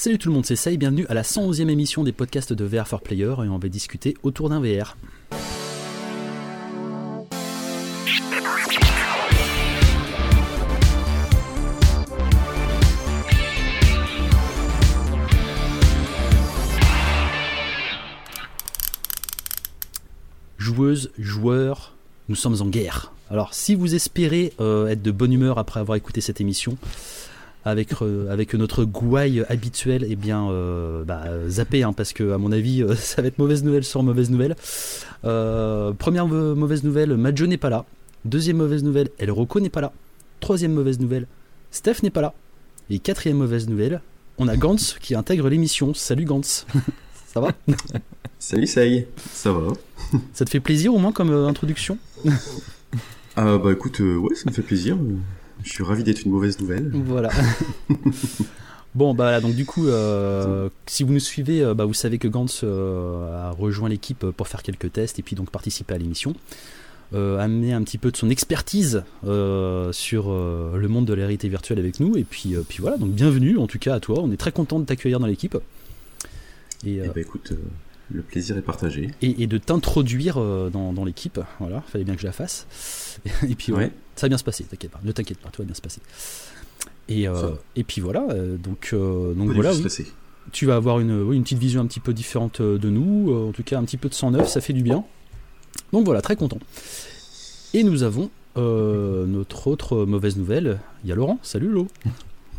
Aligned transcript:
Salut 0.00 0.16
tout 0.16 0.28
le 0.28 0.34
monde, 0.34 0.46
c'est 0.46 0.54
Say, 0.54 0.76
bienvenue 0.76 1.06
à 1.08 1.14
la 1.14 1.22
111e 1.22 1.68
émission 1.68 2.04
des 2.04 2.12
podcasts 2.12 2.52
de 2.52 2.64
VR 2.64 2.86
for 2.86 3.00
Player 3.00 3.34
et 3.44 3.48
on 3.48 3.58
va 3.58 3.68
discuter 3.68 4.16
autour 4.22 4.48
d'un 4.48 4.60
VR. 4.60 4.96
Joueuses, 20.58 21.10
joueurs, 21.18 21.96
nous 22.28 22.36
sommes 22.36 22.62
en 22.62 22.66
guerre. 22.66 23.12
Alors 23.30 23.52
si 23.52 23.74
vous 23.74 23.96
espérez 23.96 24.52
euh, 24.60 24.86
être 24.86 25.02
de 25.02 25.10
bonne 25.10 25.32
humeur 25.32 25.58
après 25.58 25.80
avoir 25.80 25.96
écouté 25.96 26.20
cette 26.20 26.40
émission, 26.40 26.78
avec, 27.68 27.90
euh, 28.02 28.30
avec 28.30 28.54
notre 28.54 28.84
gouaille 28.84 29.44
habituel, 29.48 30.06
eh 30.08 30.16
bien, 30.16 30.48
euh, 30.50 31.04
bah, 31.04 31.24
zappez, 31.48 31.82
hein, 31.82 31.92
parce 31.92 32.12
que 32.12 32.32
à 32.32 32.38
mon 32.38 32.52
avis, 32.52 32.82
euh, 32.82 32.94
ça 32.96 33.22
va 33.22 33.28
être 33.28 33.38
mauvaise 33.38 33.64
nouvelle 33.64 33.84
sur 33.84 34.02
mauvaise 34.02 34.30
nouvelle. 34.30 34.56
Première 35.22 36.26
mau- 36.26 36.54
mauvaise 36.54 36.84
nouvelle, 36.84 37.16
Madjo 37.16 37.46
n'est 37.46 37.56
pas 37.56 37.70
là. 37.70 37.84
Deuxième 38.24 38.56
mauvaise 38.58 38.82
nouvelle, 38.82 39.08
El 39.18 39.30
Rocco 39.30 39.60
n'est 39.60 39.68
pas 39.70 39.80
là. 39.80 39.92
Troisième 40.40 40.72
mauvaise 40.72 40.98
nouvelle, 41.00 41.26
Steph 41.70 42.02
n'est 42.02 42.10
pas 42.10 42.20
là. 42.20 42.34
Et 42.90 42.98
quatrième 42.98 43.38
mauvaise 43.38 43.68
nouvelle, 43.68 44.00
on 44.38 44.48
a 44.48 44.56
Gantz 44.56 44.96
qui 45.00 45.14
intègre 45.14 45.48
l'émission. 45.48 45.94
Salut 45.94 46.24
Gantz. 46.24 46.66
ça 47.26 47.40
va 47.40 47.52
Salut, 48.38 48.66
ça 48.68 48.86
y 48.86 48.98
est, 48.98 49.08
ça 49.32 49.52
va. 49.52 49.72
Ça 50.32 50.44
te 50.44 50.50
fait 50.50 50.60
plaisir 50.60 50.94
au 50.94 50.98
moins 50.98 51.10
comme 51.12 51.30
euh, 51.30 51.48
introduction? 51.48 51.98
Ah 53.36 53.58
bah 53.58 53.72
écoute, 53.72 54.00
euh, 54.00 54.16
ouais, 54.16 54.34
ça 54.36 54.44
me 54.48 54.52
fait 54.54 54.62
plaisir. 54.62 54.96
Je 55.62 55.70
suis 55.70 55.84
ravi 55.84 56.04
d'être 56.04 56.24
une 56.24 56.32
mauvaise 56.32 56.60
nouvelle. 56.60 56.90
Voilà. 56.92 57.30
bon, 58.94 59.14
bah 59.14 59.24
voilà, 59.24 59.40
donc 59.40 59.54
du 59.54 59.66
coup, 59.66 59.86
euh, 59.86 60.68
si 60.86 61.02
vous 61.02 61.12
nous 61.12 61.20
suivez, 61.20 61.62
euh, 61.62 61.74
bah, 61.74 61.84
vous 61.84 61.94
savez 61.94 62.18
que 62.18 62.28
Gantz 62.28 62.60
euh, 62.64 63.48
a 63.48 63.50
rejoint 63.50 63.88
l'équipe 63.88 64.30
pour 64.30 64.48
faire 64.48 64.62
quelques 64.62 64.92
tests 64.92 65.18
et 65.18 65.22
puis 65.22 65.36
donc 65.36 65.50
participer 65.50 65.94
à 65.94 65.98
l'émission. 65.98 66.34
Amener 67.14 67.72
un 67.72 67.82
petit 67.84 67.96
peu 67.96 68.10
de 68.10 68.18
son 68.18 68.28
expertise 68.28 69.02
sur 69.22 70.30
le 70.30 70.88
monde 70.88 71.06
de 71.06 71.14
la 71.14 71.22
réalité 71.22 71.48
virtuelle 71.48 71.78
avec 71.78 72.00
nous. 72.00 72.18
Et 72.18 72.24
puis, 72.24 72.54
puis 72.68 72.82
voilà, 72.82 72.98
donc 72.98 73.12
bienvenue 73.12 73.56
en 73.56 73.66
tout 73.66 73.78
cas 73.78 73.94
à 73.94 74.00
toi. 74.00 74.20
On 74.22 74.30
est 74.30 74.36
très 74.36 74.52
content 74.52 74.78
de 74.78 74.84
t'accueillir 74.84 75.18
dans 75.18 75.26
l'équipe. 75.26 75.56
Et, 76.84 76.96
Et 76.96 77.08
bah 77.08 77.12
écoute, 77.16 77.54
le 78.10 78.22
plaisir 78.22 78.56
est 78.56 78.62
partagé. 78.62 79.10
et, 79.22 79.42
et 79.42 79.46
de 79.46 79.58
t'introduire 79.58 80.38
euh, 80.38 80.70
dans, 80.70 80.92
dans 80.92 81.04
l'équipe. 81.04 81.38
Voilà, 81.60 81.82
fallait 81.82 82.04
bien 82.04 82.14
que 82.14 82.20
je 82.20 82.26
la 82.26 82.32
fasse. 82.32 82.66
Et 83.48 83.54
puis 83.54 83.72
ouais, 83.72 83.78
Ouais. 83.78 83.92
ça 84.16 84.26
va 84.26 84.28
bien 84.28 84.38
se 84.38 84.44
passer, 84.44 84.64
t'inquiète 84.64 84.90
pas, 84.90 85.00
ne 85.04 85.12
t'inquiète 85.12 85.38
pas, 85.38 85.50
tout 85.50 85.62
va 85.62 85.66
bien 85.66 85.74
se 85.74 85.80
passer. 85.82 86.00
Et, 87.08 87.26
euh, 87.28 87.50
et 87.76 87.84
puis 87.84 88.00
voilà, 88.00 88.26
euh, 88.30 88.56
donc, 88.56 88.90
euh, 88.92 89.32
donc 89.34 89.50
voilà, 89.52 89.72
oui. 89.74 90.06
tu 90.52 90.66
vas 90.66 90.76
avoir 90.76 91.00
une, 91.00 91.22
oui, 91.22 91.36
une 91.36 91.42
petite 91.42 91.58
vision 91.58 91.80
un 91.80 91.86
petit 91.86 92.00
peu 92.00 92.12
différente 92.12 92.60
de 92.62 92.90
nous, 92.90 93.34
en 93.48 93.52
tout 93.52 93.62
cas 93.62 93.78
un 93.78 93.84
petit 93.84 93.96
peu 93.96 94.08
de 94.08 94.14
sang 94.14 94.30
neuf, 94.30 94.48
ça 94.48 94.60
fait 94.60 94.72
du 94.74 94.82
bien. 94.82 95.04
Donc 95.92 96.04
voilà, 96.04 96.20
très 96.22 96.36
content. 96.36 96.58
Et 97.74 97.82
nous 97.82 98.02
avons 98.02 98.30
euh, 98.56 99.26
notre 99.26 99.68
autre 99.68 100.04
mauvaise 100.04 100.36
nouvelle, 100.36 100.80
il 101.04 101.10
y 101.10 101.12
a 101.12 101.14
Laurent, 101.16 101.38
salut 101.42 101.68
Lo, 101.68 101.88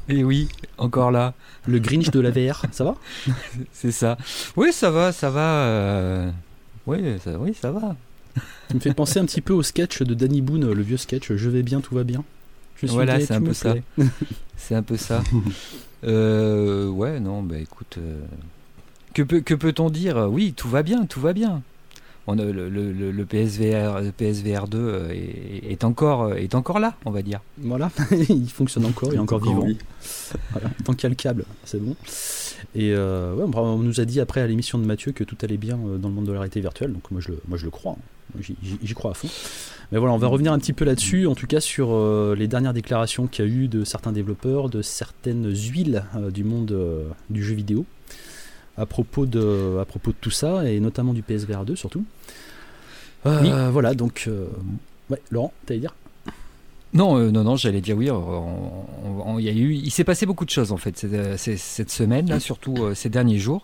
Et 0.09 0.23
oui, 0.23 0.47
encore 0.77 1.11
là, 1.11 1.33
le 1.67 1.79
Grinch 1.79 2.09
de 2.09 2.19
la 2.19 2.31
VR, 2.31 2.65
ça 2.71 2.83
va? 2.83 2.95
C'est 3.71 3.91
ça. 3.91 4.17
Oui, 4.55 4.73
ça 4.73 4.89
va, 4.91 5.11
ça 5.11 5.29
va. 5.29 5.63
euh, 5.65 6.31
Oui, 6.87 6.99
ça, 7.23 7.37
oui, 7.37 7.53
ça 7.59 7.71
va. 7.71 7.95
Tu 8.69 8.75
me 8.75 8.79
fais 8.79 8.93
penser 8.93 9.19
un 9.19 9.25
petit 9.25 9.41
peu 9.41 9.53
au 9.53 9.63
sketch 9.63 10.01
de 10.01 10.13
Danny 10.13 10.41
Boone, 10.41 10.71
le 10.71 10.81
vieux 10.83 10.97
sketch 10.97 11.33
Je 11.33 11.49
vais 11.49 11.63
bien, 11.63 11.81
tout 11.81 11.95
va 11.95 12.03
bien. 12.03 12.23
Je 12.75 12.87
suis 12.87 12.95
Voilà, 12.95 13.17
gay, 13.17 13.21
c'est 13.25 13.27
tu 13.27 13.33
un 13.33 13.39
me 13.39 13.47
peu 13.47 13.53
ça. 13.53 13.71
plais. 13.73 13.83
C'est 14.57 14.75
un 14.75 14.83
peu 14.83 14.97
ça. 14.97 15.23
Euh, 16.03 16.87
ouais, 16.89 17.19
non, 17.19 17.43
bah 17.43 17.57
écoute. 17.57 17.95
euh, 17.97 18.21
Que, 19.13 19.21
peut, 19.21 19.41
que 19.41 19.53
peut-on 19.53 19.89
dire? 19.89 20.27
Oui, 20.29 20.53
tout 20.55 20.69
va 20.69 20.83
bien, 20.83 21.05
tout 21.05 21.19
va 21.21 21.33
bien. 21.33 21.61
On 22.31 22.37
a 22.39 22.45
le, 22.45 22.69
le, 22.69 22.91
le- 22.91 23.11
le 23.11 23.25
PSVR, 23.25 24.01
le 24.01 24.11
PSVR 24.11 24.67
2 24.67 24.77
euh, 24.77 25.09
est, 25.11 25.71
est 25.71 25.83
encore, 25.83 26.23
euh, 26.23 26.35
est 26.35 26.53
encore 26.55 26.79
là, 26.79 26.95
on 27.05 27.11
va 27.11 27.21
dire. 27.21 27.39
Voilà, 27.59 27.89
il 28.29 28.49
fonctionne 28.49 28.85
encore, 28.85 29.09
il 29.11 29.15
est 29.15 29.19
encore 29.19 29.43
vivant. 29.43 29.63
oui. 29.65 29.77
Voilà, 30.51 30.69
tant 30.85 30.93
qu'il 30.93 31.03
y 31.03 31.05
a 31.07 31.09
le 31.09 31.15
câble, 31.15 31.45
c'est 31.65 31.81
bon. 31.81 31.95
Et 32.75 32.93
euh, 32.93 33.33
ouais, 33.35 33.45
on 33.55 33.77
nous 33.77 33.99
a 33.99 34.05
dit 34.05 34.19
après 34.19 34.41
à 34.41 34.47
l'émission 34.47 34.77
de 34.77 34.85
Mathieu 34.85 35.11
que 35.11 35.23
tout 35.23 35.37
allait 35.41 35.57
bien 35.57 35.77
dans 35.77 36.09
le 36.09 36.13
monde 36.13 36.25
de 36.25 36.31
la 36.31 36.39
réalité 36.39 36.61
virtuelle, 36.61 36.93
donc 36.93 37.09
moi 37.11 37.19
je 37.21 37.29
le, 37.29 37.39
moi 37.47 37.57
je 37.57 37.65
le 37.65 37.71
crois, 37.71 37.93
hein. 37.93 38.39
J'y- 38.41 38.93
crois 38.93 39.09
à 39.09 39.13
fond. 39.15 39.27
Mais 39.91 39.97
voilà, 39.97 40.13
on 40.13 40.19
va 40.19 40.27
revenir 40.27 40.53
un 40.53 40.59
petit 40.59 40.71
peu 40.73 40.85
là-dessus, 40.85 41.25
en 41.25 41.33
tout 41.33 41.47
cas 41.47 41.59
sur 41.59 41.89
euh, 41.91 42.35
les 42.37 42.47
dernières 42.47 42.73
déclarations 42.73 43.25
qu'il 43.25 43.43
y 43.43 43.47
a 43.47 43.51
eu 43.51 43.67
de 43.67 43.83
certains 43.83 44.11
développeurs, 44.11 44.69
de 44.69 44.83
certaines 44.83 45.49
huiles 45.51 46.03
euh, 46.15 46.29
du 46.29 46.43
monde 46.43 46.71
euh, 46.71 47.05
du 47.31 47.43
jeu 47.43 47.55
vidéo, 47.55 47.85
à 48.79 48.85
propos, 48.85 49.25
de, 49.25 49.77
à 49.81 49.85
propos 49.85 50.11
de 50.11 50.17
tout 50.19 50.31
ça, 50.31 50.69
et 50.69 50.79
notamment 50.79 51.13
du 51.13 51.21
PSVR 51.21 51.65
2 51.65 51.75
surtout. 51.75 52.03
Oui. 53.25 53.49
Voilà, 53.71 53.93
donc... 53.93 54.25
euh, 54.27 54.45
ouais, 55.09 55.21
Laurent, 55.29 55.51
t'allais 55.65 55.81
dire? 55.81 55.93
Non, 56.91 57.17
euh, 57.19 57.29
non, 57.29 57.43
non, 57.43 57.55
j'allais 57.55 57.81
dire 57.81 57.95
oui. 57.95 58.09
on- 58.09 58.15
on- 58.17 59.33
on- 59.33 59.37
Il 59.39 59.45
y 59.45 59.49
a 59.49 59.51
eu, 59.51 59.73
il 59.75 59.91
s'est 59.91 60.03
passé 60.03 60.25
beaucoup 60.25 60.43
de 60.45 60.49
choses 60.49 60.71
en 60.71 60.77
fait 60.77 60.97
cette, 60.97 61.13
euh, 61.13 61.35
cette 61.37 61.91
semaine, 61.91 62.27
là, 62.27 62.39
surtout 62.39 62.73
euh, 62.79 62.95
ces 62.95 63.09
derniers 63.09 63.37
jours. 63.37 63.61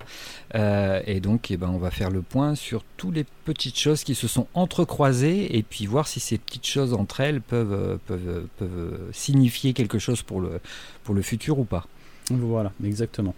Euh, 0.53 1.02
et 1.08 1.20
donc, 1.22 1.50
eh 1.50 1.58
ben, 1.58 1.70
on 1.70 1.80
va 1.80 1.90
faire 1.90 2.12
le 2.12 2.22
point 2.22 2.53
sur 2.53 2.84
toutes 2.97 3.16
les 3.16 3.26
petites 3.46 3.80
choses 3.80 4.03
qui 4.03 4.14
se 4.14 4.28
sont 4.28 4.46
entrecroisées 4.53 5.58
et 5.58 5.64
puis 5.64 5.88
voir 5.88 6.08
si 6.08 6.20
ces 6.20 6.38
petites 6.38 6.68
choses 6.68 6.94
entre 6.94 7.20
elles 7.22 7.42
peuvent, 7.42 7.97
peuvent, 8.06 8.46
peuvent 8.59 9.00
signifier 9.12 9.74
quelque 9.74 9.97
chose 9.97 10.22
pour 10.22 10.40
le, 10.40 10.59
pour 11.03 11.16
le 11.16 11.24
futur 11.24 11.58
ou 11.58 11.64
pas. 11.66 11.88
Voilà, 12.31 12.72
exactement. 12.84 13.36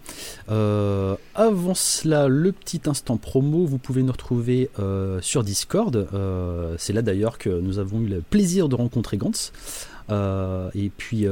Euh, 0.50 1.16
avant 1.34 1.74
cela, 1.74 2.28
le 2.28 2.52
petit 2.52 2.80
instant 2.86 3.18
promo, 3.18 3.66
vous 3.66 3.78
pouvez 3.78 4.02
nous 4.02 4.12
retrouver 4.12 4.70
euh, 4.78 5.20
sur 5.20 5.44
Discord. 5.44 6.08
Euh, 6.14 6.74
c'est 6.78 6.94
là 6.94 7.02
d'ailleurs 7.02 7.36
que 7.38 7.50
nous 7.50 7.78
avons 7.78 8.00
eu 8.00 8.06
le 8.06 8.22
plaisir 8.22 8.68
de 8.68 8.74
rencontrer 8.74 9.18
Gantz. 9.18 9.52
Et 10.10 10.90
puis, 10.96 11.26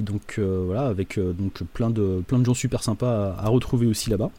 donc 0.00 0.38
voilà, 0.38 0.86
avec 0.86 1.18
donc 1.18 1.62
plein 1.72 1.88
de 1.88 2.22
plein 2.26 2.38
de 2.38 2.44
gens 2.44 2.54
super 2.54 2.82
sympas 2.82 3.34
à, 3.38 3.48
retrouver 3.48 3.86
aussi 3.86 4.10
là-bas. 4.10 4.30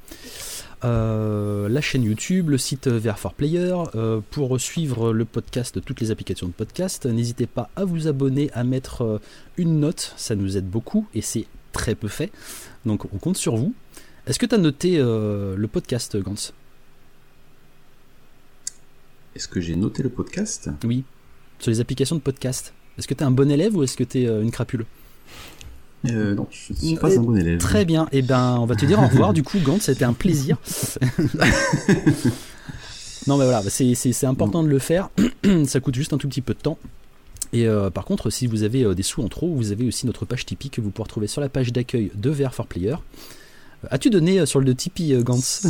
La 0.83 1.81
chaîne 1.81 2.03
YouTube, 2.03 2.49
le 2.49 2.59
site 2.59 2.87
VR 2.87 3.17
for 3.17 3.33
Player. 3.33 3.75
Euh, 3.95 4.21
pour 4.29 4.59
suivre 4.59 5.13
le 5.13 5.25
podcast, 5.25 5.83
toutes 5.83 5.99
les 5.99 6.11
applications 6.11 6.45
de 6.45 6.51
podcast, 6.51 7.07
n'hésitez 7.07 7.47
pas 7.47 7.71
à 7.75 7.85
vous 7.85 8.07
abonner, 8.07 8.51
à 8.53 8.63
mettre 8.63 9.19
une 9.57 9.79
note, 9.79 10.13
ça 10.15 10.35
nous 10.35 10.57
aide 10.57 10.69
beaucoup 10.69 11.07
et 11.15 11.21
c'est 11.21 11.47
très 11.71 11.95
peu 11.95 12.07
fait. 12.07 12.31
Donc 12.85 13.05
on 13.13 13.17
compte 13.17 13.37
sur 13.37 13.55
vous. 13.55 13.73
Est-ce 14.27 14.37
que 14.39 14.45
tu 14.45 14.55
as 14.55 14.59
noté 14.59 14.97
euh, 14.99 15.55
le 15.55 15.67
podcast, 15.67 16.15
Gantz 16.17 16.53
Est-ce 19.35 19.47
que 19.47 19.59
j'ai 19.61 19.75
noté 19.75 20.03
le 20.03 20.09
podcast? 20.09 20.69
Oui. 20.83 21.03
Sur 21.59 21.71
les 21.71 21.79
applications 21.79 22.15
de 22.15 22.21
podcast. 22.21 22.73
Est-ce 22.97 23.07
que 23.07 23.13
tu 23.13 23.21
es 23.21 23.25
un 23.25 23.31
bon 23.31 23.49
élève 23.49 23.75
ou 23.75 23.83
est-ce 23.83 23.95
que 23.97 24.03
tu 24.03 24.19
es 24.19 24.25
une 24.25 24.51
crapule? 24.51 24.85
Euh, 26.05 26.33
Non, 26.35 26.47
je 26.51 26.73
ne 26.73 26.77
suis 26.77 26.95
Euh, 26.95 26.99
pas 26.99 27.17
un 27.17 27.21
bon 27.21 27.35
élève. 27.35 27.57
Très 27.59 27.85
bien. 27.85 28.07
Et 28.11 28.21
ben, 28.21 28.57
on 28.59 28.65
va 28.65 28.75
te 28.75 28.85
dire 28.85 28.99
au 29.01 29.07
revoir. 29.07 29.33
Du 29.33 29.43
coup, 29.43 29.57
Gantz, 29.59 29.81
c'était 29.83 30.05
un 30.05 30.13
plaisir. 30.13 30.57
non, 33.27 33.37
mais 33.37 33.45
voilà, 33.45 33.61
c'est 33.69 34.23
important 34.25 34.63
de 34.63 34.69
le 34.69 34.79
faire. 34.79 35.09
Ça 35.65 35.79
coûte 35.79 35.95
juste 35.95 36.13
un 36.13 36.17
tout 36.17 36.27
petit 36.27 36.41
peu 36.41 36.53
de 36.53 36.59
temps. 36.59 36.77
Et 37.53 37.67
euh, 37.67 37.89
par 37.89 38.05
contre, 38.05 38.29
si 38.29 38.45
vous 38.47 38.63
avez 38.63 38.83
euh, 38.83 38.93
des 38.93 39.03
sous 39.03 39.23
en 39.23 39.27
trop, 39.27 39.53
vous 39.53 39.71
avez 39.71 39.87
aussi 39.87 40.05
notre 40.05 40.25
page 40.25 40.45
Tipeee 40.45 40.69
que 40.69 40.81
vous 40.81 40.91
pouvez 40.91 41.03
retrouver 41.03 41.27
sur 41.27 41.41
la 41.41 41.49
page 41.49 41.71
d'accueil 41.73 42.11
de 42.15 42.29
VR 42.29 42.53
for 42.53 42.67
Player. 42.67 42.93
Euh, 42.93 43.87
As-tu 43.91 44.09
donné 44.09 44.45
sur 44.45 44.59
le 44.59 44.75
Tipeee, 44.75 45.23
Gantz 45.23 45.65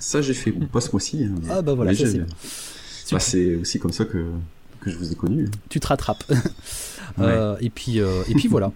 Ça, 0.00 0.20
j'ai 0.20 0.34
fait, 0.34 0.52
pas 0.52 0.80
ce 0.80 0.90
mois-ci. 0.92 1.24
hein, 1.24 1.34
Ah 1.50 1.62
bah 1.62 1.74
voilà, 1.74 1.94
c'est 1.94 2.12
bien. 2.12 2.26
Bah, 3.12 3.20
c'est 3.20 3.54
aussi 3.56 3.78
comme 3.78 3.92
ça 3.92 4.04
que, 4.04 4.26
que 4.80 4.90
je 4.90 4.96
vous 4.96 5.12
ai 5.12 5.14
connu. 5.14 5.48
tu 5.68 5.80
te 5.80 5.86
rattrapes. 5.86 6.24
Et 7.60 7.70
puis 7.70 7.98
et 7.98 8.34
puis 8.34 8.48
voilà. 8.48 8.72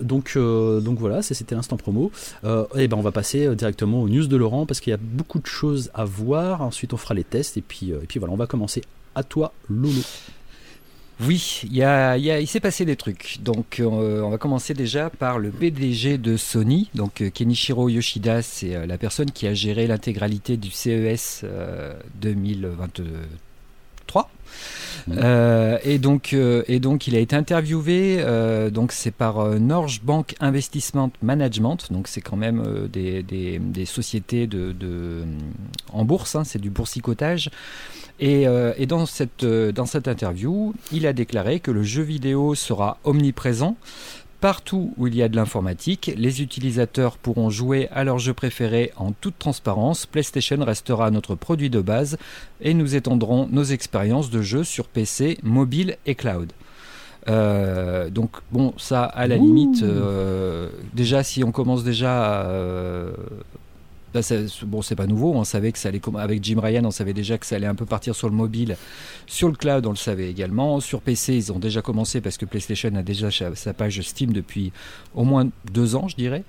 Donc 0.00 0.32
euh, 0.36 0.80
donc 0.80 0.98
voilà, 0.98 1.22
c'était 1.22 1.54
l'instant 1.54 1.76
promo. 1.76 2.10
Euh, 2.44 2.64
et 2.74 2.86
ben 2.88 2.96
on 2.98 3.02
va 3.02 3.12
passer 3.12 3.54
directement 3.54 4.02
aux 4.02 4.08
news 4.08 4.26
de 4.26 4.36
Laurent 4.36 4.66
parce 4.66 4.80
qu'il 4.80 4.90
y 4.90 4.94
a 4.94 4.98
beaucoup 4.98 5.38
de 5.38 5.46
choses 5.46 5.90
à 5.94 6.04
voir. 6.04 6.60
Ensuite 6.62 6.92
on 6.92 6.96
fera 6.96 7.14
les 7.14 7.24
tests 7.24 7.56
et 7.56 7.62
puis 7.62 7.92
euh, 7.92 8.00
et 8.02 8.06
puis 8.06 8.18
voilà, 8.18 8.34
on 8.34 8.36
va 8.36 8.46
commencer. 8.46 8.82
À 9.14 9.22
toi, 9.22 9.54
Lolo. 9.70 10.00
Oui, 11.20 11.62
il 11.64 11.74
y 11.74 11.82
a, 11.82 12.18
il 12.18 12.24
y 12.24 12.30
a- 12.30 12.40
il 12.40 12.46
s'est 12.46 12.60
passé 12.60 12.84
des 12.84 12.96
trucs. 12.96 13.38
Donc, 13.40 13.80
euh, 13.80 14.20
on 14.20 14.28
va 14.28 14.36
commencer 14.36 14.74
déjà 14.74 15.08
par 15.08 15.38
le 15.38 15.50
PDG 15.50 16.18
de 16.18 16.36
Sony. 16.36 16.90
Donc, 16.94 17.22
euh, 17.22 17.30
Kenichiro 17.30 17.88
Yoshida, 17.88 18.42
c'est 18.42 18.74
euh, 18.74 18.84
la 18.86 18.98
personne 18.98 19.30
qui 19.30 19.46
a 19.46 19.54
géré 19.54 19.86
l'intégralité 19.86 20.58
du 20.58 20.70
CES 20.70 21.40
euh, 21.44 21.94
2023. 22.20 24.30
Mhm. 25.08 25.78
Et, 25.84 25.98
donc, 25.98 26.32
et 26.34 26.80
donc, 26.80 27.06
il 27.06 27.16
a 27.16 27.18
été 27.18 27.34
interviewé. 27.36 28.22
donc, 28.70 28.92
c'est 28.92 29.10
par 29.10 29.46
Norge 29.58 30.02
Bank 30.02 30.34
Investment 30.40 31.10
Management. 31.22 31.90
Donc, 31.92 32.08
c'est 32.08 32.20
quand 32.20 32.36
même 32.36 32.88
des, 32.92 33.22
des- 33.22 33.58
des 33.58 33.84
sociétés 33.86 34.46
de, 34.46 34.72
de- 34.72 35.24
en 35.92 36.04
bourse. 36.04 36.36
hein, 36.36 36.44
c'est 36.44 36.60
du 36.60 36.70
boursicotage. 36.70 37.50
Et, 38.18 38.48
euh, 38.48 38.72
et 38.78 38.86
dans, 38.86 39.04
cette, 39.06 39.44
euh, 39.44 39.72
dans 39.72 39.86
cette 39.86 40.08
interview, 40.08 40.74
il 40.92 41.06
a 41.06 41.12
déclaré 41.12 41.60
que 41.60 41.70
le 41.70 41.82
jeu 41.82 42.02
vidéo 42.02 42.54
sera 42.54 42.98
omniprésent 43.04 43.76
Partout 44.40 44.92
où 44.98 45.06
il 45.06 45.16
y 45.16 45.22
a 45.22 45.28
de 45.28 45.36
l'informatique, 45.36 46.12
les 46.14 46.42
utilisateurs 46.42 47.16
pourront 47.16 47.48
jouer 47.48 47.88
à 47.90 48.04
leur 48.04 48.18
jeu 48.18 48.34
préféré 48.34 48.92
en 48.96 49.12
toute 49.12 49.38
transparence. 49.38 50.04
PlayStation 50.04 50.62
restera 50.62 51.10
notre 51.10 51.34
produit 51.34 51.70
de 51.70 51.80
base 51.80 52.18
et 52.60 52.74
nous 52.74 52.96
étendrons 52.96 53.48
nos 53.50 53.64
expériences 53.64 54.28
de 54.28 54.42
jeu 54.42 54.62
sur 54.62 54.88
PC, 54.88 55.38
mobile 55.42 55.96
et 56.04 56.14
cloud. 56.14 56.52
Euh, 57.28 58.10
donc 58.10 58.30
bon, 58.52 58.74
ça 58.76 59.04
à 59.04 59.26
la 59.26 59.36
limite, 59.36 59.82
euh, 59.82 60.68
déjà 60.92 61.22
si 61.22 61.42
on 61.42 61.50
commence 61.50 61.82
déjà 61.82 62.42
à, 62.42 62.44
bon, 64.62 64.82
c'est 64.82 64.96
pas 64.96 65.06
nouveau. 65.06 65.32
On 65.34 65.44
savait 65.44 65.72
que 65.72 65.78
ça 65.78 65.88
allait, 65.88 66.00
avec 66.16 66.42
Jim 66.42 66.60
Ryan, 66.62 66.84
on 66.84 66.90
savait 66.90 67.12
déjà 67.12 67.38
que 67.38 67.46
ça 67.46 67.56
allait 67.56 67.66
un 67.66 67.74
peu 67.74 67.86
partir 67.86 68.14
sur 68.14 68.28
le 68.28 68.34
mobile. 68.34 68.76
Sur 69.26 69.48
le 69.48 69.54
cloud, 69.54 69.86
on 69.86 69.90
le 69.90 69.96
savait 69.96 70.30
également. 70.30 70.80
Sur 70.80 71.00
PC, 71.00 71.34
ils 71.34 71.52
ont 71.52 71.58
déjà 71.58 71.82
commencé 71.82 72.20
parce 72.20 72.36
que 72.36 72.44
PlayStation 72.44 72.94
a 72.94 73.02
déjà 73.02 73.28
sa 73.30 73.72
page 73.74 74.00
Steam 74.00 74.32
depuis 74.32 74.72
au 75.14 75.24
moins 75.24 75.48
deux 75.72 75.96
ans, 75.96 76.08
je 76.08 76.16
dirais. 76.16 76.44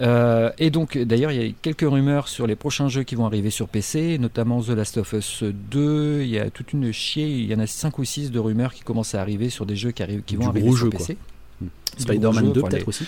Euh, 0.00 0.50
et 0.58 0.70
donc, 0.70 0.98
d'ailleurs, 0.98 1.30
il 1.30 1.42
y 1.42 1.50
a 1.50 1.52
quelques 1.62 1.88
rumeurs 1.88 2.28
sur 2.28 2.46
les 2.46 2.56
prochains 2.56 2.88
jeux 2.88 3.04
qui 3.04 3.14
vont 3.14 3.26
arriver 3.26 3.50
sur 3.50 3.68
PC, 3.68 4.18
notamment 4.18 4.60
The 4.60 4.70
Last 4.70 4.96
of 4.96 5.12
Us 5.12 5.44
2. 5.44 6.22
Il 6.22 6.28
y 6.28 6.38
a 6.38 6.50
toute 6.50 6.72
une 6.72 6.90
chier, 6.92 7.28
il 7.28 7.46
y 7.46 7.54
en 7.54 7.60
a 7.60 7.66
5 7.66 7.98
ou 7.98 8.04
6 8.04 8.30
de 8.30 8.38
rumeurs 8.38 8.74
qui 8.74 8.82
commencent 8.82 9.14
à 9.14 9.20
arriver 9.20 9.50
sur 9.50 9.66
des 9.66 9.76
jeux 9.76 9.92
qui, 9.92 10.02
arrivent, 10.02 10.22
qui 10.22 10.36
vont 10.36 10.48
arriver 10.48 10.72
sur 10.72 10.90
PC. 10.90 11.16
Spider-Man 11.98 12.52
2 12.52 12.62
peut-être 12.62 12.88
aussi. 12.88 13.04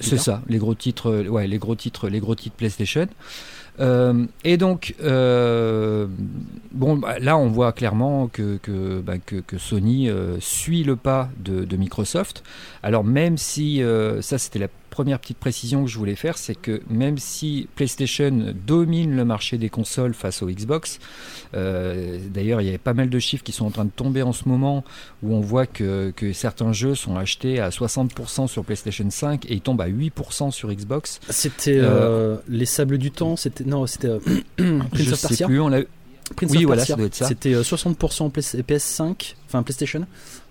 C'est 0.00 0.18
ça, 0.18 0.42
les 0.48 0.58
gros 0.58 0.74
titres, 0.74 1.26
ouais, 1.28 1.46
les 1.46 1.58
gros 1.58 1.74
titres, 1.74 2.08
les 2.08 2.20
gros 2.20 2.34
titres 2.34 2.56
PlayStation. 2.56 3.08
Euh, 3.80 4.26
et 4.44 4.56
donc, 4.56 4.94
euh, 5.02 6.06
bon, 6.72 6.96
bah, 6.96 7.18
là, 7.18 7.38
on 7.38 7.48
voit 7.48 7.72
clairement 7.72 8.28
que, 8.28 8.58
que, 8.62 9.00
bah, 9.00 9.14
Sony 9.58 10.08
euh, 10.08 10.36
suit 10.40 10.84
le 10.84 10.96
pas 10.96 11.30
de, 11.38 11.64
de, 11.64 11.76
Microsoft. 11.76 12.42
Alors, 12.82 13.04
même 13.04 13.38
si 13.38 13.82
ça, 14.20 14.38
c'était 14.38 14.58
la 14.58 14.68
première 14.90 15.18
petite 15.20 15.38
précision 15.38 15.84
que 15.84 15.90
je 15.90 15.96
voulais 15.96 16.16
faire, 16.16 16.36
c'est 16.36 16.54
que 16.54 16.82
même 16.90 17.16
si 17.16 17.68
PlayStation 17.76 18.54
domine 18.66 19.16
le 19.16 19.24
marché 19.24 19.56
des 19.56 19.70
consoles 19.70 20.14
face 20.14 20.42
aux 20.42 20.48
Xbox, 20.48 20.98
euh, 21.54 22.18
d'ailleurs 22.28 22.60
il 22.60 22.70
y 22.70 22.74
a 22.74 22.78
pas 22.78 22.94
mal 22.94 23.08
de 23.08 23.18
chiffres 23.18 23.44
qui 23.44 23.52
sont 23.52 23.66
en 23.66 23.70
train 23.70 23.84
de 23.84 23.90
tomber 23.90 24.22
en 24.22 24.32
ce 24.32 24.48
moment 24.48 24.84
où 25.22 25.34
on 25.34 25.40
voit 25.40 25.66
que, 25.66 26.12
certains 26.32 26.72
jeux 26.72 26.94
sont 26.94 27.16
achetés 27.16 27.60
à 27.60 27.70
60% 27.70 28.46
sur 28.46 28.64
PlayStation 28.64 29.08
5 29.08 29.46
et 29.46 29.54
ils 29.54 29.60
tombent 29.60 29.80
à 29.80 29.88
8% 29.88 30.50
sur 30.50 30.72
Xbox. 30.72 31.20
C'était 31.28 31.78
euh, 31.78 32.36
les 32.48 32.66
sables 32.66 32.98
du 32.98 33.10
temps, 33.10 33.36
c'était 33.36 33.64
non, 33.64 33.86
c'était 33.86 34.08
euh, 34.08 34.18
Prince 34.90 35.12
of 35.12 35.18
Sais 35.18 35.44
plus, 35.44 35.60
on 35.60 35.68
l'a 35.68 35.80
Prince 36.36 36.50
oui, 36.52 36.64
voilà, 36.64 36.84
ça 36.84 36.94
doit 36.94 37.06
être 37.06 37.14
ça. 37.14 37.26
C'était 37.26 37.54
60% 37.54 38.30
PS5, 38.32 39.34
enfin 39.46 39.62
PlayStation, 39.62 40.06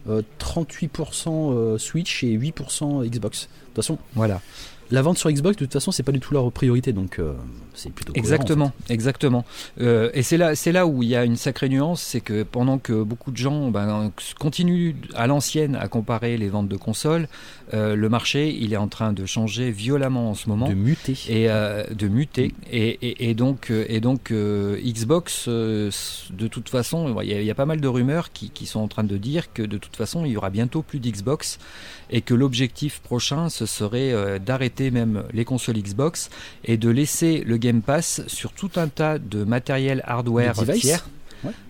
38% 0.08 1.78
Switch 1.78 2.24
et 2.24 2.38
8% 2.38 3.08
Xbox. 3.08 3.42
De 3.42 3.46
toute 3.66 3.76
façon, 3.76 3.98
voilà. 4.16 4.42
La 4.92 5.02
vente 5.04 5.20
sur 5.20 5.32
Xbox, 5.32 5.56
de 5.58 5.66
toute 5.66 5.74
façon, 5.74 5.92
c'est 5.92 6.04
pas 6.04 6.12
du 6.12 6.20
tout 6.20 6.34
leur 6.34 6.52
priorité, 6.52 6.94
donc 6.94 7.20
euh, 7.20 7.34
c'est 7.80 7.92
plutôt 7.92 8.14
exactement, 8.14 8.74
exactement. 8.90 9.46
Euh, 9.80 10.10
et 10.14 10.22
c'est 10.22 10.38
là, 10.38 10.56
c'est 10.56 10.72
là 10.72 10.86
où 10.86 11.02
il 11.02 11.10
y 11.10 11.16
a 11.16 11.24
une 11.24 11.38
sacrée 11.38 11.70
nuance, 11.70 12.02
c'est 12.02 12.22
que 12.22 12.44
pendant 12.44 12.78
que 12.78 13.04
beaucoup 13.04 13.32
de 13.32 13.38
gens 13.38 13.72
ben, 13.72 14.12
continuent 14.38 14.96
à 15.16 15.28
l'ancienne 15.28 15.76
à 15.76 15.88
comparer 15.88 16.38
les 16.38 16.50
ventes 16.50 16.68
de 16.68 16.78
consoles, 16.78 17.28
euh, 17.74 17.96
le 17.96 18.10
marché, 18.10 18.56
il 18.60 18.74
est 18.74 18.78
en 18.78 18.88
train 18.88 19.14
de 19.14 19.26
changer 19.26 19.72
violemment 19.72 20.32
en 20.32 20.34
ce 20.34 20.50
moment, 20.50 20.68
de 20.68 20.74
muter, 20.74 21.18
et 21.30 21.48
de 21.48 22.08
muter, 22.08 22.54
et, 22.72 23.30
et, 23.30 23.34
donc, 23.34 23.72
et 23.72 24.00
donc 24.02 24.32
Xbox, 24.32 25.48
de 25.48 26.48
toute 26.50 26.70
façon, 26.70 27.22
il 27.22 27.44
y, 27.44 27.52
a, 27.52 27.56
pas 27.56 27.66
mal 27.66 27.80
de 27.80 27.88
rumeurs 27.88 28.32
qui, 28.32 28.50
qui 28.50 28.66
sont 28.66 28.80
en 28.80 28.88
train 28.88 29.04
de 29.04 29.18
dire 29.18 29.54
que 29.54 29.62
de 29.62 29.78
toute 29.78 29.96
façon, 29.96 30.26
il 30.26 30.34
y 30.34 30.38
aura 30.38 30.50
bientôt 30.50 30.82
plus 30.82 31.00
d'Xbox 31.00 31.60
et 32.10 32.22
que 32.22 32.34
l'objectif 32.34 33.00
prochain, 33.00 33.50
ce 33.50 33.66
serait 33.66 34.40
d'arrêter 34.40 34.92
même 34.92 35.24
les 35.32 35.46
consoles 35.46 35.78
Xbox 35.78 36.30
et 36.66 36.78
de 36.78 36.90
laisser 36.90 37.44
le 37.46 37.58
Game 37.58 37.69
Pass 37.78 38.22
sur 38.28 38.52
tout 38.54 38.72
un 38.76 38.88
tas 38.88 39.20
de 39.20 39.44
matériel 39.44 40.04
hardware 40.06 40.54
tiers. 40.74 41.08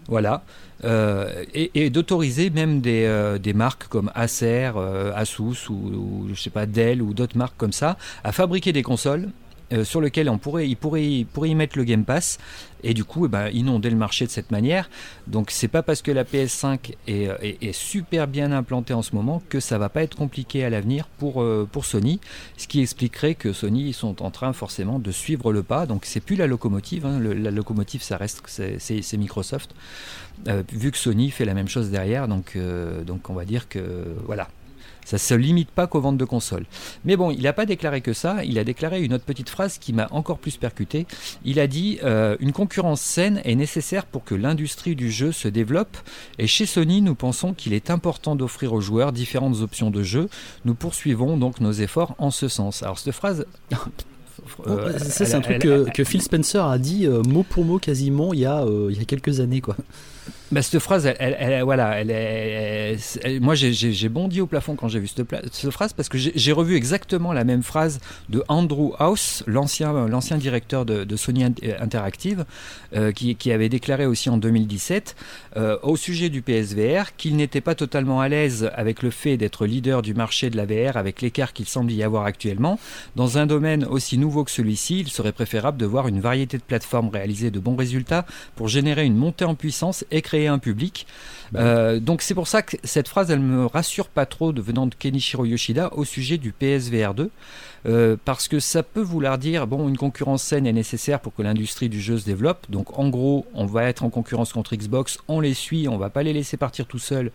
Voilà. 0.08 0.44
Euh, 0.86 1.44
et, 1.54 1.90
d'autoriser 1.90 2.50
même 2.50 2.80
des, 2.80 3.04
euh, 3.06 3.38
des, 3.38 3.54
marques 3.54 3.88
comme 3.90 4.12
Acer, 4.16 4.72
euh, 4.78 5.12
Asus 5.14 5.70
ou, 5.70 5.74
ou, 5.74 6.28
je 6.34 6.42
sais 6.42 6.50
pas 6.50 6.66
Dell 6.66 7.02
ou 7.02 7.14
d'autres 7.14 7.38
marques 7.38 7.58
comme 7.58 7.74
ça 7.74 7.98
à 8.24 8.32
fabriquer 8.32 8.72
des 8.72 8.82
consoles 8.82 9.30
euh, 9.72 9.84
sur 9.84 10.02
lequel 10.02 10.30
on 10.30 10.38
pourrait, 10.38 10.68
il 10.68 10.76
pourrait, 10.76 11.04
y 11.04 11.56
mettre 11.56 11.78
le 11.78 11.84
Game 11.84 12.04
Pass 12.04 12.40
et 12.84 12.94
du 12.94 13.04
coup 13.04 13.26
eh 13.26 13.30
ben, 13.30 13.50
inonder 13.50 13.90
le 13.90 13.96
marché 13.96 14.26
de 14.26 14.32
cette 14.32 14.52
manière. 14.52 14.90
Donc 15.28 15.52
c'est 15.52 15.68
pas 15.68 15.84
parce 15.84 16.02
que 16.02 16.12
la 16.12 16.24
PS5 16.24 16.96
est, 17.08 17.74
super 17.74 18.28
bien 18.28 18.52
implantée 18.52 18.94
en 18.94 19.02
ce 19.02 19.14
moment 19.16 19.44
que 19.50 19.60
ça 19.60 19.78
va 19.78 19.90
pas 19.90 20.02
être 20.02 20.16
compliqué 20.16 20.64
à 20.64 20.70
l'avenir 20.70 21.08
pour, 21.18 21.42
euh, 21.42 21.68
Sony, 21.84 22.20
ce 22.58 22.68
qui 22.68 22.82
expliquerait 22.82 23.36
que 23.36 23.54
Sony 23.54 23.94
sont 23.94 24.22
en 24.22 24.32
train 24.32 24.54
forcément 24.54 25.00
de 25.00 25.12
suivre 25.12 25.54
le 25.54 25.64
pas. 25.64 25.86
Donc 25.86 26.06
c'est 26.06 26.20
plus 26.20 26.36
la 26.36 26.48
locomotive, 26.48 27.06
hein. 27.06 27.20
la 27.20 27.52
locomotive 27.52 28.02
ça 28.02 28.18
reste 28.18 28.42
c'est 28.48 29.18
Microsoft. 29.18 29.76
Euh, 30.48 30.64
vu 30.72 30.92
que 30.92 30.98
Sony 30.98 31.32
fait 31.32 31.46
la 31.46 31.54
même 31.54 31.68
chose 31.68 31.90
derrière, 31.90 32.28
donc 32.28 32.56
on 32.56 33.34
va 33.34 33.46
dire 33.46 33.70
que 33.70 33.80
voilà, 34.26 34.48
ça 35.06 35.16
ne 35.16 35.20
se 35.20 35.34
limite 35.34 35.72
pas 35.72 35.88
qu'aux 35.88 36.02
ventes 36.02 36.18
de 36.18 36.26
consoles. 36.26 36.66
Mais 37.06 37.16
bon, 37.16 37.32
il 37.32 37.44
n'a 37.44 37.54
pas 37.54 37.66
déclaré 37.66 38.02
que 38.02 38.14
ça, 38.14 38.44
il 38.44 38.60
a 38.60 38.64
déclaré 38.64 39.02
une 39.02 39.14
autre 39.14 39.24
petite 39.24 39.50
phrase 39.50 39.78
qui 39.78 39.94
m'a 39.94 40.08
encore 40.12 40.40
plus 40.40 40.58
percuté. 40.58 41.06
Il 41.46 41.60
a 41.60 41.68
dit 41.68 42.00
euh, 42.04 42.36
Une 42.40 42.52
concurrence 42.52 43.02
saine 43.02 43.42
est 43.44 43.56
nécessaire 43.56 44.06
pour 44.06 44.24
que 44.24 44.36
l'industrie 44.36 44.96
du 44.96 45.12
jeu 45.12 45.32
se 45.32 45.48
développe, 45.48 45.98
et 46.38 46.48
chez 46.48 46.66
Sony, 46.66 47.02
nous 47.02 47.16
pensons 47.16 47.54
qu'il 47.54 47.74
est 47.74 47.90
important 47.90 48.36
d'offrir 48.36 48.74
aux 48.74 48.82
joueurs 48.82 49.12
différentes 49.12 49.62
options 49.62 49.92
de 49.92 50.04
jeu. 50.04 50.30
Nous 50.66 50.76
poursuivons 50.76 51.38
donc 51.38 51.60
nos 51.60 51.72
efforts 51.72 52.16
en 52.18 52.32
ce 52.32 52.48
sens. 52.48 52.84
Alors 52.84 53.00
cette 53.00 53.14
phrase... 53.14 53.46
Euh, 54.68 54.98
c'est 54.98 55.36
un 55.36 55.42
truc 55.42 55.60
que, 55.60 56.04
Phil 56.06 56.22
Spencer 56.22 56.64
a 56.66 56.78
dit 56.78 57.06
euh, 57.06 57.22
mot 57.24 57.44
pour 57.44 57.66
mot 57.66 57.78
quasiment 57.78 58.34
il 58.34 58.40
y 58.40 58.46
a, 58.46 58.66
il 58.90 58.98
y 58.98 59.02
a 59.02 59.04
quelques 59.04 59.42
années. 59.42 59.60
quoi. 59.60 59.76
Bah, 60.52 60.64
cette 60.64 60.80
phrase, 60.80 61.06
elle, 61.06 61.38
elle, 61.40 61.62
voilà, 61.62 62.00
elle, 62.00 62.10
est, 62.10 63.40
moi 63.40 63.54
j'ai 63.54 64.10
bondi 64.10 64.42
au 64.42 64.48
plafond 64.48 64.76
quand 64.76 64.88
j'ai 64.88 65.00
vu 65.00 65.08
cette, 65.08 65.70
phrase 65.70 65.94
parce 65.94 66.10
que 66.10 66.18
j'ai 66.18 66.52
revu 66.52 66.76
exactement 66.76 67.34
la 67.34 67.44
même 67.44 67.62
phrase 67.62 68.00
de 68.30 68.44
Andrew 68.48 68.94
House, 68.98 69.44
l'ancien 69.46 69.94
l'ancien 70.08 70.38
directeur 70.38 70.86
de, 70.86 71.16
Sony 71.16 71.44
Interactive, 71.44 72.46
euh, 72.96 73.12
qui, 73.12 73.36
qui, 73.36 73.52
avait 73.52 73.70
déclaré 73.70 74.08
aussi 74.08 74.30
en 74.30 74.38
2017 74.38 75.16
euh, 75.56 75.78
au 75.84 75.96
sujet 75.98 76.30
du 76.30 76.42
PSVR 76.42 77.16
qu'il 77.16 77.36
n'était 77.36 77.62
pas 77.62 77.76
totalement 77.76 78.20
à 78.20 78.28
l'aise 78.28 78.72
avec 78.74 79.04
le 79.04 79.12
fait 79.12 79.38
d'être 79.38 79.68
leader 79.68 80.02
du 80.02 80.16
marché 80.16 80.50
de 80.50 80.58
la 80.58 80.66
VR 80.66 80.98
avec 80.98 81.22
l'écart 81.22 81.54
qu'il 81.54 81.68
semble 81.68 81.92
y 81.92 82.02
avoir 82.02 82.26
actuellement. 82.26 82.80
Dans 83.16 83.38
un 83.38 83.46
domaine 83.46 83.86
aussi 83.86 84.18
nouveau 84.18 84.44
que 84.46 84.52
celui-ci, 84.52 85.02
il 85.02 85.10
serait 85.10 85.32
préférable 85.32 85.78
de 85.78 85.86
voir 85.86 86.08
une 86.08 86.22
variété 86.22 86.58
de 86.58 86.64
plateformes 86.64 87.10
réaliser 87.10 87.52
de 87.52 87.60
bons 87.60 87.76
résultats 87.76 88.26
pour 88.56 88.68
générer 88.68 89.06
une 89.06 89.16
montée 89.16 89.46
en 89.46 89.54
puissance 89.54 90.06
et 90.10 90.24
créer 90.24 90.39
un 90.48 90.60
public. 90.60 91.08
Bah 91.52 91.62
euh, 91.62 92.00
donc 92.00 92.22
c'est 92.22 92.36
pour 92.36 92.48
ça 92.48 92.62
que 92.62 92.78
cette 92.84 93.08
phrase, 93.08 93.32
elle 93.32 93.40
me 93.40 93.66
rassure 93.66 94.08
pas 94.08 94.26
trop 94.26 94.52
de 94.52 94.62
venant 94.62 94.86
de 94.88 94.96
Kenichiro 94.96 95.46
Yoshida 95.46 95.92
au 95.94 96.06
sujet 96.06 96.38
du 96.38 96.52
PSVR 96.52 97.14
2. 97.14 97.30
Euh, 97.86 98.18
parce 98.26 98.50
que 98.50 98.60
ça 98.60 98.84
peut 98.84 99.02
vouloir 99.02 99.38
dire 99.38 99.66
bon 99.66 99.88
une 99.88 99.96
concurrence 99.96 100.44
saine 100.44 100.68
est 100.68 100.74
nécessaire 100.74 101.22
pour 101.22 101.34
que 101.34 101.42
l'industrie 101.42 101.88
du 101.88 102.02
jeu 102.02 102.18
se 102.18 102.26
développe 102.26 102.70
donc 102.70 103.00
en 103.00 103.08
gros 103.08 103.46
on 103.54 103.66
va 103.66 103.86
être 103.86 104.04
en 104.04 104.10
concurrence 104.10 104.52
contre 104.52 104.76
Xbox 104.76 105.18
on 105.30 105.40
les 105.40 105.54
suit 105.54 105.88
on 105.88 105.98
va 105.98 106.10
pas 106.10 106.22
les 106.22 106.34
laisser 106.34 106.58
partir 106.58 106.88
tout 106.88 107.00
seuls 107.00 107.32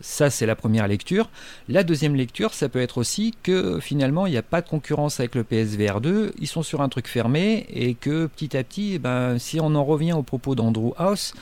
ça, 0.00 0.28
c'est 0.28 0.46
la 0.46 0.56
première 0.56 0.88
lecture. 0.88 1.30
La 1.68 1.84
deuxième 1.84 2.14
lecture, 2.16 2.52
ça 2.52 2.68
peut 2.68 2.80
être 2.80 2.98
aussi 2.98 3.34
que 3.42 3.78
finalement, 3.80 4.26
il 4.26 4.32
n'y 4.32 4.36
a 4.36 4.42
pas 4.42 4.60
de 4.60 4.68
concurrence 4.68 5.20
avec 5.20 5.34
le 5.34 5.44
PSVR 5.44 6.00
2. 6.00 6.34
Ils 6.38 6.46
sont 6.46 6.62
sur 6.62 6.82
un 6.82 6.88
truc 6.88 7.06
fermé 7.08 7.66
et 7.70 7.94
que 7.94 8.26
petit 8.26 8.56
à 8.56 8.64
petit, 8.64 8.94
eh 8.94 8.98
ben, 8.98 9.38
si 9.38 9.60
on 9.60 9.74
en 9.74 9.84
revient 9.84 10.12
au 10.12 10.22
propos 10.22 10.54
d'Andrew 10.54 10.92
House, 10.98 11.34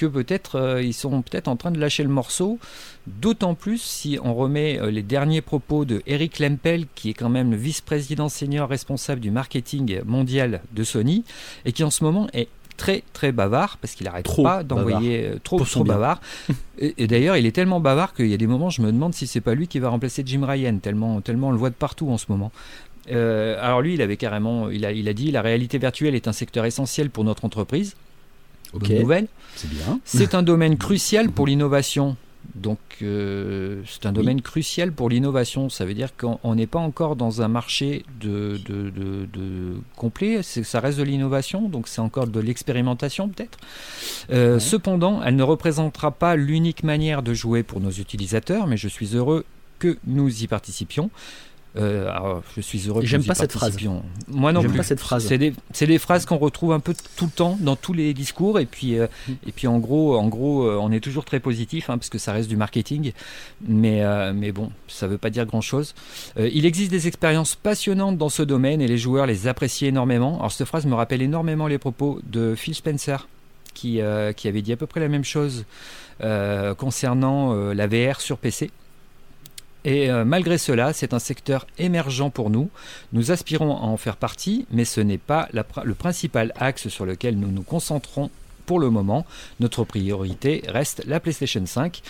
que 0.00 0.06
peut-être 0.06 0.58
euh, 0.58 0.82
ils 0.82 0.94
sont 0.94 1.20
peut-être 1.20 1.46
en 1.46 1.56
train 1.56 1.70
de 1.70 1.78
lâcher 1.78 2.02
le 2.02 2.08
morceau, 2.08 2.58
d'autant 3.06 3.54
plus 3.54 3.82
si 3.82 4.18
on 4.24 4.32
remet 4.32 4.80
euh, 4.80 4.90
les 4.90 5.02
derniers 5.02 5.42
propos 5.42 5.84
de 5.84 6.02
Eric 6.06 6.38
Lempel, 6.38 6.86
qui 6.94 7.10
est 7.10 7.14
quand 7.14 7.28
même 7.28 7.50
le 7.50 7.58
vice-président 7.58 8.30
senior 8.30 8.70
responsable 8.70 9.20
du 9.20 9.30
marketing 9.30 10.00
mondial 10.06 10.62
de 10.72 10.84
Sony, 10.84 11.22
et 11.66 11.72
qui 11.72 11.84
en 11.84 11.90
ce 11.90 12.02
moment 12.02 12.28
est 12.32 12.48
très 12.78 13.02
très 13.12 13.30
bavard 13.30 13.76
parce 13.76 13.94
qu'il 13.94 14.08
arrête 14.08 14.26
pas 14.42 14.64
d'envoyer 14.64 15.26
euh, 15.26 15.38
trop 15.44 15.62
trop 15.62 15.84
bavard. 15.84 16.18
Et, 16.78 17.06
d'ailleurs 17.06 17.36
il 17.36 17.44
est 17.44 17.52
tellement 17.52 17.78
bavard 17.78 18.14
qu'il 18.14 18.28
y 18.28 18.32
a 18.32 18.38
des 18.38 18.46
moments 18.46 18.70
je 18.70 18.80
me 18.80 18.90
demande 18.90 19.12
si 19.12 19.26
c'est 19.26 19.42
pas 19.42 19.54
lui 19.54 19.68
qui 19.68 19.80
va 19.80 19.90
remplacer 19.90 20.22
Jim 20.24 20.46
Ryan 20.46 20.78
tellement 20.78 21.20
tellement 21.20 21.48
on 21.48 21.50
le 21.50 21.58
voit 21.58 21.68
de 21.68 21.74
partout 21.74 22.08
en 22.08 22.16
ce 22.16 22.24
moment. 22.30 22.52
Alors 23.10 23.82
lui 23.82 23.92
il 23.92 24.00
avait 24.00 24.16
carrément 24.16 24.70
il 24.70 24.86
a, 24.86 24.92
il 24.92 25.10
a 25.10 25.12
dit 25.12 25.30
la 25.30 25.42
réalité 25.42 25.76
virtuelle 25.76 26.14
est 26.14 26.26
un 26.26 26.32
secteur 26.32 26.64
essentiel 26.64 27.10
pour 27.10 27.24
notre 27.24 27.44
entreprise 27.44 27.96
Okay. 28.72 29.00
nouvelle. 29.00 29.26
C'est 29.56 29.70
bien. 29.70 30.00
C'est 30.04 30.34
un 30.34 30.42
domaine 30.42 30.76
crucial 30.76 31.30
pour 31.30 31.46
l'innovation. 31.46 32.16
Donc 32.54 32.78
euh, 33.02 33.82
c'est 33.86 34.06
un 34.06 34.12
domaine 34.12 34.42
crucial 34.42 34.92
pour 34.92 35.08
l'innovation. 35.08 35.68
Ça 35.68 35.84
veut 35.84 35.94
dire 35.94 36.10
qu'on 36.16 36.54
n'est 36.54 36.66
pas 36.66 36.78
encore 36.78 37.16
dans 37.16 37.42
un 37.42 37.48
marché 37.48 38.04
de, 38.20 38.58
de, 38.66 38.90
de, 38.90 39.74
complet. 39.96 40.42
Ça 40.42 40.80
reste 40.80 40.98
de 40.98 41.04
l'innovation, 41.04 41.68
donc 41.68 41.86
c'est 41.86 42.00
encore 42.00 42.26
de 42.26 42.40
l'expérimentation 42.40 43.28
peut-être. 43.28 43.58
Euh, 44.30 44.58
cependant, 44.58 45.22
elle 45.22 45.36
ne 45.36 45.42
représentera 45.42 46.10
pas 46.10 46.36
l'unique 46.36 46.82
manière 46.82 47.22
de 47.22 47.34
jouer 47.34 47.62
pour 47.62 47.80
nos 47.80 47.90
utilisateurs, 47.90 48.66
mais 48.66 48.76
je 48.76 48.88
suis 48.88 49.14
heureux 49.14 49.44
que 49.78 49.98
nous 50.06 50.42
y 50.42 50.46
participions. 50.46 51.10
Euh, 51.76 52.10
alors, 52.10 52.42
je 52.56 52.60
suis 52.60 52.88
heureux. 52.88 53.02
J'aime 53.04 53.20
y 53.20 53.26
pas 53.26 53.34
cette 53.34 53.52
phrase. 53.52 53.76
Moi 54.28 54.52
non 54.52 54.62
plus. 54.62 54.76
pas 54.76 54.82
cette 54.82 55.00
phrase. 55.00 55.26
C'est 55.72 55.86
des, 55.86 55.98
phrases 55.98 56.24
qu'on 56.24 56.38
retrouve 56.38 56.72
un 56.72 56.80
peu 56.80 56.94
tout 57.16 57.26
le 57.26 57.30
temps 57.30 57.58
dans 57.60 57.76
tous 57.76 57.92
les 57.92 58.14
discours 58.14 58.58
et 58.58 58.66
puis 58.66 58.98
euh, 58.98 59.06
Mm. 59.28 59.32
et 59.48 59.52
puis 59.52 59.66
en 59.66 59.78
gros 59.78 60.16
en 60.16 60.28
gros 60.28 60.64
euh, 60.64 60.78
on 60.80 60.92
est 60.92 61.00
toujours 61.00 61.24
très 61.24 61.40
positif 61.40 61.90
hein, 61.90 61.98
parce 61.98 62.08
que 62.08 62.18
ça 62.18 62.32
reste 62.32 62.48
du 62.48 62.56
marketing 62.56 63.12
mais 63.66 64.02
euh, 64.02 64.32
mais 64.34 64.52
bon 64.52 64.70
ça 64.88 65.06
veut 65.06 65.18
pas 65.18 65.30
dire 65.30 65.46
grand 65.46 65.60
chose. 65.60 65.94
il 66.38 66.66
existe 66.66 66.90
des 66.90 67.06
expériences 67.06 67.54
passionnantes 67.54 68.18
dans 68.18 68.28
ce 68.28 68.42
domaine 68.42 68.80
et 68.80 68.88
les 68.88 68.98
joueurs 68.98 69.26
les 69.26 69.46
apprécient 69.46 69.88
énormément. 69.88 70.38
Alors 70.38 70.52
cette 70.52 70.66
phrase 70.66 70.86
me 70.86 70.94
rappelle 70.94 71.22
énormément 71.22 71.66
les 71.66 71.78
propos 71.78 72.20
de 72.24 72.54
Phil 72.54 72.74
Spencer 72.74 73.28
qui 73.74 74.00
qui 74.36 74.48
avait 74.48 74.62
dit 74.62 74.72
à 74.72 74.76
peu 74.76 74.86
près 74.86 75.00
la 75.00 75.08
même 75.08 75.24
chose 75.24 75.64
concernant 76.76 77.54
la 77.72 77.86
VR 77.86 78.20
sur 78.20 78.38
PC. 78.38 78.70
Et 79.84 80.10
euh, 80.10 80.24
malgré 80.24 80.58
cela, 80.58 80.92
c'est 80.92 81.14
un 81.14 81.18
secteur 81.18 81.66
émergent 81.78 82.30
pour 82.30 82.50
nous. 82.50 82.70
Nous 83.12 83.30
aspirons 83.30 83.76
à 83.76 83.80
en 83.80 83.96
faire 83.96 84.16
partie, 84.16 84.66
mais 84.70 84.84
ce 84.84 85.00
n'est 85.00 85.18
pas 85.18 85.48
le 85.52 85.94
principal 85.94 86.52
axe 86.58 86.88
sur 86.88 87.06
lequel 87.06 87.38
nous 87.38 87.50
nous 87.50 87.62
concentrons 87.62 88.30
pour 88.66 88.78
le 88.78 88.90
moment. 88.90 89.26
Notre 89.58 89.84
priorité 89.84 90.62
reste 90.68 91.02
la 91.06 91.18
PlayStation 91.18 91.64
5. 91.64 92.02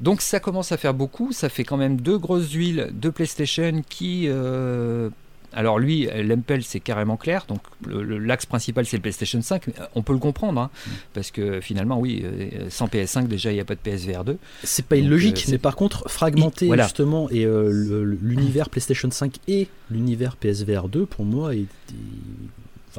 Donc 0.00 0.20
ça 0.20 0.38
commence 0.38 0.70
à 0.70 0.76
faire 0.76 0.94
beaucoup. 0.94 1.32
Ça 1.32 1.48
fait 1.48 1.64
quand 1.64 1.76
même 1.76 2.00
deux 2.00 2.18
grosses 2.18 2.52
huiles 2.52 2.90
de 2.92 3.10
PlayStation 3.10 3.82
qui... 3.88 4.26
euh, 4.28 5.08
alors 5.54 5.78
lui, 5.78 6.08
l'Empel, 6.22 6.62
c'est 6.64 6.80
carrément 6.80 7.16
clair. 7.16 7.46
Donc 7.48 7.60
l'axe 7.88 8.46
principal, 8.46 8.84
c'est 8.86 8.96
le 8.96 9.02
PlayStation 9.02 9.40
5. 9.40 9.66
mais, 9.68 9.74
euh, 9.80 9.86
On 9.94 10.02
peut 10.02 10.12
le 10.12 10.18
comprendre, 10.18 10.60
hein, 10.60 10.70
parce 11.12 11.30
que 11.30 11.60
finalement, 11.60 11.98
oui, 11.98 12.22
euh, 12.24 12.68
sans 12.70 12.86
PS5, 12.86 13.26
déjà, 13.28 13.50
il 13.50 13.54
n'y 13.54 13.60
a 13.60 13.64
pas 13.64 13.74
de 13.74 13.80
PSVR 13.80 14.24
2. 14.24 14.38
C'est 14.64 14.86
pas 14.86 14.96
illogique, 14.96 15.44
euh, 15.46 15.52
mais 15.52 15.58
par 15.58 15.76
contre, 15.76 16.08
fragmenter 16.08 16.66
voilà. 16.66 16.84
justement 16.84 17.28
et 17.30 17.44
euh, 17.44 18.16
l'univers 18.20 18.68
PlayStation 18.68 19.10
5 19.10 19.36
et 19.48 19.68
l'univers 19.90 20.36
PSVR 20.36 20.88
2, 20.88 21.06
pour 21.06 21.24
moi, 21.24 21.54
est, 21.54 21.66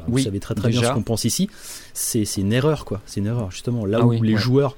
vous 0.08 0.18
savez 0.18 0.40
très 0.40 0.54
très 0.54 0.70
bien 0.70 0.82
ce 0.82 0.92
qu'on 0.92 1.02
pense 1.02 1.24
ici. 1.24 1.48
C'est 1.94 2.24
une 2.36 2.52
erreur, 2.52 2.84
quoi. 2.84 3.00
C'est 3.06 3.20
une 3.20 3.26
erreur, 3.26 3.50
justement. 3.50 3.86
Là 3.86 3.98
Ah 4.00 4.06
où 4.06 4.10
oui, 4.10 4.20
les 4.22 4.34
ouais. 4.34 4.40
joueurs 4.40 4.76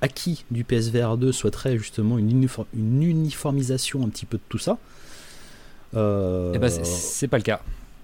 acquis 0.00 0.44
du 0.50 0.64
PSVR 0.64 1.16
2 1.16 1.30
souhaiteraient 1.32 1.78
justement 1.78 2.18
une, 2.18 2.48
une 2.74 3.02
uniformisation 3.02 4.04
un 4.04 4.08
petit 4.08 4.26
peu 4.26 4.36
de 4.36 4.42
tout 4.48 4.58
ça. 4.58 4.78
Euh, 5.94 6.52
Eh 6.54 6.58
ben, 6.58 6.68
c'est- 6.70 7.28
pas 7.28 7.36
le 7.38 7.42
cas. 7.42 7.60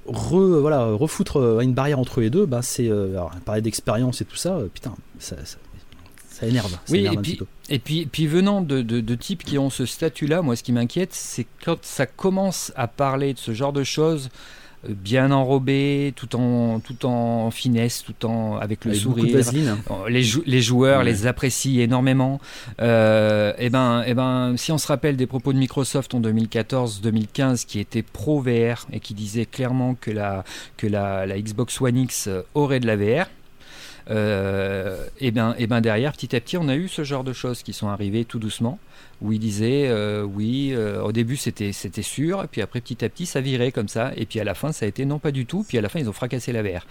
re- 0.06 0.60
voilà, 0.60 0.84
refoutre 0.86 1.38
euh, 1.38 1.60
une 1.60 1.74
barrière 1.74 1.98
entre 1.98 2.20
les 2.20 2.30
deux, 2.30 2.46
bah, 2.46 2.60
c'est 2.62 2.88
euh, 2.88 3.10
alors, 3.12 3.30
parler 3.44 3.60
d'expérience 3.62 4.20
et 4.20 4.24
tout 4.24 4.36
ça, 4.36 4.56
euh, 4.56 4.68
putain, 4.72 4.94
ça, 5.18 5.36
ça, 5.44 5.58
ça 6.30 6.46
énerve. 6.46 6.70
ça 6.70 6.78
Oui, 6.90 7.00
énerve 7.00 7.14
et 7.14 7.18
un 7.18 7.22
puis- 7.22 7.32
petit 7.32 7.38
peu. 7.38 7.46
Et 7.70 7.78
puis, 7.78 8.06
puis 8.06 8.26
venant 8.26 8.62
de, 8.62 8.80
de- 8.82 9.00
de 9.00 9.14
types 9.14 9.44
qui 9.44 9.58
ont 9.58 9.68
ce 9.70 9.84
statut-là, 9.86 10.40
moi, 10.42 10.56
ce 10.56 10.62
qui 10.62 10.72
m'inquiète, 10.72 11.12
c'est 11.12 11.46
quand 11.64 11.84
ça 11.84 12.06
commence 12.06 12.72
à 12.76 12.88
parler 12.88 13.34
de 13.34 13.38
ce 13.38 13.52
genre 13.52 13.72
de 13.74 13.84
choses, 13.84 14.30
bien 14.88 15.30
enrobé, 15.30 16.12
tout 16.16 16.36
en, 16.36 16.80
tout 16.80 17.06
en 17.06 17.50
finesse, 17.50 18.04
tout 18.04 18.26
en 18.26 18.56
avec 18.58 18.84
le 18.84 18.90
Avec 18.92 19.02
sourire. 19.02 19.36
Euh, 19.36 20.08
Les, 20.08 20.22
jou- 20.22 20.42
les 20.46 20.60
joueurs 20.62 20.98
Ouais. 21.00 21.04
les 21.04 21.26
apprécient 21.26 21.80
énormément. 21.82 22.40
Euh, 22.80 23.52
et 23.58 23.70
ben, 23.70 24.02
et 24.06 24.14
ben, 24.14 24.54
si 24.56 24.70
on 24.72 24.78
se 24.78 24.86
rappelle 24.86 25.16
des 25.16 25.26
propos 25.26 25.52
de 25.52 25.58
Microsoft 25.58 26.14
en 26.14 26.20
2014-2015 26.20 27.66
qui 27.66 27.78
étaient 27.80 28.02
pro 28.02 28.40
VR 28.40 28.86
et 28.92 29.00
qui 29.00 29.14
disaient 29.14 29.46
clairement 29.46 29.94
que 29.94 30.10
la, 30.10 30.44
que 30.76 30.86
la, 30.86 31.26
la 31.26 31.40
Xbox 31.40 31.80
One 31.80 31.96
X 31.96 32.28
euh, 32.28 32.42
aurait 32.54 32.80
de 32.80 32.86
la 32.86 32.96
VR. 32.96 33.26
Euh, 34.10 35.06
et 35.20 35.30
ben, 35.30 35.54
et 35.58 35.66
ben 35.66 35.80
derrière, 35.80 36.12
petit 36.12 36.34
à 36.34 36.40
petit, 36.40 36.56
on 36.56 36.68
a 36.68 36.76
eu 36.76 36.88
ce 36.88 37.04
genre 37.04 37.24
de 37.24 37.32
choses 37.32 37.62
qui 37.62 37.72
sont 37.72 37.88
arrivées 37.88 38.24
tout 38.24 38.38
doucement, 38.38 38.78
où 39.20 39.32
ils 39.32 39.38
disaient 39.38 39.88
euh, 39.88 40.22
oui, 40.22 40.72
euh, 40.72 41.02
au 41.02 41.12
début 41.12 41.36
c'était 41.36 41.72
c'était 41.72 42.02
sûr, 42.02 42.42
et 42.44 42.46
puis 42.46 42.62
après 42.62 42.80
petit 42.80 43.04
à 43.04 43.08
petit 43.08 43.26
ça 43.26 43.40
virait 43.40 43.72
comme 43.72 43.88
ça, 43.88 44.12
et 44.16 44.24
puis 44.24 44.40
à 44.40 44.44
la 44.44 44.54
fin 44.54 44.72
ça 44.72 44.86
a 44.86 44.88
été 44.88 45.04
non 45.04 45.18
pas 45.18 45.30
du 45.30 45.44
tout, 45.46 45.64
puis 45.66 45.76
à 45.78 45.82
la 45.82 45.88
fin 45.88 45.98
ils 45.98 46.08
ont 46.08 46.14
fracassé 46.14 46.52
la 46.52 46.62
VR. 46.62 46.86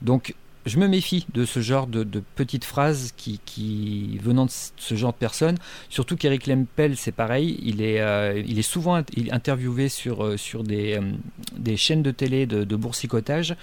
Donc 0.00 0.34
je 0.64 0.78
me 0.78 0.86
méfie 0.86 1.26
de 1.34 1.44
ce 1.44 1.60
genre 1.60 1.86
de, 1.86 2.04
petites 2.36 2.64
phrases 2.64 3.12
qui, 3.16 4.18
venant 4.22 4.46
de 4.46 4.50
ce 4.76 4.94
genre 4.94 5.12
de 5.12 5.18
personnes. 5.18 5.56
Surtout 5.88 6.16
qu'Eric 6.16 6.46
Lempel, 6.46 6.96
c'est 6.96 7.12
pareil, 7.12 7.58
il 7.62 7.82
est, 7.82 8.00
euh, 8.00 8.62
souvent 8.62 9.02
interviewé 9.30 9.88
sur, 9.88 10.24
euh, 10.24 10.36
euh, 10.54 11.12
des 11.56 11.76
chaînes 11.76 12.02
de 12.02 12.10
télé 12.10 12.46
de, 12.46 12.76
boursicotage. 12.76 13.56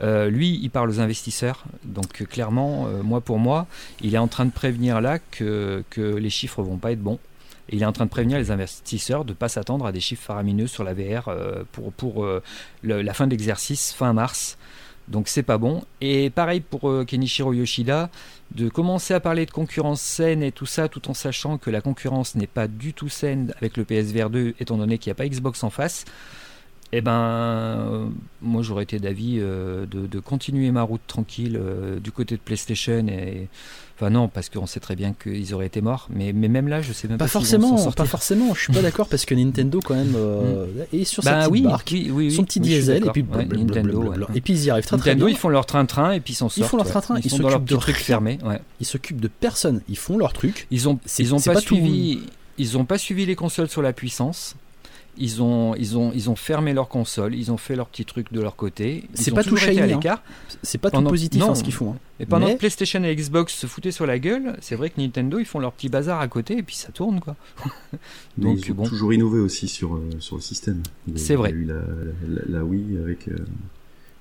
Lui, 0.00 0.58
il 0.62 0.70
parle 0.70 0.90
aux 0.90 1.00
investisseurs. 1.00 1.64
Donc 1.84 2.24
clairement, 2.28 2.86
moi 3.02 3.20
pour 3.20 3.38
moi, 3.38 3.66
il 4.00 4.14
est 4.14 4.18
en 4.18 4.28
train 4.28 4.44
de 4.44 4.50
prévenir 4.50 5.00
là 5.00 5.18
que, 5.18 5.84
les 5.98 6.30
chiffres 6.30 6.62
vont 6.62 6.76
pas 6.76 6.92
être 6.92 7.02
bons. 7.02 7.18
Il 7.70 7.82
est 7.82 7.86
en 7.86 7.92
train 7.92 8.04
de 8.04 8.10
prévenir 8.10 8.38
les 8.38 8.50
investisseurs 8.50 9.24
de 9.24 9.30
ne 9.30 9.36
pas 9.36 9.48
s'attendre 9.48 9.86
à 9.86 9.92
des 9.92 10.00
chiffres 10.00 10.22
faramineux 10.24 10.66
sur 10.66 10.84
la 10.84 10.94
VR 10.94 11.30
pour, 11.72 12.26
la 12.82 13.14
fin 13.14 13.26
de 13.26 13.30
l'exercice 13.30 13.92
fin 13.92 14.12
mars. 14.12 14.58
Donc 15.12 15.28
c'est 15.28 15.42
pas 15.42 15.58
bon. 15.58 15.84
Et 16.00 16.30
pareil 16.30 16.60
pour 16.60 16.88
euh, 16.88 17.04
Kenichiro 17.04 17.52
Yoshida, 17.52 18.08
de 18.54 18.70
commencer 18.70 19.12
à 19.12 19.20
parler 19.20 19.44
de 19.44 19.50
concurrence 19.50 20.00
saine 20.00 20.42
et 20.42 20.52
tout 20.52 20.64
ça, 20.66 20.88
tout 20.88 21.10
en 21.10 21.14
sachant 21.14 21.58
que 21.58 21.68
la 21.68 21.82
concurrence 21.82 22.34
n'est 22.34 22.46
pas 22.46 22.66
du 22.66 22.94
tout 22.94 23.10
saine 23.10 23.52
avec 23.58 23.76
le 23.76 23.84
PSVR 23.84 24.30
2, 24.30 24.54
étant 24.58 24.78
donné 24.78 24.96
qu'il 24.96 25.10
n'y 25.10 25.12
a 25.12 25.16
pas 25.16 25.28
Xbox 25.28 25.62
en 25.62 25.70
face. 25.70 26.06
Eh 26.92 27.02
ben, 27.02 27.12
euh, 27.12 28.08
moi 28.40 28.62
j'aurais 28.62 28.84
été 28.84 28.98
d'avis 28.98 29.36
euh, 29.38 29.86
de, 29.86 30.20
continuer 30.20 30.70
ma 30.70 30.82
route 30.82 31.02
tranquille 31.06 31.60
du 32.02 32.10
côté 32.10 32.36
de 32.36 32.40
PlayStation 32.40 33.06
et 33.06 33.48
enfin 34.02 34.10
non 34.10 34.26
parce 34.28 34.48
qu'on 34.48 34.66
sait 34.66 34.80
très 34.80 34.96
bien 34.96 35.12
qu'ils 35.20 35.54
auraient 35.54 35.66
été 35.66 35.80
morts 35.80 36.08
mais, 36.12 36.32
mais 36.32 36.48
même 36.48 36.66
là 36.68 36.82
je 36.82 36.92
sais 36.92 37.06
même 37.06 37.18
Pas 37.18 37.26
pas, 37.26 37.28
forcément, 37.28 37.76
sortir. 37.76 37.94
pas 37.94 38.04
forcément. 38.08 38.52
Je 38.54 38.60
suis 38.62 38.72
pas 38.72 38.82
d'accord 38.88 39.08
parce 39.08 39.24
que 39.24 39.34
Nintendo 39.34 39.80
quand 39.84 39.94
même 39.94 40.14
euh, 40.16 40.66
est 40.92 41.04
sur 41.04 41.22
sa 41.22 41.32
Bah 41.32 41.38
petite 41.40 41.52
oui, 41.52 41.62
barque, 41.62 41.88
oui, 41.92 42.10
oui, 42.10 42.26
oui, 42.28 42.32
son 42.34 42.44
petit 42.44 42.60
diesel 42.60 43.06
et 43.06 43.10
puis 43.10 43.24
Ouais, 43.32 43.44
Nintendo, 43.46 44.02
ouais. 44.02 44.16
et 44.34 44.40
puis 44.40 44.54
ils 44.54 44.64
y 44.64 44.70
arrivent 44.70 44.84
très 44.84 44.96
très 44.96 45.10
Nintendo, 45.10 45.26
bien. 45.26 45.34
ils 45.34 45.38
font 45.38 45.48
leur 45.48 45.66
train-train 45.66 46.12
et 46.12 46.20
puis 46.20 46.32
ils 46.32 46.36
s'en 46.36 46.48
sortent. 46.48 46.68
font 46.70 46.76
leur 46.76 46.86
train-train, 46.86 47.18
Ils, 47.18 47.26
ils 47.26 47.30
sont 47.30 47.38
dans 47.38 47.44
leur 47.48 47.52
s'occupent 47.58 47.68
de 47.70 47.76
truc 47.76 47.96
rien. 47.96 48.04
fermé. 48.04 48.38
Ouais. 48.44 48.60
Ils 48.80 48.86
s'occupent 48.86 49.20
de 49.20 49.28
personne, 49.28 49.80
ils 49.88 49.96
font 49.98 50.18
leur 50.18 50.32
truc. 50.32 50.66
Ils 50.70 50.88
ont, 50.88 50.98
ils 51.18 51.34
ont 51.34 51.40
pas, 51.40 51.60
suivi, 51.60 52.20
ils 52.58 52.76
ont 52.76 52.84
pas 52.84 52.98
suivi 52.98 53.24
les 53.26 53.36
consoles 53.36 53.68
sur 53.68 53.82
la 53.82 53.92
puissance. 53.92 54.56
Ils 55.18 55.42
ont, 55.42 55.74
ils 55.74 55.98
ont, 55.98 56.10
ils 56.14 56.30
ont 56.30 56.36
fermé 56.36 56.72
leurs 56.72 56.88
consoles. 56.88 57.34
Ils 57.34 57.52
ont 57.52 57.58
fait 57.58 57.76
leur 57.76 57.86
petit 57.88 58.06
truc 58.06 58.32
de 58.32 58.40
leur 58.40 58.56
côté. 58.56 59.04
Ils 59.12 59.16
C'est 59.18 59.30
pas 59.30 59.44
tout 59.44 59.56
à 59.56 59.58
shiny, 59.58 59.80
hein. 59.80 59.86
l'écart. 59.86 60.22
C'est 60.62 60.78
pas 60.78 60.88
tout 60.90 60.96
Pendant- 60.96 61.10
positif 61.10 61.38
non. 61.40 61.50
hein, 61.50 61.54
ce 61.54 61.62
qu'ils 61.62 61.74
font. 61.74 61.92
hein. 61.92 61.98
Et 62.18 62.24
pendant 62.24 62.46
Mais- 62.46 62.54
que 62.54 62.58
PlayStation 62.60 63.02
et 63.04 63.14
Xbox 63.14 63.52
se 63.54 63.66
foutaient 63.66 63.90
sur 63.90 64.06
la 64.06 64.18
gueule, 64.18 64.56
c'est 64.62 64.74
vrai 64.74 64.88
que 64.88 64.98
Nintendo 65.00 65.38
ils 65.38 65.44
font 65.44 65.58
leur 65.58 65.72
petit 65.72 65.90
bazar 65.90 66.20
à 66.20 66.28
côté 66.28 66.56
et 66.56 66.62
puis 66.62 66.76
ça 66.76 66.92
tourne 66.92 67.20
quoi. 67.20 67.36
Mais 68.38 68.44
Donc, 68.44 68.66
ils 68.66 68.72
ont 68.72 68.74
bon. 68.74 68.86
toujours 68.88 69.12
innové 69.12 69.38
aussi 69.40 69.68
sur, 69.68 69.96
euh, 69.96 70.08
sur 70.18 70.36
le 70.36 70.42
système. 70.42 70.82
C'est 71.16 71.34
vrai. 71.34 71.50
Il 71.50 71.56
y 71.56 71.58
a 71.58 71.62
eu 71.62 71.66
la, 71.66 71.74
la, 72.28 72.58
la 72.58 72.64
Wii 72.64 72.96
avec, 72.98 73.28
euh, 73.28 73.36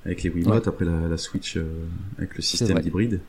avec 0.05 0.23
les 0.23 0.29
Wiimote, 0.29 0.67
après 0.67 0.83
la, 0.85 1.07
la 1.07 1.17
Switch 1.17 1.55
euh, 1.57 1.63
avec 2.17 2.35
le 2.35 2.41
système 2.41 2.77
vrai. 2.77 2.83
hybride. 2.85 3.21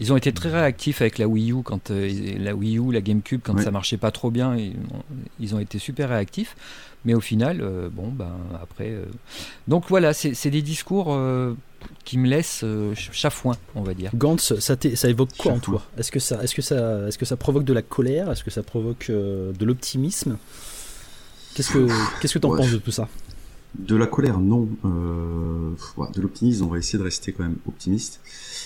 Ils 0.00 0.12
ont 0.12 0.16
été 0.16 0.32
très 0.32 0.50
réactifs 0.50 1.02
avec 1.02 1.18
la 1.18 1.28
Wii 1.28 1.52
U 1.52 1.62
quand 1.62 1.90
euh, 1.90 2.10
la 2.38 2.54
Wii 2.54 2.78
U, 2.78 2.90
la 2.92 3.00
GameCube 3.02 3.40
quand 3.44 3.54
Ouais. 3.54 3.62
ça 3.64 3.70
marchait 3.70 3.98
pas 3.98 4.10
trop 4.10 4.30
bien, 4.30 4.56
ils, 4.56 4.72
ils 5.38 5.54
ont 5.54 5.58
été 5.60 5.78
super 5.78 6.08
réactifs. 6.08 6.56
Mais 7.04 7.14
au 7.14 7.20
final, 7.20 7.60
euh, 7.62 7.88
bon 7.90 8.08
ben 8.08 8.30
après, 8.62 8.90
euh, 8.90 9.04
donc 9.68 9.84
voilà, 9.88 10.12
c'est 10.12 10.50
des 10.50 10.60
discours 10.62 11.06
euh, 11.14 11.54
qui 12.04 12.18
me 12.18 12.28
laissent 12.28 12.60
euh, 12.62 12.94
ch- 12.94 13.08
chafouin, 13.12 13.56
on 13.74 13.82
va 13.82 13.94
dire. 13.94 14.10
Gantz, 14.14 14.58
ça, 14.58 14.76
évoque 15.08 15.30
quoi 15.38 15.52
en 15.52 15.58
toi? 15.60 15.82
Est-ce 15.96 16.10
que 16.12 16.18
ça, 16.18 16.42
est-ce 16.42 16.54
que 16.54 16.60
ça, 16.62 17.06
est-ce 17.08 17.16
que 17.16 17.24
ça 17.24 17.36
provoque 17.36 17.64
de 17.64 17.72
la 17.72 17.80
colère? 17.82 18.30
Est-ce 18.30 18.44
que 18.44 18.50
ça 18.50 18.62
provoque 18.62 19.06
euh, 19.10 19.52
de 19.52 19.64
l'optimisme? 19.64 20.36
Qu'est-ce 21.54 21.70
que, 21.72 21.88
qu'est-ce 22.20 22.34
que 22.34 22.38
t'en 22.38 22.50
Ouais. 22.50 22.58
penses 22.58 22.72
de 22.72 22.78
tout 22.78 22.90
ça? 22.92 23.08
De 23.78 23.96
la 23.96 24.06
colère, 24.06 24.38
non. 24.38 24.68
Euh, 24.84 25.70
de 26.14 26.20
l'optimisme, 26.20 26.64
on 26.64 26.68
va 26.68 26.78
essayer 26.78 26.98
de 26.98 27.04
rester 27.04 27.32
quand 27.32 27.44
même 27.44 27.56
optimiste. 27.66 28.20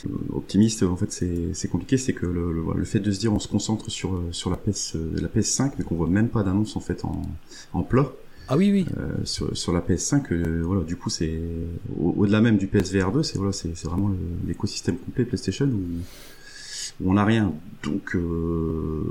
Euh, 0.06 0.36
optimiste, 0.36 0.82
en 0.82 0.96
fait, 0.96 1.10
c'est 1.52 1.68
compliqué. 1.68 1.96
C'est 1.96 2.12
que 2.12 2.26
le, 2.26 2.52
le, 2.52 2.62
le 2.76 2.84
fait 2.84 3.00
de 3.00 3.10
se 3.10 3.18
dire 3.20 3.32
on 3.32 3.38
se 3.38 3.48
concentre 3.48 3.90
sur, 3.90 4.14
euh, 4.14 4.28
sur 4.32 4.50
la, 4.50 4.56
PS, 4.56 4.96
euh, 4.96 5.10
la 5.20 5.28
PS5, 5.28 5.72
mais 5.78 5.84
qu'on 5.84 5.94
voit 5.96 6.08
même 6.08 6.28
pas 6.28 6.42
d'annonce 6.42 6.76
en 6.76 6.80
fait 6.80 7.04
en, 7.04 7.22
en 7.72 7.82
plat 7.82 8.10
Ah 8.48 8.56
oui, 8.56 8.70
oui. 8.72 8.86
euh, 8.98 9.12
sur, 9.24 9.56
sur 9.56 9.72
la 9.72 9.80
PS5. 9.80 10.32
euh, 10.32 10.62
voilà, 10.64 10.82
du 10.82 10.96
coup, 10.96 11.10
c'est 11.10 11.38
au- 11.98 12.14
au-delà 12.18 12.40
même 12.40 12.56
du 12.58 12.66
PSVR 12.66 13.12
2, 13.12 13.22
c'est 13.22 13.38
voilà, 13.38 13.52
c'est 13.52 13.72
vraiment 13.84 14.10
l'écosystème 14.46 14.96
complet 14.98 15.24
PlayStation 15.24 15.66
où, 15.66 15.80
où 17.04 17.10
on 17.10 17.14
n'a 17.14 17.24
rien. 17.24 17.52
Donc, 17.82 18.14
euh, 18.14 19.02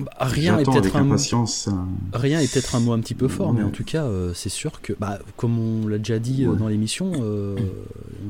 Bah, 0.00 0.10
rien 0.20 0.58
est 0.58 0.64
peut-être 0.64 0.96
un 0.96 1.02
mot. 1.04 1.12
impatience. 1.14 1.68
un- 1.68 1.88
Rien 2.12 2.40
est 2.40 2.52
peut-être 2.52 2.74
un 2.74 2.80
mot 2.80 2.92
un 2.92 3.00
petit 3.00 3.14
peu 3.14 3.28
fort, 3.28 3.52
mais 3.52 3.62
en 3.62 3.70
tout 3.70 3.84
cas, 3.84 4.08
c'est 4.34 4.48
sûr 4.48 4.80
que, 4.80 4.92
bah, 4.98 5.18
comme 5.36 5.58
on 5.58 5.86
l'a 5.86 5.98
déjà 5.98 6.18
dit 6.18 6.46
Ouais. 6.46 6.56
dans 6.56 6.68
l'émission, 6.68 7.12
on 7.12 7.56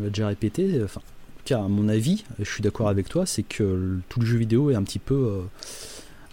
l'a 0.02 0.09
déjà 0.09 0.28
répété. 0.28 0.80
Enfin, 0.85 1.00
en 1.40 1.42
tout 1.42 1.54
cas, 1.54 1.64
à 1.64 1.68
mon 1.68 1.88
avis, 1.88 2.25
je 2.38 2.44
suis 2.50 2.62
d'accord 2.62 2.88
avec 2.88 3.09
toi, 3.09 3.25
c'est 3.25 3.42
que 3.42 3.62
le- 3.62 4.00
tout 4.11 4.20
le 4.20 4.26
jeu 4.26 4.37
vidéo 4.37 4.70
est 4.70 4.75
un 4.75 4.82
petit 4.82 4.99
peu, 4.99 5.14
euh, 5.14 5.40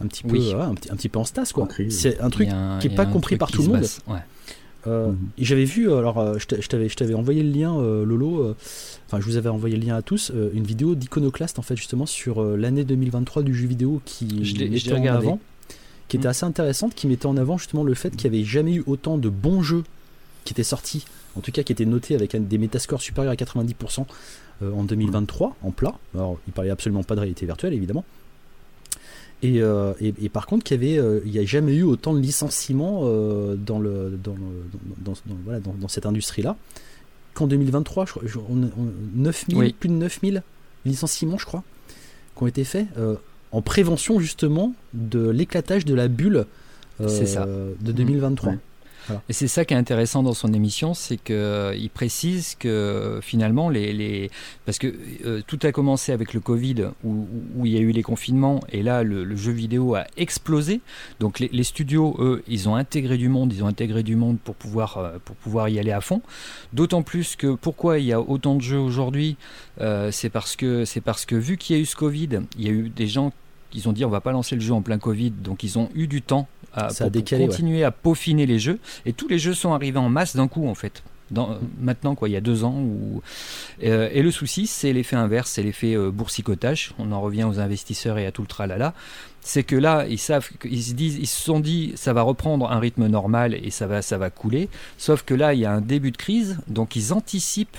un 0.02 0.08
petit 0.08 0.24
peu, 0.24 0.34
Oui. 0.34 0.54
ouais, 0.54 0.62
un, 0.62 0.76
petit, 0.76 0.92
un 0.92 0.96
petit 0.96 1.08
peu 1.10 1.20
en 1.20 1.24
stase, 1.24 1.54
quoi. 1.54 1.68
C'est 1.90 2.20
un 2.20 2.30
truc 2.30 2.50
un- 2.50 2.78
qui 2.80 2.88
est 2.88 2.96
pas 2.96 3.06
compris 3.06 3.38
par 3.38 3.50
tout 3.52 3.62
le 3.62 3.70
monde. 3.70 3.86
ouais. 4.08 4.20
Euh, 4.86 5.08
Mhm. 5.12 5.18
J'avais 5.40 5.66
vu, 5.66 5.90
euh, 5.90 5.98
alors 5.98 6.38
je 6.40 6.46
t'a- 6.46 6.62
je 6.62 6.68
t'avais, 6.68 6.88
je 6.88 6.96
t'avais 6.96 7.14
envoyé 7.14 7.42
le 7.44 7.50
lien, 7.52 7.78
euh, 7.78 8.06
Lolo, 8.06 8.42
euh, 8.44 8.56
enfin 9.08 9.20
je 9.20 9.26
vous 9.26 9.36
avais 9.38 9.50
envoyé 9.50 9.76
le 9.76 9.86
lien 9.86 9.96
à 9.96 10.02
tous, 10.02 10.32
euh, 10.34 10.50
une 10.54 10.64
vidéo 10.64 10.96
d'Iconoclast 10.96 11.58
en 11.60 11.62
fait 11.62 11.76
justement 11.76 12.06
sur 12.06 12.42
euh, 12.42 12.56
l'année 12.56 12.84
2023 12.86 13.44
du 13.44 13.54
jeu 13.56 13.68
vidéo 13.68 14.02
qui 14.06 14.46
Je 14.46 14.94
en 14.94 15.04
avant 15.16 15.40
était 16.10 16.28
Mm. 16.28 16.32
assez 16.32 16.46
intéressante, 16.46 16.96
qui 16.96 17.08
mettait 17.08 17.26
en 17.26 17.36
avant 17.38 17.58
justement 17.58 17.84
le 17.84 17.94
fait 17.96 18.16
qu'il 18.16 18.30
n'y 18.32 18.38
avait 18.38 18.46
jamais 18.46 18.76
eu 18.76 18.84
autant 18.88 19.18
de 19.18 19.28
bons 19.30 19.62
jeux 19.62 19.84
qui 20.46 20.54
étaient 20.54 20.64
sortis, 20.64 21.06
en 21.36 21.42
tout 21.42 21.52
cas 21.52 21.64
qui 21.64 21.74
étaient 21.74 21.86
notés 21.86 22.16
avec 22.16 22.48
des 22.48 22.58
métascores 22.58 23.02
supérieurs 23.02 23.34
à 23.34 23.36
90% 23.36 24.02
euh, 24.02 24.04
en 24.62 24.84
2023, 24.84 25.56
en 25.64 25.72
plat. 25.72 25.96
Alors, 26.16 26.38
il 26.48 26.54
parlait 26.54 26.70
absolument 26.72 27.04
pas 27.04 27.16
de 27.16 27.20
réalité 27.22 27.46
virtuelle, 27.46 27.74
évidemment. 27.74 28.04
Et, 29.44 29.62
euh, 29.62 29.94
et, 30.02 30.14
et 30.22 30.30
par 30.30 30.48
contre, 30.48 30.64
qu'il 30.64 30.82
y 30.82 30.84
avait, 30.84 30.98
euh, 31.00 31.20
il 31.26 31.32
n'y 31.32 31.38
a 31.40 31.46
jamais 31.46 31.76
eu 31.76 31.84
autant 31.84 32.14
de 32.16 32.20
licenciements 32.20 33.02
euh, 33.04 33.56
dans, 33.56 33.78
le, 33.80 34.18
dans, 34.24 34.34
le- 34.34 35.04
dans, 35.06 35.14
voilà, 35.46 35.60
dans, 35.60 35.88
cette 35.88 36.08
industrie-là 36.08 36.56
qu'en 37.36 37.46
2023. 37.46 38.06
Je, 38.08 38.12
crois- 38.12 38.24
je- 38.26 38.40
on, 38.40 38.64
on- 38.64 38.92
9000, 39.16 39.58
Oui. 39.58 39.74
plus 39.80 39.90
de 39.90 39.94
9000 39.94 40.42
licenciements, 40.86 41.38
je 41.38 41.46
crois, 41.46 41.64
qui 42.36 42.44
ont 42.44 42.48
été 42.48 42.64
faits 42.64 42.88
euh, 42.98 43.16
en 43.52 43.62
prévention 43.62 44.20
justement 44.20 44.74
de 44.96 45.30
l'éclatage 45.30 45.86
de 45.86 45.94
la 45.94 46.08
bulle 46.08 46.46
euh, 47.00 47.08
ça. 47.08 47.46
de 47.46 47.92
2023. 47.92 48.54
Ouais. 48.54 48.58
Et 49.30 49.34
c'est 49.34 49.48
ça 49.48 49.66
qui 49.66 49.74
est 49.74 49.78
intéressant 49.78 50.24
dans 50.24 50.34
son 50.34 50.54
émission, 50.54 50.94
c'est 50.94 51.18
qu'il 51.18 51.90
précise 51.94 52.56
que 52.60 53.20
finalement, 53.22 53.70
les, 53.70 53.94
les- 53.94 54.30
parce 54.66 54.80
que 54.80 54.94
euh, 55.26 55.42
tout 55.46 55.60
a 55.64 55.72
commencé 55.72 56.12
avec 56.12 56.34
le 56.34 56.40
Covid, 56.40 56.88
où, 57.04 57.28
où 57.56 57.66
il 57.66 57.74
y 57.74 57.78
a 57.78 57.82
eu 57.82 57.92
les 57.92 58.04
confinements, 58.04 58.60
et 58.72 58.84
là, 58.84 59.04
le, 59.04 59.36
jeu 59.36 59.52
vidéo 59.52 59.96
a 59.96 60.06
explosé. 60.18 60.82
Donc 61.20 61.40
les, 61.40 61.64
studios, 61.64 62.16
eux, 62.20 62.44
ils 62.48 62.68
ont 62.70 62.76
intégré 62.76 63.18
du 63.18 63.30
monde, 63.30 63.54
ils 63.54 63.64
ont 63.64 63.68
intégré 63.68 64.04
du 64.04 64.16
monde 64.16 64.38
pour 64.44 64.56
pouvoir, 64.56 64.98
euh, 64.98 65.18
pour 65.24 65.36
pouvoir 65.36 65.70
y 65.70 65.80
aller 65.80 65.92
à 65.92 66.02
fond. 66.02 66.22
D'autant 66.74 67.02
plus 67.04 67.36
que 67.36 67.56
pourquoi 67.56 68.00
il 68.00 68.06
y 68.06 68.14
a 68.14 68.20
autant 68.22 68.56
de 68.56 68.62
jeux 68.62 68.80
aujourd'hui, 68.80 69.38
euh, 69.82 70.12
c'est 70.12 70.30
parce 70.30 70.56
que 70.56 70.84
parce 71.02 71.26
que 71.26 71.36
vu 71.36 71.58
qu'il 71.58 71.76
y 71.76 71.80
a 71.80 71.82
eu 71.82 71.86
ce 71.86 71.96
Covid, 71.96 72.30
il 72.58 72.66
y 72.66 72.68
a 72.68 72.72
eu 72.72 72.90
des 72.90 73.08
gens 73.08 73.32
qui 73.70 73.86
ont 73.88 73.94
dit 73.94 74.06
on 74.06 74.10
va 74.10 74.22
pas 74.22 74.32
lancer 74.32 74.56
le 74.56 74.62
jeu 74.62 74.74
en 74.74 74.82
plein 74.82 74.98
Covid, 74.98 75.32
donc 75.32 75.64
ils 75.64 75.78
ont 75.78 75.90
eu 75.94 76.08
du 76.08 76.22
temps 76.22 76.48
à, 76.86 76.89
Ça 76.89 77.03
a 77.03 77.07
pour- 77.07 77.12
décalé, 77.12 77.43
ouais. 77.43 77.50
continuer 77.50 77.84
à 77.84 77.91
peaufiner 77.91 78.46
les 78.46 78.60
jeux. 78.60 78.79
Et 79.05 79.13
tous 79.13 79.27
les 79.27 79.39
jeux 79.39 79.53
sont 79.53 79.74
arrivés 79.74 80.00
en 80.00 80.10
masse 80.10 80.36
d'un 80.36 80.48
coup, 80.48 80.67
en 80.67 80.75
fait. 80.75 81.03
Dans, 81.29 81.57
maintenant, 81.81 82.15
quoi, 82.15 82.29
il 82.29 82.31
y 82.31 82.38
a 82.38 82.41
deux 82.41 82.63
ans. 82.63 82.75
Où... 82.79 83.22
Euh, 83.84 84.10
et 84.13 84.22
le 84.22 84.31
souci, 84.31 84.65
c'est 84.65 84.93
l'effet 84.93 85.17
inverse, 85.17 85.51
c'est 85.51 85.63
l'effet 85.63 85.93
euh, 85.93 86.10
boursicotage. 86.10 86.93
On 87.00 87.12
en 87.12 87.19
revient 87.19 87.43
aux 87.43 87.60
investisseurs 87.60 88.17
et 88.17 88.25
à 88.25 88.31
tout 88.31 88.41
le 88.43 88.48
tralala. 88.48 88.93
C'est 89.41 89.63
que 89.63 89.75
là, 89.75 90.05
ils 90.07 90.19
savent, 90.19 90.48
ils 90.63 90.84
se 90.84 90.93
disent, 90.93 91.17
ils 91.19 91.27
se 91.27 91.41
sont 91.41 91.60
dit, 91.60 91.91
ça 91.96 92.13
va 92.13 92.22
reprendre 92.22 92.72
un 92.72 92.79
rythme 92.79 93.07
normal 93.07 93.55
et 93.62 93.72
ça 93.72 93.88
va, 93.88 94.01
ça 94.01 94.17
va 94.17 94.29
couler. 94.29 94.69
Sauf 94.98 95.24
que 95.24 95.34
là, 95.34 95.53
il 95.53 95.60
y 95.60 95.65
a 95.65 95.72
un 95.74 95.81
début 95.81 96.12
de 96.12 96.17
crise, 96.17 96.60
donc 96.67 96.96
ils 96.96 97.12
anticipent 97.13 97.77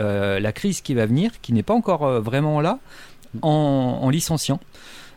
euh, 0.00 0.38
la 0.40 0.52
crise 0.52 0.80
qui 0.80 0.94
va 0.94 1.06
venir, 1.06 1.30
qui 1.40 1.52
n'est 1.52 1.62
pas 1.62 1.74
encore 1.74 2.20
vraiment 2.20 2.60
là, 2.60 2.78
en, 3.42 4.00
en 4.02 4.10
licenciant. 4.10 4.58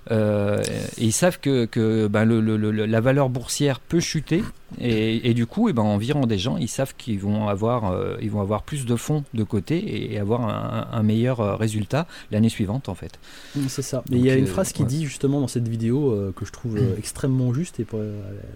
Euh, 0.10 0.64
et 0.98 1.06
ils 1.06 1.12
savent 1.12 1.40
que, 1.40 1.66
que 1.66 2.08
ben, 2.08 2.26
le- 2.26 2.42
le- 2.42 2.58
le- 2.58 2.86
la 2.88 3.02
valeur 3.02 3.30
boursière 3.30 3.80
peut 3.80 4.00
chuter 4.00 4.44
et, 4.80 5.30
et 5.30 5.36
du 5.36 5.46
coup, 5.46 5.70
eh 5.70 5.74
ben, 5.74 5.84
environ 5.84 6.26
des 6.26 6.40
gens, 6.40 6.58
ils 6.58 6.68
savent 6.70 6.96
qu'ils 6.98 7.20
vont 7.20 7.48
avoir, 7.50 7.92
euh, 7.92 8.18
ils 8.20 8.32
vont 8.32 8.42
avoir 8.42 8.64
plus 8.64 8.86
de 8.88 8.96
fonds 8.96 9.24
de 9.36 9.44
côté 9.44 9.78
et, 9.78 10.14
et 10.14 10.18
avoir 10.20 10.42
un, 10.42 10.88
un 10.92 11.04
meilleur 11.04 11.40
euh, 11.40 11.56
résultat 11.56 12.08
l'année 12.32 12.50
suivante 12.50 12.90
en 12.90 12.96
fait. 12.96 13.20
C'est 13.68 13.84
ça. 13.84 14.04
Mais 14.10 14.18
il 14.18 14.26
y 14.26 14.32
a 14.32 14.36
une 14.36 14.46
euh, 14.46 14.48
phrase 14.48 14.72
qui 14.74 14.82
ouais. 14.82 14.88
dit 14.88 15.06
justement 15.06 15.40
dans 15.40 15.48
cette 15.48 15.68
vidéo 15.68 16.32
que 16.36 16.46
je 16.46 16.52
trouve 16.52 16.80
extrêmement 16.98 17.54
juste 17.54 17.80
et 17.80 17.84
pour- 17.86 18.02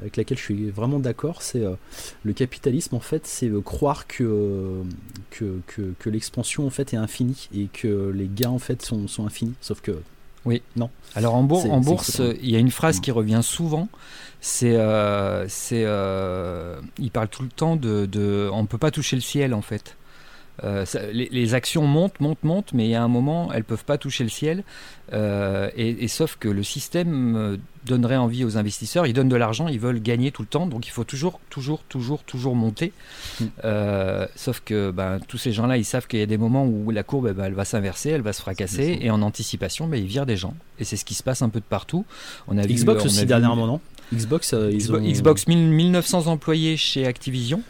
avec 0.01 0.17
laquelle 0.17 0.37
je 0.39 0.43
suis 0.43 0.69
vraiment 0.71 0.97
d'accord, 0.99 1.43
c'est 1.43 1.63
le 2.23 2.33
capitalisme 2.33 2.95
en 2.95 2.99
fait, 2.99 3.27
c'est 3.27 3.51
croire 3.63 4.07
que, 4.07 4.81
que, 5.29 5.59
que, 5.67 5.93
que 5.99 6.09
l'expansion 6.09 6.65
en 6.65 6.71
fait 6.71 6.93
est 6.93 6.97
infinie 6.97 7.49
et 7.55 7.67
que 7.71 8.09
les 8.15 8.27
gains 8.33 8.49
en 8.49 8.59
fait 8.59 8.81
sont, 8.81 9.07
sont 9.07 9.25
infinis. 9.27 9.53
Sauf 9.61 9.81
que 9.81 9.91
Alors 11.15 11.35
en, 11.35 11.43
bour- 11.43 11.61
C'est- 11.63 11.69
en 11.69 11.79
bourse, 11.79 12.21
il 12.41 12.49
y 12.49 12.55
a 12.55 12.59
une 12.59 12.71
phrase 12.71 12.97
Mm. 12.97 13.01
qui 13.01 13.11
revient 13.11 13.39
souvent. 13.43 13.87
C'est, 14.41 14.75
euh, 14.75 15.47
c'est, 15.47 15.83
euh, 15.85 16.79
il 16.99 17.09
parle 17.09 17.29
tout 17.29 17.41
le 17.43 17.49
temps 17.49 17.75
de, 17.75 18.05
de, 18.05 18.49
on 18.53 18.65
peut 18.67 18.77
pas 18.77 18.91
toucher 18.91 19.15
le 19.15 19.21
ciel 19.23 19.53
en 19.53 19.61
fait. 19.63 19.95
Euh, 20.63 20.85
ça- 20.85 21.11
les, 21.11 21.27
les 21.31 21.53
actions 21.53 21.85
montent, 21.85 22.19
montent, 22.21 22.43
montent, 22.43 22.71
mais 22.73 22.85
il 22.85 22.89
y 22.91 22.95
a 22.95 23.03
un 23.03 23.07
moment, 23.09 23.51
elles 23.53 23.63
peuvent 23.65 23.83
pas 23.83 23.97
toucher 23.97 24.23
le 24.23 24.29
ciel. 24.29 24.63
Euh, 25.13 25.69
et, 25.75 26.03
et 26.03 26.07
sauf 26.07 26.37
que 26.39 26.47
le 26.47 26.63
système 26.63 27.35
euh, 27.35 27.57
donnerait 27.85 28.15
envie 28.15 28.43
aux 28.45 28.57
investisseurs. 28.57 29.05
Ils 29.05 29.13
donnent 29.13 29.29
de 29.29 29.35
l'argent, 29.35 29.67
ils 29.67 29.79
veulent 29.79 30.01
gagner 30.01 30.31
tout 30.31 30.41
le 30.41 30.47
temps, 30.47 30.65
donc 30.65 30.87
il 30.87 30.91
faut 30.91 31.03
toujours, 31.03 31.39
toujours, 31.49 31.81
toujours, 31.89 32.23
toujours 32.23 32.55
monter. 32.55 32.91
Mm. 33.39 33.45
Euh, 33.65 34.25
sauf 34.35 34.61
que 34.65 34.89
ben, 34.91 35.19
tous 35.27 35.37
ces 35.37 35.51
gens-là, 35.51 35.77
ils 35.77 35.85
savent 35.85 36.07
qu'il 36.07 36.19
y 36.19 36.23
a 36.23 36.25
des 36.25 36.37
moments 36.37 36.65
où 36.65 36.89
la 36.89 37.03
courbe, 37.03 37.27
eh 37.29 37.33
ben, 37.33 37.43
elle 37.45 37.53
va 37.53 37.65
s'inverser, 37.65 38.09
elle 38.11 38.21
va 38.21 38.33
se 38.33 38.41
fracasser, 38.41 38.97
et 39.01 39.11
en 39.11 39.21
anticipation, 39.21 39.87
ben, 39.87 39.97
ils 39.99 40.07
virent 40.07 40.25
des 40.25 40.37
gens. 40.37 40.55
Et 40.79 40.83
c'est 40.85 40.95
ce 40.97 41.05
qui 41.05 41.13
se 41.13 41.21
passe 41.23 41.41
un 41.41 41.49
peu 41.49 41.59
de 41.59 41.65
partout. 41.65 42.05
On 42.47 42.57
a 42.57 42.65
vu, 42.65 42.73
Xbox 42.75 43.03
a 43.03 43.05
aussi 43.05 43.19
vu- 43.19 43.25
dernièrement, 43.27 43.67
non? 43.67 43.79
Xbox, 44.13 44.53
ils 44.71 44.77
Xbox, 44.77 45.03
ont- 45.03 45.11
Xbox, 45.11 45.47
1000 45.47 45.57
1900 45.69 46.27
employés 46.27 46.77
chez 46.77 47.05
Activision. 47.05 47.61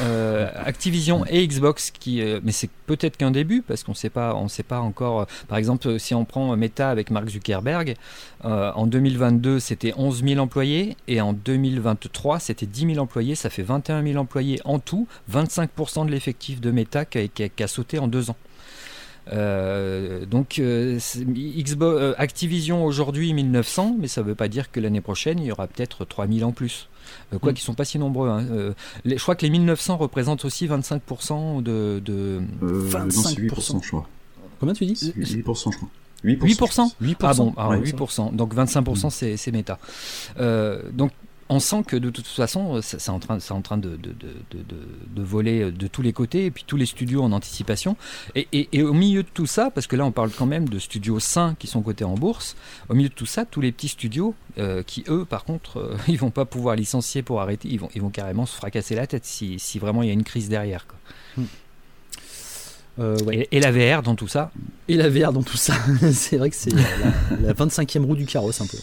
Euh, 0.00 0.48
Activision 0.54 1.26
et 1.26 1.46
Xbox 1.46 1.90
qui 1.90 2.22
euh, 2.22 2.40
mais 2.42 2.52
c'est 2.52 2.70
peut-être 2.86 3.18
qu'un 3.18 3.30
début 3.30 3.60
parce 3.60 3.82
qu'on 3.84 3.92
sait 3.94 4.08
pas 4.08 4.34
on 4.34 4.48
sait 4.48 4.62
pas 4.62 4.80
encore 4.80 5.20
euh, 5.20 5.24
par 5.48 5.58
exemple 5.58 5.98
si 5.98 6.14
on 6.14 6.24
prend 6.24 6.56
Meta 6.56 6.88
avec 6.88 7.10
Mark 7.10 7.28
Zuckerberg 7.28 7.96
en 8.42 8.86
2022 8.86 9.60
c'était 9.60 9.92
11 9.96 10.24
000 10.24 10.40
employés 10.40 10.96
et 11.08 11.20
en 11.20 11.34
2023 11.34 12.40
c'était 12.40 12.66
10 12.66 12.94
000 12.94 12.98
employés 12.98 13.34
ça 13.34 13.50
fait 13.50 13.62
21 13.62 14.02
000 14.02 14.16
employés 14.18 14.60
en 14.64 14.78
tout 14.78 15.06
25% 15.30 16.06
de 16.06 16.10
l'effectif 16.10 16.60
de 16.60 16.70
Meta 16.70 17.04
qui 17.04 17.30
a, 17.62 17.66
sauté 17.68 17.98
en 17.98 18.08
deux 18.08 18.30
ans 18.30 18.36
donc 20.30 20.60
Activision 22.18 22.84
aujourd'hui 22.84 23.32
1900, 23.34 23.96
mais 24.00 24.08
ça 24.08 24.22
ne 24.22 24.26
veut 24.26 24.34
pas 24.34 24.48
dire 24.48 24.72
que 24.72 24.80
l'année 24.80 25.00
prochaine 25.00 25.38
il 25.38 25.46
y 25.46 25.52
aura 25.52 25.68
peut-être 25.68 26.04
3000 26.04 26.44
en 26.44 26.50
plus. 26.50 26.88
Euh, 27.32 27.38
quoi 27.38 27.50
Mm. 27.52 27.54
qu'ils 27.54 27.64
sont 27.64 27.74
pas 27.74 27.84
si 27.84 27.98
nombreux. 27.98 28.28
hein. 28.28 28.44
Euh, 28.50 28.72
les- 29.04 29.16
je 29.18 29.22
crois 29.22 29.34
que 29.34 29.42
les 29.42 29.50
1900 29.50 29.96
représentent 29.96 30.44
aussi 30.44 30.66
25% 30.66 31.60
de, 31.62 32.00
de 32.04 32.40
Euh, 32.62 32.90
non, 32.92 33.10
c'est 33.10 33.34
25%. 33.34 33.40
8%, 33.40 33.82
je 33.82 33.88
crois. 33.88 34.08
Combien 34.60 34.74
tu 34.74 34.86
dis 34.86 34.96
C'est 34.96 35.12
8%, 35.16 35.70
je 35.72 35.76
crois. 35.78 35.88
8%. 36.24 36.44
8% 36.46 36.92
8%. 37.00 37.16
Ah 37.22 37.34
bon, 37.34 37.54
ah, 37.56 37.68
Ouais. 37.70 37.78
8%. 37.80 38.30
Donc 38.32 38.54
25% 38.54 39.08
Mm. 39.08 39.10
c'est, 39.10 39.36
c'est 39.36 39.50
méta. 39.52 39.78
Euh, 40.38 40.82
donc 40.92 41.10
on 41.52 41.60
sent 41.60 41.82
que 41.86 41.96
de 41.96 42.08
toute 42.08 42.26
façon, 42.26 42.80
ça- 42.80 42.98
c'est 42.98 43.10
en 43.10 43.18
train, 43.18 43.38
en 43.50 43.60
train 43.60 43.76
de, 43.76 43.90
de, 43.96 44.14
de, 44.14 44.64
de, 45.14 45.22
voler 45.22 45.70
tous 45.92 46.02
les 46.02 46.12
côtés, 46.12 46.46
et 46.46 46.50
puis 46.50 46.64
tous 46.66 46.76
les 46.78 46.86
studios 46.86 47.22
en 47.22 47.32
anticipation. 47.32 47.96
Et, 48.34 48.82
au 48.82 48.94
milieu 48.94 49.22
de 49.22 49.28
tout 49.32 49.46
ça, 49.46 49.70
parce 49.70 49.86
que 49.86 49.96
là 49.96 50.04
on 50.04 50.12
parle 50.12 50.30
quand 50.30 50.46
même 50.46 50.68
de 50.68 50.78
studios 50.78 51.20
sains 51.20 51.54
qui 51.58 51.66
sont 51.66 51.82
cotés 51.82 52.04
en 52.04 52.14
bourse, 52.14 52.56
au 52.88 52.94
milieu 52.94 53.10
de 53.10 53.14
tout 53.14 53.26
ça, 53.26 53.44
tous 53.44 53.60
les 53.60 53.70
petits 53.70 53.88
studios 53.88 54.34
euh, 54.58 54.82
qui, 54.82 55.04
eux, 55.08 55.24
par 55.24 55.44
contre, 55.44 55.78
euh, 55.78 55.96
ils 56.08 56.18
vont 56.18 56.30
pas 56.30 56.44
pouvoir 56.44 56.74
licencier 56.76 57.22
pour 57.22 57.40
arrêter, 57.40 57.68
ils 57.68 57.78
vont, 57.78 58.10
carrément 58.10 58.46
se 58.46 58.56
fracasser 58.56 58.94
la 58.94 59.06
tête 59.06 59.24
si, 59.24 59.78
vraiment 59.78 60.02
il 60.02 60.06
y 60.08 60.10
a 60.10 60.14
une 60.14 60.24
crise 60.24 60.48
derrière. 60.48 60.86
quoi. 60.86 61.44
Euh, 62.98 63.18
ouais. 63.24 63.48
Et, 63.50 63.56
et 63.56 63.60
la 63.60 63.72
VR 63.72 64.02
dans 64.02 64.14
tout 64.14 64.28
ça, 64.28 64.50
Et 64.88 64.96
la 64.96 65.08
VR 65.08 65.32
dans 65.32 65.42
tout 65.42 65.56
ça, 65.56 65.74
c'est 66.12 66.36
vrai 66.36 66.50
que 66.50 66.56
c'est 66.56 66.72
la, 66.74 66.82
la 67.42 67.52
25e 67.54 68.04
roue 68.04 68.16
du 68.16 68.26
carrosse 68.26 68.60
un 68.60 68.66
peu. 68.66 68.76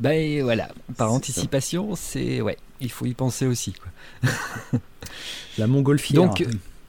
ben 0.00 0.42
voilà, 0.42 0.68
par 0.96 1.12
anticipation, 1.12 1.94
c'est 1.94 2.40
ouais, 2.40 2.56
il 2.80 2.90
faut 2.90 3.04
y 3.06 3.14
penser 3.14 3.46
aussi. 3.46 3.72
Quoi. 3.74 4.30
La 5.58 5.66
montgolfière. 5.66 6.22
Donc, 6.22 6.44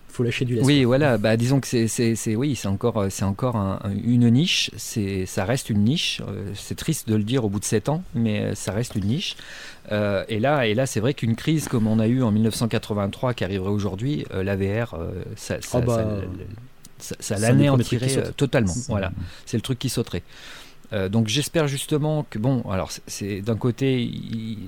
faut 0.09 0.23
lâcher 0.23 0.45
du 0.45 0.55
lest. 0.55 0.65
Oui, 0.65 0.83
voilà. 0.83 1.17
Bah, 1.17 1.35
disons 1.37 1.59
que 1.59 1.67
c'est, 1.87 2.35
oui, 2.35 2.55
c'est 2.55 2.67
encore, 2.67 2.97
euh, 2.97 3.07
c'est 3.09 3.25
encore 3.25 3.55
un- 3.55 3.79
un- 3.83 3.91
une 4.03 4.29
niche. 4.29 4.69
C'est, 4.77 5.25
ça 5.25 5.43
reste 5.43 5.69
une 5.71 5.83
niche. 5.83 6.21
Euh, 6.27 6.51
C'est 6.55 6.75
triste 6.75 7.09
de 7.09 7.15
le 7.15 7.23
dire 7.23 7.43
au 7.45 7.49
bout 7.49 7.59
de 7.59 7.65
7 7.65 7.89
ans, 7.89 8.03
mais 8.13 8.53
ça 8.55 8.71
reste 8.71 8.95
une 8.95 9.05
niche. 9.05 9.35
Euh, 9.93 10.23
et 10.27 10.39
là, 10.39 10.65
et 10.67 10.73
là, 10.73 10.85
c'est 10.85 10.99
vrai 10.99 11.13
qu'une 11.13 11.35
crise 11.35 11.67
comme 11.67 11.85
on 11.87 11.99
a 11.99 12.07
eu 12.07 12.23
en 12.23 12.31
1983 12.31 13.33
qui 13.33 13.43
arriverait 13.43 13.69
aujourd'hui, 13.69 14.25
euh, 14.33 14.43
la 14.43 14.55
VR, 14.55 14.95
euh, 14.95 15.11
ça, 15.35 15.61
ça, 15.61 15.77
Ah 15.77 15.81
bah, 15.81 16.05
ça- 16.97 17.15
ça- 17.19 17.35
l'anéantirait 17.37 18.07
totalement. 18.35 18.73
C'est- 18.73 18.87
Voilà, 18.89 19.11
c'est 19.45 19.57
le 19.57 19.61
truc 19.61 19.77
qui 19.79 19.89
sauterait. 19.89 20.23
Euh, 20.93 21.09
donc 21.09 21.27
j'espère 21.27 21.67
justement 21.67 22.25
que 22.29 22.39
bon, 22.39 22.61
alors 22.69 22.91
c'est- 23.07 23.41
d'un 23.41 23.55
côté, 23.55 24.09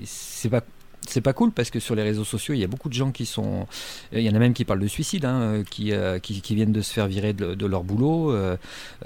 c'est 0.05 0.49
pas 0.49 0.61
c'est 1.09 1.21
pas 1.21 1.33
cool 1.33 1.51
parce 1.51 1.69
que 1.69 1.79
sur 1.79 1.95
les 1.95 2.03
réseaux 2.03 2.23
sociaux, 2.23 2.53
il 2.53 2.59
y 2.59 2.63
a 2.63 2.67
beaucoup 2.67 2.89
de 2.89 2.93
gens 2.93 3.11
qui 3.11 3.25
sont. 3.25 3.67
Il 4.11 4.21
y 4.21 4.29
en 4.29 4.35
a 4.35 4.39
même 4.39 4.53
qui 4.53 4.65
parlent 4.65 4.79
de 4.79 4.87
suicide, 4.87 5.25
hein, 5.25 5.39
euh, 5.41 5.63
qui, 5.63 5.91
euh, 5.91 6.19
qui, 6.19 6.41
qui 6.41 6.55
viennent 6.55 6.71
de 6.71 6.81
se 6.81 6.93
faire 6.93 7.07
virer 7.07 7.33
de, 7.33 7.65
leur 7.65 7.83
boulot. 7.83 8.31
euh, 8.31 8.57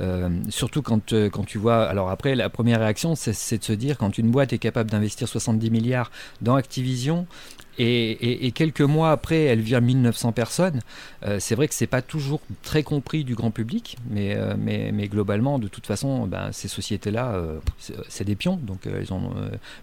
euh, 0.02 0.30
surtout 0.50 0.82
quand, 0.82 1.14
euh, 1.14 1.30
quand 1.30 1.44
tu 1.46 1.58
vois. 1.58 1.84
Alors 1.84 2.10
après, 2.10 2.36
la 2.36 2.50
première 2.50 2.80
réaction, 2.80 3.16
c'est 3.16 3.58
de 3.58 3.64
se 3.64 3.74
dire 3.74 3.98
quand 3.98 4.18
une 4.18 4.32
boîte 4.32 4.54
est 4.54 4.58
capable 4.58 4.90
d'investir 4.90 5.28
70 5.28 5.72
milliards 5.72 6.12
dans 6.42 6.56
Activision. 6.56 7.28
Et, 7.80 8.12
et- 8.12 8.46
et 8.46 8.52
quelques 8.52 8.82
mois 8.82 9.12
après, 9.12 9.44
elle 9.44 9.62
vire 9.62 9.82
1900 9.82 10.32
personnes. 10.34 10.82
euh, 11.26 11.38
c'est 11.39 11.56
vrai 11.56 11.68
que 11.68 11.74
c'est 11.74 11.88
pas 11.88 12.02
toujours 12.02 12.42
très 12.62 12.84
compris 12.84 13.24
du 13.24 13.36
grand 13.36 13.52
public, 13.52 13.98
mais, 14.10 14.36
euh, 14.36 14.54
mais, 14.58 14.92
mais 14.94 15.08
globalement, 15.08 15.58
de 15.60 15.68
toute 15.68 15.88
façon, 15.88 16.28
ben, 16.28 16.52
ces 16.52 16.68
sociétés-là, 16.68 17.32
euh, 17.34 17.60
c'est 18.10 18.26
des 18.26 18.36
pions. 18.36 18.58
Donc, 18.62 18.82
ils 19.02 19.13
ont, 19.13 19.32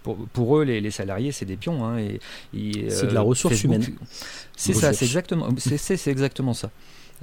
pour, 0.02 0.16
pour 0.32 0.58
eux, 0.58 0.64
les, 0.64 0.80
les 0.80 0.90
salariés, 0.90 1.32
c'est 1.32 1.46
des 1.46 1.56
pions. 1.56 1.84
hein, 1.84 1.98
et, 1.98 2.20
et, 2.54 2.90
C'est 2.90 3.06
de 3.08 3.14
la 3.14 3.22
ressource 3.22 3.54
Facebook- 3.54 3.64
humaine. 3.64 3.96
C'est 4.56 4.72
ça, 4.74 4.92
c'est 4.92 5.04
exactement, 5.06 5.48
c'est 5.58 6.06
exactement 6.10 6.54
ça. 6.54 6.70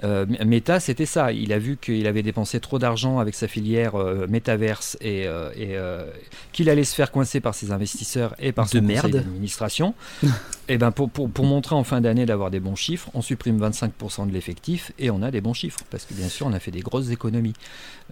Euh, 0.03 0.25
Meta, 0.45 0.79
c'était 0.79 1.05
ça. 1.05 1.31
Il 1.31 1.53
a 1.53 1.59
vu 1.59 1.77
qu'il 1.77 2.07
avait 2.07 2.23
dépensé 2.23 2.59
trop 2.59 2.79
d'argent 2.79 3.19
avec 3.19 3.35
sa 3.35 3.47
filière 3.47 3.95
euh, 3.95 4.25
métaverse 4.27 4.97
et, 5.01 5.25
euh, 5.27 6.05
qu'il 6.51 6.69
allait 6.69 6.83
se 6.83 6.95
faire 6.95 7.11
coincer 7.11 7.39
par 7.39 7.53
ses 7.53 7.71
investisseurs 7.71 8.35
et 8.39 8.51
par 8.51 8.67
son 8.67 8.79
de 8.79 8.93
conseil 8.93 9.11
d'administration. 9.11 9.93
et 10.67 10.77
ben 10.77 10.91
pour, 10.91 11.09
pour, 11.09 11.45
montrer 11.45 11.75
en 11.75 11.83
fin 11.83 12.01
d'année 12.01 12.25
d'avoir 12.25 12.49
des 12.49 12.59
bons 12.59 12.75
chiffres, 12.75 13.09
on 13.13 13.21
supprime 13.21 13.59
25% 13.59 14.27
de 14.27 14.33
l'effectif 14.33 14.91
et 14.97 15.11
on 15.11 15.21
a 15.21 15.31
des 15.31 15.41
bons 15.41 15.53
chiffres 15.53 15.79
parce 15.89 16.05
que 16.05 16.13
bien 16.13 16.29
sûr 16.29 16.47
on 16.47 16.53
a 16.53 16.59
fait 16.59 16.71
des 16.71 16.81
grosses 16.81 17.09
économies. 17.09 17.53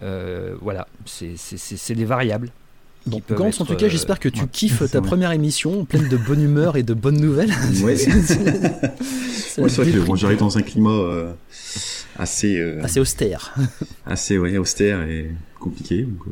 voilà, 0.00 0.86
c'est 1.06 1.94
des 1.94 2.04
variables. 2.04 2.50
Donc, 3.06 3.32
Gans, 3.32 3.50
en 3.58 3.64
tout 3.64 3.74
cas, 3.76 3.88
j'espère 3.88 4.18
que 4.18 4.28
tu 4.28 4.46
kiffes 4.46 4.90
ta 4.90 5.00
première 5.00 5.32
émission 5.32 5.84
pleine 5.84 6.08
de 6.08 6.16
bonne 6.16 6.42
humeur 6.42 6.76
et 6.76 6.82
de 6.82 6.94
bonnes 6.94 7.20
nouvelles. 7.20 7.52
Ouais. 7.82 9.68
c'est 9.68 9.82
vrai 9.82 9.90
que 9.90 9.98
bon, 9.98 10.14
j'arrive 10.14 10.38
dans 10.38 10.56
un 10.56 10.62
climat 10.62 10.90
euh, 10.90 11.32
assez 12.16 12.58
euh, 12.58 12.82
assez 12.82 13.00
austère. 13.00 13.54
assez 14.06 14.38
ouais, 14.38 14.56
austère 14.56 15.02
et 15.02 15.30
compliqué. 15.58 16.02
Donc, 16.02 16.26
euh, 16.26 16.30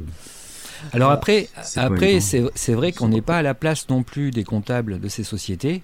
Alors 0.93 1.11
après, 1.11 1.49
après 1.77 2.21
c'est 2.21 2.73
vrai 2.73 2.93
qu'on 2.93 3.09
n'est 3.09 3.21
pas 3.21 3.39
à 3.39 3.43
la 3.43 3.55
place 3.55 3.89
non 3.89 4.03
plus 4.03 4.31
des 4.31 4.45
comptables 4.45 5.01
de 5.01 5.09
ces 5.09 5.25
sociétés 5.25 5.83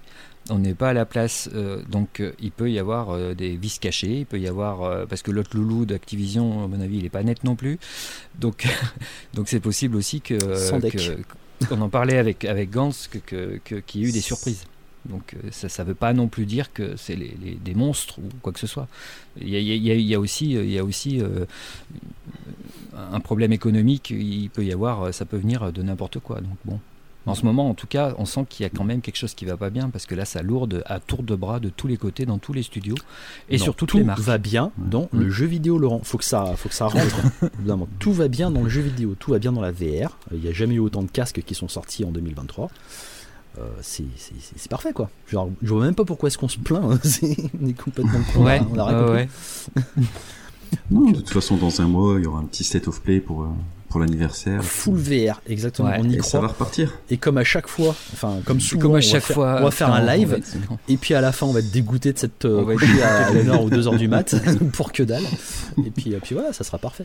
on 0.50 0.58
n'est 0.58 0.74
pas 0.74 0.90
à 0.90 0.92
la 0.92 1.04
place, 1.04 1.48
euh, 1.54 1.82
donc 1.88 2.20
euh, 2.20 2.32
il 2.40 2.50
peut 2.50 2.70
y 2.70 2.78
avoir 2.78 3.10
euh, 3.10 3.34
des 3.34 3.56
vices 3.56 3.78
cachés, 3.78 4.20
il 4.20 4.26
peut 4.26 4.38
y 4.38 4.46
avoir 4.46 5.06
parce 5.06 5.22
que 5.22 5.30
l'autre 5.30 5.56
loulou 5.56 5.86
d'Activision, 5.86 6.64
à 6.64 6.68
mon 6.68 6.80
avis, 6.80 6.98
il 6.98 7.02
n'est 7.02 7.10
pas 7.10 7.22
net 7.22 7.44
non 7.44 7.56
plus, 7.56 7.78
donc 8.38 8.66
donc 9.34 9.48
c'est 9.48 9.60
possible 9.60 9.96
aussi 9.96 10.20
que, 10.20 10.38
qu'on 11.68 11.80
en 11.80 11.88
parlait 11.88 12.18
avec 12.18 12.44
avec 12.44 12.70
Gans, 12.70 12.92
que, 13.26 13.58
qu'il 13.80 14.00
y 14.00 14.04
ait 14.04 14.08
eu 14.08 14.12
des 14.12 14.20
surprises. 14.20 14.64
Donc 15.04 15.36
ça 15.52 15.84
ne 15.84 15.88
veut 15.88 15.94
pas 15.94 16.12
non 16.12 16.26
plus 16.26 16.46
dire 16.46 16.72
que 16.72 16.96
c'est 16.96 17.14
les, 17.14 17.58
des 17.64 17.74
monstres 17.74 18.18
ou 18.18 18.28
quoi 18.42 18.52
que 18.52 18.58
ce 18.58 18.66
soit. 18.66 18.88
Il 19.40 19.48
y 19.48 19.54
a, 19.54 19.60
il 19.60 20.02
y 20.02 20.14
a, 20.16 20.18
aussi, 20.18 20.50
il 20.50 20.68
y 20.68 20.80
a 20.80 20.84
aussi 20.84 21.22
un 22.92 23.20
problème 23.20 23.52
économique. 23.52 24.10
Il 24.10 24.50
peut 24.50 24.64
y 24.64 24.72
avoir, 24.72 25.14
ça 25.14 25.24
peut 25.24 25.36
venir 25.36 25.72
de 25.72 25.80
n'importe 25.80 26.18
quoi. 26.18 26.40
Donc 26.40 26.56
bon. 26.64 26.80
En 27.26 27.34
ce 27.34 27.44
moment, 27.44 27.68
en 27.68 27.74
tout 27.74 27.88
cas, 27.88 28.14
on 28.18 28.24
sent 28.24 28.46
qu'il 28.48 28.62
y 28.62 28.66
a 28.66 28.70
quand 28.70 28.84
même 28.84 29.00
quelque 29.00 29.16
chose 29.16 29.34
qui 29.34 29.44
va 29.44 29.56
pas 29.56 29.70
bien 29.70 29.90
parce 29.90 30.06
que 30.06 30.14
là, 30.14 30.24
ça 30.24 30.42
lourde 30.42 30.82
à 30.86 31.00
tour 31.00 31.24
de 31.24 31.34
bras 31.34 31.58
de 31.58 31.68
tous 31.68 31.88
les 31.88 31.96
côtés, 31.96 32.24
dans 32.24 32.38
tous 32.38 32.52
les 32.52 32.62
studios 32.62 32.94
et 33.48 33.58
sur 33.58 33.74
toutes 33.74 33.90
tout 33.90 33.98
les 33.98 34.04
marques. 34.04 34.20
va 34.20 34.38
bien 34.38 34.70
dans 34.78 35.08
le 35.12 35.28
jeu 35.28 35.46
vidéo, 35.46 35.78
Laurent. 35.78 36.00
Faut 36.04 36.18
que 36.18 36.24
ça, 36.24 36.54
faut 36.56 36.68
que 36.68 36.74
ça 36.74 36.86
rentre. 36.86 37.16
tout 37.98 38.12
va 38.12 38.28
bien 38.28 38.50
dans 38.50 38.62
le 38.62 38.68
jeu 38.68 38.80
vidéo, 38.80 39.16
tout 39.18 39.32
va 39.32 39.38
bien 39.38 39.52
dans 39.52 39.60
la 39.60 39.72
VR. 39.72 40.18
Il 40.32 40.40
n'y 40.40 40.48
a 40.48 40.52
jamais 40.52 40.76
eu 40.76 40.78
autant 40.78 41.02
de 41.02 41.10
casques 41.10 41.42
qui 41.42 41.54
sont 41.54 41.68
sortis 41.68 42.04
en 42.04 42.10
2023. 42.10 42.70
Euh, 43.58 43.62
c'est 43.80 44.04
parfait 44.68 44.92
quoi. 44.92 45.10
Genre, 45.28 45.50
je 45.62 45.72
vois 45.72 45.84
même 45.84 45.94
pas 45.94 46.04
pourquoi 46.04 46.28
est-ce 46.28 46.38
qu'on 46.38 46.48
se 46.48 46.58
plaint. 46.58 46.84
Hein. 46.86 46.98
on 47.60 47.66
est 47.66 47.72
complètement 47.72 48.20
con. 48.32 48.44
Ouais, 48.44 48.60
on 48.70 48.78
a 48.78 49.10
ouais. 49.12 49.28
de 50.90 51.16
toute 51.16 51.30
façon, 51.30 51.56
dans 51.56 51.80
un 51.80 51.88
mois, 51.88 52.16
il 52.18 52.24
y 52.24 52.26
aura 52.26 52.40
un 52.40 52.44
petit 52.44 52.64
state 52.64 52.86
of 52.86 53.00
play 53.00 53.20
pour, 53.20 53.42
euh, 53.42 53.48
pour 53.88 54.00
l'anniversaire. 54.00 54.62
Full 54.64 54.96
VR, 54.96 55.40
exactement. 55.48 55.90
On 55.98 56.08
y 56.08 56.14
et 56.14 56.18
croit. 56.18 56.30
Ça 56.30 56.40
va 56.40 56.48
repartir. 56.48 56.92
Et 57.10 57.16
comme 57.16 57.38
à 57.38 57.44
chaque 57.44 57.68
fois, 57.68 57.94
enfin 58.12 58.40
comme 58.44 58.60
souvent, 58.60 58.82
comme 58.82 58.94
à 58.96 59.00
chaque 59.00 59.24
on 59.30 59.34
fois, 59.34 59.56
on 59.60 59.64
va 59.64 59.70
faire 59.70 59.92
un 59.92 60.04
live. 60.16 60.40
Et 60.88 60.96
puis 60.96 61.14
à 61.14 61.20
la 61.20 61.32
fin, 61.32 61.46
on 61.46 61.52
va 61.52 61.60
être 61.60 61.70
dégoûté 61.70 62.12
de 62.12 62.18
cette 62.18 62.44
euh, 62.44 62.64
coucher 62.64 63.02
à 63.02 63.32
1h 63.32 63.62
ou 63.62 63.70
2h 63.70 63.98
du 63.98 64.08
mat 64.08 64.34
pour 64.72 64.92
que 64.92 65.02
dalle. 65.02 65.24
Et 65.84 65.90
puis, 65.90 66.12
et 66.12 66.18
puis 66.18 66.34
voilà, 66.34 66.52
ça 66.52 66.64
sera 66.64 66.78
parfait. 66.78 67.04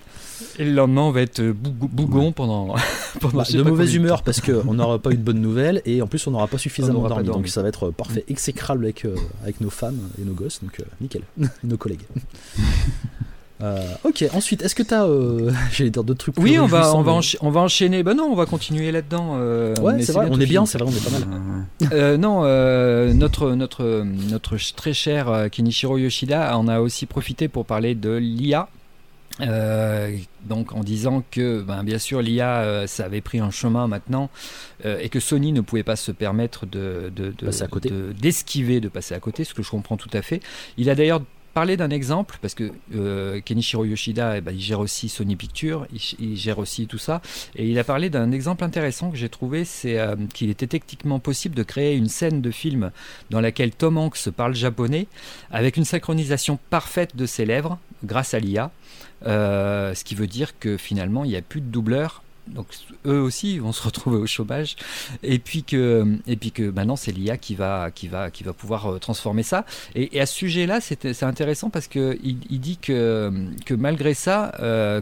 Et 0.60 0.66
le 0.66 0.72
lendemain, 0.72 1.02
on 1.02 1.12
va 1.12 1.22
être 1.22 1.42
bougon 1.42 2.32
pendant, 2.32 2.76
pendant 3.20 3.38
bah, 3.38 3.44
de 3.52 3.62
mauvaise 3.64 3.96
humeur 3.96 4.24
parce 4.24 4.42
qu'on 4.42 4.74
n'aura 4.74 5.00
pas 5.00 5.12
eu 5.12 5.18
de 5.18 5.24
bonnes 5.24 5.42
nouvelles 5.42 5.82
et 5.86 6.02
en 6.02 6.08
plus 6.08 6.26
on 6.28 6.32
n'aura 6.32 6.48
pas 6.48 6.58
suffisamment 6.58 7.08
dormi. 7.08 7.28
Donc 7.28 7.48
ça 7.48 7.62
va 7.62 7.70
être 7.70 7.92
parfait, 7.92 8.24
exécrable 8.28 8.86
avec, 8.86 9.06
euh, 9.06 9.16
avec 9.44 9.62
nos 9.62 9.70
femmes 9.70 10.00
et 10.20 10.26
nos 10.26 10.34
gosses. 10.34 10.62
Donc 10.62 10.80
euh, 10.80 10.84
nickel, 11.00 11.24
nos 11.64 11.78
collègues. 11.78 12.06
Euh, 13.62 13.80
ok, 14.04 14.26
ensuite, 14.34 14.64
est-ce 14.64 14.76
que 14.76 14.84
tu 14.84 14.94
as. 14.94 15.06
Euh, 15.06 15.52
J'allais 15.72 15.90
dire 15.90 16.04
d'autres 16.04 16.20
trucs 16.20 16.38
Oui, 16.38 16.58
on 16.60 16.66
va, 16.66 16.96
on, 16.96 17.02
va 17.02 17.20
on 17.42 17.50
va 17.50 17.62
enchaîner. 17.62 18.04
Ben 18.04 18.14
non, 18.14 18.26
on 18.26 18.36
va 18.36 18.46
continuer 18.46 18.92
là-dedans. 18.92 19.38
Euh, 19.40 19.76
ouais, 19.82 20.02
c'est 20.02 20.14
vrai, 20.14 20.28
on 20.30 20.40
est 20.40 20.46
bien, 20.46 20.66
c'est 20.66 20.78
vrai, 20.78 20.92
on 20.92 20.96
est 20.96 21.04
pas 21.04 21.92
mal. 21.92 22.18
non, 22.18 22.44
notre, 23.14 23.52
notre, 23.52 24.04
notre 24.04 24.58
très 24.76 24.94
cher 24.94 25.48
Kenichiro 25.52 25.98
Yoshida 25.98 26.58
en 26.58 26.68
a 26.68 26.80
aussi 26.80 27.06
profité 27.06 27.48
pour 27.48 27.66
parler 27.66 27.96
de 27.96 28.12
l'IA. 28.12 28.68
donc 30.46 30.74
en 30.74 30.82
disant 30.82 31.24
que 31.32 31.62
ben, 31.62 31.84
bien 31.84 32.00
sûr 32.00 32.22
l'IA 32.22 32.86
ça 32.88 33.06
avait 33.06 33.22
pris 33.22 33.40
un 33.40 33.52
chemin 33.52 33.88
maintenant 33.88 34.30
et 34.86 35.10
que 35.10 35.20
Sony 35.20 35.52
ne 35.52 35.62
pouvait 35.62 35.84
pas 35.84 35.96
se 35.96 36.12
permettre 36.12 36.66
de, 36.66 37.12
de, 37.16 37.34
de 37.38 38.14
d'esquiver 38.14 38.80
de, 38.80 38.90
passer 38.90 39.14
à 39.14 39.20
côté, 39.20 39.44
ce 39.44 39.54
que 39.54 39.64
je 39.64 39.70
comprends 39.70 39.98
tout 39.98 40.10
à 40.14 40.22
fait. 40.22 40.42
Il 40.78 40.90
a 40.90 40.96
d'ailleurs 40.96 41.22
parler 41.54 41.78
d'un 41.78 41.90
exemple, 41.90 42.38
parce 42.42 42.54
que 42.54 42.72
euh, 42.96 43.42
Kenichiro 43.42 43.86
Yoshida, 43.86 44.38
eh 44.38 44.42
ben, 44.42 44.54
il 44.54 44.62
gère 44.62 44.80
aussi 44.80 45.10
Sony 45.10 45.36
Pictures, 45.36 45.86
il, 46.20 46.38
gère 46.38 46.60
aussi 46.60 46.88
tout 46.88 46.98
ça, 46.98 47.22
et 47.56 47.68
il 47.68 47.78
a 47.78 47.84
parlé 47.84 48.10
d'un 48.10 48.32
exemple 48.32 48.64
intéressant 48.64 49.12
que 49.12 49.18
j'ai 49.18 49.30
trouvé, 49.30 49.66
c'est 49.66 50.00
euh, 50.00 50.16
qu'il 50.34 50.50
était 50.50 50.68
techniquement 50.68 51.20
possible 51.20 51.56
de 51.56 51.64
créer 51.64 51.96
une 51.96 52.08
scène 52.08 52.42
de 52.42 52.52
film 52.52 52.92
dans 53.30 53.42
laquelle 53.42 53.72
Tom 53.72 53.98
Hanks 53.98 54.30
parle 54.30 54.56
japonais, 54.56 55.08
avec 55.52 55.78
une 55.78 55.86
synchronisation 55.86 56.58
parfaite 56.70 57.16
de 57.16 57.26
ses 57.26 57.46
lèvres, 57.46 57.78
grâce 58.04 58.34
à 58.34 58.40
l'IA, 58.40 58.72
euh, 59.28 59.94
ce 59.94 60.04
qui 60.04 60.16
veut 60.16 60.28
dire 60.28 60.58
que 60.60 60.78
finalement, 60.78 61.24
il 61.24 61.30
n'y 61.30 61.38
a 61.38 61.42
plus 61.42 61.62
de 61.62 61.68
doubleur 61.68 62.24
donc 62.48 62.68
eux 63.06 63.22
aussi 63.22 63.60
vont 63.60 63.72
se 63.72 63.84
retrouver 63.84 64.18
au 64.18 64.28
chômage. 64.28 64.76
Et 65.24 65.40
puis 65.40 65.64
que 65.64 66.06
et 66.28 66.36
puis 66.36 66.52
que 66.52 66.64
maintenant 66.64 66.96
c'est 66.96 67.12
l'IA 67.12 67.38
qui 67.38 67.56
va 67.56 67.92
qui 67.92 68.08
va 68.08 68.32
qui 68.32 68.44
va 68.44 68.54
pouvoir 68.54 68.88
euh, 68.88 69.00
transformer 69.00 69.44
ça. 69.44 69.66
Et, 69.96 70.20
à 70.20 70.26
ce 70.26 70.34
sujet 70.34 70.66
là 70.66 70.80
c'est 70.82 71.24
intéressant 71.24 71.70
parce 71.70 71.88
que 71.88 72.18
il, 72.24 72.60
dit 72.60 72.78
que 72.78 73.32
que 73.66 73.74
malgré 73.74 74.14
ça 74.14 74.54
euh, 74.60 75.02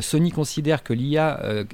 Sony 0.00 0.30
considère 0.30 0.84
que 0.84 0.92
l'IA 0.92 1.40
euh, 1.42 1.64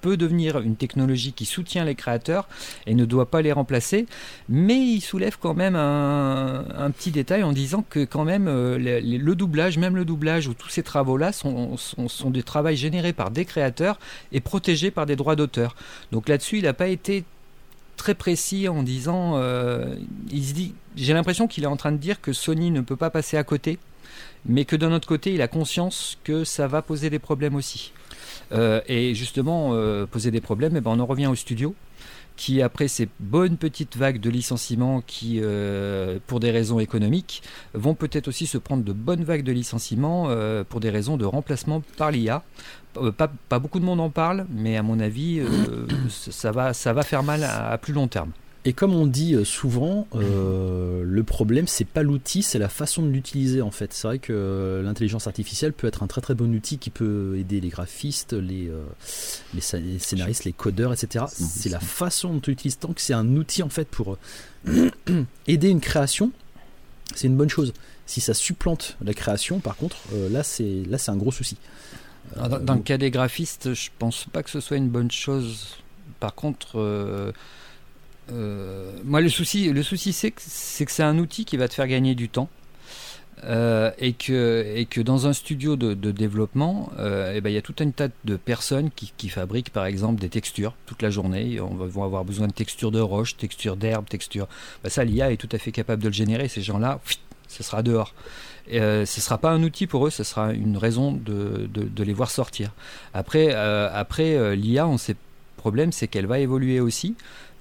peut 0.00 0.16
devenir 0.16 0.58
une 0.58 0.74
technologie 0.74 1.32
qui 1.32 1.44
soutient 1.44 1.84
les 1.84 1.94
créateurs 1.94 2.48
et 2.86 2.94
ne 2.94 3.04
doit 3.04 3.30
pas 3.30 3.42
les 3.42 3.52
remplacer, 3.52 4.06
mais 4.48 4.78
il 4.78 5.00
soulève 5.00 5.36
quand 5.40 5.54
même 5.54 5.76
un, 5.76 6.90
petit 6.90 7.12
détail 7.12 7.44
en 7.44 7.52
disant 7.52 7.84
que 7.88 8.04
quand 8.04 8.24
même 8.24 8.48
euh, 8.48 8.76
le, 8.78 9.34
doublage, 9.34 9.78
même 9.78 9.94
le 9.94 10.04
doublage 10.04 10.48
ou 10.48 10.54
tous 10.54 10.68
ces 10.68 10.82
travaux-là 10.82 11.32
sont, 11.32 11.76
des 12.26 12.42
travaux 12.42 12.74
générés 12.74 13.12
par 13.12 13.30
des 13.30 13.44
créateurs 13.44 13.98
et 14.32 14.40
protégés 14.40 14.90
par 14.90 15.06
des 15.06 15.16
droits 15.16 15.36
d'auteur. 15.36 15.76
Donc 16.10 16.28
là-dessus, 16.28 16.58
il 16.58 16.64
n'a 16.64 16.72
pas 16.72 16.88
été 16.88 17.24
très 17.96 18.14
précis 18.14 18.68
en 18.68 18.82
disant, 18.82 19.40
j'ai 20.96 21.14
l'impression 21.14 21.46
qu'il 21.46 21.64
est 21.64 21.68
en 21.68 21.76
train 21.76 21.92
de 21.92 21.98
dire 21.98 22.20
que 22.20 22.32
Sony 22.32 22.70
ne 22.70 22.80
peut 22.80 22.96
pas 22.96 23.10
passer 23.10 23.36
à 23.36 23.44
côté 23.44 23.78
mais 24.46 24.64
que 24.64 24.76
d'un 24.76 24.92
autre 24.92 25.08
côté, 25.08 25.34
il 25.34 25.42
a 25.42 25.48
conscience 25.48 26.18
que 26.24 26.44
ça 26.44 26.66
va 26.66 26.82
poser 26.82 27.10
des 27.10 27.18
problèmes 27.18 27.54
aussi. 27.54 27.92
Euh, 28.52 28.80
et 28.88 29.14
justement, 29.14 29.70
euh, 29.72 30.06
poser 30.06 30.30
des 30.30 30.40
problèmes, 30.40 30.76
eh 30.76 30.80
ben, 30.80 30.90
on 30.90 31.00
en 31.00 31.06
revient 31.06 31.26
au 31.26 31.34
studio, 31.34 31.74
qui 32.36 32.62
après 32.62 32.88
ces 32.88 33.08
bonnes 33.20 33.56
petites 33.56 33.96
vagues 33.96 34.20
de 34.20 34.30
licenciements 34.30 35.02
qui, 35.06 35.40
euh, 35.42 36.18
pour 36.26 36.40
des 36.40 36.50
raisons 36.50 36.80
économiques, 36.80 37.42
vont 37.74 37.94
peut-être 37.94 38.28
aussi 38.28 38.46
se 38.46 38.58
prendre 38.58 38.82
de 38.82 38.92
bonnes 38.92 39.24
vagues 39.24 39.44
de 39.44 39.52
licenciements 39.52 40.28
pour 40.68 40.80
des 40.80 40.90
raisons 40.90 41.16
de 41.16 41.24
remplacement 41.24 41.82
par 41.96 42.10
l'IA. 42.10 42.42
Pas, 43.16 43.30
pas, 43.48 43.58
beaucoup 43.60 43.78
de 43.78 43.84
monde 43.84 44.00
en 44.00 44.10
parle, 44.10 44.46
mais 44.50 44.76
à 44.76 44.82
mon 44.82 44.98
avis, 44.98 45.40
ça, 46.08 46.50
va, 46.50 46.74
ça 46.74 46.92
va 46.92 47.02
faire 47.02 47.22
mal 47.22 47.44
à 47.44 47.78
plus 47.78 47.92
long 47.92 48.08
terme. 48.08 48.32
Et 48.66 48.74
comme 48.74 48.94
on 48.94 49.06
dit 49.06 49.34
euh, 49.34 49.44
souvent, 49.44 50.06
euh, 50.14 51.02
le 51.02 51.22
problème 51.22 51.66
c'est 51.66 51.86
pas 51.86 52.02
l'outil, 52.02 52.42
c'est 52.42 52.58
la 52.58 52.68
façon 52.68 53.02
de 53.02 53.08
l'utiliser 53.08 53.62
en 53.62 53.70
fait. 53.70 53.94
C'est 53.94 54.06
vrai 54.06 54.18
que 54.18 54.34
euh, 54.34 54.82
l'intelligence 54.82 55.26
artificielle 55.26 55.72
peut 55.72 55.86
être 55.86 56.02
un 56.02 56.06
très 56.06 56.20
très 56.20 56.34
bon 56.34 56.54
outil 56.54 56.76
qui 56.76 56.90
peut 56.90 57.36
aider 57.38 57.60
les 57.60 57.70
graphistes, 57.70 58.34
les, 58.34 58.70
les, 59.54 59.60
scénaristes, 59.98 60.44
les 60.44 60.52
codeurs, 60.52 60.92
etc. 60.92 61.24
C'est 61.28 61.70
la 61.70 61.80
façon 61.80 62.34
dont 62.34 62.40
tu 62.40 62.50
l'utilises. 62.50 62.78
Tant 62.78 62.92
que 62.92 63.00
c'est 63.00 63.14
un 63.14 63.34
outil 63.36 63.62
en 63.62 63.70
fait 63.70 63.88
pour 63.88 64.18
aider 65.46 65.68
une 65.68 65.80
création, 65.80 66.30
c'est 67.14 67.28
une 67.28 67.36
bonne 67.36 67.48
chose. 67.48 67.72
Si 68.04 68.20
ça 68.20 68.34
supplante 68.34 68.98
la 69.02 69.14
création, 69.14 69.60
par 69.60 69.76
contre, 69.76 69.96
là 70.30 70.42
c'est 70.42 70.82
là 70.86 70.98
c'est 70.98 71.10
un 71.10 71.16
gros 71.16 71.32
souci. 71.32 71.56
Dans, 72.36 72.60
dans 72.60 72.74
le 72.74 72.82
cas 72.82 72.98
des 72.98 73.10
graphistes, 73.10 73.72
je 73.72 73.88
pense 73.98 74.26
pas 74.30 74.42
que 74.42 74.50
ce 74.50 74.60
soit 74.60 74.76
une 74.76 74.90
bonne 74.90 75.10
chose. 75.10 75.78
Par 76.18 76.34
contre 76.34 77.32
euh, 78.32 78.92
moi, 79.04 79.20
le 79.20 79.28
souci, 79.28 79.70
le 79.72 79.82
souci 79.82 80.12
c'est 80.12 80.30
que 80.30 80.40
c'est 80.42 81.02
un 81.02 81.18
outil 81.18 81.44
qui 81.44 81.56
va 81.56 81.68
te 81.68 81.74
faire 81.74 81.88
gagner 81.88 82.14
du 82.14 82.28
temps. 82.28 82.48
Euh, 83.44 83.90
et, 83.98 84.12
que, 84.12 85.00
dans 85.00 85.26
un 85.26 85.32
studio 85.32 85.74
de, 85.76 85.94
développement, 86.10 86.92
euh, 86.98 87.32
eh 87.34 87.40
ben, 87.40 87.48
il 87.48 87.54
y 87.54 87.58
a 87.58 87.62
tout 87.62 87.74
un 87.80 87.90
tas 87.90 88.08
de 88.24 88.36
personnes 88.36 88.90
qui, 88.90 89.28
fabriquent 89.30 89.70
par 89.70 89.86
exemple 89.86 90.20
des 90.20 90.28
textures 90.28 90.74
toute 90.84 91.00
la 91.00 91.08
journée. 91.10 91.58
On 91.60 91.74
va, 91.74 91.86
vont 91.86 92.04
avoir 92.04 92.24
besoin 92.24 92.48
de 92.48 92.52
textures 92.52 92.90
de 92.90 93.00
roche, 93.00 93.36
textures 93.36 93.76
d'herbe, 93.76 94.06
textures. 94.06 94.46
Ben, 94.84 94.90
ça, 94.90 95.04
l'IA 95.04 95.32
est 95.32 95.38
tout 95.38 95.48
à 95.52 95.58
fait 95.58 95.72
capable 95.72 96.02
de 96.02 96.08
le 96.08 96.14
générer. 96.14 96.48
Ces 96.48 96.60
gens-là, 96.60 97.00
ce 97.48 97.62
sera 97.62 97.82
dehors. 97.82 98.14
Ce 98.70 99.00
ne 99.00 99.04
sera 99.04 99.38
pas 99.38 99.50
un 99.50 99.62
outil 99.62 99.86
pour 99.86 100.06
eux, 100.06 100.10
ce 100.10 100.22
sera 100.22 100.52
une 100.52 100.76
raison 100.76 101.12
de 101.12 102.04
les 102.04 102.12
voir 102.12 102.30
sortir. 102.30 102.72
Après, 103.14 103.52
après 103.52 104.54
l'IA, 104.54 104.86
on 104.86 104.98
sait 104.98 105.16
problème, 105.60 105.92
c'est 105.92 106.08
qu'elle 106.08 106.26
va 106.26 106.38
évoluer 106.38 106.80
aussi. 106.80 107.14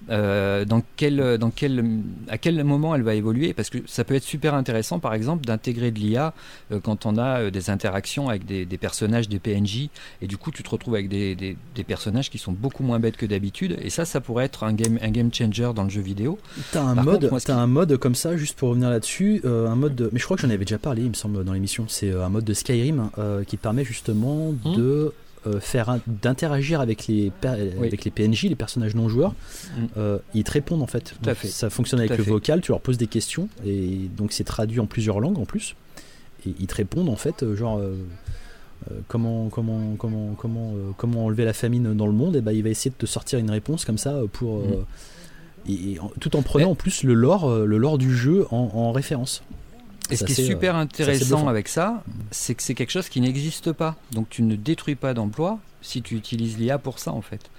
Euh, 0.10 0.66
dans 0.66 0.82
quel, 0.96 1.38
dans 1.38 1.52
quel, 1.52 1.84
à 2.30 2.38
quel 2.38 2.64
moment 2.64 2.96
elle 2.96 3.04
va 3.04 3.16
évoluer, 3.16 3.54
parce 3.54 3.70
que 3.70 3.80
ça 3.86 4.04
peut 4.04 4.16
être 4.16 4.24
super 4.24 4.54
intéressant, 4.54 5.00
par 5.00 5.14
exemple, 5.14 5.46
d'intégrer 5.46 5.92
de 5.92 6.00
l'IA 6.00 6.34
euh, 6.72 6.80
quand 6.80 7.06
on 7.06 7.18
a 7.18 7.42
euh, 7.42 7.52
des 7.52 7.70
interactions 7.70 8.30
avec 8.30 8.46
des, 8.46 8.66
personnages, 8.78 9.30
des 9.30 9.40
PNJ, 9.40 9.90
et 10.22 10.28
du 10.28 10.38
coup 10.38 10.52
tu 10.52 10.64
te 10.64 10.70
retrouves 10.70 10.96
avec 10.96 11.10
des, 11.10 11.36
des, 11.36 11.84
personnages 11.84 12.30
qui 12.30 12.38
sont 12.38 12.52
beaucoup 12.52 12.84
moins 12.84 13.00
bêtes 13.00 13.18
que 13.18 13.26
d'habitude, 13.26 13.78
et 13.82 13.90
ça, 13.90 14.06
ça 14.06 14.22
pourrait 14.22 14.46
être 14.46 14.64
un 14.64 14.74
game, 14.74 14.98
un 15.02 15.10
game 15.10 15.34
changer 15.34 15.72
dans 15.76 15.84
le 15.84 15.90
jeu 15.90 16.02
vidéo. 16.02 16.40
T'as 16.72 16.82
un, 16.82 16.96
mode, 16.96 17.30
as 17.32 17.54
un 17.54 17.68
mode 17.68 17.98
comme 17.98 18.16
ça, 18.16 18.38
juste 18.38 18.58
pour 18.58 18.70
revenir 18.70 18.90
là-dessus, 18.90 19.42
un 19.44 19.76
mode 19.76 19.96
de... 19.96 20.10
mais 20.12 20.20
je 20.20 20.26
crois 20.26 20.38
que 20.38 20.42
j'en 20.42 20.50
avais 20.50 20.66
déjà 20.66 20.78
parlé, 20.80 21.04
il 21.04 21.10
me 21.10 21.14
semble, 21.14 21.44
dans 21.44 21.54
l'émission, 21.54 21.86
c'est 21.88 22.14
un 22.14 22.30
mode 22.30 22.46
de 22.46 22.54
Skyrim 22.54 23.10
qui 23.48 23.58
permet 23.58 23.84
justement 23.84 24.52
mmh. 24.52 24.76
de 24.76 25.14
euh, 25.48 25.62
faire 25.62 26.00
d'interagir 26.06 26.82
avec 26.82 27.08
les 27.08 27.32
avec 27.44 28.04
les 28.04 28.12
PNJ, 28.12 28.44
les 28.44 28.56
personnages 28.56 28.94
non 28.94 29.08
joueurs, 29.08 29.32
mm. 29.32 29.86
euh, 29.98 30.18
ils 30.34 30.44
te 30.44 30.52
répondent 30.52 30.82
en 30.82 30.88
fait. 30.88 31.14
Ça 31.46 31.70
fonctionne 31.70 32.02
avec 32.02 32.18
le 32.18 32.24
vocal, 32.26 32.60
tu 32.60 32.72
leur 32.72 32.82
poses 32.82 32.98
des 32.98 33.08
questions 33.08 33.48
et 33.66 34.10
donc 34.18 34.34
c'est 34.34 34.44
traduit 34.44 34.82
en 34.82 34.86
plusieurs 34.86 35.22
langues 35.22 35.40
en 35.40 35.46
plus 35.46 35.76
et 36.46 36.54
ils 36.60 36.68
te 36.68 36.76
répondent 36.76 37.08
en 37.08 37.16
fait 37.16 37.44
euh, 37.44 37.56
genre 37.56 37.82
comment 39.08 39.48
comment 39.48 39.96
comment 39.98 40.34
comment 40.38 40.74
comment 40.98 41.26
enlever 41.28 41.46
la 41.46 41.54
famine 41.54 41.94
dans 41.94 42.08
le 42.08 42.14
monde 42.14 42.36
et 42.36 42.42
ben 42.42 42.52
il 42.52 42.64
va 42.64 42.70
essayer 42.70 42.92
de 42.92 42.96
te 42.96 43.06
sortir 43.06 43.40
une 43.40 43.52
réponse 43.52 43.86
comme 43.86 43.98
ça 43.98 44.20
pour 44.34 44.60
mm. 44.60 45.72
et, 45.72 45.98
tout 46.20 46.36
en 46.36 46.42
prenant 46.42 46.72
en 46.72 46.76
plus 46.76 47.04
le 47.04 47.14
lore 47.14 47.50
le 47.50 47.78
lore 47.78 47.98
du 47.98 48.14
jeu 48.14 48.46
en 48.52 48.92
référence. 48.92 49.42
Et 50.12 50.16
ce 50.16 50.26
qui 50.26 50.32
est 50.34 50.46
super 50.46 50.76
euh, 50.76 50.82
intéressant 50.82 51.48
avec 51.48 51.68
ça, 51.68 52.04
c'est 52.32 52.56
que 52.56 52.64
c'est 52.64 52.74
quelque 52.74 52.92
chose 52.92 53.10
qui 53.10 53.22
n'existe 53.22 53.72
pas. 53.72 53.96
Donc 54.12 54.30
tu 54.30 54.42
ne 54.42 54.56
détruis 54.56 54.96
pas 54.96 55.14
d'emploi 55.14 55.60
si 55.82 56.02
tu 56.02 56.16
utilises 56.16 56.58
l'IA 56.58 56.78
pour 56.78 57.00
ça 57.00 57.12
en 57.12 57.22
fait. 57.22 57.50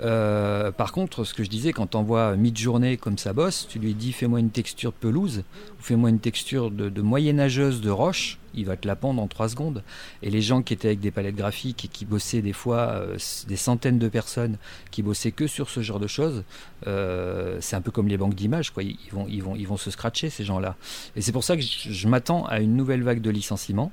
Euh, 0.00 0.72
par 0.72 0.92
contre, 0.92 1.24
ce 1.24 1.32
que 1.34 1.42
je 1.42 1.48
disais, 1.48 1.72
quand 1.72 1.88
tu 1.88 1.96
envoies 1.96 2.36
mid-journée 2.36 2.96
comme 2.96 3.18
ça 3.18 3.32
bosse, 3.32 3.66
tu 3.68 3.78
lui 3.78 3.94
dis 3.94 4.12
fais-moi 4.12 4.40
une 4.40 4.50
texture 4.50 4.92
de 4.92 4.96
pelouse 4.96 5.44
ou 5.78 5.82
fais-moi 5.82 6.10
une 6.10 6.20
texture 6.20 6.70
de, 6.70 6.88
de 6.88 7.02
moyenâgeuse 7.02 7.80
de 7.80 7.90
roche, 7.90 8.38
il 8.54 8.66
va 8.66 8.76
te 8.76 8.86
la 8.86 8.96
pendre 8.96 9.22
en 9.22 9.26
3 9.26 9.50
secondes. 9.50 9.82
Et 10.22 10.30
les 10.30 10.42
gens 10.42 10.62
qui 10.62 10.74
étaient 10.74 10.88
avec 10.88 11.00
des 11.00 11.10
palettes 11.10 11.36
graphiques 11.36 11.84
et 11.84 11.88
qui 11.88 12.04
bossaient 12.04 12.42
des 12.42 12.52
fois, 12.52 12.90
euh, 12.90 13.16
des 13.48 13.56
centaines 13.56 13.98
de 13.98 14.08
personnes 14.08 14.58
qui 14.90 15.02
bossaient 15.02 15.32
que 15.32 15.46
sur 15.46 15.70
ce 15.70 15.80
genre 15.80 16.00
de 16.00 16.06
choses, 16.06 16.44
euh, 16.86 17.58
c'est 17.60 17.76
un 17.76 17.80
peu 17.80 17.90
comme 17.90 18.08
les 18.08 18.18
banques 18.18 18.34
d'images, 18.34 18.70
quoi. 18.70 18.82
Ils, 18.82 18.98
vont, 19.12 19.26
ils, 19.28 19.42
vont, 19.42 19.56
ils 19.56 19.66
vont 19.66 19.76
se 19.76 19.90
scratcher, 19.90 20.30
ces 20.30 20.44
gens-là. 20.44 20.76
Et 21.16 21.22
c'est 21.22 21.32
pour 21.32 21.44
ça 21.44 21.56
que 21.56 21.62
je, 21.62 22.08
m'attends 22.08 22.44
à 22.46 22.60
une 22.60 22.76
nouvelle 22.76 23.02
vague 23.02 23.20
de 23.20 23.30
licenciements. 23.30 23.92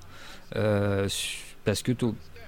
parce 0.52 1.82
que 1.82 1.92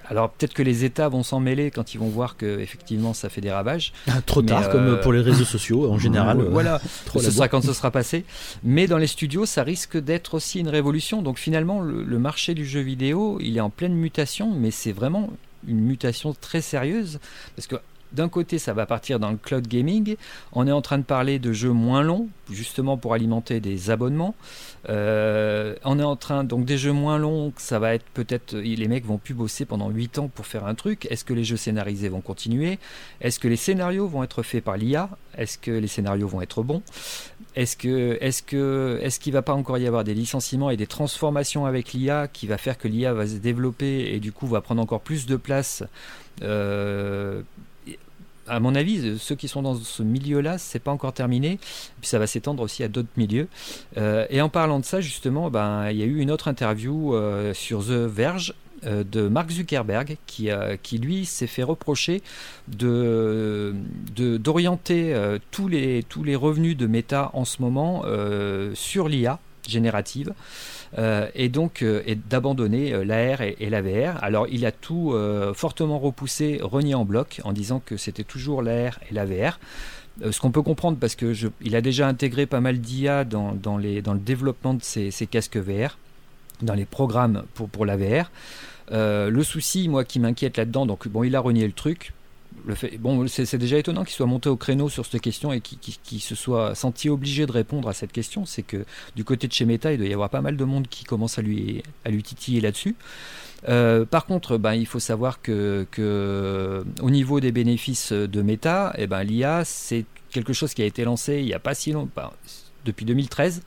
alors 0.09 0.29
peut-être 0.29 0.53
que 0.53 0.63
les 0.63 0.85
États 0.85 1.09
vont 1.09 1.23
s'en 1.23 1.39
mêler 1.39 1.71
quand 1.71 1.93
ils 1.93 1.97
vont 1.97 2.07
voir 2.07 2.37
que 2.37 2.59
effectivement 2.59 3.13
ça 3.13 3.29
fait 3.29 3.41
des 3.41 3.51
ravages. 3.51 3.93
Ah, 4.07 4.21
trop 4.25 4.41
tard, 4.41 4.69
comme 4.69 4.87
euh, 4.87 5.01
pour 5.01 5.13
les 5.13 5.21
réseaux 5.21 5.45
sociaux 5.45 5.91
en 5.91 5.97
général. 6.05 6.39
Euh, 6.39 6.49
voilà, 6.49 6.81
ce 7.13 7.31
sera 7.31 7.47
quand 7.47 7.61
ce 7.61 7.73
sera 7.73 7.91
passé. 7.91 8.25
Mais 8.63 8.87
dans 8.87 8.97
les 8.97 9.07
studios, 9.07 9.45
ça 9.45 9.63
risque 9.63 9.97
d'être 9.97 10.35
aussi 10.35 10.59
une 10.59 10.69
révolution. 10.69 11.21
Donc 11.21 11.39
finalement, 11.39 11.81
le, 11.81 12.19
marché 12.19 12.53
du 12.53 12.65
jeu 12.65 12.79
vidéo, 12.79 13.37
il 13.41 13.57
est 13.57 13.61
en 13.61 13.69
pleine 13.69 13.93
mutation, 13.93 14.51
mais 14.55 14.71
c'est 14.71 14.91
vraiment 14.91 15.29
une 15.67 15.79
mutation 15.79 16.35
très 16.39 16.61
sérieuse 16.61 17.19
parce 17.55 17.67
que 17.67 17.75
d'un 18.15 18.29
côté, 18.29 18.57
ça 18.59 18.73
va 18.73 18.85
partir 18.85 19.19
dans 19.19 19.31
le 19.31 19.37
cloud 19.37 19.67
gaming. 19.67 20.15
On 20.53 20.67
est 20.67 20.71
en 20.71 20.81
train 20.81 20.97
de 20.97 21.03
parler 21.03 21.37
de 21.37 21.51
jeux 21.51 21.71
moins 21.71 22.01
longs, 22.01 22.27
justement 22.49 22.97
pour 22.97 23.13
alimenter 23.13 23.59
des 23.59 23.89
abonnements. 23.89 24.35
Euh, 24.89 25.75
on 25.83 25.99
est 25.99 26.03
en 26.03 26.15
train, 26.15 26.43
donc 26.43 26.65
des 26.65 26.77
jeux 26.77 26.91
moins 26.91 27.17
longs, 27.17 27.53
ça 27.57 27.79
va 27.79 27.93
être 27.93 28.05
peut-être, 28.13 28.55
les 28.55 28.87
mecs 28.87 29.05
vont 29.05 29.17
plus 29.17 29.33
bosser 29.33 29.65
pendant 29.65 29.89
8 29.89 30.19
ans 30.19 30.27
pour 30.33 30.45
faire 30.45 30.65
un 30.65 30.75
truc. 30.75 31.07
Est-ce 31.09 31.25
que 31.25 31.33
les 31.33 31.43
jeux 31.43 31.57
scénarisés 31.57 32.09
vont 32.09 32.21
continuer? 32.21 32.79
Est-ce 33.21 33.39
que 33.39 33.47
les 33.47 33.55
scénarios 33.55 34.07
vont 34.07 34.23
être 34.23 34.43
faits 34.43 34.63
par 34.63 34.77
l'IA 34.77 35.09
Est-ce 35.37 35.57
que 35.57 35.71
les 35.71 35.87
scénarios 35.87 36.27
vont 36.27 36.41
être 36.41 36.63
bons? 36.63 36.83
Est-ce 37.55 37.77
que, 37.77 38.17
est-ce 38.21 38.43
que, 38.43 38.99
est-ce 39.01 39.19
qu'il 39.19 39.33
va 39.33 39.41
pas 39.41 39.53
encore 39.53 39.77
y 39.77 39.87
avoir 39.87 40.03
des 40.03 40.13
licenciements 40.13 40.69
et 40.69 40.77
des 40.77 40.87
transformations 40.87 41.65
avec 41.65 41.93
l'IA 41.93 42.27
qui 42.27 42.47
va 42.47 42.57
faire 42.57 42.77
que 42.77 42.87
l'IA 42.87 43.13
va 43.13 43.27
se 43.27 43.35
développer 43.35 44.13
et 44.13 44.19
du 44.19 44.31
coup 44.31 44.47
va 44.47 44.61
prendre 44.61 44.81
encore 44.81 45.01
plus 45.01 45.25
de 45.25 45.37
place 45.37 45.83
euh, 46.41 47.41
à 48.47 48.59
mon 48.59 48.75
avis, 48.75 49.17
ceux 49.19 49.35
qui 49.35 49.47
sont 49.47 49.61
dans 49.61 49.75
ce 49.75 50.03
milieu-là, 50.03 50.57
c'est 50.57 50.79
pas 50.79 50.91
encore 50.91 51.13
terminé. 51.13 51.59
Puis 51.99 52.09
ça 52.09 52.19
va 52.19 52.27
s'étendre 52.27 52.63
aussi 52.63 52.83
à 52.83 52.87
d'autres 52.87 53.09
milieux. 53.17 53.47
Euh, 53.97 54.25
et 54.29 54.41
en 54.41 54.49
parlant 54.49 54.79
de 54.79 54.85
ça, 54.85 55.01
justement, 55.01 55.49
ben, 55.49 55.89
il 55.89 55.97
y 55.97 56.03
a 56.03 56.05
eu 56.05 56.19
une 56.19 56.31
autre 56.31 56.47
interview 56.47 57.15
euh, 57.15 57.53
sur 57.53 57.83
The 57.83 57.91
Verge 57.91 58.53
euh, 58.85 59.03
de 59.03 59.27
Mark 59.27 59.49
Zuckerberg 59.49 60.17
qui, 60.25 60.49
qui 60.83 60.97
lui 60.97 61.25
s'est 61.25 61.47
fait 61.47 61.63
reprocher 61.63 62.21
de, 62.67 63.73
d'orienter 64.15 65.15
tous, 65.51 65.67
les, 65.67 66.03
tous 66.03 66.23
les 66.23 66.35
revenus 66.35 66.77
de 66.77 66.87
Meta 66.87 67.31
en 67.33 67.45
ce 67.45 67.61
moment 67.61 68.03
sur 68.73 69.07
l'IA 69.07 69.39
générative. 69.67 70.33
Euh, 70.97 71.27
et 71.35 71.49
donc 71.49 71.81
euh, 71.81 72.01
d'abandonner 72.29 72.93
euh, 72.93 73.03
l'AR 73.03 73.41
et, 73.41 73.57
et, 73.59 73.69
la 73.69 73.81
VR. 73.81 74.23
Alors 74.23 74.47
il 74.49 74.65
a 74.65 74.71
tout 74.71 75.13
fortement 75.53 75.99
repoussé, 75.99 76.59
renié 76.61 76.95
en 76.95 77.05
bloc, 77.05 77.41
en 77.43 77.53
disant 77.53 77.81
que 77.85 77.97
c'était 77.97 78.23
toujours 78.23 78.61
l'AR 78.61 78.99
et 79.09 79.13
la 79.13 79.25
VR. 79.25 79.59
ce 80.29 80.39
qu'on 80.39 80.51
peut 80.51 80.61
comprendre 80.61 80.97
parce 80.97 81.15
que 81.15 81.33
il 81.61 81.75
a 81.75 81.81
déjà 81.81 82.07
intégré 82.07 82.45
pas 82.45 82.61
mal 82.61 82.79
d'IA 82.79 83.25
dans, 83.25 83.77
le 83.77 84.19
développement 84.19 84.73
de 84.73 84.81
ses, 84.81 85.11
casques 85.29 85.57
VR, 85.57 85.97
dans 86.61 86.73
les 86.73 86.85
programmes 86.85 87.43
pour, 87.53 87.67
pour 87.69 87.85
le 87.85 89.43
souci, 89.43 89.89
moi, 89.89 90.05
qui 90.05 90.19
m'inquiète 90.19 90.57
là-dedans, 90.57 90.85
donc 90.85 91.07
bon, 91.07 91.23
il 91.23 91.35
a 91.35 91.39
renié 91.39 91.65
le 91.65 91.73
truc 91.73 92.13
bon, 92.99 93.27
c'est 93.27 93.57
déjà 93.57 93.77
étonnant 93.77 94.03
qu'il 94.03 94.15
soit 94.15 94.25
monté 94.25 94.49
au 94.49 94.55
créneau 94.55 94.89
sur 94.89 95.05
cette 95.05 95.21
question 95.21 95.51
et 95.51 95.61
qu'il 95.61 96.21
se 96.21 96.35
soit 96.35 96.75
senti 96.75 97.09
obligé 97.09 97.45
de 97.45 97.51
répondre 97.51 97.87
à 97.87 97.93
cette 97.93 98.11
question. 98.11 98.45
C'est 98.45 98.63
que 98.63 98.85
du 99.15 99.23
côté 99.23 99.47
de 99.47 99.53
chez 99.53 99.65
Meta, 99.65 99.91
il 99.91 99.97
doit 99.97 100.07
y 100.07 100.13
avoir 100.13 100.29
pas 100.29 100.41
mal 100.41 100.57
de 100.57 100.63
monde 100.63 100.87
qui 100.87 101.03
commence 101.03 101.37
à 101.39 101.41
lui, 101.41 101.83
à 102.03 102.09
lui 102.09 102.23
titiller 102.23 102.61
là-dessus. 102.61 102.95
Euh, 103.67 104.05
par 104.05 104.25
contre, 104.25 104.57
ben, 104.57 104.73
il 104.73 104.85
faut 104.85 104.99
savoir 104.99 105.41
que, 105.41 105.85
au 107.01 107.09
niveau 107.09 107.39
des 107.39 107.51
bénéfices 107.51 108.11
de 108.11 108.41
Meta, 108.41 108.93
eh 108.97 109.07
ben, 109.07 109.23
l'IA, 109.23 109.63
c'est 109.65 110.05
quelque 110.29 110.53
chose 110.53 110.73
qui 110.73 110.81
a 110.81 110.85
été 110.85 111.03
lancé 111.03 111.39
il 111.39 111.45
n'y 111.45 111.53
a 111.53 111.59
pas 111.59 111.73
si 111.73 111.91
longtemps, 111.91 112.33
depuis 112.85 113.05
2013. 113.05 113.61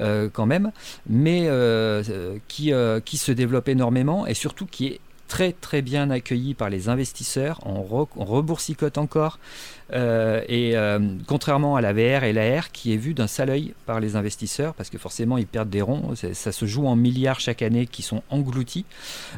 Euh, 0.00 0.28
quand 0.32 0.46
même, 0.46 0.72
mais 1.08 1.44
euh, 1.44 2.02
qui, 2.48 2.72
qui 3.04 3.16
se 3.16 3.30
développe 3.30 3.68
énormément 3.68 4.26
et 4.26 4.34
surtout 4.34 4.66
qui 4.66 4.86
est 4.86 5.00
très 5.28 5.52
très 5.52 5.82
bien 5.82 6.10
accueilli 6.10 6.54
par 6.54 6.70
les 6.70 6.88
investisseurs. 6.88 7.60
On, 7.64 7.82
reboursicot 7.82 8.90
encore. 8.96 9.38
Euh, 9.92 10.40
et 10.48 10.76
euh, 10.76 10.98
contrairement 11.26 11.76
à 11.76 11.80
la 11.80 11.92
VR 11.92 12.24
et 12.24 12.32
l'AR 12.32 12.72
qui 12.72 12.94
est 12.94 12.96
vue 12.96 13.12
d'un 13.12 13.26
sale 13.26 13.50
œil 13.50 13.74
par 13.86 14.00
les 14.00 14.16
investisseurs, 14.16 14.74
parce 14.74 14.90
que 14.90 14.98
forcément 14.98 15.36
ils 15.36 15.46
perdent 15.46 15.70
des 15.70 15.82
ronds, 15.82 16.14
ça 16.14 16.52
se 16.52 16.66
joue 16.66 16.86
en 16.86 16.96
milliards 16.96 17.40
chaque 17.40 17.62
année 17.62 17.86
qui 17.86 18.02
sont 18.02 18.22
engloutis. 18.30 18.84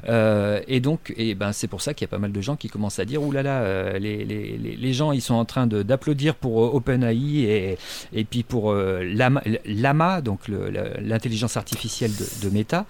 Euh, 0.09 0.61
et 0.69 0.81
donc, 0.81 1.13
et 1.17 1.35
ben, 1.35 1.53
c'est 1.53 1.67
pour 1.67 1.83
ça 1.83 1.95
qu'il 1.95 2.05
y 2.05 2.09
a 2.09 2.11
pas 2.11 2.19
mal 2.19 2.33
de 2.33 2.41
gens 2.41 2.57
qui 2.57 2.69
commencent 2.69 2.99
à 2.99 3.05
dire 3.05 3.23
oulala, 3.23 3.61
là 3.61 3.93
là, 3.93 3.99
les, 3.99 4.25
les, 4.25 4.57
les, 4.57 4.93
gens 4.93 5.13
ils 5.13 5.21
sont 5.21 5.35
en 5.35 5.45
train 5.45 5.67
d'applaudir 5.67 6.35
pour 6.35 6.75
OpenAI 6.75 7.43
et, 7.43 7.79
et 8.13 8.25
puis 8.25 8.43
pour 8.43 8.73
Lama, 8.75 10.21
donc 10.21 10.41
l'intelligence 10.49 11.57
artificielle 11.57 12.13
de, 12.15 12.49
de 12.49 12.55
Meta. 12.55 12.87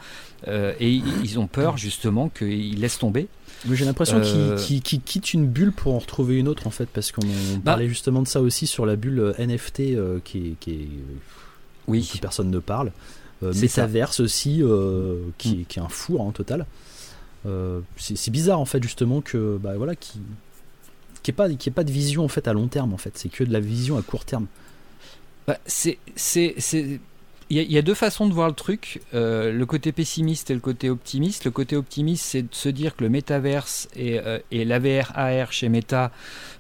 et 0.47 0.90
ils 0.90 1.38
ont 1.38 1.47
peur 1.47 1.77
justement 1.77 2.29
qu'ils 2.29 2.81
laissent 2.81 2.99
tomber. 2.99 3.29
J'ai 3.72 3.85
l'impression 3.85 4.20
euh, 4.22 4.59
qu'il 4.59 4.83
quitte 4.83 5.35
une 5.35 5.46
bulle 5.46 5.72
pour 5.72 5.94
en 5.94 5.98
retrouver 5.98 6.37
une 6.37 6.48
autre 6.48 6.66
en 6.66 6.70
fait, 6.70 6.87
parce 6.87 7.12
qu'on 7.12 7.20
bah. 7.22 7.72
parlait 7.72 7.88
justement 7.88 8.22
de 8.22 8.29
ça 8.29 8.40
aussi 8.40 8.66
sur 8.66 8.87
la 8.87 8.96
bulle 8.96 9.18
euh, 9.20 9.46
NFT 9.46 9.81
euh, 9.81 10.18
qui, 10.24 10.57
qui 10.61 10.88
oui. 11.88 12.11
personne 12.20 12.50
ne 12.50 12.59
parle. 12.59 12.92
Metaverse 13.42 14.20
aussi, 14.20 14.62
qui, 15.38 15.57
mm. 15.57 15.64
qui, 15.66 15.79
est 15.79 15.83
un 15.83 15.88
four 15.88 16.22
en 16.22 16.33
total. 16.33 16.66
c'est 17.96 18.31
bizarre 18.31 18.61
en 18.61 18.64
fait 18.64 18.83
justement 18.83 19.20
que 19.20 19.59
bah 19.62 19.74
voilà 19.76 19.94
qui 19.94 20.20
qui 21.22 21.33
pas 21.33 21.50
qui 21.50 21.70
pas 21.70 21.85
de 21.85 21.92
vision 21.92 22.24
en 22.24 22.29
fait 22.29 22.48
à 22.48 22.55
long 22.55 22.66
terme 22.66 22.94
en 22.94 22.96
fait, 22.96 23.18
c'est 23.18 23.29
que 23.29 23.44
de 23.44 23.52
la 23.52 23.61
vision 23.61 23.98
à 23.98 24.02
court 24.02 24.24
terme. 24.24 24.46
Bah, 25.46 25.59
c'est 25.66 25.98
il 27.48 27.72
y, 27.72 27.78
a 27.78 27.82
deux 27.82 27.94
façons 27.94 28.26
de 28.26 28.32
voir 28.35 28.48
le 28.48 28.54
truc, 28.54 29.00
euh, 29.14 29.52
le 29.52 29.66
côté 29.66 29.92
pessimiste 29.92 30.50
et 30.50 30.54
le 30.54 30.61
côté 30.61 30.90
optimiste. 30.90 31.44
Le 31.44 31.52
côté 31.52 31.76
optimiste, 31.76 32.24
c'est 32.24 32.42
de 32.42 32.54
se 32.54 32.68
dire 32.68 32.96
que 32.96 33.04
le 33.04 33.11
métaverse 33.11 33.88
et, 33.94 34.18
euh, 34.18 34.40
l'AVR 34.50 35.12
AR 35.14 35.52
chez 35.52 35.68
Meta, 35.68 36.11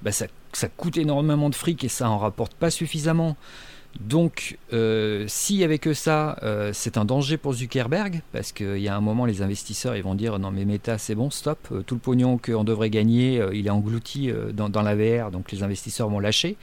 bah, 0.02 0.12
ça, 0.12 0.26
ça, 0.52 0.68
coûte 0.68 0.96
énormément 0.96 1.50
de 1.50 1.56
fric 1.56 1.82
et 1.82 1.88
ça 1.88 2.08
en 2.08 2.18
rapporte 2.18 2.54
pas 2.54 2.70
suffisamment. 2.70 3.36
Donc, 4.00 4.58
euh, 4.72 5.24
s'il 5.26 5.56
n'y 5.56 5.64
avait 5.64 5.78
que 5.78 5.94
ça, 5.94 6.38
euh, 6.42 6.70
c'est 6.74 6.98
un 6.98 7.04
danger 7.04 7.36
pour 7.36 7.54
Zuckerberg, 7.54 8.22
parce 8.32 8.52
qu'il 8.52 8.78
y 8.78 8.88
a 8.88 8.96
un 8.96 9.00
moment, 9.00 9.24
les 9.24 9.42
investisseurs 9.42 9.96
ils 9.96 10.02
vont 10.02 10.14
dire 10.14 10.38
non, 10.38 10.50
mais 10.50 10.64
Meta, 10.64 10.98
c'est 10.98 11.14
bon, 11.14 11.30
stop, 11.30 11.58
euh, 11.72 11.82
tout 11.82 11.94
le 11.94 12.00
pognon 12.00 12.38
qu'on 12.38 12.64
devrait 12.64 12.90
gagner, 12.90 13.42
il 13.52 13.66
est 13.66 13.70
englouti 13.70 14.30
dans, 14.52 14.82
la 14.82 14.94
VR, 14.94 15.30
donc 15.30 15.50
les 15.50 15.62
investisseurs 15.62 16.08
vont 16.08 16.20
lâcher. 16.20 16.56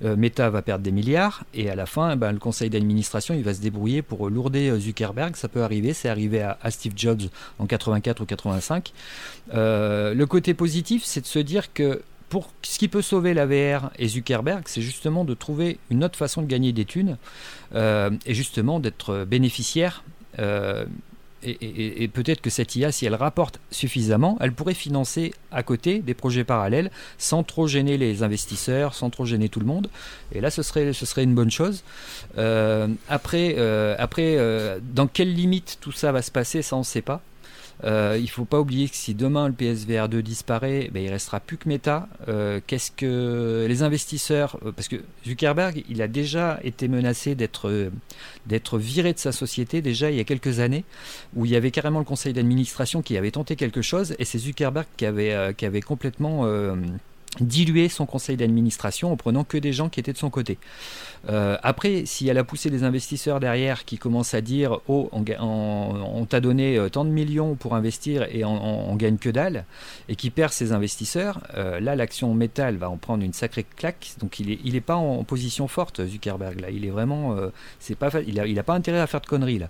Meta 0.00 0.48
va 0.50 0.62
perdre 0.62 0.82
des 0.82 0.92
milliards, 0.92 1.44
et 1.54 1.68
à 1.70 1.74
la 1.74 1.86
fin, 1.86 2.16
ben, 2.16 2.32
le 2.32 2.38
conseil 2.38 2.70
d'administration 2.70 3.34
il 3.34 3.42
va 3.42 3.54
se 3.54 3.60
débrouiller 3.60 4.02
pour 4.02 4.30
lourder 4.30 4.78
Zuckerberg. 4.78 5.36
Ça 5.36 5.48
peut 5.48 5.62
arriver, 5.62 5.92
c'est 5.92 6.08
arrivé 6.08 6.42
à, 6.42 6.58
à, 6.62 6.70
Steve 6.70 6.92
Jobs 6.96 7.22
en 7.58 7.66
84 7.66 8.20
ou 8.22 8.24
85. 8.24 8.92
le 9.52 10.24
côté 10.24 10.54
positif, 10.54 11.02
c'est 11.04 11.20
de 11.20 11.26
se 11.26 11.38
dire 11.38 11.72
que 11.72 12.02
pour 12.28 12.50
ce 12.62 12.78
qui 12.78 12.88
peut 12.88 13.02
sauver 13.02 13.34
la 13.34 13.46
VR 13.46 13.90
et 13.98 14.08
Zuckerberg, 14.08 14.62
c'est 14.66 14.82
justement 14.82 15.24
de 15.24 15.34
trouver 15.34 15.78
une 15.90 16.04
autre 16.04 16.16
façon 16.16 16.42
de 16.42 16.46
gagner 16.46 16.72
des 16.72 16.84
thunes 16.84 17.16
et 17.74 18.34
justement 18.34 18.80
d'être 18.80 19.24
bénéficiaire 19.24 20.02
et, 21.44 22.08
peut-être 22.12 22.40
que 22.40 22.50
cette 22.50 22.74
IA, 22.74 22.90
si 22.90 23.06
elle 23.06 23.14
rapporte 23.14 23.60
suffisamment, 23.70 24.36
elle 24.40 24.52
pourrait 24.52 24.74
financer 24.74 25.32
à 25.52 25.62
côté 25.62 26.00
des 26.00 26.14
projets 26.14 26.44
parallèles 26.44 26.90
sans 27.16 27.44
trop 27.44 27.68
gêner 27.68 27.96
les 27.96 28.22
investisseurs, 28.22 28.94
sans 28.94 29.10
trop 29.10 29.24
gêner 29.24 29.48
tout 29.48 29.60
le 29.60 29.66
monde. 29.66 29.88
Et 30.32 30.40
là, 30.40 30.50
ce 30.50 30.62
serait, 30.62 30.92
ce 30.92 31.06
serait 31.06 31.22
une 31.22 31.34
bonne 31.34 31.50
chose. 31.50 31.84
Euh, 32.38 32.88
après, 33.08 33.54
euh, 33.58 33.94
après 33.98 34.34
euh, 34.36 34.80
dans 34.82 35.06
quelles 35.06 35.32
limites 35.32 35.78
tout 35.80 35.92
ça 35.92 36.10
va 36.10 36.22
se 36.22 36.32
passer, 36.32 36.62
ça 36.62 36.74
on 36.76 36.80
ne 36.80 36.84
sait 36.84 37.02
pas. 37.02 37.22
Euh, 37.84 38.16
il 38.18 38.24
ne 38.24 38.28
faut 38.28 38.44
pas 38.44 38.60
oublier 38.60 38.88
que 38.88 38.96
si 38.96 39.14
demain 39.14 39.48
le 39.48 39.54
PSVR 39.54 40.08
2 40.08 40.22
disparaît, 40.22 40.90
ben, 40.92 41.02
il 41.02 41.10
restera 41.10 41.40
plus 41.40 41.56
que 41.56 41.68
Meta. 41.68 42.08
Euh, 42.28 42.60
qu'est-ce 42.66 42.90
que 42.90 43.66
les 43.68 43.82
investisseurs, 43.82 44.58
euh, 44.64 44.72
parce 44.72 44.88
que 44.88 44.96
Zuckerberg, 45.26 45.84
il 45.88 46.02
a 46.02 46.08
déjà 46.08 46.58
été 46.64 46.88
menacé 46.88 47.34
d'être 47.34 47.68
viré 48.78 49.12
de 49.12 49.18
sa 49.18 49.32
société 49.32 49.82
déjà 49.82 50.10
il 50.10 50.16
y 50.16 50.20
a 50.20 50.24
quelques 50.24 50.60
années, 50.60 50.84
où 51.36 51.44
il 51.44 51.52
y 51.52 51.56
avait 51.56 51.70
carrément 51.70 51.98
le 52.00 52.04
conseil 52.04 52.32
d'administration 52.32 53.02
qui 53.02 53.16
avait 53.16 53.30
tenté 53.30 53.56
quelque 53.56 53.82
chose, 53.82 54.14
et 54.18 54.24
c'est 54.24 54.38
Zuckerberg 54.38 54.86
qui 54.96 55.06
avait 55.06 55.54
qui 55.56 55.66
avait 55.66 55.80
complètement 55.80 56.46
diluer 57.40 57.88
son 57.88 58.06
conseil 58.06 58.36
d'administration 58.36 59.12
en 59.12 59.16
prenant 59.16 59.44
que 59.44 59.58
des 59.58 59.72
gens 59.72 59.88
qui 59.88 60.00
étaient 60.00 60.12
de 60.12 60.18
son 60.18 60.30
côté. 60.30 60.58
Euh, 61.28 61.56
après, 61.62 62.06
s'il 62.06 62.28
elle 62.28 62.38
a 62.38 62.44
poussé 62.44 62.70
des 62.70 62.84
investisseurs 62.84 63.40
derrière 63.40 63.84
qui 63.84 63.98
commencent 63.98 64.34
à 64.34 64.40
dire 64.40 64.80
Oh, 64.88 65.10
on, 65.12 66.26
t'a 66.28 66.40
donné 66.40 66.78
euh, 66.78 66.88
tant 66.88 67.04
de 67.04 67.10
millions 67.10 67.54
pour 67.54 67.74
investir 67.74 68.26
et 68.30 68.44
on, 68.44 68.96
gagne 68.96 69.18
que 69.18 69.28
dalle, 69.28 69.64
et 70.08 70.16
qui 70.16 70.30
perd 70.30 70.52
ses 70.52 70.72
investisseurs, 70.72 71.40
euh, 71.56 71.80
là, 71.80 71.96
l'action 71.96 72.32
métal 72.34 72.76
va 72.76 72.90
en 72.90 72.96
prendre 72.96 73.22
une 73.22 73.32
sacrée 73.32 73.64
claque. 73.76 74.12
Donc, 74.20 74.40
il 74.40 74.48
n'est 74.48 74.58
il 74.64 74.76
est 74.76 74.80
pas 74.80 74.96
en, 74.96 75.24
position 75.24 75.68
forte, 75.68 76.04
Zuckerberg. 76.06 76.60
Là, 76.60 76.70
il 76.70 76.84
est 76.84 76.90
vraiment. 76.90 77.36
c'est 77.78 77.94
pas, 77.94 78.10
il 78.26 78.36
n'a 78.36 78.46
il 78.46 78.58
a 78.58 78.62
pas 78.62 78.74
intérêt 78.74 79.00
à 79.00 79.06
faire 79.06 79.20
de 79.20 79.26
conneries, 79.26 79.58
là. 79.58 79.68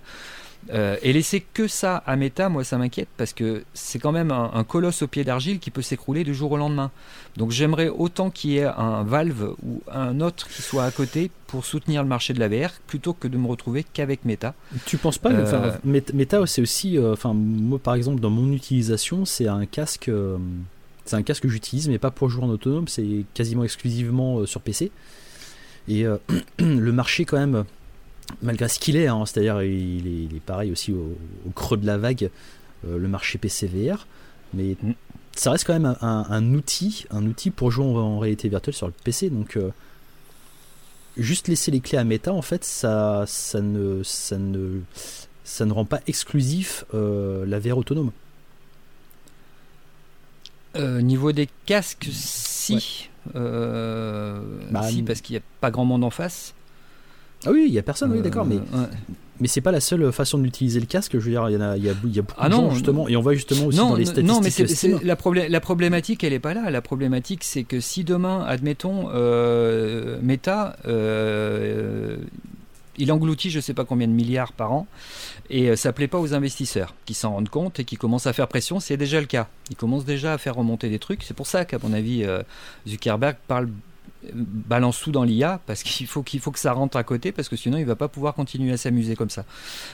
Euh, 0.71 0.97
et 1.01 1.13
laisser 1.13 1.43
que 1.53 1.67
ça 1.67 1.97
à 2.05 2.15
Meta, 2.15 2.49
moi 2.49 2.63
ça 2.63 2.77
m'inquiète 2.77 3.07
parce 3.17 3.33
que 3.33 3.63
c'est 3.73 3.97
quand 3.97 4.11
même 4.11 4.31
un, 4.31 4.63
colosse 4.63 5.01
au 5.01 5.07
pied 5.07 5.23
d'argile 5.23 5.59
qui 5.59 5.71
peut 5.71 5.81
s'écrouler 5.81 6.23
du 6.23 6.35
jour 6.35 6.51
au 6.51 6.57
lendemain. 6.57 6.91
Donc 7.37 7.51
j'aimerais 7.51 7.87
autant 7.87 8.29
qu'il 8.29 8.51
y 8.51 8.57
ait 8.57 8.65
un 8.65 9.03
Valve 9.03 9.55
ou 9.65 9.81
un 9.91 10.19
autre 10.21 10.47
qui 10.47 10.61
soit 10.61 10.83
à 10.83 10.91
côté 10.91 11.31
pour 11.47 11.65
soutenir 11.65 12.03
le 12.03 12.09
marché 12.09 12.33
de 12.33 12.39
la 12.39 12.47
VR 12.49 12.71
plutôt 12.85 13.13
que 13.13 13.27
de 13.27 13.37
me 13.37 13.47
retrouver 13.47 13.83
qu'avec 13.83 14.25
Meta. 14.25 14.53
Tu 14.85 14.97
penses 14.97 15.17
pas 15.17 15.31
euh... 15.31 15.71
Meta 15.85 16.45
c'est 16.45 16.61
aussi, 16.61 16.97
euh, 16.97 17.13
enfin 17.13 17.33
moi 17.33 17.79
par 17.79 17.95
exemple 17.95 18.19
dans 18.19 18.29
mon 18.29 18.51
utilisation 18.51 19.25
c'est 19.25 19.47
un 19.47 19.65
casque, 19.65 20.09
euh, 20.09 20.37
c'est 21.05 21.15
un 21.15 21.23
casque 21.23 21.43
que 21.43 21.49
j'utilise 21.49 21.87
mais 21.89 21.97
pas 21.97 22.11
pour 22.11 22.29
jouer 22.29 22.43
en 22.43 22.49
autonome, 22.49 22.87
c'est 22.87 23.23
quasiment 23.33 23.63
exclusivement 23.63 24.45
sur 24.45 24.61
PC. 24.61 24.91
Et 25.87 26.05
le 26.59 26.91
marché 26.91 27.25
quand 27.25 27.37
même 27.37 27.65
malgré 28.41 28.67
ce 28.67 28.79
qu'il 28.79 28.95
est, 28.95 29.07
hein, 29.07 29.25
c'est-à-dire 29.25 29.61
il, 29.63 30.35
est 30.35 30.39
pareil 30.41 30.71
aussi 30.71 30.91
au, 30.91 31.15
creux 31.55 31.77
de 31.77 31.85
la 31.85 31.97
vague, 31.97 32.29
euh, 32.87 32.97
le 32.97 33.07
marché 33.07 33.37
PCVR, 33.37 34.07
mais 34.53 34.75
mm. 34.81 34.93
ça 35.35 35.51
reste 35.51 35.65
quand 35.65 35.77
même 35.77 35.95
un, 36.01 36.53
outil, 36.53 37.05
un 37.11 37.25
outil 37.25 37.51
pour 37.51 37.71
jouer 37.71 37.85
en, 37.85 38.19
réalité 38.19 38.49
virtuelle 38.49 38.75
sur 38.75 38.87
le 38.87 38.93
PC. 39.03 39.29
Donc 39.29 39.57
euh, 39.57 39.71
juste 41.17 41.47
laisser 41.47 41.71
les 41.71 41.79
clés 41.79 41.97
à 41.97 42.03
Meta, 42.03 42.33
en 42.33 42.41
fait, 42.41 42.63
ça, 42.63 43.25
ça 43.27 43.61
ne, 43.61 44.03
ça 44.03 44.37
ne, 44.37 44.79
ça 45.43 45.65
ne 45.65 45.73
rend 45.73 45.85
pas 45.85 46.01
exclusif 46.07 46.85
euh, 46.93 47.45
la 47.45 47.59
VR 47.59 47.77
autonome. 47.77 48.11
niveau 50.75 51.31
des 51.31 51.49
casques, 51.65 52.09
si. 52.11 53.09
Bah, 53.33 54.89
si, 54.89 55.03
parce 55.03 55.21
qu'il 55.21 55.35
n'y 55.35 55.39
a 55.39 55.43
pas 55.61 55.71
grand 55.71 55.85
monde 55.85 56.03
en 56.03 56.09
face. 56.09 56.53
Ah 57.45 57.51
oui, 57.51 57.65
il 57.67 57.73
y 57.73 57.79
a 57.79 57.83
personne, 57.83 58.11
oui, 58.11 58.21
d'accord, 58.21 58.45
mais 58.45 58.57
euh, 58.57 58.85
mais 59.39 59.47
c'est 59.47 59.61
pas 59.61 59.71
la 59.71 59.79
seule 59.79 60.11
façon 60.11 60.37
d'utiliser 60.37 60.79
le 60.79 60.85
casque. 60.85 61.13
Je 61.13 61.19
veux 61.19 61.31
dire, 61.31 61.49
il 61.49 61.57
y, 61.57 61.61
a, 61.61 61.77
il 61.77 61.85
y 61.85 61.89
a, 61.89 61.93
beaucoup 61.93 62.35
ah 62.37 62.49
de 62.49 62.53
gens 62.53 62.71
justement, 62.71 63.07
et 63.07 63.15
on 63.15 63.21
voit 63.21 63.33
justement 63.33 63.67
aussi 63.67 63.77
dans 63.77 63.95
les 63.95 64.05
statistiques. 64.05 64.29
Non, 64.29 64.41
mais 64.41 64.49
c'est, 64.49 65.03
la, 65.03 65.15
la, 65.47 65.59
problématique, 65.61 66.23
elle 66.23 66.33
est 66.33 66.39
pas 66.39 66.53
là. 66.53 66.69
La 66.69 66.81
problématique, 66.81 67.45
c'est 67.45 67.63
que 67.63 67.79
si 67.79 68.03
demain, 68.03 68.43
admettons, 68.45 69.09
euh, 69.13 70.19
Meta, 70.21 70.75
euh, 70.85 72.17
il 72.97 73.13
engloutit 73.13 73.49
je 73.49 73.61
sais 73.61 73.73
pas 73.73 73.85
combien 73.85 74.09
de 74.09 74.13
milliards 74.13 74.51
par 74.51 74.73
an, 74.73 74.87
et 75.49 75.77
ça 75.77 75.93
plaît 75.93 76.09
pas 76.09 76.19
aux 76.19 76.33
investisseurs 76.33 76.93
qui 77.05 77.13
s'en 77.13 77.31
rendent 77.31 77.47
compte 77.47 77.79
et 77.79 77.85
qui 77.85 77.95
commencent 77.95 78.27
à 78.27 78.33
faire 78.33 78.49
pression. 78.49 78.81
C'est 78.81 78.97
déjà 78.97 79.21
le 79.21 79.27
cas. 79.27 79.47
Ils 79.69 79.77
commencent 79.77 80.03
déjà 80.03 80.33
à 80.33 80.37
faire 80.37 80.55
remonter 80.55 80.89
des 80.89 80.99
trucs. 80.99 81.23
C'est 81.23 81.33
pour 81.33 81.47
ça 81.47 81.63
qu'à 81.63 81.77
mon 81.81 81.93
avis, 81.93 82.25
Zuckerberg 82.85 83.37
parle 83.47 83.69
balance 84.33 84.99
tout 84.99 85.11
dans 85.11 85.23
l'IA 85.23 85.61
parce 85.65 85.83
qu'il 85.83 86.05
faut 86.07 86.23
qu'il 86.23 86.39
faut 86.39 86.51
que 86.51 86.59
ça 86.59 86.73
rentre 86.73 86.97
à 86.97 87.03
côté 87.03 87.31
parce 87.31 87.47
que 87.47 87.55
sinon 87.55 87.77
il 87.77 87.85
va 87.85 87.95
pas 87.95 88.07
pouvoir 88.07 88.33
continuer 88.33 88.71
à 88.73 88.77
s'amuser 88.77 89.15
comme 89.15 89.29
ça. 89.29 89.45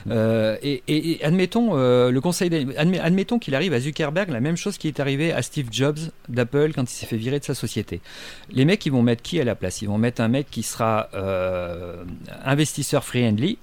Euh, 0.09 0.57
et, 0.61 1.19
admettons 1.23 1.77
euh, 1.77 2.11
le 2.11 2.21
conseil, 2.21 2.67
admettons 2.77 3.39
qu'il 3.39 3.55
arrive 3.55 3.73
à 3.73 3.79
Zuckerberg 3.79 4.29
la 4.29 4.39
même 4.39 4.57
chose 4.57 4.77
qui 4.77 4.87
est 4.87 4.99
arrivé 4.99 5.31
à 5.31 5.41
Steve 5.41 5.67
Jobs 5.71 5.99
d'Apple 6.27 6.71
quand 6.73 6.83
il 6.83 6.93
s'est 6.93 7.05
fait 7.05 7.17
virer 7.17 7.39
de 7.39 7.45
sa 7.45 7.53
société. 7.53 8.01
Les 8.51 8.65
mecs 8.65 8.85
ils 8.85 8.91
vont 8.91 9.03
mettre 9.03 9.21
qui 9.21 9.39
à 9.39 9.43
la 9.43 9.55
place? 9.55 9.81
Ils 9.81 9.87
vont 9.87 9.97
mettre 9.97 10.21
un 10.21 10.27
mec 10.27 10.47
qui 10.49 10.63
sera 10.63 11.09
euh, 11.13 12.03
investisseur 12.43 13.03
friendly. 13.03 13.57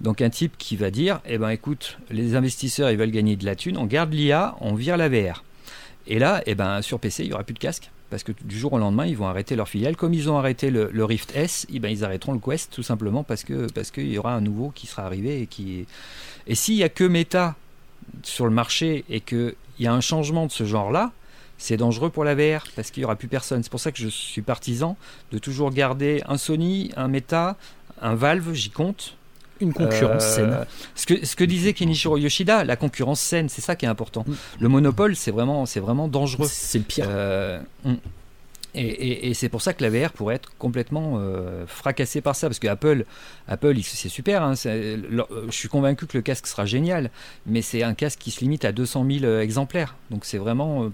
Donc 0.00 0.22
un 0.22 0.30
type 0.30 0.56
qui 0.58 0.76
va 0.76 0.92
dire, 0.92 1.20
eh 1.26 1.38
ben 1.38 1.48
écoute, 1.48 1.98
les 2.10 2.36
investisseurs 2.36 2.88
ils 2.90 2.96
veulent 2.96 3.10
gagner 3.10 3.34
de 3.34 3.44
la 3.44 3.56
thune, 3.56 3.76
on 3.76 3.84
garde 3.84 4.12
l'IA, 4.12 4.54
on 4.60 4.74
vire 4.74 4.96
la 4.96 5.08
VR. 5.08 5.42
Et 6.06 6.20
là, 6.20 6.40
eh 6.46 6.54
ben 6.54 6.82
sur 6.82 7.00
PC 7.00 7.24
il 7.24 7.30
y 7.30 7.32
aura 7.32 7.42
plus 7.42 7.54
de 7.54 7.58
casque 7.58 7.90
parce 8.10 8.22
que 8.22 8.32
du 8.32 8.58
jour 8.58 8.72
au 8.72 8.78
lendemain, 8.78 9.06
ils 9.06 9.16
vont 9.16 9.26
arrêter 9.26 9.56
leur 9.56 9.68
filiale. 9.68 9.96
Comme 9.96 10.14
ils 10.14 10.30
ont 10.30 10.38
arrêté 10.38 10.70
le, 10.70 11.04
Rift 11.04 11.34
S, 11.36 11.66
eh 11.72 11.78
ben, 11.78 11.88
ils 11.88 12.04
arrêteront 12.04 12.32
le 12.32 12.38
Quest 12.38 12.72
tout 12.72 12.82
simplement 12.82 13.22
parce 13.22 13.44
que 13.44 13.70
parce 13.72 13.90
qu'il 13.90 14.10
y 14.10 14.18
aura 14.18 14.34
un 14.34 14.40
nouveau 14.40 14.70
qui 14.70 14.86
sera 14.86 15.04
arrivé 15.04 15.42
et 15.42 15.46
qui. 15.46 15.86
Et 16.46 16.54
s'il 16.54 16.74
y 16.74 16.82
a 16.82 16.88
que 16.88 17.04
Meta 17.04 17.56
sur 18.22 18.46
le 18.46 18.50
marché 18.50 19.04
et 19.10 19.20
qu'il 19.20 19.54
y 19.78 19.86
a 19.86 19.92
un 19.92 20.00
changement 20.00 20.46
de 20.46 20.52
ce 20.52 20.64
genre-là, 20.64 21.12
c'est 21.58 21.76
dangereux 21.76 22.08
pour 22.08 22.24
la 22.24 22.34
VR 22.34 22.64
parce 22.74 22.90
qu'il 22.90 23.02
n'y 23.02 23.04
aura 23.04 23.16
plus 23.16 23.28
personne. 23.28 23.62
C'est 23.62 23.70
pour 23.70 23.80
ça 23.80 23.92
que 23.92 23.98
je 23.98 24.08
suis 24.08 24.42
partisan 24.42 24.96
de 25.32 25.38
toujours 25.38 25.70
garder 25.70 26.22
un 26.26 26.38
Sony, 26.38 26.90
un 26.96 27.08
Meta, 27.08 27.56
un 28.00 28.14
Valve, 28.14 28.54
j'y 28.54 28.70
compte, 28.70 29.17
une 29.60 29.72
concurrence 29.72 30.24
euh, 30.24 30.36
saine. 30.36 30.66
Ce 30.94 31.06
que, 31.06 31.24
ce 31.24 31.36
que 31.36 31.44
disait 31.44 31.72
Kenichiro 31.72 32.16
Yoshida, 32.16 32.64
la 32.64 32.76
concurrence 32.76 33.20
saine, 33.20 33.48
c'est 33.48 33.60
ça 33.60 33.76
qui 33.76 33.86
est 33.86 33.88
important. 33.88 34.24
Mm. 34.26 34.34
Le 34.60 34.68
monopole, 34.68 35.16
c'est 35.16 35.30
vraiment, 35.30 35.66
c'est 35.66 35.80
vraiment 35.80 36.08
dangereux. 36.08 36.48
C'est 36.50 36.78
le 36.78 36.84
pire. 36.84 37.06
Euh, 37.08 37.60
mm. 37.84 37.94
et, 38.74 39.28
et, 39.28 39.34
c'est 39.34 39.48
pour 39.48 39.62
ça 39.62 39.72
que 39.72 39.84
la 39.84 39.90
VR 39.90 40.12
pourrait 40.12 40.36
être 40.36 40.50
complètement 40.58 41.16
euh, 41.18 41.64
fracassée 41.66 42.20
par 42.20 42.36
ça, 42.36 42.48
parce 42.48 42.58
que 42.58 42.68
Apple, 42.68 43.04
Apple, 43.48 43.76
c'est 43.82 44.08
super. 44.08 44.42
Hein, 44.42 44.54
je 44.54 45.24
suis 45.50 45.68
convaincu 45.68 46.06
que 46.06 46.16
le 46.16 46.22
casque 46.22 46.46
sera 46.46 46.64
génial, 46.64 47.10
mais 47.46 47.62
c'est 47.62 47.82
un 47.82 47.94
casque 47.94 48.18
qui 48.20 48.30
se 48.30 48.40
limite 48.40 48.64
à 48.64 48.72
200 48.72 49.06
000 49.20 49.38
exemplaires. 49.40 49.96
Donc 50.10 50.24
c'est 50.24 50.38
vraiment 50.38 50.90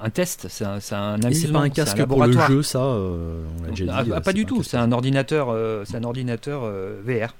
un 0.00 0.10
test, 0.10 0.48
c'est 0.48 0.64
un, 0.64 0.78
un 0.92 1.14
amusement. 1.22 1.30
c'est 1.32 1.52
pas 1.52 1.60
un 1.60 1.70
casque 1.70 2.04
pour 2.04 2.24
le 2.24 2.32
jeu, 2.32 2.62
ça 2.62 2.80
on 2.80 3.42
ah, 3.88 4.04
ah, 4.14 4.20
pas 4.20 4.32
du 4.32 4.44
tout, 4.44 4.62
c'est 4.62 4.76
un 4.76 4.92
ordinateur, 4.92 5.56
c'est 5.86 5.96
un 5.96 6.04
ordinateur 6.04 6.70
VR 7.04 7.34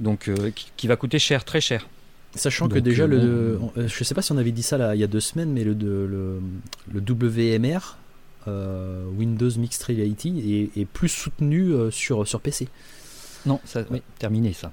donc 0.00 0.28
euh, 0.28 0.50
qui, 0.76 0.86
va 0.86 0.96
coûter 0.96 1.18
cher, 1.18 1.44
très 1.44 1.60
cher. 1.60 1.88
Sachant 2.34 2.68
que 2.68 2.78
déjà, 2.78 3.04
euh, 3.04 3.06
le, 3.06 3.60
euh, 3.78 3.88
je 3.88 4.04
sais 4.04 4.14
pas 4.14 4.22
si 4.22 4.32
on 4.32 4.36
avait 4.36 4.50
dit 4.50 4.62
ça 4.62 4.76
là, 4.76 4.94
il 4.94 5.00
y 5.00 5.04
a 5.04 5.06
deux 5.06 5.20
semaines, 5.20 5.52
mais 5.52 5.62
le, 5.62 5.72
le, 5.72 6.40
le 6.92 7.00
WMR, 7.00 7.96
Windows 8.46 9.50
Mixed 9.56 9.84
Reality, 9.84 10.70
est, 10.76 10.84
plus 10.84 11.08
soutenu 11.08 11.72
sur, 11.90 12.26
sur 12.26 12.40
PC. 12.40 12.68
Non, 13.46 13.60
ça, 13.64 13.84
oui, 13.90 14.00
terminé 14.18 14.54
ça. 14.54 14.72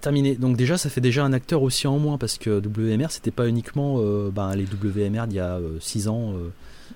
terminé. 0.00 0.36
Donc 0.36 0.56
déjà, 0.56 0.76
ça 0.76 0.90
fait 0.90 1.00
déjà 1.00 1.24
un 1.24 1.32
acteur 1.32 1.62
aussi 1.62 1.86
en 1.86 1.98
moins 1.98 2.18
parce 2.18 2.36
que 2.36 2.60
WMR, 2.60 3.10
c'était 3.10 3.30
pas 3.30 3.48
uniquement 3.48 3.98
ben, 4.30 4.54
les 4.54 4.64
WMR 4.64 5.26
d'il 5.26 5.36
y 5.36 5.40
a 5.40 5.58
6 5.80 6.08
ans 6.08 6.34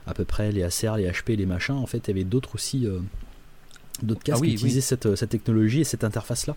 à 0.06 0.14
peu 0.14 0.24
près, 0.24 0.52
les 0.52 0.62
Acer, 0.62 0.92
les 0.98 1.08
HP, 1.08 1.36
les 1.36 1.46
machins. 1.46 1.74
En 1.74 1.86
fait, 1.86 1.98
il 1.98 2.08
y 2.08 2.10
avait 2.12 2.24
d'autres 2.24 2.54
aussi, 2.54 2.86
d'autres 4.02 4.20
ah 4.24 4.26
casques 4.26 4.44
qui 4.44 4.52
utilisaient 4.54 4.80
cette, 4.80 5.16
cette, 5.16 5.30
technologie 5.30 5.80
et 5.80 5.84
cette 5.84 6.04
interface 6.04 6.46
là. 6.46 6.54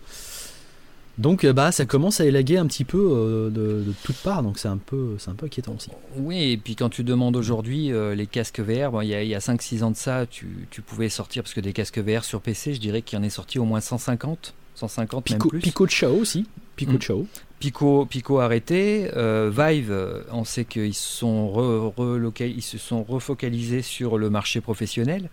Donc 1.20 1.44
euh, 1.44 1.52
bah 1.52 1.70
ça 1.70 1.84
commence 1.84 2.18
à 2.20 2.24
élaguer 2.24 2.56
un 2.56 2.66
petit 2.66 2.84
peu 2.84 2.98
euh, 2.98 3.50
de, 3.50 3.84
de 3.84 3.94
toutes 4.02 4.16
parts, 4.16 4.42
donc 4.42 4.58
c'est 4.58 4.68
un 4.68 4.78
peu 4.78 5.16
c'est 5.18 5.28
un 5.28 5.34
peu 5.34 5.46
inquiétant 5.46 5.74
aussi. 5.76 5.90
Oui, 6.16 6.52
et 6.52 6.56
puis 6.56 6.76
quand 6.76 6.88
tu 6.88 7.04
demandes 7.04 7.36
aujourd'hui 7.36 7.92
euh, 7.92 8.14
les 8.14 8.26
casques 8.26 8.58
VR, 8.58 9.02
il 9.02 9.10
y 9.10 9.34
a, 9.34 9.36
a 9.36 9.40
5-6 9.40 9.82
ans 9.82 9.90
de 9.90 9.96
ça, 9.96 10.24
tu, 10.24 10.66
tu, 10.70 10.80
pouvais 10.80 11.10
sortir 11.10 11.42
parce 11.42 11.52
que 11.52 11.60
des 11.60 11.74
casques 11.74 11.98
VR 11.98 12.24
sur 12.24 12.40
PC, 12.40 12.72
je 12.72 12.80
dirais 12.80 13.02
qu'il 13.02 13.18
y 13.18 13.20
en 13.20 13.22
est 13.22 13.28
sorti 13.28 13.58
au 13.58 13.66
moins 13.66 13.80
150, 13.80 14.54
150 14.76 15.24
Pico, 15.24 15.36
même 15.36 15.50
plus. 15.50 15.60
Pico 15.60 15.84
de 15.84 15.90
Chao 15.90 16.14
aussi, 16.14 16.46
Pico 16.76 16.92
de 16.92 17.02
Chao. 17.02 17.26
Pico, 17.58 18.06
Pico 18.06 18.38
arrêté, 18.38 19.10
Vive, 19.14 20.24
on 20.32 20.44
sait 20.44 20.64
qu'ils 20.64 20.94
sont 20.94 21.92
ils 22.40 22.62
se 22.62 22.78
sont 22.78 23.02
refocalisés 23.02 23.82
sur 23.82 24.16
le 24.16 24.30
marché 24.30 24.62
professionnel. 24.62 25.28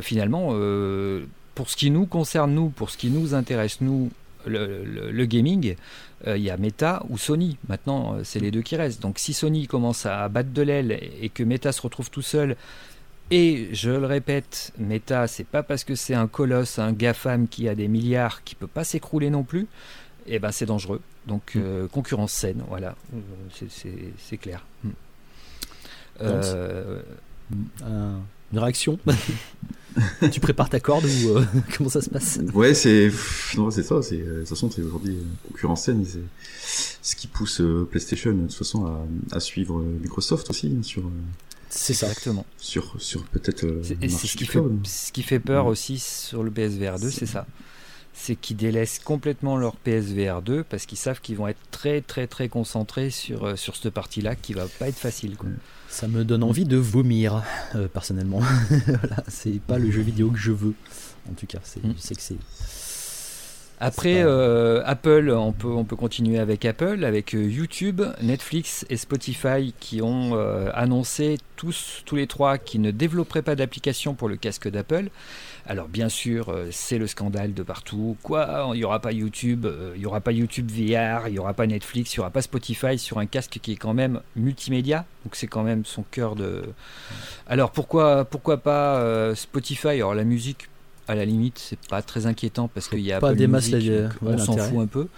finalement, 0.00 0.54
pour 1.54 1.68
ce 1.68 1.76
qui 1.76 1.90
nous 1.90 2.06
concerne 2.06 2.54
nous, 2.54 2.70
pour 2.70 2.88
ce 2.88 2.96
qui 2.96 3.10
nous 3.10 3.34
intéresse 3.34 3.82
nous, 3.82 4.10
le, 4.46 5.24
gaming, 5.24 5.76
euh, 6.26 6.36
il 6.36 6.42
y 6.42 6.50
a 6.50 6.56
Meta 6.56 7.04
ou 7.08 7.18
Sony. 7.18 7.58
Maintenant, 7.68 8.14
euh, 8.14 8.24
c'est 8.24 8.40
les 8.40 8.50
deux 8.50 8.62
qui 8.62 8.76
restent. 8.76 9.02
Donc 9.02 9.18
si 9.18 9.32
Sony 9.32 9.66
commence 9.66 10.06
à 10.06 10.28
battre 10.28 10.50
de 10.50 10.62
l'aile 10.62 10.98
et 11.20 11.28
que 11.28 11.42
Meta 11.42 11.72
se 11.72 11.82
retrouve 11.82 12.10
tout 12.10 12.22
seul 12.22 12.56
Et 13.30 13.68
je 13.72 13.90
le 13.90 14.06
répète, 14.06 14.72
Meta, 14.78 15.26
c'est 15.26 15.46
pas 15.46 15.62
parce 15.62 15.84
que 15.84 15.94
c'est 15.94 16.14
un 16.14 16.28
colosse, 16.28 16.78
un 16.78 16.92
GAFAM 16.92 17.48
qui 17.48 17.68
a 17.68 17.74
des 17.74 17.88
milliards 17.88 18.44
qui 18.44 18.54
peut 18.54 18.66
pas 18.66 18.84
s'écrouler 18.84 19.30
non 19.30 19.42
plus. 19.42 19.66
Et 20.26 20.36
eh 20.36 20.38
ben 20.38 20.52
c'est 20.52 20.66
dangereux. 20.66 21.02
Donc 21.26 21.54
mm. 21.54 21.88
concurrence 21.88 22.32
saine, 22.32 22.62
voilà, 22.68 22.94
c'est 24.18 24.38
clair. 24.38 24.64
Une 26.20 27.02
réaction? 28.52 28.98
tu 30.32 30.40
prépares 30.40 30.68
ta 30.68 30.80
corde 30.80 31.04
ou 31.04 31.28
euh, 31.28 31.44
comment 31.76 31.88
ça 31.88 32.00
se 32.00 32.10
passe? 32.10 32.38
Ouais, 32.52 32.74
c'est 32.74 33.10
non, 33.56 33.70
c'est 33.70 33.82
ça. 33.82 34.02
C'est 34.02 34.18
de 34.18 34.40
toute 34.40 34.48
façon, 34.48 34.70
c'est 34.70 34.82
aujourd'hui 34.82 35.14
euh, 35.14 35.48
concurrence 35.48 35.84
saine. 35.84 36.04
C'est 36.04 36.20
ce 37.02 37.16
qui 37.16 37.26
pousse 37.26 37.60
euh, 37.60 37.86
PlayStation 37.90 38.32
de 38.32 38.42
toute 38.42 38.54
façon 38.54 38.86
à, 38.86 39.06
à 39.32 39.40
suivre 39.40 39.82
Microsoft 40.02 40.50
aussi 40.50 40.74
hein, 40.78 40.82
sur. 40.82 41.02
C'est 41.68 41.92
exactement. 41.92 42.46
Sur 42.58 42.94
sur 42.98 43.24
peut-être. 43.24 43.66
c'est 43.82 44.26
ce 44.26 44.36
qui 44.36 44.46
fait 44.46 44.60
ce 44.84 45.12
qui 45.12 45.22
fait 45.22 45.40
peur 45.40 45.66
aussi 45.66 45.98
sur 45.98 46.42
le 46.42 46.50
PSVR 46.50 46.98
2, 46.98 47.10
c'est 47.10 47.26
ça 47.26 47.46
c'est 48.16 48.36
qu'ils 48.36 48.56
délaissent 48.56 49.00
complètement 49.00 49.56
leur 49.56 49.74
PSVR 49.74 50.40
2 50.40 50.62
parce 50.62 50.86
qu'ils 50.86 50.98
savent 50.98 51.20
qu'ils 51.20 51.36
vont 51.36 51.48
être 51.48 51.58
très 51.72 52.00
très 52.00 52.28
très 52.28 52.48
concentrés 52.48 53.10
sur, 53.10 53.58
sur 53.58 53.74
cette 53.74 53.92
partie-là 53.92 54.36
qui 54.36 54.52
va 54.52 54.68
pas 54.78 54.86
être 54.86 54.98
facile. 54.98 55.34
Quoi. 55.34 55.48
Ça 55.94 56.08
me 56.08 56.24
donne 56.24 56.42
envie 56.42 56.64
de 56.64 56.76
vomir, 56.76 57.44
euh, 57.76 57.86
personnellement. 57.86 58.40
voilà, 58.86 59.22
c'est 59.28 59.60
pas 59.60 59.78
le 59.78 59.92
jeu 59.92 60.02
vidéo 60.02 60.28
que 60.30 60.38
je 60.38 60.50
veux. 60.50 60.74
En 61.30 61.34
tout 61.34 61.46
cas, 61.46 61.60
c'est, 61.62 61.84
mm. 61.84 61.94
que 61.94 62.20
c'est. 62.20 62.36
Après 63.78 64.24
euh, 64.24 64.82
Apple, 64.84 65.30
on 65.30 65.52
peut, 65.52 65.68
on 65.68 65.84
peut 65.84 65.94
continuer 65.94 66.40
avec 66.40 66.64
Apple, 66.64 67.04
avec 67.04 67.32
euh, 67.36 67.44
YouTube, 67.44 68.02
Netflix 68.22 68.84
et 68.90 68.96
Spotify 68.96 69.72
qui 69.78 70.02
ont 70.02 70.36
annoncé 70.74 71.38
tous, 71.54 72.02
tous 72.04 72.16
les 72.16 72.26
trois 72.26 72.58
qu'ils 72.58 72.80
ne 72.80 72.90
développeraient 72.90 73.42
pas 73.42 73.54
d'application 73.54 74.14
pour 74.14 74.28
le 74.28 74.34
casque 74.34 74.68
d'Apple. 74.68 75.10
Alors 75.66 75.88
bien 75.88 76.10
sûr, 76.10 76.50
euh, 76.50 76.68
c'est 76.70 76.98
le 76.98 77.06
scandale 77.06 77.54
de 77.54 77.62
partout. 77.62 78.18
Quoi 78.22 78.70
Il 78.74 78.78
n'y 78.78 78.84
aura 78.84 79.00
pas 79.00 79.12
YouTube, 79.12 79.64
euh, 79.64 79.92
il 79.94 80.00
n'y 80.00 80.06
aura 80.06 80.20
pas 80.20 80.32
YouTube 80.32 80.70
VR, 80.70 81.28
il 81.28 81.32
n'y 81.32 81.38
aura 81.38 81.54
pas 81.54 81.66
Netflix, 81.66 82.14
il 82.14 82.18
n'y 82.18 82.20
aura 82.20 82.30
pas 82.30 82.42
Spotify 82.42 82.98
sur 82.98 83.18
un 83.18 83.24
casque 83.24 83.58
qui 83.62 83.72
est 83.72 83.76
quand 83.76 83.94
même 83.94 84.20
multimédia. 84.36 85.06
Donc 85.24 85.36
c'est 85.36 85.46
quand 85.46 85.62
même 85.62 85.86
son 85.86 86.02
cœur 86.02 86.36
de... 86.36 86.64
Alors 87.46 87.70
pourquoi, 87.70 88.26
pourquoi 88.26 88.58
pas 88.58 88.96
euh, 88.98 89.34
Spotify? 89.34 89.88
Alors 89.88 90.14
la 90.14 90.24
musique, 90.24 90.68
à 91.06 91.14
la 91.14 91.24
limite, 91.24 91.58
c'est 91.58 91.78
pas 91.88 92.02
très 92.02 92.26
inquiétant 92.26 92.68
parce 92.68 92.88
qu'il 92.88 93.00
y 93.00 93.12
a 93.12 93.20
pas 93.20 93.34
des 93.34 93.46
masses 93.46 93.70
on 94.22 94.38
s'en 94.38 94.56
fout 94.56 94.78
un 94.78 94.86
peu. 94.86 95.08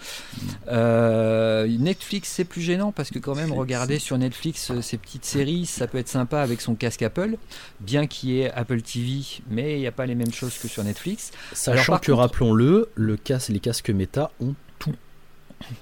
Euh, 0.68 1.66
Netflix, 1.68 2.30
c'est 2.30 2.44
plus 2.44 2.60
gênant 2.60 2.92
parce 2.92 3.10
que 3.10 3.18
quand 3.18 3.34
même, 3.34 3.52
regarder 3.52 3.98
sur 3.98 4.18
Netflix 4.18 4.70
euh, 4.70 4.82
ces 4.82 4.98
petites 4.98 5.24
séries, 5.24 5.66
ça 5.66 5.86
peut 5.86 5.98
être 5.98 6.08
sympa 6.08 6.40
avec 6.40 6.60
son 6.60 6.74
casque 6.74 7.02
Apple, 7.02 7.36
bien 7.80 8.06
qu'il 8.06 8.30
y 8.30 8.40
ait 8.40 8.50
Apple 8.50 8.82
TV, 8.82 9.20
mais 9.48 9.74
il 9.74 9.80
n'y 9.80 9.86
a 9.86 9.92
pas 9.92 10.06
les 10.06 10.14
mêmes 10.14 10.32
choses 10.32 10.58
que 10.58 10.68
sur 10.68 10.82
Netflix. 10.82 11.30
Sachant 11.52 11.98
que, 11.98 12.12
rappelons-le, 12.12 12.88
le 12.94 13.16
casque, 13.16 13.48
les 13.50 13.60
casques 13.60 13.90
Meta 13.90 14.30
ont 14.40 14.54
tout. 14.78 14.94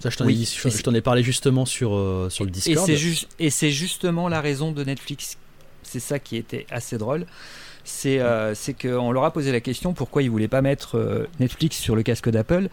Ça, 0.01 0.11
je 0.11 0.83
t'en 0.83 0.95
ai, 0.95 1.01
parlé 1.01 1.23
justement 1.23 1.65
sur, 1.65 1.95
euh, 1.95 2.29
sur 2.31 2.45
le 2.45 2.51
Discord. 2.51 2.89
Et 3.39 3.51
c'est 3.51 3.71
justement 3.71 4.29
la 4.29 4.41
raison 4.41 4.71
de 4.71 4.85
Netflix. 4.85 5.37
C'est 5.83 6.01
ça 6.01 6.19
qui 6.19 6.37
était 6.37 6.67
assez 6.71 6.99
drôle 6.99 7.27
c'est 7.85 8.19
euh, 8.19 8.55
qu'on 8.81 9.13
leur 9.13 9.25
a 9.25 9.33
posé 9.33 9.53
la 9.53 9.61
question 9.61 9.93
pourquoi 9.93 10.23
ils 10.23 10.31
voulaient 10.31 10.49
pas 10.49 10.63
mettre 10.63 10.97
euh, 10.97 11.29
Netflix 11.39 11.77
sur 11.79 11.95
le 11.95 12.03
casque 12.03 12.31
d'Apple. 12.31 12.69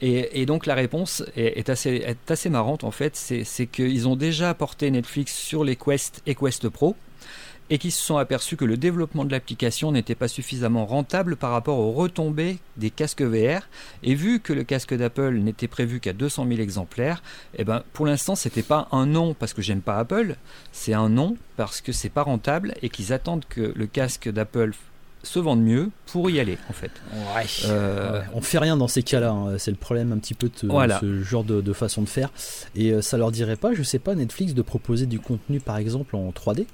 Et, 0.00 0.44
donc 0.44 0.66
la 0.66 0.74
réponse 0.74 1.24
est, 1.34 1.70
assez, 1.70 1.90
est 1.94 2.30
assez 2.30 2.50
marrante 2.50 2.84
en 2.84 2.90
fait. 2.90 3.16
C'est 3.16 3.66
qu'ils 3.66 4.06
ont 4.06 4.16
déjà 4.16 4.52
porté 4.52 4.90
Netflix 4.90 5.34
sur 5.34 5.64
les 5.64 5.76
Quest 5.76 6.20
et 6.26 6.34
Quest 6.34 6.68
Pro 6.68 6.94
et 7.70 7.78
qui 7.78 7.90
se 7.90 8.02
sont 8.02 8.16
aperçus 8.16 8.56
que 8.56 8.64
le 8.64 8.76
développement 8.76 9.24
de 9.24 9.32
l'application 9.32 9.92
n'était 9.92 10.14
pas 10.14 10.28
suffisamment 10.28 10.86
rentable 10.86 11.36
par 11.36 11.50
rapport 11.50 11.78
aux 11.78 11.92
retombées 11.92 12.58
des 12.76 12.90
casques 12.90 13.22
VR. 13.22 13.62
Et 14.02 14.14
vu 14.14 14.40
que 14.40 14.52
le 14.52 14.64
casque 14.64 14.94
d'Apple 14.94 15.34
n'était 15.38 15.68
prévu 15.68 16.00
qu'à 16.00 16.12
200 16.12 16.46
000 16.48 16.60
exemplaires, 16.60 17.22
eh 17.56 17.64
ben, 17.64 17.82
pour 17.92 18.06
l'instant, 18.06 18.34
c'était 18.34 18.62
pas 18.62 18.88
un 18.92 19.06
non 19.06 19.34
parce 19.34 19.54
que 19.54 19.62
j'aime 19.62 19.80
pas 19.80 19.98
Apple, 19.98 20.36
c'est 20.72 20.94
un 20.94 21.08
non 21.08 21.36
parce 21.56 21.80
que 21.80 21.92
c'est 21.92 22.10
pas 22.10 22.22
rentable 22.22 22.74
et 22.82 22.88
qu'ils 22.88 23.12
attendent 23.12 23.44
que 23.48 23.72
le 23.74 23.86
casque 23.86 24.28
d'Apple 24.28 24.72
se 25.22 25.38
vende 25.38 25.62
mieux 25.62 25.90
pour 26.06 26.28
y 26.30 26.38
aller 26.38 26.58
en 26.68 26.72
fait. 26.74 26.90
Ouais. 27.34 27.46
Euh, 27.66 28.20
on 28.34 28.42
fait 28.42 28.58
rien 28.58 28.76
dans 28.76 28.88
ces 28.88 29.02
cas-là, 29.02 29.30
hein. 29.30 29.58
c'est 29.58 29.70
le 29.70 29.76
problème 29.78 30.12
un 30.12 30.18
petit 30.18 30.34
peu 30.34 30.48
de 30.48 30.54
ce 30.56 31.22
genre 31.22 31.44
de, 31.44 31.72
façon 31.72 32.02
de 32.02 32.08
faire. 32.08 32.30
Et 32.74 32.92
euh, 32.92 33.00
ça 33.00 33.16
leur 33.16 33.32
dirait 33.32 33.56
pas, 33.56 33.72
je 33.72 33.82
sais 33.82 33.98
pas, 33.98 34.14
Netflix 34.14 34.54
de 34.54 34.62
proposer 34.62 35.06
du 35.06 35.18
contenu 35.18 35.60
par 35.60 35.78
exemple 35.78 36.14
en 36.16 36.30
3D 36.30 36.66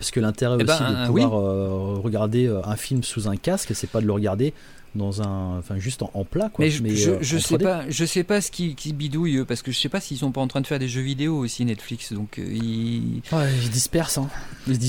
parce 0.00 0.10
que 0.10 0.18
l'intérêt 0.18 0.56
eh 0.58 0.64
aussi 0.64 0.82
ben, 0.82 1.02
de 1.02 1.06
pouvoir 1.08 1.34
euh, 1.34 2.00
regarder 2.02 2.46
euh, 2.46 2.62
un 2.64 2.76
film 2.76 3.02
sous 3.02 3.28
un 3.28 3.36
casque, 3.36 3.72
c'est 3.74 3.86
pas 3.86 4.00
de 4.00 4.06
le 4.06 4.12
regarder 4.12 4.54
dans 4.94 5.20
un 5.20 5.58
enfin 5.58 5.78
juste 5.78 6.02
en, 6.02 6.24
plat 6.24 6.48
quoi. 6.48 6.64
Mais 6.64 6.70
je, 6.70 6.82
je, 7.20 7.36
euh, 7.36 7.38
sais 7.38 7.58
pas 7.58 7.82
je 7.88 8.04
sais 8.06 8.24
pas 8.24 8.40
ce 8.40 8.50
qui, 8.50 8.74
qui 8.74 8.94
bidouille 8.94 9.44
parce 9.44 9.60
que 9.62 9.70
je 9.70 9.78
sais 9.78 9.90
pas 9.90 10.00
s'ils 10.00 10.16
sont 10.16 10.32
pas 10.32 10.40
en 10.40 10.48
train 10.48 10.62
de 10.62 10.66
faire 10.66 10.78
des 10.80 10.88
jeux 10.88 11.02
vidéo 11.02 11.36
aussi 11.36 11.64
Netflix 11.66 12.12
donc 12.12 12.38
ils 12.38 13.20
ils 13.30 13.70
dispersent, 13.70 14.18
hein. 14.18 14.28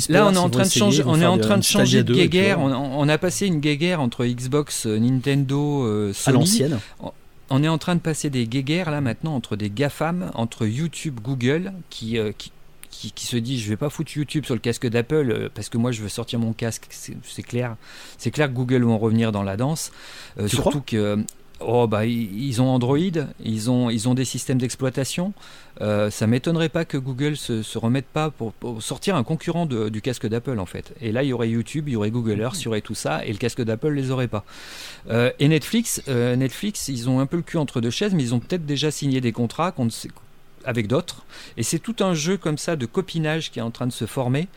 là 0.09 0.25
on 0.25 0.33
est 0.33 0.37
en 0.37 0.49
train 0.49 0.63
de 0.63 0.71
changer 0.71 1.03
on 1.05 1.21
est 1.21 1.25
en 1.25 1.37
train 1.37 1.57
de 1.57 1.63
changer 1.63 2.03
de 2.03 2.15
guéguerre 2.15 2.59
on, 2.59 2.71
on, 2.71 3.09
a 3.09 3.17
passé 3.19 3.45
une 3.45 3.59
guéguerre 3.59 4.01
entre 4.01 4.25
Xbox 4.25 4.87
Nintendo 4.87 6.13
Sony 6.13 6.35
à 6.35 6.39
l'ancienne. 6.39 6.79
On 7.53 7.63
est 7.63 7.67
en 7.67 7.77
train 7.77 7.95
de 7.95 7.99
passer 7.99 8.29
des 8.29 8.47
guéguerres 8.47 8.89
là 8.89 9.01
maintenant 9.01 9.35
entre 9.35 9.57
des 9.57 9.69
GAFAM, 9.69 10.31
entre 10.35 10.65
YouTube, 10.65 11.19
Google, 11.21 11.73
qui, 11.89 12.17
qui, 12.37 12.53
qui, 12.91 13.25
se 13.25 13.37
dit 13.37 13.59
je 13.59 13.69
vais 13.69 13.77
pas 13.77 13.89
foutre 13.89 14.11
YouTube 14.15 14.45
sur 14.45 14.53
le 14.53 14.59
casque 14.59 14.87
d'Apple 14.87 15.31
euh, 15.31 15.49
parce 15.53 15.69
que 15.69 15.77
moi 15.77 15.91
je 15.91 16.01
veux 16.01 16.09
sortir 16.09 16.39
mon 16.39 16.53
casque, 16.53 16.87
c'est 16.89 17.43
clair. 17.43 17.75
C'est 18.17 18.31
clair 18.31 18.47
que 18.47 18.53
Google 18.53 18.83
vont 18.83 18.97
revenir 18.97 19.31
dans 19.31 19.43
la 19.43 19.57
danse. 19.57 19.91
Euh, 20.39 20.47
surtout 20.47 20.81
que 20.81 21.23
Oh 21.63 21.85
bah 21.85 22.07
ils 22.07 22.59
ont 22.59 22.69
Android, 22.69 22.97
ils 23.43 23.69
ont, 23.69 23.91
ils 23.91 24.09
ont 24.09 24.15
des 24.15 24.25
systèmes 24.25 24.57
d'exploitation. 24.57 25.31
Euh, 25.79 26.09
ça 26.09 26.25
m'étonnerait 26.25 26.69
pas 26.69 26.85
que 26.85 26.97
Google 26.97 27.37
se, 27.37 27.61
se 27.61 27.77
remette 27.77 28.07
pas 28.07 28.31
pour, 28.31 28.53
sortir 28.81 29.15
un 29.15 29.23
concurrent 29.23 29.67
du 29.67 30.01
casque 30.01 30.25
d'Apple 30.25 30.57
en 30.57 30.65
fait. 30.65 30.95
Et 31.01 31.11
là 31.11 31.21
il 31.21 31.29
y 31.29 31.33
aurait 31.33 31.49
YouTube, 31.49 31.87
il 31.87 31.91
y 31.91 31.95
aurait 31.95 32.09
Google 32.09 32.39
Earth, 32.39 32.59
il 32.61 32.65
y 32.65 32.67
aurait 32.67 32.81
tout 32.81 32.95
ça, 32.95 33.23
et 33.23 33.31
le 33.31 33.37
casque 33.37 33.61
d'Apple 33.61 33.89
les 33.89 34.09
aurait 34.09 34.27
pas. 34.27 34.43
et 35.11 35.47
Netflix, 35.47 36.01
Netflix, 36.07 36.87
ils 36.87 37.07
ont 37.09 37.19
un 37.19 37.27
peu 37.27 37.37
le 37.37 37.43
cul 37.43 37.57
entre 37.57 37.79
deux 37.79 37.91
chaises, 37.91 38.15
mais 38.15 38.23
ils 38.23 38.33
ont 38.33 38.39
peut-être 38.39 38.65
déjà 38.65 38.89
signé 38.89 39.21
des 39.21 39.31
contrats 39.31 39.71
qu'on 39.71 39.85
ne 39.85 39.91
sait, 39.91 40.09
avec 40.65 40.87
d'autres. 40.87 41.23
Et 41.57 41.63
c'est 41.63 41.79
tout 41.79 41.95
un 41.99 42.13
jeu 42.13 42.37
comme 42.37 42.57
ça 42.57 42.75
de 42.75 42.85
copinage 42.85 43.51
qui 43.51 43.59
est 43.59 43.63
en 43.63 43.71
train 43.71 43.87
de 43.87 43.91
se 43.91 44.05
former 44.05 44.47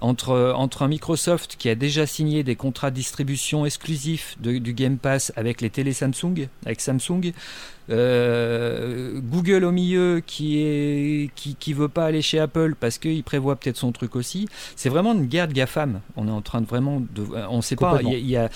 entre, 0.00 0.52
entre 0.56 0.82
un 0.82 0.88
Microsoft 0.88 1.56
qui 1.58 1.68
a 1.68 1.74
déjà 1.74 2.06
signé 2.06 2.42
des 2.42 2.56
contrats 2.56 2.90
de 2.90 2.96
distribution 2.96 3.64
exclusifs 3.64 4.36
du 4.40 4.74
Game 4.74 4.98
Pass 4.98 5.32
avec 5.36 5.60
les 5.60 5.70
télé 5.70 5.92
Samsung, 5.92 6.48
avec 6.66 6.80
Samsung, 6.80 7.32
euh, 7.90 9.20
Google 9.20 9.64
au 9.64 9.70
milieu 9.70 10.22
qui 10.24 10.58
est 10.58 11.30
qui, 11.34 11.54
qui 11.54 11.74
veut 11.74 11.88
pas 11.88 12.06
aller 12.06 12.22
chez 12.22 12.38
Apple 12.38 12.74
parce 12.78 12.96
qu'il 12.96 13.22
prévoit 13.22 13.56
peut-être 13.56 13.76
son 13.76 13.92
truc 13.92 14.16
aussi. 14.16 14.48
C'est 14.74 14.88
vraiment 14.88 15.12
une 15.12 15.26
guerre 15.26 15.48
de 15.48 15.52
GAFAM. 15.52 16.00
On 16.16 16.26
est 16.26 16.30
en 16.30 16.40
train 16.40 16.62
de 16.62 16.66
vraiment 16.66 17.00
de, 17.00 17.26
on 17.50 17.60
sait 17.60 17.76
pas. 17.76 18.00
Il 18.02 18.26
y, 18.26 18.36
a, 18.38 18.48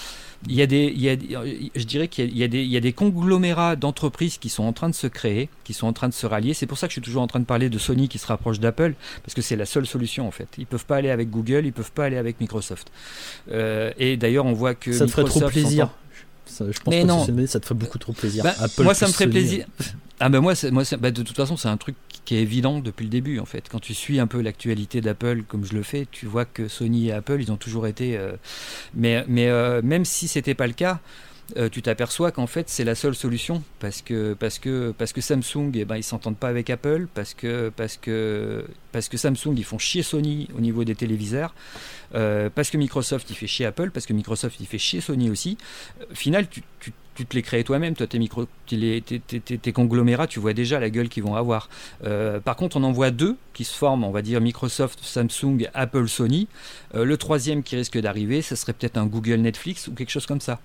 il 0.47 0.55
y 0.55 0.63
a 0.63 0.67
des, 0.67 0.93
il 0.95 1.01
y 1.03 1.11
a, 1.11 1.17
je 1.75 1.85
dirais 1.85 2.09
qu'il 2.09 2.37
y, 2.37 2.43
a 2.43 2.49
des, 2.49 2.63
il 2.63 2.71
y 2.71 2.77
a 2.77 2.81
des 2.81 2.93
conglomérats 2.93 3.77
d'entreprises 3.77 4.39
qui 4.39 4.49
sont 4.49 4.65
en 4.65 4.73
train 4.73 4.89
de 4.89 4.95
se 4.95 5.07
créer, 5.07 5.51
qui 5.65 5.75
sont 5.75 5.87
en 5.87 5.93
train 5.93 6.09
de 6.09 6.15
se 6.15 6.27
rallier. 6.27 6.55
C'est 6.55 6.67
pour 6.67 6.79
ça 6.79 6.87
que 6.87 6.93
je 6.93 6.95
suis 6.95 7.03
toujours 7.03 7.23
en 7.23 7.27
train 7.27 7.41
de 7.41 7.45
parler 7.45 7.69
de 7.69 7.79
Sony 7.79 8.09
qui 8.09 8.19
se 8.19 8.27
rapproche 8.27 8.61
d'Apple 8.61 8.95
parce 9.23 9.35
que 9.35 9.43
c'est 9.43 9.57
la 9.57 9.67
seule 9.67 9.87
solution 9.87 10.27
en 10.27 10.31
fait. 10.31 10.49
Ils 10.57 10.67
peuvent 10.67 10.87
pas 10.87 10.97
aller 10.97 11.11
avec 11.11 11.28
Google, 11.29 11.67
ils 11.67 11.73
peuvent 11.73 11.93
pas 11.93 12.07
aller 12.07 12.17
avec 12.17 12.41
Microsoft. 12.41 12.91
Euh, 13.51 13.93
et 13.99 14.17
d'ailleurs, 14.17 14.47
on 14.47 14.53
voit 14.53 14.75
que 14.75 14.93
ça 14.93 15.07
te 15.07 15.11
ferait 15.11 15.25
trop 15.25 15.41
plaisir. 15.49 15.91
Ça, 16.47 16.65
je 16.71 16.81
pense 16.81 16.93
mais 16.93 17.05
non. 17.05 17.27
ça 17.47 17.61
te 17.61 17.67
ferait 17.67 17.79
beaucoup 17.79 17.99
trop 17.99 18.13
plaisir. 18.13 18.43
Bah, 18.43 18.55
moi, 18.79 18.95
ça 18.95 19.07
me 19.07 19.13
ferait 19.13 19.29
plaisir. 19.29 19.67
Ah 20.21 20.29
ben 20.29 20.41
moi, 20.41 20.55
moi 20.73 20.83
bah, 20.99 21.11
de 21.11 21.23
toute 21.23 21.37
façon, 21.37 21.57
c'est 21.57 21.69
un 21.69 21.77
truc 21.77 21.95
qui 22.25 22.37
est 22.37 22.43
évident 22.43 22.81
depuis 22.81 23.05
le 23.05 23.11
début 23.11 23.39
en 23.39 23.45
fait. 23.45 23.69
Quand 23.71 23.79
tu 23.79 23.95
suis 23.95 24.19
un 24.19 24.27
peu 24.27 24.41
l'actualité 24.41 25.01
d'Apple 25.01 25.45
comme 25.47 25.65
je 25.65 25.75
le 25.75 25.83
fais, 25.83 26.07
tu 26.11 26.27
vois 26.27 26.45
que 26.45 26.67
Sony 26.67 27.09
et 27.09 27.13
Apple, 27.13 27.41
ils 27.41 27.53
ont 27.53 27.57
toujours 27.57 27.87
été. 27.87 28.17
Euh, 28.17 28.33
mais 28.95 29.25
mais 29.29 29.49
euh, 29.49 29.81
même 29.83 30.05
si 30.05 30.27
c'était 30.27 30.55
pas 30.55 30.67
le 30.67 30.73
cas, 30.73 31.01
euh, 31.57 31.71
tu 31.71 31.81
t'aperçois 31.81 32.31
qu'en 32.31 32.47
fait 32.47 32.69
c'est 32.69 32.85
la 32.85 32.95
seule 32.95 33.15
solution 33.15 33.63
parce 33.79 34.03
que 34.03 34.37
Samsung 35.19 35.71
eh 35.75 35.87
ben 35.87 35.97
ils 35.97 36.03
s'entendent 36.03 36.37
pas 36.37 36.49
avec 36.49 36.69
Apple 36.69 37.09
parce 37.15 37.33
que 37.33 37.73
Samsung 38.93 39.55
ils 39.57 39.65
font 39.65 39.79
chier 39.79 40.03
Sony 40.03 40.49
au 40.55 40.61
niveau 40.61 40.85
des 40.85 40.95
téléviseurs 40.95 41.55
euh, 42.15 42.51
parce 42.55 42.69
que 42.69 42.77
Microsoft 42.77 43.31
il 43.31 43.37
fait 43.37 43.47
chier 43.47 43.65
Apple 43.65 43.91
parce 43.91 44.05
que 44.05 44.13
Microsoft 44.13 44.61
il 44.61 44.67
fait 44.67 44.77
chier 44.77 45.01
Sony 45.01 45.31
aussi 45.31 45.57
au 46.11 46.15
final 46.15 46.49
tu, 46.49 46.63
tu 46.81 46.93
tu 47.15 47.27
te 47.27 47.35
les 47.35 47.43
crées 47.43 47.65
toi-même, 47.65 47.97
toi 47.97 48.07
tes, 48.07 48.21
micro, 48.21 48.47
tes, 48.69 49.03
tes, 49.03 49.73
conglomérats, 49.73 50.29
tu 50.29 50.39
vois 50.39 50.53
déjà 50.53 50.79
la 50.79 50.89
gueule 50.89 51.09
qu'ils 51.09 51.25
vont 51.25 51.35
avoir. 51.35 51.69
Euh, 52.05 52.39
par 52.39 52.55
contre, 52.55 52.77
on 52.77 52.85
en 52.85 52.93
voit 52.93 53.11
deux 53.11 53.37
qui 53.55 53.65
se 53.65 53.75
forment, 53.75 54.05
on 54.05 54.13
va 54.13 54.23
dire 54.23 54.41
Microsoft, 54.41 55.01
Samsung, 55.03 55.69
Apple, 55.75 56.07
Sony. 56.07 56.47
le 56.95 57.17
troisième 57.17 57.65
qui 57.65 57.75
risque 57.75 57.99
d'arriver, 57.99 58.41
ce 58.41 58.55
serait 58.55 58.73
peut-être 58.73 58.99
un 58.99 59.07
Google 59.07 59.41
Netflix 59.41 59.89
ou 59.89 59.95
quelque 59.95 60.11
chose 60.11 60.27
comme 60.27 60.41
ça. 60.41 60.61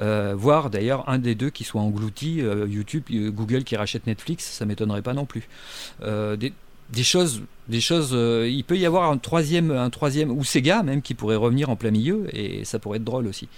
Euh, 0.00 0.34
voire 0.36 0.70
d'ailleurs 0.70 1.08
un 1.08 1.18
des 1.18 1.34
deux 1.34 1.50
qui 1.50 1.64
soit 1.64 1.80
englouti, 1.80 2.42
euh, 2.42 2.66
YouTube, 2.68 3.04
euh, 3.10 3.30
Google 3.30 3.64
qui 3.64 3.76
rachète 3.76 4.06
Netflix, 4.06 4.44
ça 4.44 4.66
m'étonnerait 4.66 5.02
pas 5.02 5.14
non 5.14 5.24
plus. 5.24 5.48
des 6.88 7.02
choses, 7.02 7.42
des 7.68 7.80
choses. 7.80 8.12
Il 8.12 8.62
peut 8.62 8.78
y 8.78 8.86
avoir 8.86 9.10
un 9.10 9.18
troisième, 9.18 9.72
un 9.72 9.90
troisième 9.90 10.30
ou 10.30 10.44
Sega 10.44 10.84
même 10.84 11.02
qui 11.02 11.14
pourrait 11.14 11.36
revenir 11.36 11.68
en 11.68 11.74
plein 11.74 11.90
milieu 11.90 12.28
et 12.32 12.64
ça 12.64 12.78
pourrait 12.78 12.98
être 12.98 13.04
drôle 13.04 13.26
aussi. 13.26 13.48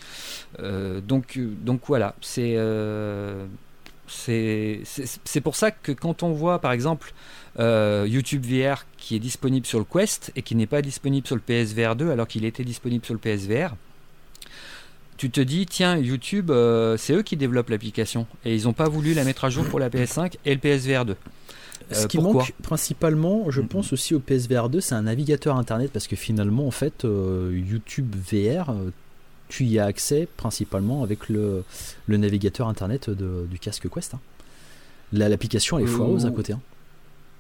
Donc, 0.59 1.39
donc 1.39 1.83
voilà, 1.87 2.15
c'est 2.23 2.57
c'est 4.07 5.41
pour 5.43 5.57
ça 5.57 5.71
que 5.71 5.93
quand 5.93 6.23
on 6.23 6.33
voit 6.33 6.59
par 6.59 6.73
exemple 6.73 7.13
YouTube 7.59 8.47
VR 8.47 8.87
qui 8.97 9.15
est 9.15 9.21
disponible 9.21 9.67
sur 9.67 9.79
le 9.79 9.85
Quest 9.85 10.33
et 10.35 10.41
qui 10.41 10.55
n'est 10.55 10.67
pas 10.67 10.81
disponible 10.81 11.27
sur 11.27 11.37
le 11.37 11.43
PSVR 11.43 11.97
2 11.97 12.11
alors 12.11 12.29
qu'il 12.29 12.47
était 12.47 12.65
disponible 12.65 13.05
sur 13.05 13.13
le 13.13 13.21
PSVR, 13.21 13.75
tu 15.19 15.31
te 15.31 15.41
dis 15.41 15.67
tiens 15.67 15.99
YouTube 15.99 16.51
c'est 16.97 17.13
eux 17.13 17.23
qui 17.23 17.37
développent 17.37 17.69
l'application 17.69 18.27
et 18.45 18.55
ils 18.55 18.65
n'ont 18.65 18.73
pas 18.73 18.89
voulu 18.89 19.13
la 19.13 19.25
mettre 19.25 19.45
à 19.45 19.51
jour 19.51 19.65
pour 19.67 19.79
la 19.79 19.91
PS5 19.91 20.35
et 20.47 20.55
le 20.55 20.61
PSVR 20.61 21.05
2. 21.05 21.17
Ce 21.93 22.07
qui 22.07 22.19
manque 22.19 22.53
principalement, 22.63 23.51
je 23.51 23.61
pense 23.61 23.93
aussi 23.93 24.15
au 24.15 24.21
PSVR 24.21 24.69
2, 24.69 24.81
c'est 24.81 24.95
un 24.95 25.03
navigateur 25.03 25.57
internet 25.57 25.91
parce 25.93 26.07
que 26.07 26.17
finalement, 26.17 26.67
en 26.67 26.71
fait, 26.71 27.05
euh, 27.05 27.51
YouTube 27.53 28.15
VR, 28.15 28.71
euh, 28.71 28.93
tu 29.49 29.65
y 29.65 29.79
as 29.79 29.87
accès 29.87 30.29
principalement 30.37 31.03
avec 31.03 31.29
le, 31.29 31.65
le 32.07 32.17
navigateur 32.17 32.69
internet 32.69 33.09
du 33.11 33.59
casque 33.59 33.89
Quest. 33.89 34.15
Hein. 34.15 34.21
L'application 35.13 35.79
elle 35.79 35.85
est 35.85 35.89
foireuse 35.89 36.27
à 36.27 36.31
côté. 36.31 36.53
Hein. 36.53 36.61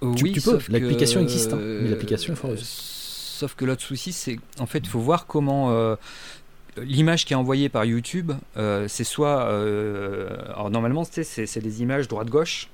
oui, 0.00 0.32
tu, 0.32 0.40
peux, 0.40 0.58
l'application 0.70 1.20
existe, 1.20 1.52
hein, 1.52 1.58
mais 1.60 1.90
l'application 1.90 2.32
est 2.32 2.36
foireuse. 2.36 2.64
Sauf 2.64 3.54
que 3.54 3.66
l'autre 3.66 3.82
souci, 3.82 4.12
c'est 4.12 4.38
en 4.58 4.66
fait, 4.66 4.78
il 4.78 4.88
faut 4.88 5.00
voir 5.00 5.26
comment 5.26 5.70
euh, 5.70 5.96
l'image 6.84 7.24
qui 7.24 7.32
est 7.32 7.36
envoyée 7.36 7.68
par 7.68 7.84
YouTube, 7.84 8.32
c'est 8.56 9.04
soit. 9.04 9.42
alors 9.42 10.70
normalement, 10.70 11.04
c'est 11.04 11.60
des 11.60 11.82
images 11.82 12.08
droite-gauche. 12.08 12.68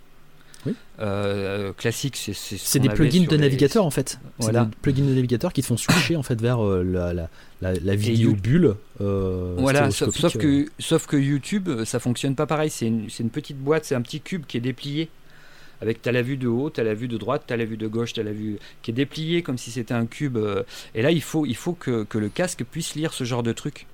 Oui. 0.66 0.74
Euh, 1.00 1.72
classique, 1.72 2.16
c'est 2.16 2.32
c'est 2.34 2.78
des 2.78 2.88
plugins 2.88 3.24
de 3.24 3.36
navigateur 3.36 3.84
en 3.84 3.90
fait. 3.90 4.18
Voilà. 4.38 4.64
Des 4.64 4.76
plugins 4.80 5.04
de 5.04 5.14
navigateur 5.14 5.52
qui 5.52 5.62
te 5.62 5.66
font 5.66 5.76
switcher 5.76 6.16
en 6.16 6.22
fait 6.22 6.40
vers 6.40 6.64
euh, 6.64 6.82
la, 6.82 7.12
la, 7.12 7.28
la, 7.60 7.94
vidéo 7.94 8.32
bulle. 8.32 8.74
Euh, 9.00 9.54
voilà, 9.58 9.90
sauf, 9.90 10.38
que, 10.38 10.66
sauf 10.78 11.06
que 11.06 11.16
YouTube, 11.16 11.84
ça 11.84 11.98
fonctionne 11.98 12.34
pas 12.34 12.46
pareil. 12.46 12.70
C'est 12.70 12.86
une, 12.86 13.08
une, 13.18 13.30
petite 13.30 13.58
boîte, 13.58 13.84
c'est 13.84 13.94
un 13.94 14.02
petit 14.02 14.20
cube 14.20 14.44
qui 14.46 14.56
est 14.56 14.60
déplié. 14.60 15.08
Avec 15.80 16.00
t'as 16.00 16.12
la 16.12 16.22
vue 16.22 16.36
de 16.36 16.48
haut, 16.48 16.70
t'as 16.70 16.84
la 16.84 16.94
vue 16.94 17.08
de 17.08 17.18
droite, 17.18 17.42
t'as 17.46 17.56
la 17.56 17.64
vue 17.64 17.76
de 17.76 17.88
gauche, 17.88 18.14
t'as 18.14 18.22
la 18.22 18.32
vue 18.32 18.58
qui 18.80 18.92
est 18.92 18.94
dépliée 18.94 19.42
comme 19.42 19.58
si 19.58 19.70
c'était 19.70 19.92
un 19.92 20.06
cube. 20.06 20.38
et 20.94 21.02
là, 21.02 21.10
il 21.10 21.20
faut, 21.20 21.44
il 21.44 21.56
faut 21.56 21.74
que, 21.74 22.04
que 22.04 22.16
le 22.16 22.28
casque 22.28 22.64
puisse 22.64 22.94
lire 22.94 23.12
ce 23.12 23.24
genre 23.24 23.42
de 23.42 23.52
truc. 23.52 23.86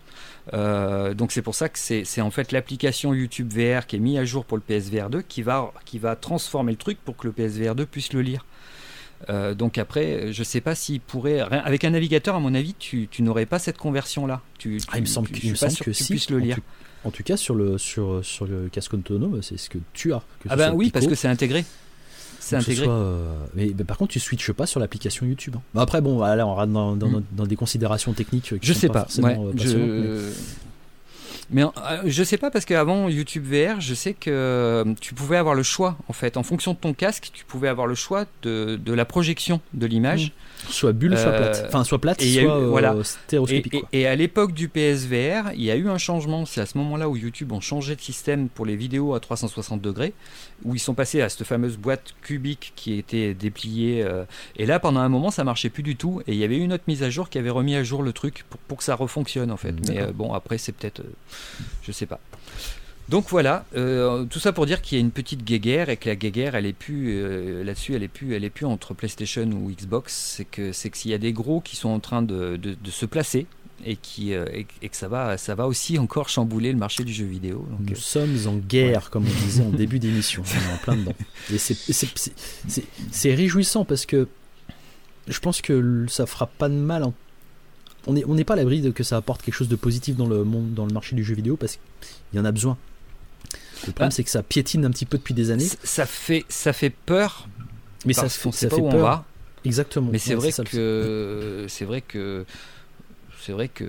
Euh, 0.53 1.15
donc 1.15 1.33
c'est 1.33 1.43
pour 1.43 1.55
ça 1.55 1.69
que 1.69 1.79
c'est 1.79 2.21
en 2.21 2.31
fait 2.31 2.53
l'application 2.53 3.15
YouTube 3.15 3.53
VR 3.53 3.87
qui 3.87 3.97
est 3.97 4.01
mise 4.01 4.19
à 4.19 4.25
jour 4.25 4.45
pour 4.45 4.57
le 4.57 4.63
PSVR 4.63 5.11
2 5.11 5.23
qui 5.23 5.43
va, 5.43 5.73
qui 5.85 5.99
va 5.99 6.17
transformer 6.17 6.73
le 6.73 6.79
truc 6.79 6.99
pour 7.05 7.17
que 7.17 7.27
le 7.27 7.33
PSVR 7.33 7.75
2 7.75 7.87
puisse 7.87 8.13
le 8.13 8.23
lire. 8.23 8.45
Euh, 9.29 9.55
donc 9.55 9.77
après, 9.77 10.33
je 10.33 10.43
sais 10.43 10.61
pas 10.61 10.75
s'il 10.75 11.01
pourrait. 11.01 11.41
Avec 11.41 11.85
un 11.85 11.91
navigateur, 11.91 12.35
à 12.35 12.41
mon 12.41 12.55
avis, 12.55 12.75
tu, 12.75 13.07
tu 13.11 13.23
n'aurais 13.23 13.47
pas 13.47 13.59
cette 13.59 13.77
conversion-là. 13.77 14.41
Tu, 14.59 14.81
ah, 14.89 14.97
il 14.97 15.03
me 15.03 15.07
semble, 15.07 15.29
que, 15.29 15.85
que 15.85 15.93
si. 15.93 16.13
puisses 16.13 16.31
le 16.31 16.39
lire. 16.39 16.59
En 17.05 17.11
tout, 17.11 17.23
cas, 17.23 17.37
sur 17.37 17.55
le, 17.55 17.79
sur, 17.79 18.25
sur 18.25 18.47
le 18.47 18.69
casque 18.71 18.95
autonome, 18.95 19.43
c'est 19.43 19.59
ce 19.59 19.69
que 19.69 19.79
tu 19.93 20.13
as. 20.13 20.23
ah 20.49 20.57
ben 20.57 20.73
oui, 20.73 20.91
parce 20.91 21.07
que 21.07 21.15
c'est 21.15 21.29
intégré. 21.29 21.65
C'est 22.41 22.57
intégré. 22.57 22.87
Euh, 22.89 23.23
mais, 23.55 23.69
par 23.85 23.99
contre, 23.99 24.13
tu 24.13 24.19
switches 24.21 24.53
pas 24.53 24.67
sur 24.67 24.81
l'application 24.81 25.27
YouTube. 25.27 25.57
Hein. 25.57 25.81
après, 25.81 26.01
bon, 26.01 26.21
là, 26.21 26.47
on 26.47 26.55
rentre 26.55 26.73
dans, 26.73 26.97
mm. 26.97 27.23
dans, 27.33 27.47
des 27.47 27.57
considérations 27.57 28.13
techniques. 28.13 28.59
Qui 28.59 28.67
je 28.67 28.73
sais 28.73 28.89
pas. 28.89 29.07
Euh, 29.19 29.53
je... 29.57 29.77
Mais 29.77 30.70
euh, 31.57 32.03
je 32.05 32.23
sais 32.23 32.37
pas 32.37 32.51
parce 32.51 32.65
qu'avant 32.65 33.09
YouTube 33.09 33.45
VR, 33.45 33.81
je 33.81 33.95
sais 33.95 34.15
que 34.15 34.31
euh, 34.31 34.85
tu 35.01 35.15
pouvais 35.15 35.37
avoir 35.37 35.55
le 35.55 35.63
choix 35.63 35.97
en 36.09 36.13
fait, 36.13 36.37
en 36.37 36.43
fonction 36.43 36.73
de 36.73 36.79
ton 36.79 36.95
casque, 36.95 37.31
tu 37.33 37.45
pouvais 37.45 37.69
avoir 37.69 37.87
le 37.87 37.95
choix 37.95 38.27
de, 38.43 38.79
de 38.83 38.93
la 38.93 39.05
projection 39.05 39.61
de 39.75 39.87
l'image. 39.87 40.27
Mmh. 40.29 40.71
Soit 40.71 40.93
bulle, 40.93 41.17
soit 41.17 41.33
plate. 41.33 41.63
Euh, 41.65 41.69
enfin, 41.69 41.85
soit 41.85 41.99
plate, 41.99 42.23
soit 42.23 42.59
voilà. 42.69 42.95
stéréoscopique. 43.03 43.85
Et, 43.93 44.07
à 44.07 44.15
l'époque 44.15 44.53
du 44.53 44.69
PSVR, 44.69 45.53
il 45.55 45.63
y 45.63 45.71
a 45.71 45.77
eu 45.77 45.89
un 45.89 45.99
changement. 45.99 46.45
C'est 46.45 46.61
à 46.61 46.67
ce 46.67 46.77
moment-là 46.79 47.09
où 47.09 47.17
YouTube 47.17 47.53
ont 47.53 47.61
changé 47.61 47.97
de 47.97 48.01
système 48.01 48.49
pour 48.49 48.67
les 48.67 48.77
vidéos 48.77 49.15
à 49.15 49.21
360 49.21 49.81
degrés, 49.81 50.13
où 50.65 50.75
ils 50.75 50.81
sont 50.81 50.95
passés 50.95 51.23
à 51.23 51.29
cette 51.29 51.45
fameuse 51.45 51.79
boîte 51.79 52.15
cubique 52.23 52.75
qui 52.77 52.99
était 52.99 53.33
dépliée. 53.33 54.07
et 54.57 54.67
là, 54.67 54.79
pendant 54.79 55.01
un 55.01 55.09
moment, 55.09 55.31
ça 55.31 55.45
marchait 55.45 55.71
plus 55.71 55.83
du 55.83 55.97
tout. 55.97 56.21
Et 56.27 56.33
il 56.33 56.39
y 56.39 56.45
avait 56.45 56.59
une 56.59 56.75
autre 56.75 56.85
mise 56.87 57.03
à 57.03 57.11
jour 57.11 57.31
qui 57.31 57.39
avait 57.39 57.51
remis 57.51 57.75
à 57.75 57.83
jour 57.83 58.03
le 58.03 58.13
truc 58.13 58.45
pour, 58.51 58.61
pour 58.61 58.79
que 58.79 58.85
ça 58.85 58.95
refonctionne 58.95 59.51
en 59.51 59.57
fait. 59.57 59.73
Mmh, 59.73 59.81
Mais 59.89 60.13
bon, 60.13 60.35
après, 60.35 60.59
c'est 60.59 60.73
peut-être 60.73 61.03
je 61.83 61.93
sais 61.93 62.07
pas. 62.07 62.21
Donc 63.11 63.27
voilà, 63.29 63.65
euh, 63.75 64.25
tout 64.27 64.39
ça 64.39 64.53
pour 64.53 64.67
dire 64.67 64.81
qu'il 64.81 64.97
y 64.97 65.01
a 65.01 65.03
une 65.03 65.11
petite 65.11 65.43
guéguerre 65.43 65.89
et 65.89 65.97
que 65.97 66.09
la 66.09 66.15
guéguerre, 66.15 66.55
elle 66.55 66.65
est 66.65 66.73
plus 66.73 67.09
euh, 67.09 67.65
là-dessus, 67.65 67.97
elle 67.97 68.05
est 68.05 68.09
plus, 68.09 68.37
elle 68.37 68.45
est 68.45 68.51
plus 68.51 68.67
entre 68.67 68.95
PlayStation 68.95 69.43
ou 69.51 69.69
Xbox. 69.73 70.15
C'est 70.15 70.45
que 70.45 70.71
c'est 70.71 70.91
que 70.91 70.97
s'il 70.97 71.11
y 71.11 71.15
a 71.15 71.19
des 71.19 71.33
gros 71.33 71.61
qui 71.61 71.75
sont 71.75 71.89
en 71.89 71.99
train 71.99 72.23
de, 72.23 72.57
de, 72.57 72.91
se 72.91 73.07
placer 73.07 73.47
et 73.85 73.97
qui 73.97 74.33
euh, 74.33 74.47
et, 74.53 74.89
que 74.89 74.97
ça 74.97 75.09
va, 75.09 75.37
ça 75.39 75.57
va 75.57 75.67
aussi 75.67 75.99
encore 75.99 76.29
chambouler 76.29 76.71
le 76.71 76.79
marché 76.79 77.03
du 77.03 77.13
jeu 77.13 77.25
vidéo. 77.25 77.67
Nous 77.81 77.97
sommes 77.97 78.37
en 78.47 78.55
guerre, 78.55 79.11
comme 79.11 79.25
on 79.25 79.45
disait 79.45 79.65
en 79.65 79.71
début 79.71 79.99
d'émission, 79.99 80.45
on 80.47 80.71
est 80.71 80.75
en 80.75 80.79
plein 80.79 80.95
dedans. 80.95 81.15
Et 81.53 81.59
c'est 81.59 83.35
réjouissant 83.35 83.85
parce 83.85 84.07
que 84.07 84.29
je 85.27 85.41
pense 85.41 85.63
que 85.63 86.07
ça 86.09 86.27
fera 86.27 86.47
pas 86.47 86.69
de 86.69 86.75
mal 86.75 87.03
en 87.03 87.13
on 88.07 88.15
n'est 88.15 88.25
on 88.25 88.37
pas 88.45 88.55
à 88.55 88.57
l'abri 88.57 88.81
de 88.81 88.91
que 88.91 89.03
ça 89.03 89.17
apporte 89.17 89.43
quelque 89.43 89.55
chose 89.55 89.69
de 89.69 89.77
positif 89.77 90.17
dans 90.17 90.27
le 90.27 90.45
monde, 90.45 90.75
dans 90.75 90.87
le 90.87 90.93
marché 90.93 91.17
du 91.17 91.25
jeu 91.25 91.35
vidéo 91.35 91.57
parce 91.57 91.77
qu'il 91.77 92.39
y 92.39 92.41
en 92.41 92.45
a 92.45 92.53
besoin. 92.53 92.77
Le 93.87 93.93
problème, 93.93 94.09
ah. 94.09 94.11
c'est 94.11 94.25
que 94.25 94.31
ça 94.31 94.43
piétine 94.43 94.85
un 94.85 94.91
petit 94.91 95.07
peu 95.07 95.19
depuis 95.19 95.35
des 95.35 95.51
années. 95.51 95.69
Ça 95.83 96.07
fait, 96.07 96.45
ça 96.49 96.73
fait 96.73 96.91
peur. 96.91 97.49
Mais 98.05 98.13
ça, 98.13 98.29
ça 98.29 98.51
fait 98.51 98.69
peur. 98.69 99.25
Exactement. 99.65 100.11
Mais 100.11 100.19
c'est 100.19 100.35
vrai, 100.35 100.51
que 100.53 101.67
c'est 101.69 101.85
vrai 101.85 102.01
que 102.01 102.45
c'est 103.41 103.53
vrai 103.53 103.69
que 103.69 103.85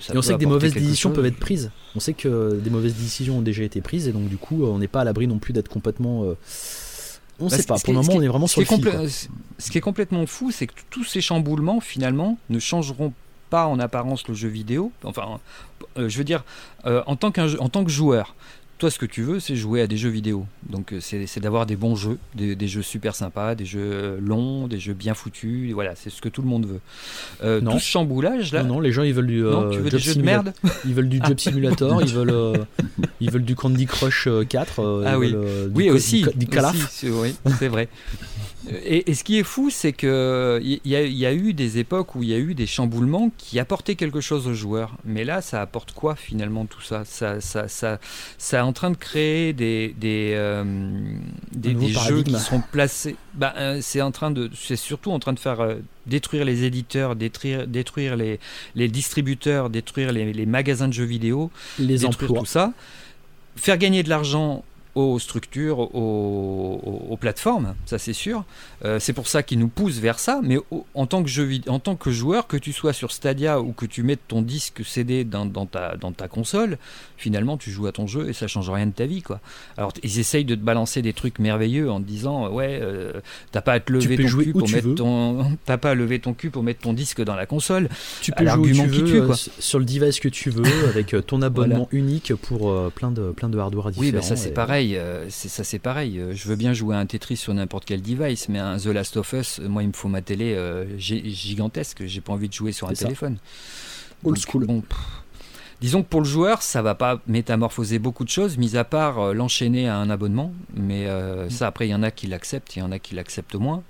ça 0.00 0.14
et 0.14 0.18
on 0.18 0.22
sait 0.22 0.34
que 0.34 0.38
des 0.38 0.46
mauvaises 0.46 0.74
décisions 0.74 1.10
peuvent 1.10 1.26
être 1.26 1.38
prises. 1.38 1.70
On 1.94 2.00
sait 2.00 2.14
que 2.14 2.58
des 2.62 2.70
mauvaises 2.70 2.94
décisions 2.94 3.38
ont 3.38 3.42
déjà 3.42 3.62
été 3.62 3.80
prises 3.80 4.08
et 4.08 4.12
donc 4.12 4.28
du 4.28 4.36
coup, 4.36 4.64
on 4.64 4.78
n'est 4.78 4.88
pas 4.88 5.00
à 5.00 5.04
l'abri 5.04 5.26
non 5.26 5.38
plus 5.38 5.52
d'être 5.52 5.68
complètement. 5.68 6.24
Euh, 6.24 6.36
on 7.38 7.46
ne 7.46 7.50
bah, 7.50 7.56
sait 7.56 7.64
pas. 7.64 7.78
Pour 7.78 7.92
le 7.92 8.00
moment, 8.00 8.14
on 8.14 8.22
est 8.22 8.28
vraiment 8.28 8.46
sur 8.46 8.60
le 8.60 8.66
fil, 8.66 9.28
Ce 9.58 9.70
qui 9.70 9.78
est 9.78 9.82
complètement 9.82 10.26
fou, 10.26 10.50
c'est 10.50 10.66
que 10.66 10.74
tous 10.90 11.04
ces 11.04 11.20
chamboulements 11.20 11.80
finalement 11.80 12.38
ne 12.50 12.58
changeront 12.58 13.12
pas 13.50 13.66
en 13.66 13.78
apparence 13.78 14.28
le 14.28 14.34
jeu 14.34 14.48
vidéo. 14.48 14.92
Enfin, 15.04 15.40
euh, 15.98 16.08
je 16.08 16.18
veux 16.18 16.24
dire, 16.24 16.44
euh, 16.86 17.02
en, 17.06 17.16
tant 17.16 17.32
en 17.58 17.68
tant 17.68 17.84
que 17.84 17.90
joueur, 17.90 18.34
toi, 18.78 18.90
ce 18.90 18.98
que 18.98 19.06
tu 19.06 19.22
veux, 19.22 19.40
c'est 19.40 19.56
jouer 19.56 19.80
à 19.80 19.86
des 19.86 19.96
jeux 19.96 20.10
vidéo. 20.10 20.44
Donc, 20.68 20.92
euh, 20.92 21.00
c'est 21.00 21.40
d'avoir 21.40 21.64
des 21.64 21.76
bons 21.76 21.96
jeux, 21.96 22.18
des, 22.34 22.68
jeux 22.68 22.82
super 22.82 23.14
sympas, 23.14 23.54
des 23.54 23.64
jeux 23.64 24.18
longs, 24.20 24.68
des 24.68 24.78
jeux 24.78 24.92
bien 24.92 25.14
foutus. 25.14 25.72
Voilà, 25.72 25.94
c'est 25.96 26.10
ce 26.10 26.20
que 26.20 26.28
tout 26.28 26.42
le 26.42 26.48
monde 26.48 26.66
veut. 26.66 27.60
non. 27.62 27.72
Tout 27.72 27.78
ce 27.78 27.86
chamboulage 27.86 28.52
là. 28.52 28.62
Non, 28.62 28.80
les 28.80 28.92
gens 28.92 29.02
ils 29.02 29.14
veulent 29.14 29.26
du. 29.26 29.42
tu 29.72 29.78
veux 29.78 29.90
des 29.90 29.98
jeux 29.98 30.14
de 30.14 30.22
merde 30.22 30.52
Ils 30.84 30.94
veulent 30.94 31.08
du 31.08 31.20
Job 31.24 31.38
Simulator, 31.38 32.02
ils 32.06 32.12
veulent, 32.12 32.66
ils 33.20 33.30
veulent 33.30 33.44
du 33.44 33.54
Candy 33.54 33.86
Crush 33.86 34.28
4. 34.48 35.04
ah 35.06 35.18
oui, 35.18 35.34
oui 35.74 35.88
aussi. 35.88 36.26
Du, 36.34 36.46
Calaf. 36.46 37.02
oui, 37.04 37.34
c'est 37.58 37.68
vrai. 37.68 37.88
Et, 38.84 39.14
ce 39.14 39.24
qui 39.24 39.38
est 39.38 39.44
fou, 39.44 39.70
c'est 39.70 39.92
que 39.92 40.60
il 40.62 40.80
y, 40.84 41.26
a 41.26 41.32
eu 41.32 41.52
des 41.52 41.78
époques 41.78 42.14
où 42.14 42.22
il 42.22 42.30
y 42.30 42.34
a 42.34 42.38
eu 42.38 42.54
des 42.54 42.66
chamboulements 42.66 43.30
qui 43.38 43.58
apportaient 43.58 43.94
quelque 43.94 44.20
chose 44.20 44.46
aux 44.46 44.54
joueurs. 44.54 44.96
Mais 45.04 45.24
là, 45.24 45.40
ça 45.40 45.60
apporte 45.60 45.92
quoi 45.92 46.16
finalement 46.16 46.66
tout 46.66 46.80
ça? 46.80 47.04
Ça, 47.04 47.40
ça, 47.40 47.68
ça, 47.68 47.98
ça 48.38 48.58
est 48.58 48.60
en 48.60 48.72
train 48.72 48.90
de 48.90 48.96
créer 48.96 49.52
des 49.52 49.94
des, 49.98 50.32
euh, 50.34 50.64
des, 51.52 51.76
jeux 51.88 52.22
qui 52.22 52.38
sont 52.38 52.60
placés. 52.60 53.16
Bah, 53.34 53.54
euh, 53.56 53.78
c'est 53.82 54.02
en 54.02 54.10
train 54.10 54.30
de, 54.30 54.50
c'est 54.54 54.76
surtout 54.76 55.10
en 55.12 55.18
train 55.18 55.32
de 55.32 55.38
faire 55.38 55.60
euh, 55.60 55.76
détruire 56.06 56.44
les 56.44 56.64
éditeurs, 56.64 57.16
détruire, 57.16 57.66
détruire 57.66 58.16
les, 58.16 58.40
les 58.74 58.88
distributeurs, 58.88 59.70
détruire 59.70 60.12
les, 60.12 60.32
les 60.32 60.46
magasins 60.46 60.88
de 60.88 60.92
jeux 60.92 61.04
vidéo, 61.04 61.50
les 61.78 61.98
détruire 61.98 62.30
emplois. 62.30 62.40
tout 62.40 62.46
ça, 62.46 62.72
faire 63.56 63.78
gagner 63.78 64.02
de 64.02 64.08
l'argent 64.08 64.64
aux 64.96 65.18
structures, 65.18 65.94
aux, 65.94 67.16
plateformes, 67.20 67.74
ça 67.84 67.98
c'est 67.98 68.14
sûr. 68.14 68.44
Euh, 68.84 68.98
c'est 68.98 69.12
pour 69.12 69.28
ça 69.28 69.42
qu'ils 69.42 69.58
nous 69.58 69.68
poussent 69.68 69.98
vers 69.98 70.18
ça. 70.18 70.40
Mais 70.42 70.56
en, 70.94 71.06
tant 71.06 71.22
que 71.22 71.28
jeu, 71.28 71.50
en 71.68 71.78
tant 71.78 71.96
que 71.96 72.10
joueur, 72.10 72.46
que 72.46 72.56
tu 72.56 72.72
sois 72.72 72.94
sur 72.94 73.12
Stadia 73.12 73.60
ou 73.60 73.72
que 73.72 73.84
tu 73.84 74.02
mettes 74.02 74.26
ton 74.26 74.40
disque 74.40 74.84
CD 74.84 75.24
dans, 75.24 75.48
ta, 75.66 75.96
dans 75.96 76.12
ta 76.12 76.28
console, 76.28 76.78
finalement 77.18 77.58
tu 77.58 77.70
joues 77.70 77.86
à 77.86 77.92
ton 77.92 78.06
jeu 78.06 78.28
et 78.30 78.32
ça 78.32 78.46
change 78.46 78.70
rien 78.70 78.86
de 78.86 78.92
ta 78.92 79.04
vie. 79.04 79.20
Quoi. 79.20 79.40
Alors 79.76 79.92
ils 80.02 80.18
essayent 80.18 80.46
de 80.46 80.54
te 80.54 80.60
balancer 80.60 81.02
des 81.02 81.12
trucs 81.12 81.38
merveilleux 81.38 81.90
en 81.90 82.00
te 82.00 82.06
disant 82.06 82.50
ouais, 82.50 82.78
euh, 82.80 83.12
t'as 83.52 83.60
pas 83.60 83.74
à 83.74 83.80
te 83.80 83.92
lever 83.92 84.16
ton 84.16 84.38
cul 84.38 84.52
pour 84.52 84.70
mettre 84.70 84.94
ton, 84.94 85.56
t'as 85.66 85.76
pas 85.76 85.90
à 85.90 85.94
lever 85.94 86.20
ton 86.20 86.32
cul 86.32 86.48
pour 86.48 86.62
mettre 86.62 86.80
ton 86.80 86.94
disque 86.94 87.22
dans 87.22 87.36
la 87.36 87.44
console. 87.44 87.90
Tu 88.22 88.32
peux 88.32 88.46
jouer 88.46 88.70
où 88.70 88.72
tu 88.72 88.86
veux, 88.86 89.30
euh, 89.30 89.34
sur 89.58 89.78
le 89.78 89.84
device 89.84 90.20
que 90.20 90.28
tu 90.28 90.48
veux 90.48 90.88
avec 90.88 91.14
ton 91.26 91.42
abonnement 91.42 91.88
unique 91.92 92.34
pour 92.34 92.90
plein 92.92 93.10
de 93.10 93.32
plein 93.32 93.50
de 93.50 93.58
hardware 93.58 93.90
différents. 93.90 94.06
Oui, 94.06 94.12
bah 94.12 94.22
ça 94.22 94.36
c'est 94.36 94.52
pareil. 94.52 94.85
Euh, 94.94 95.28
ça 95.30 95.64
c'est 95.64 95.78
pareil. 95.78 96.18
Euh, 96.18 96.34
je 96.34 96.48
veux 96.48 96.56
bien 96.56 96.72
jouer 96.72 96.94
à 96.94 96.98
un 96.98 97.06
Tetris 97.06 97.36
sur 97.36 97.52
n'importe 97.54 97.84
quel 97.84 98.02
device, 98.02 98.48
mais 98.48 98.58
un 98.58 98.78
The 98.78 98.86
Last 98.86 99.16
of 99.16 99.32
Us, 99.32 99.60
moi 99.60 99.82
il 99.82 99.88
me 99.88 99.92
faut 99.92 100.08
ma 100.08 100.22
télé 100.22 100.54
euh, 100.54 100.96
gigantesque. 100.98 102.06
J'ai 102.06 102.20
pas 102.20 102.32
envie 102.32 102.48
de 102.48 102.54
jouer 102.54 102.72
sur 102.72 102.88
un 102.88 102.92
téléphone. 102.92 103.38
Old 104.24 104.38
school. 104.38 104.66
disons 105.80 106.02
que 106.02 106.08
pour 106.08 106.20
le 106.20 106.26
joueur, 106.26 106.62
ça 106.62 106.80
va 106.82 106.94
pas 106.94 107.20
métamorphoser 107.26 107.98
beaucoup 107.98 108.24
de 108.24 108.30
choses, 108.30 108.56
mis 108.56 108.76
à 108.76 108.84
part 108.84 109.34
l'enchaîner 109.34 109.88
à 109.88 109.96
un 109.96 110.08
abonnement. 110.08 110.52
Mais 110.74 111.06
mm. 111.06 111.50
ça, 111.50 111.66
après, 111.66 111.86
il 111.86 111.90
y 111.90 111.94
en 111.94 112.02
a 112.02 112.10
qui 112.10 112.26
l'acceptent, 112.26 112.76
il 112.76 112.78
y 112.78 112.82
en 112.82 112.92
a 112.92 112.98
qui 112.98 113.14
l'acceptent 113.14 113.56
moins. 113.56 113.82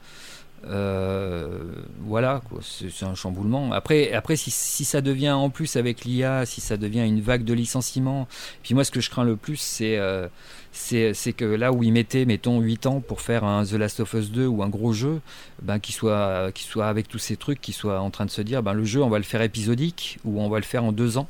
Euh, 0.69 1.59
voilà, 2.01 2.41
c'est 2.61 3.05
un 3.05 3.15
chamboulement. 3.15 3.73
Après, 3.73 4.13
après 4.13 4.37
si, 4.37 4.51
ça 4.85 5.01
devient 5.01 5.31
en 5.31 5.51
plus 5.51 5.77
avec 5.77 6.05
l'IA, 6.05 6.45
si 6.47 6.61
ça 6.61 6.77
devient 6.77 7.07
une 7.07 7.21
vague 7.21 7.45
de 7.45 7.55
licenciements, 7.55 8.27
puis 8.63 8.75
moi 8.75 8.85
ce 8.85 8.91
que 8.91 9.01
je 9.01 9.11
crains 9.11 9.25
le 9.25 9.37
plus, 9.37 9.57
c'est 9.57 9.97
euh, 9.99 10.29
c'est 10.77 11.33
que 11.33 11.45
là 11.45 11.73
où 11.73 11.83
ils 11.83 11.93
mettaient, 11.93 12.25
mettons, 12.25 12.61
8 12.61 12.87
ans 12.87 13.01
pour 13.01 13.21
faire 13.21 13.45
un 13.45 13.65
The 13.65 13.73
Last 13.73 14.01
of 14.01 14.13
Us 14.15 14.31
2 14.31 14.47
ou 14.47 14.63
un 14.63 14.69
gros 14.69 14.93
jeu, 14.93 15.21
ben, 15.63 15.79
qui 15.79 15.93
soit, 15.93 16.51
soit 16.55 16.87
avec 16.87 17.09
tous 17.09 17.19
ces 17.19 17.37
trucs, 17.37 17.61
qui 17.61 17.73
soit 17.73 18.01
en 18.01 18.11
train 18.11 18.27
de 18.27 18.31
se 18.31 18.43
dire, 18.43 18.63
ben, 18.63 18.75
le 18.75 18.85
jeu, 18.85 19.03
on 19.03 19.09
va 19.09 19.19
le 19.19 19.25
faire 19.25 19.43
épisodique 19.43 20.19
ou 20.25 20.41
on 20.41 20.49
va 20.49 20.59
le 20.59 20.65
faire 20.65 20.85
en 20.85 20.93
deux 20.93 21.19
ans. 21.19 21.29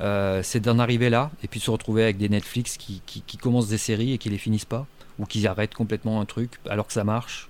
Euh, 0.00 0.40
c'est 0.42 0.60
d'en 0.60 0.78
arriver 0.78 1.10
là 1.10 1.30
et 1.44 1.48
puis 1.48 1.60
se 1.60 1.70
retrouver 1.70 2.02
avec 2.02 2.16
des 2.16 2.30
Netflix 2.30 2.78
qui, 2.78 3.02
qui, 3.04 3.20
qui 3.20 3.36
commencent 3.36 3.68
des 3.68 3.76
séries 3.76 4.14
et 4.14 4.18
qui 4.18 4.30
les 4.30 4.38
finissent 4.38 4.64
pas 4.64 4.86
ou 5.18 5.26
qui 5.26 5.46
arrêtent 5.46 5.74
complètement 5.74 6.22
un 6.22 6.24
truc 6.24 6.52
alors 6.70 6.86
que 6.86 6.94
ça 6.94 7.04
marche 7.04 7.49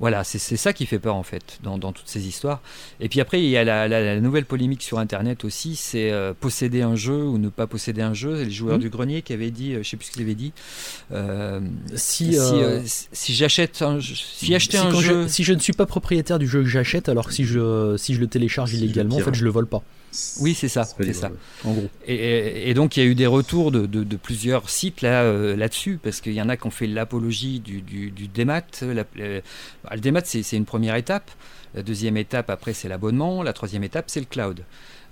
voilà, 0.00 0.22
c'est 0.22 0.38
ça 0.38 0.72
qui 0.72 0.86
fait 0.86 0.98
peur 0.98 1.16
en 1.16 1.22
fait 1.22 1.58
dans, 1.62 1.78
toutes 1.78 2.06
ces 2.06 2.28
histoires. 2.28 2.60
Et 3.00 3.08
puis 3.08 3.20
après, 3.20 3.42
il 3.42 3.48
y 3.48 3.56
a 3.56 3.64
la, 3.64 4.20
nouvelle 4.20 4.44
polémique 4.44 4.82
sur 4.82 4.98
Internet 4.98 5.44
aussi, 5.44 5.74
c'est 5.74 6.12
euh, 6.12 6.32
posséder 6.38 6.82
un 6.82 6.94
jeu 6.94 7.24
ou 7.24 7.38
ne 7.38 7.48
pas 7.48 7.66
posséder 7.66 8.02
un 8.02 8.14
jeu. 8.14 8.42
Les 8.44 8.50
joueurs 8.50 8.76
mmh. 8.76 8.80
du 8.80 8.90
grenier 8.90 9.22
qui 9.22 9.32
avaient 9.32 9.50
dit, 9.50 9.74
euh, 9.74 9.82
je 9.82 9.88
sais 9.88 9.96
plus 9.96 10.06
ce 10.06 10.12
qu'ils 10.12 10.22
avaient 10.22 10.34
dit, 10.34 10.52
euh, 11.12 11.60
si, 11.94 12.36
si, 13.12 13.34
j'achète 13.34 13.82
un, 13.82 13.98
si 14.00 14.54
acheter 14.54 14.78
un 14.78 14.94
jeu, 15.00 15.26
si 15.26 15.42
je 15.42 15.52
ne 15.52 15.58
suis 15.58 15.72
pas 15.72 15.86
propriétaire 15.86 16.38
du 16.38 16.46
jeu 16.46 16.62
que 16.62 16.68
j'achète, 16.68 17.08
alors 17.08 17.26
que 17.26 17.32
si 17.32 17.44
je 17.44 17.96
si 17.96 18.14
je 18.14 18.20
le 18.20 18.28
télécharge 18.28 18.72
illégalement, 18.74 19.16
en 19.16 19.20
fait, 19.20 19.34
je 19.34 19.44
le 19.44 19.50
vole 19.50 19.66
pas. 19.66 19.82
Oui, 20.40 20.54
c'est 20.54 20.68
ça, 20.68 20.84
c'est 20.84 21.12
ça. 21.12 21.30
En 21.64 21.72
gros. 21.72 21.88
Et, 22.06 22.72
donc 22.74 22.96
il 22.96 23.02
y 23.02 23.06
a 23.06 23.08
eu 23.08 23.14
des 23.14 23.26
retours 23.26 23.70
de, 23.70 24.16
plusieurs 24.16 24.70
sites 24.70 25.02
là 25.02 25.22
euh, 25.22 25.56
là-dessus 25.56 25.98
parce 26.02 26.20
qu'il 26.20 26.32
y 26.32 26.42
en 26.42 26.48
a 26.48 26.56
qui 26.56 26.66
ont 26.66 26.70
fait 26.70 26.86
l'apologie 26.86 27.60
du, 27.60 27.80
du, 27.82 28.28
démat. 28.28 28.62
Bah, 28.82 29.04
le 29.14 30.00
démat 30.00 30.22
c'est 30.24 30.52
une 30.52 30.64
première 30.64 30.94
étape. 30.94 31.30
La 31.74 31.82
deuxième 31.82 32.16
étape 32.16 32.50
après 32.50 32.72
c'est 32.72 32.88
l'abonnement. 32.88 33.42
La 33.42 33.52
troisième 33.52 33.84
étape 33.84 34.06
c'est 34.08 34.20
le 34.20 34.26
cloud. 34.26 34.64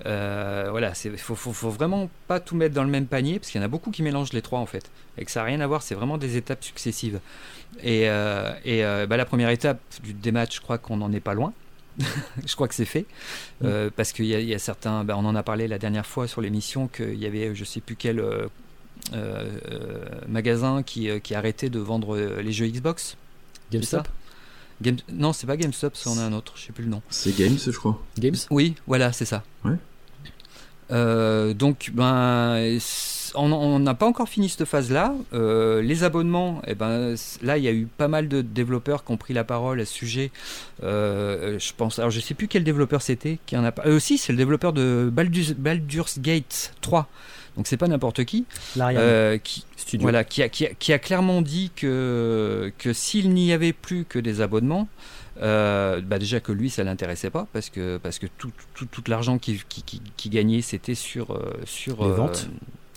Euh, 0.05 0.67
voilà, 0.71 0.93
il 1.05 1.17
faut, 1.17 1.35
faut, 1.35 1.71
vraiment 1.71 2.11
pas 2.29 2.39
tout 2.39 2.55
mettre 2.55 2.75
dans 2.75 2.85
le 2.85 2.91
même 2.91 3.07
panier 3.07 3.39
parce 3.39 3.51
qu'il 3.51 3.61
y 3.61 3.65
en 3.65 3.65
a 3.65 3.69
beaucoup 3.69 3.91
qui 3.91 4.03
mélangent 4.03 4.35
les 4.35 4.43
trois 4.43 4.59
en 4.59 4.67
fait 4.67 4.91
et 5.17 5.25
que 5.25 5.31
ça 5.31 5.41
n'a 5.41 5.47
rien 5.47 5.61
à 5.61 5.67
voir. 5.67 5.83
C'est 5.83 5.95
vraiment 5.95 6.19
des 6.19 6.37
étapes 6.37 6.65
successives. 6.65 7.21
Et, 7.83 8.09
euh, 8.09 8.53
et 8.65 8.83
bah, 9.07 9.17
la 9.17 9.25
première 9.25 9.51
étape 9.51 9.81
du 10.03 10.13
démat, 10.13 10.47
je 10.51 10.61
crois 10.61 10.79
qu'on 10.79 10.97
n'en 10.97 11.13
est 11.13 11.21
pas 11.21 11.35
loin. 11.35 11.53
je 12.47 12.55
crois 12.55 12.69
que 12.69 12.75
c'est 12.75 12.85
fait. 12.85 13.07
Mm. 13.61 13.65
Euh, 13.65 13.91
parce 13.95 14.13
qu'il 14.13 14.27
y, 14.27 14.55
a 14.55 14.59
certains, 14.59 15.05
ben, 15.05 15.15
on 15.17 15.25
en 15.25 15.35
a 15.35 15.43
parlé 15.43 15.69
la 15.69 15.79
dernière 15.79 16.07
fois 16.07 16.29
sur 16.29 16.41
l'émission, 16.41 16.89
qu'il 16.89 17.19
y 17.19 17.27
avait 17.27 17.55
je 17.55 17.65
sais 17.65 17.81
plus 17.81 17.97
quel 17.97 18.21
euh, 18.21 18.49
euh, 19.15 20.05
magasin 20.29 20.83
qui, 20.83 21.09
qui 21.21 21.35
arrêtait 21.35 21.71
de 21.71 21.79
vendre 21.79 22.19
les 22.19 22.53
jeux 22.53 22.67
Xbox. 22.67 23.17
GameStop 23.73 24.09
Game... 24.83 24.97
Non, 25.11 25.33
c'est 25.33 25.47
pas 25.47 25.57
GameStop, 25.57 25.97
c'en 25.97 26.19
a 26.19 26.23
un 26.23 26.35
autre, 26.35 26.53
je 26.57 26.67
sais 26.67 26.73
plus 26.73 26.85
le 26.85 26.91
nom. 26.91 27.03
C'est 27.09 27.35
Games, 27.35 27.57
je 27.59 27.71
crois. 27.71 28.03
Games? 28.19 28.37
Oui, 28.51 28.75
voilà, 28.87 29.13
c'est 29.13 29.25
ça. 29.25 29.43
Ouais. 29.65 31.55
donc, 31.55 31.91
ben 31.95 32.79
on 33.37 33.79
n'a 33.79 33.95
pas 33.95 34.07
encore 34.07 34.29
fini 34.29 34.49
cette 34.49 34.65
phase-là. 34.65 35.15
Euh, 35.33 35.83
les 35.83 36.05
abonnements, 36.05 36.63
eh 36.67 36.75
ben, 36.75 37.15
là, 37.43 37.59
il 37.59 37.65
y 37.65 37.69
a 37.69 37.73
eu 37.73 37.87
pas 37.87 38.09
mal 38.09 38.29
de 38.29 38.43
développeurs 38.43 39.05
qui 39.05 39.13
ont 39.13 39.17
pris 39.17 39.35
la 39.35 39.45
parole 39.45 39.81
à 39.81 39.85
ce 39.85 39.93
sujet. 39.93 40.31
Euh, 40.83 41.59
je 41.59 41.73
pense, 41.77 41.99
alors 41.99 42.11
je 42.11 42.21
sais 42.21 42.35
plus 42.35 42.49
quel 42.49 42.65
développeur 42.65 43.03
c'était 43.03 43.39
qui 43.47 43.57
en 43.57 43.65
a 43.65 43.73
pas. 43.73 43.83
Euh, 43.87 43.97
aussi, 43.97 44.19
c'est 44.19 44.33
le 44.33 44.39
développeur 44.39 44.73
de 44.73 45.11
Baldur's, 45.13 46.19
Gate 46.19 46.75
3. 46.81 47.09
Donc 47.57 47.67
c'est 47.67 47.79
pas 47.79 47.89
n'importe 47.89 48.25
qui, 48.25 48.45
qui, 49.43 49.65
voilà, 49.99 50.25
qui 50.25 50.43
a, 50.43 50.49
qui, 50.51 50.93
a, 50.93 50.99
clairement 50.99 51.41
dit 51.41 51.71
que, 51.75 52.71
que 52.77 52.93
s'il 52.93 53.31
n'y 53.31 53.51
avait 53.51 53.73
plus 53.73 54.05
que 54.05 54.19
des 54.19 54.43
abonnements, 54.43 54.89
bah 55.41 56.19
déjà 56.19 56.41
que 56.41 56.53
lui 56.53 56.69
ça 56.69 56.85
l'intéressait 56.85 57.31
pas 57.31 57.47
parce 57.55 57.71
que 57.71 57.97
parce 57.97 58.19
que 58.19 58.27
tout, 58.37 58.53
tout, 58.75 59.03
l'argent 59.09 59.39
qui, 59.39 59.63
qui, 59.69 60.29
gagnait 60.29 60.61
c'était 60.61 60.95
sur 60.95 61.41
sur 61.65 62.05
les 62.05 62.13
ventes 62.13 62.51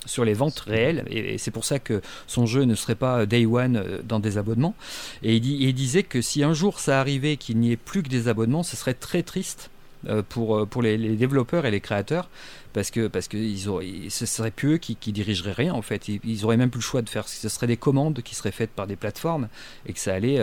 sur 0.06 0.26
les 0.26 0.34
ventes 0.34 0.60
réelles, 0.60 1.04
et, 1.10 1.38
c'est 1.38 1.52
pour 1.52 1.66
ça 1.66 1.80
que 1.80 2.02
son 2.28 2.46
jeu 2.46 2.64
ne 2.64 2.76
serait 2.76 2.96
pas 2.96 3.26
day 3.26 3.46
one 3.46 3.78
euh, 3.78 4.00
dans 4.04 4.20
des 4.20 4.38
abonnements. 4.38 4.76
Et 5.24 5.36
il, 5.36 5.74
disait 5.74 6.04
que 6.04 6.22
si 6.22 6.44
un 6.44 6.54
jour 6.54 6.80
ça 6.80 7.00
arrivait 7.00 7.38
qu'il 7.38 7.58
n'y 7.58 7.72
ait 7.72 7.78
plus 7.78 8.04
que 8.04 8.10
des 8.10 8.28
abonnements, 8.28 8.64
ce 8.64 8.76
serait 8.76 8.94
très 8.94 9.24
triste 9.24 9.70
euh, 10.08 10.24
pour, 10.28 10.58
euh, 10.58 10.66
pour 10.66 10.82
les, 10.82 10.98
développeurs 10.98 11.66
et 11.66 11.72
les 11.72 11.82
créateurs 11.82 12.30
parce 12.72 12.92
que 12.92 13.08
parce 13.08 13.28
que 13.28 13.36
ils 13.36 14.12
ce 14.12 14.26
serait 14.28 14.52
plus 14.52 14.76
eux 14.76 14.78
qui, 14.78 14.96
dirigeraient 15.12 15.54
rien 15.54 15.74
en 15.74 15.82
fait. 15.82 16.08
Ils, 16.08 16.46
auraient 16.46 16.56
même 16.56 16.70
plus 16.70 16.80
le 16.80 16.84
choix 16.84 17.02
de 17.02 17.10
faire 17.10 17.28
ce 17.28 17.50
serait 17.50 17.68
des 17.68 17.78
commandes 17.78 18.22
qui 18.22 18.36
seraient 18.36 18.52
faites 18.52 18.70
par 18.70 18.86
des 18.86 18.96
plateformes 18.96 19.50
et 19.88 19.94
que 19.94 20.00
ça 20.00 20.14
allait 20.14 20.40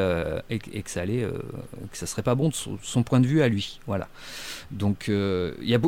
et, 0.51 0.59
que 0.59 0.91
ça 0.91 1.03
allait 1.03 1.25
que 1.93 1.97
ça 1.97 2.07
serait 2.07 2.25
pas 2.25 2.35
bon 2.35 2.49
de 2.49 2.55
son, 2.55 3.03
point 3.05 3.21
de 3.21 3.29
vue 3.29 3.43
à 3.43 3.49
lui. 3.49 3.79
Voilà. 3.87 4.09
Donc 4.73 5.05
il 5.07 5.69
y 5.69 5.75
a 5.75 5.79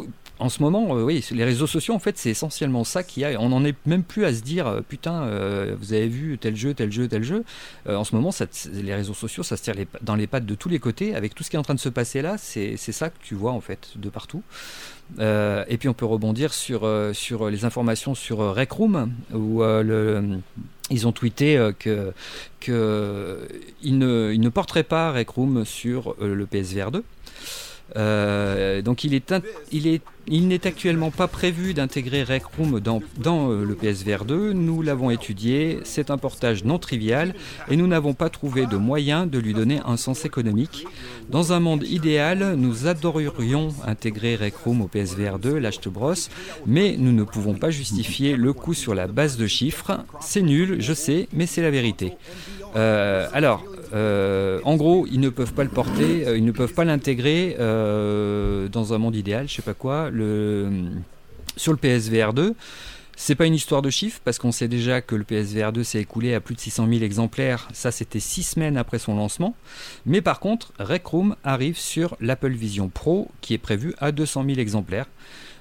en 0.40 0.48
ce 0.48 0.62
moment, 0.62 0.96
euh, 0.96 1.02
oui, 1.02 1.24
les 1.32 1.44
réseaux 1.44 1.66
sociaux, 1.66 1.94
en 1.94 1.98
fait, 1.98 2.16
c'est 2.16 2.30
essentiellement 2.30 2.84
ça 2.84 3.02
qu'il 3.02 3.22
y 3.22 3.26
a. 3.26 3.40
On 3.40 3.48
n'en 3.48 3.64
est 3.64 3.74
même 3.86 4.04
plus 4.04 4.24
à 4.24 4.32
se 4.32 4.40
dire, 4.40 4.66
euh, 4.66 4.80
putain, 4.86 5.24
euh, 5.24 5.74
vous 5.78 5.92
avez 5.92 6.06
vu 6.06 6.38
tel 6.38 6.54
jeu, 6.54 6.74
tel 6.74 6.92
jeu, 6.92 7.08
tel 7.08 7.24
jeu. 7.24 7.44
en 7.86 8.04
ce 8.04 8.14
moment, 8.14 8.30
les 8.72 8.94
réseaux 8.94 9.14
sociaux, 9.14 9.42
ça 9.42 9.56
se 9.56 9.62
tire 9.62 9.74
dans 10.02 10.14
les 10.14 10.26
pattes 10.26 10.46
de 10.46 10.54
tous 10.54 10.68
les 10.68 10.78
côtés. 10.78 11.14
Avec 11.14 11.34
tout 11.34 11.42
ce 11.42 11.50
qui 11.50 11.56
est 11.56 11.58
en 11.58 11.62
train 11.62 11.74
de 11.74 11.80
se 11.80 11.88
passer 11.88 12.22
là, 12.22 12.36
c'est 12.38 12.76
ça 12.76 13.10
que 13.10 13.16
tu 13.22 13.34
vois, 13.34 13.52
en 13.52 13.60
fait, 13.60 13.90
de 13.96 14.08
partout. 14.08 14.42
et 15.18 15.76
puis, 15.78 15.88
on 15.88 15.94
peut 15.94 16.06
rebondir 16.06 16.54
sur, 16.54 16.86
les 17.50 17.64
informations 17.64 18.14
sur 18.14 18.38
Rec 18.54 18.70
Room, 18.72 19.12
où 19.34 19.62
ils 20.90 21.06
ont 21.06 21.12
tweeté 21.12 21.70
que 21.78 22.12
ne, 22.66 24.34
ne 24.34 24.48
porteraient 24.48 24.82
pas 24.84 25.12
Rec 25.12 25.30
Room 25.30 25.64
sur 25.64 26.14
le 26.20 26.46
PSVR 26.46 26.90
2. 26.90 27.04
Euh, 27.96 28.82
donc 28.82 29.04
il 29.04 29.14
est, 29.14 29.34
il 29.72 29.86
est, 29.86 30.02
il 30.26 30.46
n'est 30.46 30.66
actuellement 30.66 31.10
pas 31.10 31.26
prévu 31.26 31.72
d'intégrer 31.72 32.22
Rec 32.22 32.44
Room 32.56 32.80
dans, 32.80 33.00
euh, 33.26 33.64
le 33.64 33.74
PSVR 33.74 34.24
2. 34.24 34.52
Nous 34.52 34.82
l'avons 34.82 35.10
étudié, 35.10 35.78
c'est 35.84 36.10
un 36.10 36.18
portage 36.18 36.64
non 36.64 36.78
trivial 36.78 37.34
et 37.70 37.76
nous 37.76 37.86
n'avons 37.86 38.12
pas 38.12 38.28
trouvé 38.28 38.66
de 38.66 38.76
moyen 38.76 39.26
de 39.26 39.38
lui 39.38 39.54
donner 39.54 39.80
un 39.86 39.96
sens 39.96 40.24
économique. 40.24 40.86
Dans 41.30 41.52
un 41.52 41.60
monde 41.60 41.84
idéal, 41.84 42.54
nous 42.56 42.86
adorerions 42.86 43.68
intégrer 43.86 44.36
Rec 44.36 44.54
Room 44.56 44.82
au 44.82 44.88
PSVR 44.88 45.38
2, 45.38 45.58
Last 45.58 45.88
Bros, 45.88 46.14
mais 46.66 46.96
nous 46.98 47.12
ne 47.12 47.22
pouvons 47.22 47.54
pas 47.54 47.70
justifier 47.70 48.36
le 48.36 48.52
coût 48.52 48.74
sur 48.74 48.94
la 48.94 49.06
base 49.06 49.36
de 49.36 49.46
chiffres. 49.46 50.04
C'est 50.20 50.42
nul, 50.42 50.76
je 50.80 50.92
sais, 50.92 51.28
mais 51.32 51.46
c'est 51.46 51.62
la 51.62 51.70
vérité. 51.70 52.14
Euh, 52.76 53.28
alors, 53.32 53.64
euh, 53.92 54.60
en 54.64 54.76
gros, 54.76 55.06
ils 55.10 55.20
ne 55.20 55.28
peuvent 55.28 55.52
pas 55.52 55.64
le 55.64 55.70
porter, 55.70 56.26
euh, 56.26 56.36
ils 56.36 56.44
ne 56.44 56.52
peuvent 56.52 56.74
pas 56.74 56.84
l'intégrer 56.84 57.56
euh, 57.58 58.68
dans 58.68 58.92
un 58.94 58.98
monde 58.98 59.16
idéal, 59.16 59.48
je 59.48 59.54
sais 59.54 59.62
pas 59.62 59.74
quoi. 59.74 60.10
Le, 60.10 60.70
sur 61.56 61.72
le 61.72 61.78
PSVR 61.78 62.32
2, 62.32 62.54
c'est 63.16 63.34
pas 63.34 63.46
une 63.46 63.54
histoire 63.54 63.82
de 63.82 63.90
chiffres 63.90 64.20
parce 64.24 64.38
qu'on 64.38 64.52
sait 64.52 64.68
déjà 64.68 65.00
que 65.00 65.14
le 65.14 65.24
PSVR 65.24 65.72
2 65.72 65.82
s'est 65.82 66.00
écoulé 66.00 66.34
à 66.34 66.40
plus 66.40 66.54
de 66.54 66.60
600 66.60 66.86
000 66.88 67.02
exemplaires. 67.02 67.68
Ça, 67.72 67.90
c'était 67.90 68.20
6 68.20 68.42
semaines 68.42 68.76
après 68.76 68.98
son 68.98 69.16
lancement. 69.16 69.54
Mais 70.06 70.20
par 70.20 70.40
contre, 70.40 70.72
Rec 70.78 71.06
Room 71.06 71.34
arrive 71.42 71.78
sur 71.78 72.16
l'Apple 72.20 72.52
Vision 72.52 72.88
Pro 72.88 73.28
qui 73.40 73.54
est 73.54 73.58
prévu 73.58 73.94
à 73.98 74.12
200 74.12 74.44
000 74.46 74.58
exemplaires. 74.58 75.06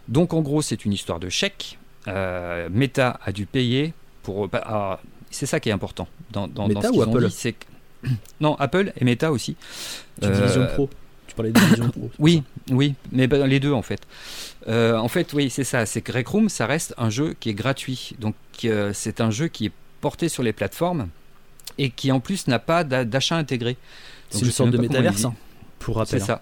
Donc 0.08 0.34
en 0.34 0.42
gros, 0.42 0.62
c'est 0.62 0.86
une 0.86 0.94
histoire 0.94 1.20
de 1.20 1.30
chèque. 1.30 1.80
Meta 2.06 3.20
a 3.26 3.32
dû 3.32 3.46
payer 3.46 3.94
pour. 4.24 4.48
Bah, 4.48 4.64
ah, 4.66 5.00
c'est 5.30 5.46
ça 5.46 5.60
qui 5.60 5.68
est 5.68 5.74
important 5.74 6.08
dans, 6.32 6.48
dans, 6.48 6.70
Meta 6.70 6.90
ou 6.92 7.02
Apple 7.02 7.30
Non, 8.42 8.56
Apple 8.56 8.94
et 8.98 9.06
Meta 9.06 9.32
aussi. 9.32 9.56
Tu 10.22 10.30
dis 10.30 10.42
Vision 10.42 10.62
euh, 10.62 10.74
Pro. 10.74 10.90
Tu 11.28 11.36
parlais 11.36 11.52
de 11.52 11.60
Vision 11.60 11.90
Pro. 11.90 12.10
oui, 12.20 12.44
oui, 12.70 12.96
mais 13.12 13.28
les 13.28 13.60
deux 13.60 13.74
en 13.74 13.82
fait. 13.82 14.02
Euh, 14.68 14.98
en 14.98 15.08
fait, 15.08 15.34
oui, 15.34 15.50
c'est 15.50 15.64
ça. 15.64 15.86
C'est 15.86 16.02
que 16.02 16.12
Rec 16.12 16.28
Room, 16.28 16.50
ça 16.50 16.66
reste 16.66 16.94
un 16.98 17.10
jeu 17.10 17.36
qui 17.40 17.50
est 17.50 17.54
gratuit. 17.54 18.16
Donc, 18.20 18.36
euh, 18.66 18.92
c'est 18.94 19.22
un 19.22 19.32
jeu 19.32 19.48
qui 19.48 19.68
est 19.68 19.72
porté 20.02 20.30
sur 20.30 20.44
les 20.44 20.54
plateformes 20.54 21.08
et 21.78 21.90
qui 21.90 22.12
en 22.12 22.20
plus 22.20 22.48
n'a 22.48 22.60
pas 22.60 22.84
d'achat 22.84 23.38
intégré. 23.38 23.78
C'est 24.30 24.42
une 24.42 24.52
sorte 24.52 24.72
de 24.72 24.78
métaverse, 24.78 25.26
hein, 25.26 25.34
pour 25.80 25.98
rappel. 25.98 26.20
C'est 26.20 26.24
hein. 26.32 26.36
ça. 26.36 26.42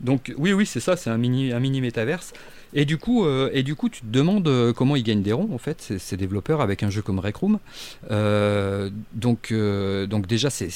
Donc 0.00 0.32
oui, 0.36 0.52
oui, 0.52 0.66
c'est 0.66 0.80
ça, 0.80 0.96
c'est 0.96 1.10
un 1.10 1.18
mini, 1.18 1.52
un 1.52 1.60
mini 1.60 1.80
métaverse. 1.80 2.32
Et 2.74 2.84
du 2.84 2.98
coup, 2.98 3.24
euh, 3.24 3.50
et 3.52 3.62
du 3.62 3.76
coup, 3.76 3.88
tu 3.88 4.00
te 4.00 4.06
demandes 4.06 4.48
euh, 4.48 4.72
comment 4.72 4.96
ils 4.96 5.04
gagnent 5.04 5.22
des 5.22 5.32
ronds 5.32 5.50
en 5.52 5.58
fait, 5.58 5.94
ces, 5.98 6.16
développeurs 6.16 6.60
avec 6.60 6.82
un 6.82 6.90
jeu 6.90 7.02
comme 7.02 7.20
Rec 7.20 7.36
Room. 7.36 7.60
Euh, 8.10 8.90
donc, 9.12 9.52
donc 9.52 10.26
déjà, 10.26 10.50
c'est 10.50 10.68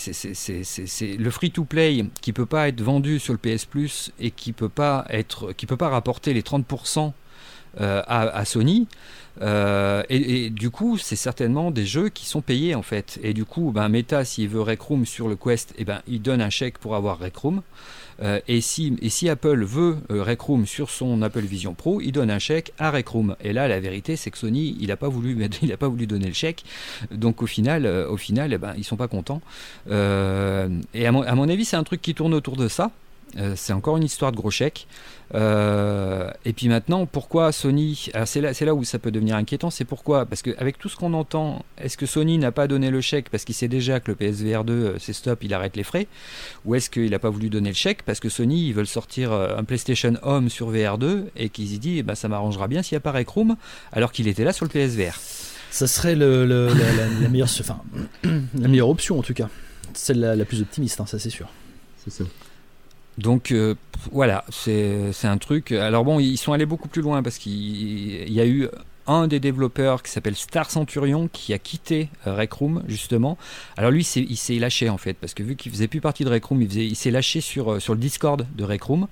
le 1.18 1.30
free-to-play 1.30 2.06
qui 2.20 2.32
peut 2.32 2.46
pas 2.46 2.68
être 2.68 2.80
vendu 2.80 3.18
sur 3.18 3.32
le 3.34 3.38
PS 3.38 3.64
Plus 3.64 4.12
et 4.20 4.30
qui 4.30 4.52
peut 4.52 4.68
pas 4.68 5.04
être, 5.10 5.52
qui 5.52 5.66
peut 5.66 5.76
pas 5.76 5.88
rapporter 5.88 6.32
les 6.32 6.42
30% 6.42 7.12
à, 7.80 8.44
Sony. 8.44 8.86
et, 9.40 10.50
du 10.50 10.70
coup, 10.70 10.98
c'est 10.98 11.16
certainement 11.16 11.70
des 11.72 11.86
jeux 11.86 12.10
qui 12.10 12.26
sont 12.26 12.42
payés 12.42 12.76
en 12.76 12.82
fait. 12.82 13.18
Et 13.22 13.34
du 13.34 13.44
coup, 13.44 13.72
ben, 13.72 13.88
Meta, 13.88 14.24
s'il 14.24 14.48
veut 14.48 14.62
Rec 14.62 14.80
Room 14.80 15.04
sur 15.04 15.28
le 15.28 15.34
Quest, 15.34 15.74
eh 15.78 15.84
ben, 15.84 16.00
il 16.06 16.22
donne 16.22 16.40
un 16.40 16.50
chèque 16.50 16.78
pour 16.78 16.94
avoir 16.94 17.18
Rec 17.18 17.36
Room. 17.36 17.62
Euh, 18.22 18.40
et, 18.48 18.60
si, 18.60 19.28
Apple 19.28 19.64
veut 19.64 19.98
euh, 20.10 20.22
Rec 20.22 20.40
Room 20.40 20.66
sur 20.66 20.90
son 20.90 21.22
Apple 21.22 21.40
Vision 21.40 21.74
Pro, 21.74 22.00
il 22.00 22.12
donne 22.12 22.30
un 22.30 22.38
chèque 22.38 22.72
à 22.78 22.90
Rec 22.90 23.08
Room. 23.08 23.36
Et 23.42 23.52
là, 23.52 23.68
la 23.68 23.80
vérité, 23.80 24.16
c'est 24.16 24.30
que 24.30 24.38
Sony, 24.38 24.76
il 24.80 24.88
n'a 24.88 24.96
pas 24.96 25.08
voulu, 25.08 25.48
pas 25.78 25.88
voulu 25.88 26.06
donner 26.06 26.26
le 26.26 26.32
chèque. 26.32 26.64
Donc 27.10 27.42
au 27.42 27.46
final, 27.46 27.86
euh, 27.86 28.08
au 28.08 28.16
final, 28.16 28.52
eh 28.52 28.58
ben, 28.58 28.74
ils 28.76 28.84
sont 28.84 28.96
pas 28.96 29.08
contents. 29.08 29.40
et 29.88 31.06
à 31.06 31.12
mon 31.12 31.48
avis, 31.48 31.64
c'est 31.64 31.76
un 31.76 31.84
truc 31.84 32.02
qui 32.02 32.14
tourne 32.14 32.34
autour 32.34 32.56
de 32.56 32.68
ça. 32.68 32.90
C'est 33.54 33.72
encore 33.72 33.96
une 33.96 34.04
histoire 34.04 34.32
de 34.32 34.36
gros 34.36 34.50
chèque. 34.50 34.86
Euh, 35.34 36.30
et 36.44 36.52
puis 36.52 36.68
maintenant, 36.68 37.06
pourquoi 37.06 37.52
Sony 37.52 38.10
c'est 38.24 38.40
là, 38.40 38.52
là, 38.58 38.74
où 38.74 38.84
ça 38.84 38.98
peut 38.98 39.10
devenir 39.10 39.36
inquiétant. 39.36 39.70
C'est 39.70 39.84
pourquoi? 39.84 40.26
Parce 40.26 40.42
qu'avec 40.42 40.78
tout 40.78 40.88
ce 40.88 40.96
qu'on 40.96 41.12
entend, 41.12 41.64
est-ce 41.76 41.96
que 41.96 42.06
Sony 42.06 42.38
n'a 42.38 42.52
pas 42.52 42.66
donné 42.66 42.90
le 42.90 43.00
chèque 43.00 43.28
parce 43.30 43.44
qu'il 43.44 43.54
sait 43.54 43.68
déjà 43.68 44.00
que 44.00 44.10
le 44.10 44.14
PSVR 44.14 44.64
2 44.64 44.72
euh, 44.72 44.96
c'est 44.98 45.12
stop, 45.12 45.44
il 45.44 45.52
arrête 45.52 45.76
les 45.76 45.82
frais? 45.82 46.06
Ou 46.64 46.74
est-ce 46.74 46.88
qu'il 46.88 47.10
n'a 47.10 47.18
pas 47.18 47.30
voulu 47.30 47.50
donner 47.50 47.70
le 47.70 47.74
chèque 47.74 48.02
parce 48.02 48.20
que 48.20 48.28
Sony 48.28 48.68
ils 48.68 48.72
veulent 48.72 48.86
sortir 48.86 49.32
euh, 49.32 49.56
un 49.56 49.64
PlayStation 49.64 50.14
Home 50.22 50.48
sur 50.48 50.72
VR2 50.72 51.24
et 51.36 51.50
qu'ils 51.50 51.74
y 51.74 51.78
disent 51.78 52.04
bah, 52.04 52.14
ça 52.14 52.28
m'arrangera 52.28 52.68
bien 52.68 52.82
s'il 52.82 52.94
n'y 52.94 52.98
a 52.98 53.00
pas 53.00 53.12
Rec 53.12 53.28
Room 53.28 53.56
alors 53.92 54.12
qu'il 54.12 54.28
était 54.28 54.44
là 54.44 54.52
sur 54.52 54.64
le 54.64 54.70
PSVR 54.70 55.14
Ça 55.70 55.86
serait 55.86 56.14
le, 56.14 56.46
la, 56.46 57.28
meilleure, 57.28 57.48
enfin, 57.60 57.80
la 58.24 58.68
meilleure 58.68 58.88
option 58.88 59.18
en 59.18 59.22
tout 59.22 59.34
cas. 59.34 59.48
Celle 59.92 60.20
la, 60.20 60.44
plus 60.44 60.62
optimiste, 60.62 61.00
hein, 61.00 61.06
ça 61.06 61.18
c'est 61.18 61.30
sûr. 61.30 61.48
C'est 61.98 62.10
ça. 62.10 62.24
Donc 63.18 63.50
euh, 63.50 63.74
voilà, 64.12 64.44
c'est 64.48 65.12
un 65.24 65.38
truc. 65.38 65.72
Alors 65.72 66.04
bon, 66.04 66.20
ils 66.20 66.36
sont 66.38 66.52
allés 66.52 66.66
beaucoup 66.66 66.88
plus 66.88 67.02
loin 67.02 67.22
parce 67.22 67.36
qu'il 67.38 68.32
y 68.32 68.40
a 68.40 68.46
eu 68.46 68.68
un 69.08 69.26
des 69.26 69.40
développeurs 69.40 70.02
qui 70.02 70.12
s'appelle 70.12 70.36
Star 70.36 70.70
Centurion 70.70 71.28
qui 71.32 71.52
a 71.52 71.58
quitté 71.58 72.08
euh, 72.26 72.34
Rec 72.34 72.52
Room 72.52 72.82
justement. 72.86 73.38
Alors 73.76 73.90
lui, 73.90 74.02
il 74.16 74.36
s'est 74.36 74.58
lâché 74.58 74.88
en 74.88 74.98
fait 74.98 75.14
parce 75.14 75.34
que 75.34 75.42
vu 75.42 75.56
qu'il 75.56 75.72
faisait 75.72 75.88
plus 75.88 76.00
partie 76.00 76.24
de 76.24 76.30
Rec 76.30 76.44
Room, 76.44 76.62
il, 76.62 76.96
s'est 76.96 77.10
lâché 77.10 77.40
sur, 77.40 77.72
euh, 77.72 77.80
sur 77.80 77.94
le 77.94 78.00
Discord 78.00 78.46
de 78.54 78.64
Rec 78.64 78.82
Room, 78.82 79.08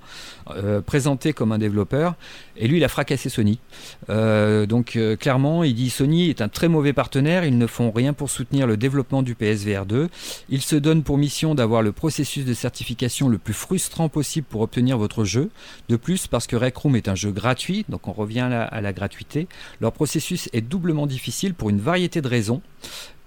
euh, 0.51 0.81
présenté 0.81 1.33
comme 1.33 1.51
un 1.51 1.57
développeur. 1.57 2.15
Et 2.55 2.67
lui, 2.67 2.77
il 2.77 2.83
a 2.83 2.87
fracassé 2.87 3.29
Sony. 3.29 3.59
donc 4.07 4.97
clairement, 5.19 5.63
il 5.63 5.75
dit 5.75 5.91
Sony 5.91 6.29
est 6.29 6.41
un 6.41 6.49
très 6.49 6.67
mauvais 6.67 6.91
partenaire. 6.91 7.45
Ils 7.45 7.57
ne 7.57 7.67
font 7.67 7.91
rien 7.91 8.13
pour 8.13 8.31
soutenir 8.31 8.65
le 8.65 8.77
développement 8.77 9.21
du 9.21 9.35
PSVR 9.35 9.85
2. 9.85 10.09
Ils 10.49 10.61
se 10.61 10.75
donnent 10.75 11.03
pour 11.03 11.19
mission 11.19 11.53
d'avoir 11.53 11.83
le 11.83 11.91
processus 11.91 12.45
de 12.45 12.53
certification 12.55 13.29
le 13.29 13.37
plus 13.37 13.53
frustrant 13.53 14.09
possible 14.09 14.47
pour 14.49 14.61
obtenir 14.61 14.97
votre 14.97 15.23
jeu. 15.23 15.49
De 15.89 15.95
plus, 15.95 16.27
parce 16.27 16.47
que 16.47 16.55
Rec 16.55 16.75
Room 16.77 16.95
est 16.95 17.07
un 17.07 17.15
jeu 17.15 17.31
gratuit, 17.31 17.85
donc 17.89 18.07
on 18.07 18.13
revient 18.13 18.49
à 18.49 18.81
la, 18.81 18.93
gratuité. 18.93 19.47
Processus 19.91 20.49
est 20.53 20.61
doublement 20.61 21.07
difficile 21.07 21.53
pour 21.53 21.69
une 21.69 21.79
variété 21.79 22.21
de 22.21 22.27
raisons 22.27 22.61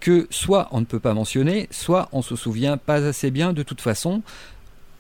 que 0.01 0.27
soit 0.31 0.69
on 0.73 0.81
ne 0.81 0.87
peut 0.87 1.01
pas 1.01 1.15
mentionner, 1.15 1.69
soit 1.71 2.09
on 2.13 2.23
se 2.23 2.35
souvient 2.37 2.77
pas 2.79 3.05
assez 3.07 3.31
bien 3.31 3.53
de 3.53 3.63
toute 3.63 3.81
façon. 3.81 4.23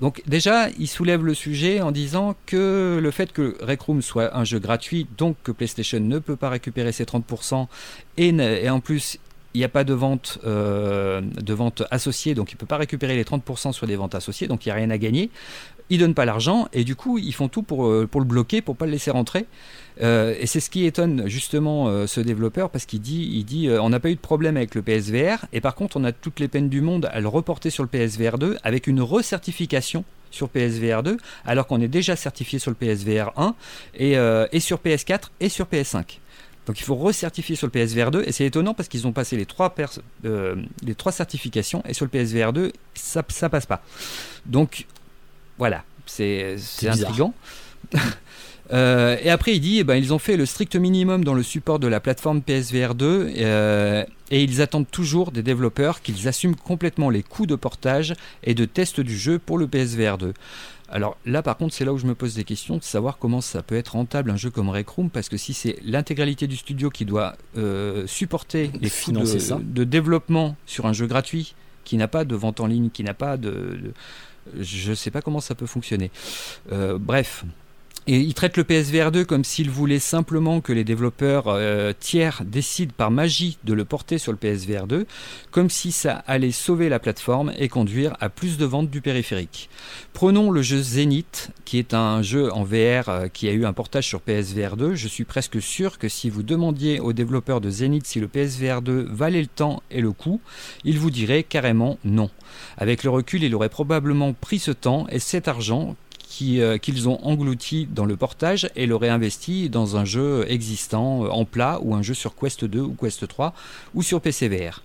Donc 0.01 0.23
déjà, 0.27 0.69
il 0.79 0.89
soulève 0.89 1.25
le 1.25 1.35
sujet 1.35 1.83
en 1.83 1.91
disant 1.91 2.35
que 2.47 2.99
le 3.03 3.11
fait 3.11 3.33
que 3.33 3.57
Rec 3.61 3.83
Room 3.83 4.01
soit 4.01 4.37
un 4.37 4.45
jeu 4.45 4.59
gratuit, 4.59 5.07
donc 5.19 5.37
que 5.43 5.53
PlayStation 5.53 6.01
ne 6.01 6.19
peut 6.19 6.37
pas 6.37 6.49
récupérer 6.49 6.93
ses 6.93 7.05
30%, 7.05 7.67
et, 8.17 8.71
en 8.71 8.81
plus 8.81 9.19
il 9.53 9.59
n'y 9.59 9.65
a 9.65 9.69
pas 9.69 9.83
de 9.83 9.93
vente, 9.93 10.39
euh, 10.45 11.21
de 11.21 11.55
vente 11.55 11.83
associée, 11.91 12.35
donc 12.35 12.53
il 12.53 12.55
ne 12.55 12.61
peut 12.61 12.67
pas 12.67 12.77
récupérer 12.77 13.17
les 13.17 13.25
30% 13.25 13.73
sur 13.73 13.87
des 13.87 13.97
ventes 13.97 14.15
associées, 14.15 14.47
donc 14.47 14.65
il 14.65 14.69
n'y 14.69 14.73
a 14.73 14.77
rien 14.77 14.91
à 14.91 14.99
gagner. 14.99 15.29
Ils 15.91 15.99
donnent 15.99 16.15
pas 16.15 16.25
l'argent 16.25 16.69
et 16.73 16.85
du 16.85 16.95
coup 16.95 17.19
ils 17.19 17.35
font 17.35 17.49
tout 17.49 17.63
pour, 17.63 17.87
euh, 17.87 18.09
pour 18.11 18.21
le 18.21 18.27
bloquer, 18.27 18.63
pour 18.63 18.77
pas 18.77 18.87
le 18.87 18.93
laisser 18.93 19.11
rentrer. 19.11 19.47
Euh, 20.01 20.35
et 20.39 20.47
c'est 20.47 20.61
ce 20.61 20.71
qui 20.71 20.87
étonne 20.87 21.27
justement 21.27 21.89
euh, 21.89 22.07
ce 22.07 22.21
développeur 22.21 22.71
parce 22.71 22.87
qu'il 22.87 23.01
dit, 23.01 23.29
il 23.33 23.45
dit 23.45 23.69
on 23.69 23.91
n'a 23.91 23.99
pas 23.99 24.11
eu 24.11 24.15
de 24.15 24.21
problème 24.21 24.57
avec 24.57 24.77
le 24.77 24.83
PSVR 24.83 25.45
et 25.53 25.61
par 25.61 25.75
contre 25.75 25.97
on 25.99 26.05
a 26.05 26.13
toutes 26.13 26.39
les 26.39 26.47
peines 26.47 26.69
du 26.69 26.81
monde 26.81 27.11
à 27.13 27.21
le 27.21 27.27
reporter 27.27 27.71
sur 27.71 27.83
le 27.83 27.89
PSVR 27.89 28.39
2 28.39 28.57
avec 28.63 28.87
une 28.87 29.03
recertification 29.03 30.05
sur 30.31 30.49
PSVR 30.49 31.03
2 31.03 31.17
alors 31.45 31.67
qu'on 31.67 31.81
est 31.81 31.89
déjà 31.89 32.15
certifié 32.15 32.61
sur 32.61 32.71
le 32.71 32.77
PSVR 32.77 33.33
1 33.37 33.55
et, 33.97 34.13
et 34.53 34.61
sur 34.61 34.79
PS4 34.79 35.23
et 35.41 35.49
sur 35.49 35.67
PS5. 35.67 36.19
Donc 36.67 36.79
il 36.79 36.85
faut 36.85 36.95
recertifier 36.95 37.57
sur 37.57 37.67
le 37.67 37.73
PSVR 37.73 38.13
2 38.13 38.23
et 38.27 38.31
c'est 38.31 38.45
étonnant 38.45 38.75
parce 38.75 38.89
qu'ils 38.89 39.09
ont 39.09 39.13
passé 39.13 39.37
les 39.37 39.47
trois, 39.47 39.75
les 40.23 40.95
trois 40.95 41.11
certifications 41.11 41.83
et 41.89 41.95
sur 41.95 42.05
le 42.05 42.11
PSVR 42.11 42.53
2 42.53 42.73
ça, 42.95 43.25
ça 43.29 43.49
passe 43.49 43.67
pas. 43.67 43.83
Donc 44.47 44.87
voilà, 45.61 45.85
c'est 46.07 46.57
intriguant. 46.85 47.33
Euh, 48.73 49.17
et 49.21 49.31
après, 49.31 49.57
il 49.57 49.61
dit, 49.61 49.79
eh 49.81 49.85
ben, 49.85 49.97
ils 49.97 50.15
ont 50.15 50.21
fait 50.21 50.37
le 50.37 50.47
strict 50.47 50.77
minimum 50.77 51.25
dans 51.25 51.35
le 51.35 51.43
support 51.43 51.81
de 51.81 51.89
la 51.89 51.99
plateforme 51.99 52.41
PSVR 52.41 52.95
2 52.95 53.33
euh, 53.37 54.05
et 54.31 54.45
ils 54.45 54.63
attendent 54.63 54.89
toujours 54.89 55.33
des 55.33 55.43
développeurs 55.43 56.03
qu'ils 56.03 56.29
assument 56.29 56.55
complètement 56.55 57.11
les 57.11 57.25
coûts 57.25 57.47
de 57.47 57.57
portage 57.57 58.15
et 58.45 58.55
de 58.55 58.65
test 58.67 59.01
du 59.01 59.19
jeu 59.19 59.41
pour 59.41 59.59
le 59.59 59.67
PSVR 59.67 60.19
2. 60.19 60.35
Alors 60.89 61.17
là, 61.27 61.43
par 61.43 61.57
contre, 61.57 61.75
c'est 61.75 61.85
là 61.85 61.93
où 61.93 61.99
je 61.99 62.07
me 62.07 62.15
pose 62.15 62.37
des 62.37 62.45
questions 62.45 62.77
de 62.77 62.85
savoir 62.85 63.19
comment 63.19 63.41
ça 63.41 63.65
peut 63.65 63.77
être 63.77 63.95
rentable 63.95 64.31
un 64.31 64.37
jeu 64.37 64.51
comme 64.51 64.69
Rec 64.69 64.89
Room, 64.89 65.11
parce 65.11 65.29
que 65.29 65.37
si 65.37 65.53
c'est 65.53 65.77
l'intégralité 65.85 66.47
du 66.47 66.57
studio 66.57 66.91
qui 66.91 67.05
doit 67.05 67.37
euh, 67.57 68.07
supporter 68.07 68.71
les 68.81 68.89
coûts 68.89 69.11
de, 69.11 69.83
développement 69.83 70.55
sur 70.67 70.87
un 70.87 70.93
jeu 70.93 71.09
gratuit 71.09 71.57
qui 71.85 71.97
n'a 71.97 72.07
pas 72.07 72.25
de 72.25 72.37
vente 72.37 72.61
en 72.61 72.69
ligne, 72.69 72.91
qui 72.91 73.03
n'a 73.03 73.15
pas 73.15 73.37
de 73.37 73.93
je 74.59 74.91
ne 74.91 74.95
sais 74.95 75.11
pas 75.11 75.23
comment 75.23 75.41
ça 75.41 75.55
peut 75.55 75.67
fonctionner. 75.67 76.11
Euh, 76.73 76.99
bref. 76.99 77.45
Et 78.13 78.17
il 78.17 78.35
traite 78.35 78.57
le 78.57 78.65
PSVR 78.65 79.13
2 79.13 79.25
comme 79.25 79.45
s'il 79.45 79.71
voulait 79.71 80.01
simplement 80.01 80.61
que 80.61 80.73
les 80.73 80.83
développeurs 80.83 81.45
euh, 81.47 81.93
tiers 81.97 82.43
décident 82.45 82.93
par 82.97 83.13
magie 83.13 83.57
de 83.63 83.73
le 83.73 83.85
porter 83.85 84.19
sur 84.19 84.33
le 84.33 84.37
PSVR 84.37 84.89
2, 84.89 85.07
comme 85.53 85.71
si 85.71 85.93
ça 85.93 86.25
allait 86.27 86.51
sauver 86.51 86.89
la 86.89 86.99
plateforme 86.99 87.53
et 87.57 87.69
conduire 87.69 88.17
à 88.19 88.29
plus 88.29 88.59
de 88.59 88.65
ventes 88.65 88.91
du 88.91 89.01
périphérique. 89.01 89.71
Prenons 90.13 90.51
le 90.51 90.61
jeu 90.61 90.83
Zenith, 90.83 91.53
qui 91.65 91.79
est 91.79 91.95
un 91.95 92.21
jeu 92.21 92.53
en 92.53 92.65
VR 92.65 93.09
euh, 93.11 93.29
qui 93.29 93.49
a 93.49 93.53
eu 93.53 93.65
un 93.65 93.73
portage 93.73 94.09
sur 94.09 94.23
PSVR 94.23 94.77
2. 94.77 94.97
Je 94.97 95.07
suis 95.07 95.23
presque 95.23 95.63
sûr 95.63 95.97
que 95.97 96.09
si 96.09 96.31
vous 96.31 96.43
demandiez 96.43 96.99
aux 96.99 97.13
développeurs 97.13 97.61
de 97.61 97.71
Zenith 97.71 98.09
si 98.09 98.19
le 98.19 98.27
PSVR 98.27 98.83
2 98.83 99.07
valait 99.09 99.43
le 99.43 99.47
temps 99.47 99.85
et 99.93 100.01
le 100.01 100.11
coût, 100.11 100.41
ils 100.83 100.99
vous 100.99 101.13
diraient 101.13 101.45
carrément 101.45 101.97
non. 102.03 102.29
Avec 102.77 103.05
le 103.05 103.11
recul, 103.11 103.45
il 103.45 103.55
aurait 103.55 103.69
probablement 103.69 104.33
pris 104.33 104.59
ce 104.59 104.73
temps 104.73 105.07
et 105.11 105.21
cet 105.21 105.47
argent 105.47 105.95
euh, 106.43 106.79
qu'ils 106.79 107.09
ont 107.09 107.19
englouti 107.25 107.87
dans 107.91 108.05
le 108.05 108.17
portage 108.17 108.69
et 108.77 108.87
l'auraient 108.87 109.09
investi 109.09 109.69
dans 109.69 109.97
un 109.97 110.05
jeu 110.05 110.45
existant 110.49 111.25
euh, 111.25 111.29
en 111.29 111.45
plat 111.45 111.79
ou 111.83 111.95
un 111.95 112.03
jeu 112.03 112.15
sur 112.15 112.35
Quest 112.35 112.65
2 112.65 112.81
ou 112.81 112.97
Quest 113.01 113.27
3 113.27 113.55
ou 113.95 114.03
sur 114.03 114.21
PCVR. 114.21 114.83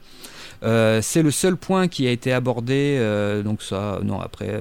Euh, 0.64 1.02
c'est 1.02 1.22
le 1.22 1.32
seul 1.32 1.58
point 1.58 1.88
qui 1.88 2.08
a 2.08 2.12
été 2.12 2.32
abordé, 2.32 2.98
donc 3.44 3.62
ça, 3.62 4.00
non, 4.04 4.20
après, 4.22 4.58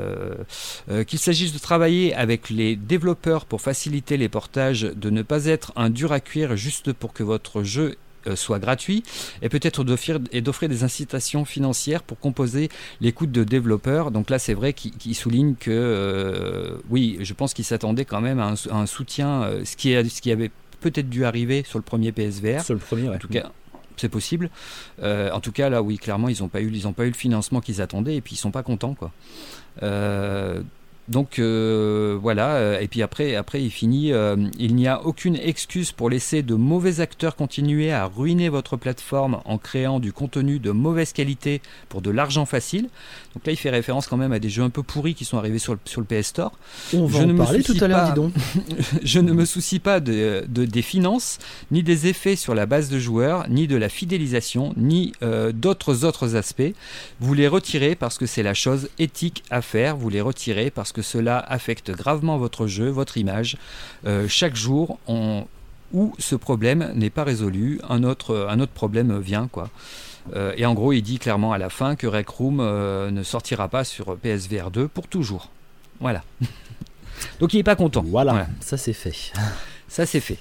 qu'il 1.06 1.18
s'agisse 1.18 1.52
de 1.52 1.58
travailler 1.58 2.14
avec 2.14 2.50
les 2.50 2.76
développeurs 2.76 3.46
pour 3.46 3.60
faciliter 3.60 4.16
les 4.16 4.28
portages, 4.28 4.82
de 4.82 5.10
ne 5.10 5.22
pas 5.22 5.46
être 5.46 5.72
un 5.76 5.90
dur 5.90 6.12
à 6.12 6.20
cuire 6.20 6.56
juste 6.56 6.92
pour 6.92 7.12
que 7.12 7.22
votre 7.22 7.62
jeu 7.62 7.96
soit 8.34 8.58
gratuit 8.58 9.02
et 9.42 9.48
peut-être 9.48 9.84
d'offrir 9.84 10.18
et 10.32 10.40
d'offrir 10.40 10.68
des 10.68 10.84
incitations 10.84 11.44
financières 11.44 12.02
pour 12.02 12.18
composer 12.18 12.68
les 13.00 13.12
coûts 13.12 13.26
de 13.26 13.44
développeurs. 13.44 14.10
Donc 14.10 14.30
là, 14.30 14.38
c'est 14.38 14.54
vrai 14.54 14.72
qu'il 14.72 15.14
souligne 15.14 15.54
que 15.54 15.70
euh, 15.70 16.76
oui, 16.90 17.18
je 17.20 17.32
pense 17.34 17.54
qu'il 17.54 17.64
s'attendait 17.64 18.04
quand 18.04 18.20
même 18.20 18.38
à 18.38 18.54
un, 18.70 18.86
soutien, 18.86 19.42
euh, 19.42 19.64
ce, 19.64 19.76
qui 19.76 19.92
ce 19.92 20.20
qui 20.20 20.30
avait 20.30 20.50
peut-être 20.80 21.08
dû 21.08 21.24
arriver 21.24 21.64
sur 21.66 21.78
le 21.78 21.84
premier 21.84 22.12
PSVR. 22.12 22.62
Sur 22.62 22.74
le 22.74 22.80
premier, 22.80 23.08
En 23.08 23.18
tout 23.18 23.28
cas, 23.28 23.50
c'est 23.96 24.08
possible. 24.08 24.50
en 25.02 25.40
tout 25.40 25.52
cas, 25.52 25.68
là, 25.68 25.82
oui, 25.82 25.98
clairement, 25.98 26.28
ils 26.28 26.42
n'ont 26.42 26.48
pas 26.48 26.60
eu, 26.60 26.70
ils 26.72 26.88
ont 26.88 26.92
pas 26.92 27.04
eu 27.04 27.08
le 27.10 27.14
financement 27.14 27.60
qu'ils 27.60 27.80
attendaient 27.80 28.16
et 28.16 28.20
puis 28.20 28.34
ils 28.34 28.38
sont 28.38 28.50
pas 28.50 28.62
contents, 28.62 28.94
quoi. 28.94 29.12
Donc 31.08 31.38
euh, 31.38 32.18
voilà, 32.20 32.54
euh, 32.54 32.80
et 32.80 32.88
puis 32.88 33.02
après, 33.02 33.34
après 33.34 33.62
il 33.62 33.70
finit, 33.70 34.12
euh, 34.12 34.36
il 34.58 34.74
n'y 34.74 34.88
a 34.88 35.04
aucune 35.04 35.36
excuse 35.36 35.92
pour 35.92 36.08
laisser 36.08 36.42
de 36.42 36.54
mauvais 36.54 37.00
acteurs 37.00 37.36
continuer 37.36 37.92
à 37.92 38.06
ruiner 38.06 38.48
votre 38.48 38.78
plateforme 38.78 39.40
en 39.44 39.58
créant 39.58 40.00
du 40.00 40.14
contenu 40.14 40.58
de 40.58 40.70
mauvaise 40.70 41.12
qualité 41.12 41.60
pour 41.90 42.00
de 42.00 42.10
l'argent 42.10 42.46
facile. 42.46 42.88
Donc 43.34 43.44
là, 43.46 43.52
il 43.52 43.56
fait 43.56 43.68
référence 43.68 44.06
quand 44.06 44.16
même 44.16 44.32
à 44.32 44.38
des 44.38 44.48
jeux 44.48 44.62
un 44.62 44.70
peu 44.70 44.82
pourris 44.82 45.14
qui 45.14 45.26
sont 45.26 45.36
arrivés 45.36 45.58
sur 45.58 45.74
le, 45.74 45.80
sur 45.84 46.00
le 46.00 46.06
PS 46.06 46.28
Store. 46.28 46.52
On 46.94 47.04
va 47.04 47.18
je 47.18 47.24
en 47.24 47.26
ne 47.26 47.32
parler 47.34 47.62
tout 47.62 47.76
à 47.80 47.88
l'heure, 47.88 48.08
dis 48.08 48.14
donc. 48.14 48.32
je 49.02 49.18
ne 49.18 49.32
me 49.32 49.44
soucie 49.44 49.80
pas 49.80 50.00
de, 50.00 50.46
des 50.48 50.82
finances, 50.82 51.38
ni 51.70 51.82
des 51.82 52.06
effets 52.06 52.36
sur 52.36 52.54
la 52.54 52.64
base 52.64 52.88
de 52.88 52.98
joueurs, 52.98 53.46
ni 53.50 53.66
de 53.66 53.76
la 53.76 53.90
fidélisation, 53.90 54.72
ni 54.78 55.12
d'autres 55.52 56.04
autres 56.04 56.36
aspects. 56.36 56.72
Vous 57.20 57.34
les 57.34 57.48
retirez 57.48 57.94
parce 57.94 58.16
que 58.16 58.24
c'est 58.24 58.42
la 58.42 58.54
chose 58.54 58.88
éthique 58.98 59.42
à 59.50 59.60
faire, 59.60 59.96
vous 59.96 60.08
les 60.08 60.20
retirez 60.20 60.70
parce 60.70 60.92
que 60.93 60.93
que 60.94 61.02
cela 61.02 61.38
affecte 61.38 61.90
gravement 61.90 62.38
votre 62.38 62.66
jeu, 62.66 62.88
votre 62.88 63.18
image. 63.18 63.58
Euh, 64.06 64.26
chaque 64.28 64.56
jour, 64.56 64.98
où 65.92 66.14
ce 66.18 66.34
problème 66.34 66.92
n'est 66.94 67.10
pas 67.10 67.24
résolu, 67.24 67.80
un 67.88 68.02
autre, 68.04 68.46
un 68.48 68.60
autre 68.60 68.72
problème 68.72 69.18
vient. 69.18 69.48
quoi. 69.48 69.68
Euh, 70.34 70.54
et 70.56 70.64
en 70.64 70.72
gros, 70.72 70.92
il 70.92 71.02
dit 71.02 71.18
clairement 71.18 71.52
à 71.52 71.58
la 71.58 71.68
fin 71.68 71.96
que 71.96 72.06
Rec 72.06 72.28
Room 72.28 72.60
euh, 72.60 73.10
ne 73.10 73.22
sortira 73.22 73.68
pas 73.68 73.84
sur 73.84 74.16
PSVR 74.16 74.70
2 74.70 74.88
pour 74.88 75.08
toujours. 75.08 75.50
Voilà. 76.00 76.22
Donc 77.40 77.52
il 77.52 77.58
n'est 77.58 77.64
pas 77.64 77.76
content. 77.76 78.02
Voilà, 78.06 78.46
ça 78.60 78.76
c'est 78.76 78.92
fait. 78.92 79.32
Ça, 79.86 80.06
c'est 80.06 80.20
fait. 80.20 80.38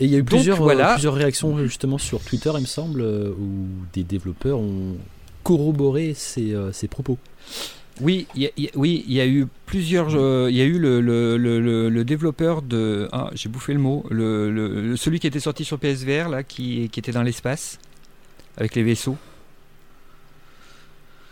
Et 0.00 0.06
il 0.06 0.10
y 0.10 0.16
a 0.16 0.18
eu 0.18 0.24
plusieurs, 0.24 0.58
plusieurs 0.66 1.14
réactions 1.14 1.56
justement 1.58 1.98
sur 1.98 2.20
Twitter, 2.20 2.50
il 2.54 2.62
me 2.62 2.66
semble, 2.66 3.00
où 3.00 3.68
des 3.92 4.02
développeurs 4.02 4.58
ont 4.58 4.96
corroboré 5.44 6.14
ces, 6.14 6.56
ces 6.72 6.88
propos. 6.88 7.16
Oui, 8.00 8.26
oui, 8.74 9.04
il 9.06 9.12
y 9.14 9.20
a 9.20 9.26
eu 9.26 9.46
plusieurs. 9.66 10.10
il 10.48 10.56
y 10.56 10.60
a 10.60 10.64
eu 10.64 10.78
le, 10.78 11.00
le, 11.00 11.36
le, 11.36 12.04
développeur 12.04 12.62
de. 12.62 13.08
Ah, 13.12 13.30
j'ai 13.34 13.48
bouffé 13.48 13.72
le 13.72 13.80
mot. 13.80 14.04
Le, 14.10 14.94
celui 14.96 15.20
qui 15.20 15.26
était 15.26 15.40
sorti 15.40 15.64
sur 15.64 15.78
PSVR, 15.78 16.28
là, 16.28 16.42
qui, 16.42 16.88
qui 16.90 17.00
était 17.00 17.12
dans 17.12 17.22
l'espace, 17.22 17.78
avec 18.56 18.74
les 18.74 18.82
vaisseaux. 18.82 19.16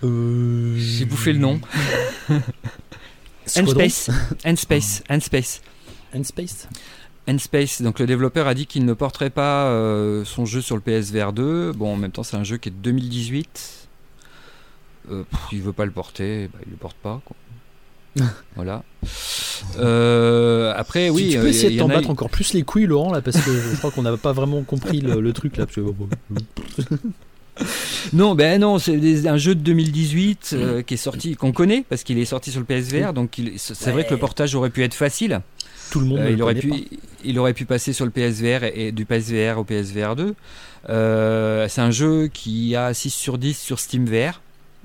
Euh, 0.05 0.75
j'ai 0.77 1.05
bouffé 1.05 1.33
le 1.33 1.39
nom. 1.39 1.61
N-Space. 3.57 4.11
N-Space. 4.45 5.03
N-Space. 5.09 5.63
N-Space. 6.13 6.69
N-Space, 7.27 7.83
donc 7.83 7.99
le 7.99 8.07
développeur 8.07 8.47
a 8.47 8.55
dit 8.55 8.67
qu'il 8.67 8.85
ne 8.85 8.93
porterait 8.93 9.31
pas 9.31 9.67
euh, 9.67 10.25
son 10.25 10.45
jeu 10.45 10.61
sur 10.61 10.77
le 10.77 10.83
PSVR 10.83 11.33
2. 11.33 11.73
Bon, 11.73 11.95
en 11.95 11.97
même 11.97 12.13
temps, 12.13 12.23
c'est 12.23 12.37
un 12.37 12.45
jeu 12.45 12.57
qui 12.57 12.69
est 12.69 12.73
de 12.73 12.77
2018 12.77 13.86
euh, 15.11 15.25
il 15.53 15.63
veut 15.63 15.73
pas 15.73 15.85
le 15.85 15.91
porter, 15.91 16.49
bah, 16.53 16.59
il 16.67 16.71
le 16.71 16.77
porte 16.77 16.97
pas. 16.97 17.21
voilà. 18.57 18.83
Euh, 19.79 20.73
après, 20.77 21.11
oui. 21.11 21.31
Tu, 21.33 21.39
peux 21.39 21.49
essayer 21.49 21.77
de 21.77 21.81
t'en 21.81 21.89
battre 21.89 22.11
encore 22.11 22.31
plus 22.31 22.53
les 22.55 22.63
couilles, 22.63 22.87
Laurent, 22.87 23.13
là, 23.13 23.21
parce 23.21 23.41
que 23.41 23.51
je 23.51 23.77
crois 23.77 23.91
qu'on 23.91 24.03
n'a 24.03 24.17
pas 24.17 24.33
vraiment 24.33 24.63
compris 24.63 25.01
le, 25.01 25.33
truc 25.33 25.57
là. 25.57 25.67
non, 28.13 28.35
ben 28.35 28.61
non, 28.61 28.79
c'est 28.79 29.27
un 29.27 29.37
jeu 29.37 29.55
de 29.55 29.61
2018 29.61 30.51
euh, 30.53 30.83
qui 30.83 30.95
est 30.95 30.99
sorti, 30.99 31.37
qu'on 31.37 31.53
connaît 31.53 31.85
parce 31.89 32.03
qu'il 32.03 32.19
est 32.19 32.25
sorti 32.25 32.51
sur 32.51 32.61
le 32.61 32.67
PSVR, 32.67 33.13
donc 33.13 33.41
c'est 33.57 33.91
vrai 33.91 34.05
que 34.05 34.13
le 34.13 34.19
portage 34.19 34.55
aurait 34.55 34.71
pu 34.71 34.83
être 34.83 34.95
facile. 34.95 35.41
Tout 35.91 36.01
le 36.01 36.07
monde. 36.07 36.21
il 36.29 36.43
aurait 36.43 36.57
pu, 36.57 36.73
il 37.25 37.39
aurait 37.39 37.55
pu 37.55 37.65
passer 37.65 37.93
sur 37.93 38.05
le 38.05 38.11
PSVR 38.11 38.65
et, 38.65 38.91
du 38.91 39.05
PSVR 39.05 39.59
au 39.59 39.65
PSVR 39.65 40.17
2. 40.17 40.35
c'est 41.69 41.81
un 41.81 41.91
jeu 41.91 42.29
qui 42.29 42.75
a 42.75 42.93
6 42.93 43.11
sur 43.11 43.39
10 43.39 43.57
sur 43.59 43.79
SteamVR 43.79 44.41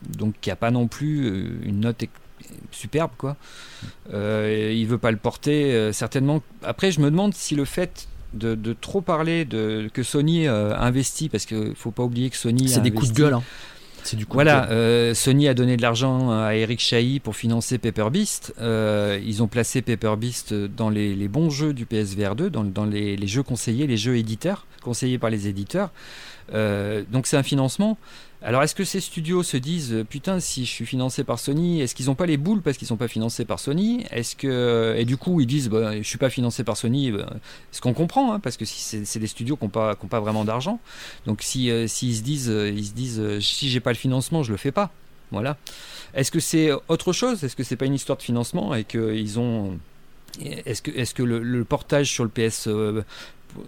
donc 0.10 0.36
qui 0.42 0.52
a 0.52 0.56
pas 0.56 0.72
non 0.72 0.88
plus 0.88 1.26
euh, 1.26 1.50
une 1.64 1.82
note 1.82 2.04
superbe 2.72 3.12
quoi. 3.18 3.36
Euh, 4.14 4.74
il 4.76 4.88
veut 4.88 4.98
pas 4.98 5.12
le 5.12 5.18
porter 5.18 5.74
euh, 5.74 5.94
certainement. 5.94 6.42
Après, 6.64 6.92
je 6.92 7.00
me 7.00 7.12
demande 7.12 7.34
si 7.34 7.56
le 7.56 7.66
fait 7.66 8.08
de, 8.34 8.56
trop 8.74 9.02
parler 9.02 9.46
de 9.46 9.90
que 9.94 10.04
Sony 10.04 10.48
a 10.48 10.82
investi, 10.82 11.28
parce 11.28 11.46
qu'il 11.46 11.76
faut 11.76 11.92
pas 11.92 12.04
oublier 12.04 12.30
que 12.30 12.38
Sony 12.38 12.70
c'est 12.70 12.82
des 12.82 12.92
coups 12.92 13.12
de 13.12 13.16
gueule. 13.16 13.34
Hein. 13.34 13.44
C'est 14.04 14.16
du 14.16 14.26
coup 14.26 14.34
voilà, 14.34 14.68
Sony 15.14 15.48
a 15.48 15.54
donné 15.54 15.78
de 15.78 15.82
l'argent 15.82 16.32
à 16.32 16.56
Eric 16.56 16.80
Chahi 16.80 17.20
pour 17.20 17.36
financer 17.36 17.78
Paper 17.78 18.10
Beast. 18.10 18.54
ils 18.60 19.44
ont 19.44 19.48
placé 19.48 19.82
Paper 19.82 20.16
Beast 20.18 20.54
dans 20.54 20.90
les, 20.90 21.28
bons 21.28 21.50
jeux 21.50 21.74
du 21.74 21.86
PSVR 21.86 22.36
2, 22.36 22.50
dans, 22.50 22.86
les, 22.86 23.18
les, 23.18 23.28
jeux 23.28 23.44
conseillés, 23.44 23.86
les 23.86 23.98
jeux 23.98 24.16
éditeurs, 24.16 24.66
conseillés 24.82 25.20
par 25.20 25.30
les 25.30 25.50
éditeurs. 25.50 25.92
donc 26.52 27.28
c'est 27.28 27.38
un 27.38 27.44
financement. 27.44 27.98
Alors 28.44 28.64
est-ce 28.64 28.74
que 28.74 28.84
ces 28.84 29.02
studios 29.02 29.44
se 29.44 29.56
disent 29.58 29.94
euh, 29.94 30.04
putain 30.04 30.40
si 30.40 30.66
je 30.66 30.72
suis 30.72 30.86
financé 30.86 31.24
par 31.24 31.38
Sony, 31.38 31.82
est-ce 31.82 31.94
qu'ils 31.94 32.08
n'ont 32.08 32.16
pas 32.16 32.26
les 32.26 32.38
boules 32.38 32.62
parce 32.62 32.76
qu'ils 32.76 32.88
sont 32.88 32.98
pas 32.98 33.08
financés 33.08 33.46
par 33.46 33.60
Sony? 33.60 34.04
Est-ce 34.10 34.36
que 34.36 34.96
et 34.98 35.06
du 35.06 35.16
coup 35.16 35.42
ils 35.42 35.46
disent 35.46 35.70
bah, 35.70 35.96
je 35.96 36.08
suis 36.08 36.18
pas 36.18 36.32
financé 36.32 36.64
par 36.64 36.76
Sony, 36.76 37.12
bah, 37.12 37.32
ce 37.72 37.82
qu'on 37.82 37.94
comprend 37.94 38.34
hein, 38.34 38.40
parce 38.40 38.58
que 38.58 38.66
c'est 38.66 39.20
des 39.20 39.28
studios 39.28 39.58
qui 39.58 39.66
n'ont 39.66 39.70
pas, 39.70 39.96
vraiment 40.20 40.44
d'argent, 40.44 40.80
donc 41.28 41.44
si 41.44 41.70
euh, 41.70 41.86
s'ils 41.86 42.16
se 42.16 42.22
disent 42.24 42.50
euh, 42.50 42.70
ils 42.70 42.86
se 42.86 42.94
disent 42.94 43.40
j'ai 43.40 43.80
pas 43.80 43.92
le 43.92 43.98
financement 43.98 44.42
je 44.42 44.52
le 44.52 44.58
fais 44.58 44.72
pas, 44.72 44.92
voilà. 45.30 45.58
Est-ce 46.16 46.32
que 46.32 46.40
c'est 46.40 46.72
autre 46.88 47.14
chose? 47.14 47.44
Est-ce 47.44 47.56
que 47.56 47.64
c'est 47.64 47.78
pas 47.78 47.86
une 47.86 47.94
histoire 47.94 48.18
de 48.18 48.24
financement 48.24 48.74
et 48.74 48.86
qu'ils 48.86 49.40
ont 49.40 49.78
est-ce 50.42 51.14
que 51.14 51.24
le, 51.24 51.64
portage 51.64 52.10
sur 52.10 52.24
le 52.24 52.30
PS 52.30 52.68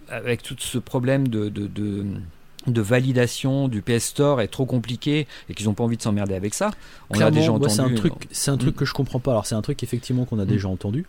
avec 0.09 0.41
tout 0.41 0.55
ce 0.57 0.79
problème 0.79 1.27
de 1.27 1.49
validation 2.67 3.67
du 3.67 3.81
PS 3.81 4.05
Store 4.05 4.41
est 4.41 4.47
trop 4.47 4.65
compliqué 4.65 5.27
et 5.49 5.53
qu'ils 5.53 5.67
n'ont 5.67 5.73
pas 5.73 5.83
envie 5.83 5.97
de 5.97 6.01
s'emmerder 6.01 6.35
avec 6.35 6.53
ça. 6.53 6.71
On 7.09 7.19
a 7.19 7.31
déjà 7.31 7.51
entendu. 7.51 7.73
C'est 7.73 7.81
un 7.81 7.93
truc, 7.93 8.13
c'est 8.31 8.51
un 8.51 8.57
truc 8.57 8.75
mm. 8.75 8.79
que 8.79 8.85
je 8.85 8.93
comprends 8.93 9.19
pas. 9.19 9.31
Alors 9.31 9.45
c'est 9.45 9.55
un 9.55 9.61
truc 9.61 9.83
effectivement 9.83 10.25
qu'on 10.25 10.39
a 10.39 10.45
mm. 10.45 10.47
déjà 10.47 10.69
entendu. 10.69 11.05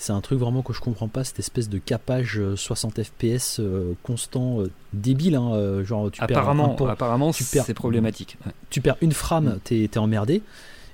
C'est 0.00 0.12
un 0.12 0.20
truc 0.20 0.38
vraiment 0.38 0.62
que 0.62 0.72
je 0.72 0.80
comprends 0.80 1.08
pas, 1.08 1.24
cette 1.24 1.40
espèce 1.40 1.68
de 1.68 1.78
capage 1.78 2.40
60 2.54 3.02
FPS 3.02 3.58
euh, 3.58 3.94
constant 4.04 4.60
euh, 4.60 4.70
débile. 4.92 5.34
Hein, 5.34 5.50
euh, 5.54 5.84
genre 5.84 6.08
tu 6.08 6.22
apparemment, 6.22 6.76
perds 6.76 6.90
apparemment, 6.90 7.32
c'est 7.32 7.74
problématique. 7.74 8.38
Tu 8.70 8.80
perds 8.80 8.96
une 9.00 9.10
frame, 9.10 9.46
mm. 9.46 9.60
t'es 9.64 9.82
es 9.82 9.98
emmerdé. 9.98 10.42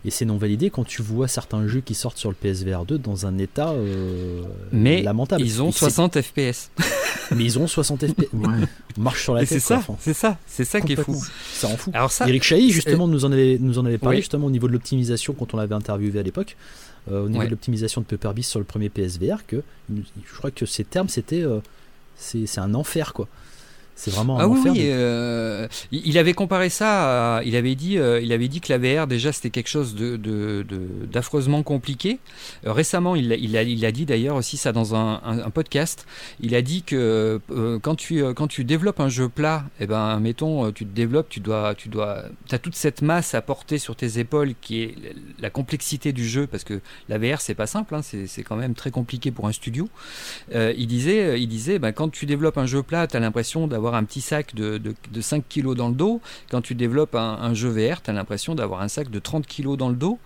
Et 0.05 0.11
c'est 0.11 0.25
non 0.25 0.37
validé 0.37 0.69
quand 0.69 0.85
tu 0.85 1.01
vois 1.01 1.29
certains 1.29 1.67
jeux 1.67 1.81
qui 1.81 1.95
sortent 1.95 2.19
sur 2.19 2.29
le 2.29 2.37
PSVR 2.37 2.85
2 2.85 2.99
dans 2.99 3.27
un 3.27 3.39
état 3.39 3.71
euh, 3.71 4.43
mais 4.71 5.03
lamentable. 5.03 5.43
Ils 5.43 5.63
ont 5.63 5.73
60 5.73 6.21
FPS. 6.21 6.71
mais 7.35 7.45
ils 7.45 7.59
ont 7.59 7.67
60 7.67 8.07
FPS. 8.09 8.27
On 8.35 9.01
marche 9.01 9.23
sur 9.23 9.35
la 9.35 9.41
tête. 9.41 9.49
C'est 9.49 9.61
ça, 9.61 9.83
c'est 10.01 10.13
ça, 10.13 10.39
c'est 10.47 10.65
ça 10.65 10.81
qui 10.81 10.93
est 10.93 10.97
fou. 10.97 11.17
Ça 11.53 11.69
en 11.69 11.77
fout. 11.77 11.95
Alors 11.95 12.13
ça, 12.13 12.29
Eric 12.29 12.43
Chahi 12.43 12.71
justement 12.71 13.09
nous 13.09 13.25
en 13.25 13.33
avait 13.33 13.59
nous 13.59 13.79
en 13.79 13.87
avait 13.87 13.99
parlé 13.99 14.19
justement 14.19 14.47
au 14.47 14.51
niveau 14.51 14.69
de 14.69 14.73
l'optimisation 14.73 15.33
quand 15.33 15.55
on 15.55 15.57
l'avait 15.57 15.75
interviewé 15.75 16.21
à 16.21 16.23
l'époque. 16.23 16.57
Euh, 17.11 17.27
au 17.27 17.29
niveau 17.29 17.45
de 17.45 17.51
l'optimisation 17.51 18.01
de 18.01 18.07
Paper 18.07 18.35
Beast 18.35 18.51
sur 18.51 18.59
le 18.59 18.65
premier 18.65 18.89
PSVR 18.89 19.47
que 19.47 19.63
je 19.91 20.35
crois 20.39 20.51
que 20.51 20.65
ces 20.65 20.85
termes 20.85 21.11
c'était 21.11 21.43
euh, 21.43 21.59
c'est 22.17 22.59
un 22.59 22.75
enfer 22.75 23.13
quoi. 23.13 23.29
C'est 23.97 24.11
vraiment 24.11 24.41
un 24.41 24.45
ah 24.45 24.49
oui, 24.49 24.61
euh, 24.81 25.69
il 25.93 26.19
avait 26.19 26.33
comparé 26.33 26.69
ça. 26.69 27.41
il 27.45 27.55
avait 27.55 27.77
dit, 27.77 27.97
euh, 27.97 28.21
il 28.21 28.33
avait 28.33 28.49
dit 28.49 28.61
que 28.61 28.73
la 28.73 28.79
VR 28.79 29.07
déjà 29.07 29.31
c'était 29.31 29.51
quelque 29.51 29.69
chose 29.69 29.95
de, 29.95 30.65
d'affreusement 31.11 31.63
compliqué. 31.63 32.19
Euh, 32.67 32.73
récemment, 32.73 33.15
il, 33.15 33.33
il, 33.33 33.57
a, 33.57 33.63
il 33.63 33.85
a 33.85 33.93
dit 33.93 34.05
d'ailleurs 34.05 34.37
aussi 34.37 34.57
ça 34.57 34.73
dans 34.73 34.97
un, 34.97 35.21
un, 35.25 35.51
podcast. 35.51 36.07
Il 36.41 36.57
a 36.57 36.63
dit 36.63 36.83
que 36.83 37.41
quand 37.83 37.95
tu 37.95 38.25
quand 38.35 38.49
tu 38.49 38.65
développes 38.65 38.99
un 38.99 39.09
jeu 39.09 39.29
plat, 39.29 39.65
et 39.79 39.85
eh 39.85 39.87
ben 39.87 40.19
mettons 40.19 40.73
tu 40.73 40.85
te 40.85 40.95
développes, 40.95 41.29
tu 41.29 41.39
dois 41.39 41.75
tu 41.77 41.89
dois 41.89 42.25
as 42.51 42.59
toute 42.59 42.75
cette 42.75 43.01
masse 43.01 43.35
à 43.35 43.43
porter 43.43 43.79
sur 43.79 43.95
tes 43.95 44.19
épaules 44.19 44.55
qui 44.61 44.83
est 44.83 44.95
la 45.39 45.51
complexité 45.51 46.13
du 46.13 46.27
jeu 46.27 46.49
parce 46.49 46.65
que 46.65 46.81
la 47.09 47.19
VR 47.19 47.41
c'est 47.41 47.55
pas 47.55 47.67
simple, 47.67 47.95
hein, 47.95 48.01
c'est, 48.03 48.43
quand 48.43 48.57
même 48.57 48.75
très 48.75 48.91
compliqué 48.91 49.31
pour 49.31 49.47
un 49.47 49.53
studio. 49.53 49.89
il 50.53 50.87
disait 50.89 51.41
il 51.41 51.47
disait 51.47 51.79
ben, 51.79 51.93
quand 51.93 52.09
tu 52.09 52.27
développes 52.27 52.59
un 52.59 52.67
jeu 52.67 52.83
plat, 52.83 53.07
tu 53.07 53.17
as 53.17 53.21
l'impression 53.21 53.69
d'avoir 53.69 53.84
un 53.93 54.05
petit 54.05 54.23
sac 54.23 54.55
de, 54.55 54.79
de, 54.79 55.21
5 55.21 55.45
kg 55.47 55.75
dans 55.75 55.89
le 55.89 55.95
dos. 55.95 56.23
Quand 56.51 56.63
tu 56.63 56.75
développes 56.75 57.15
un, 57.15 57.53
jeu 57.53 57.69
VR, 57.69 58.01
tu 58.01 58.11
as 58.11 58.15
l'impression 58.15 58.55
d'avoir 58.55 58.81
un 58.81 58.89
sac 58.89 59.11
de 59.11 59.19
30 59.19 59.47
kg 59.47 59.77
dans 59.77 59.91
le 59.91 59.97
dos. 59.97 60.19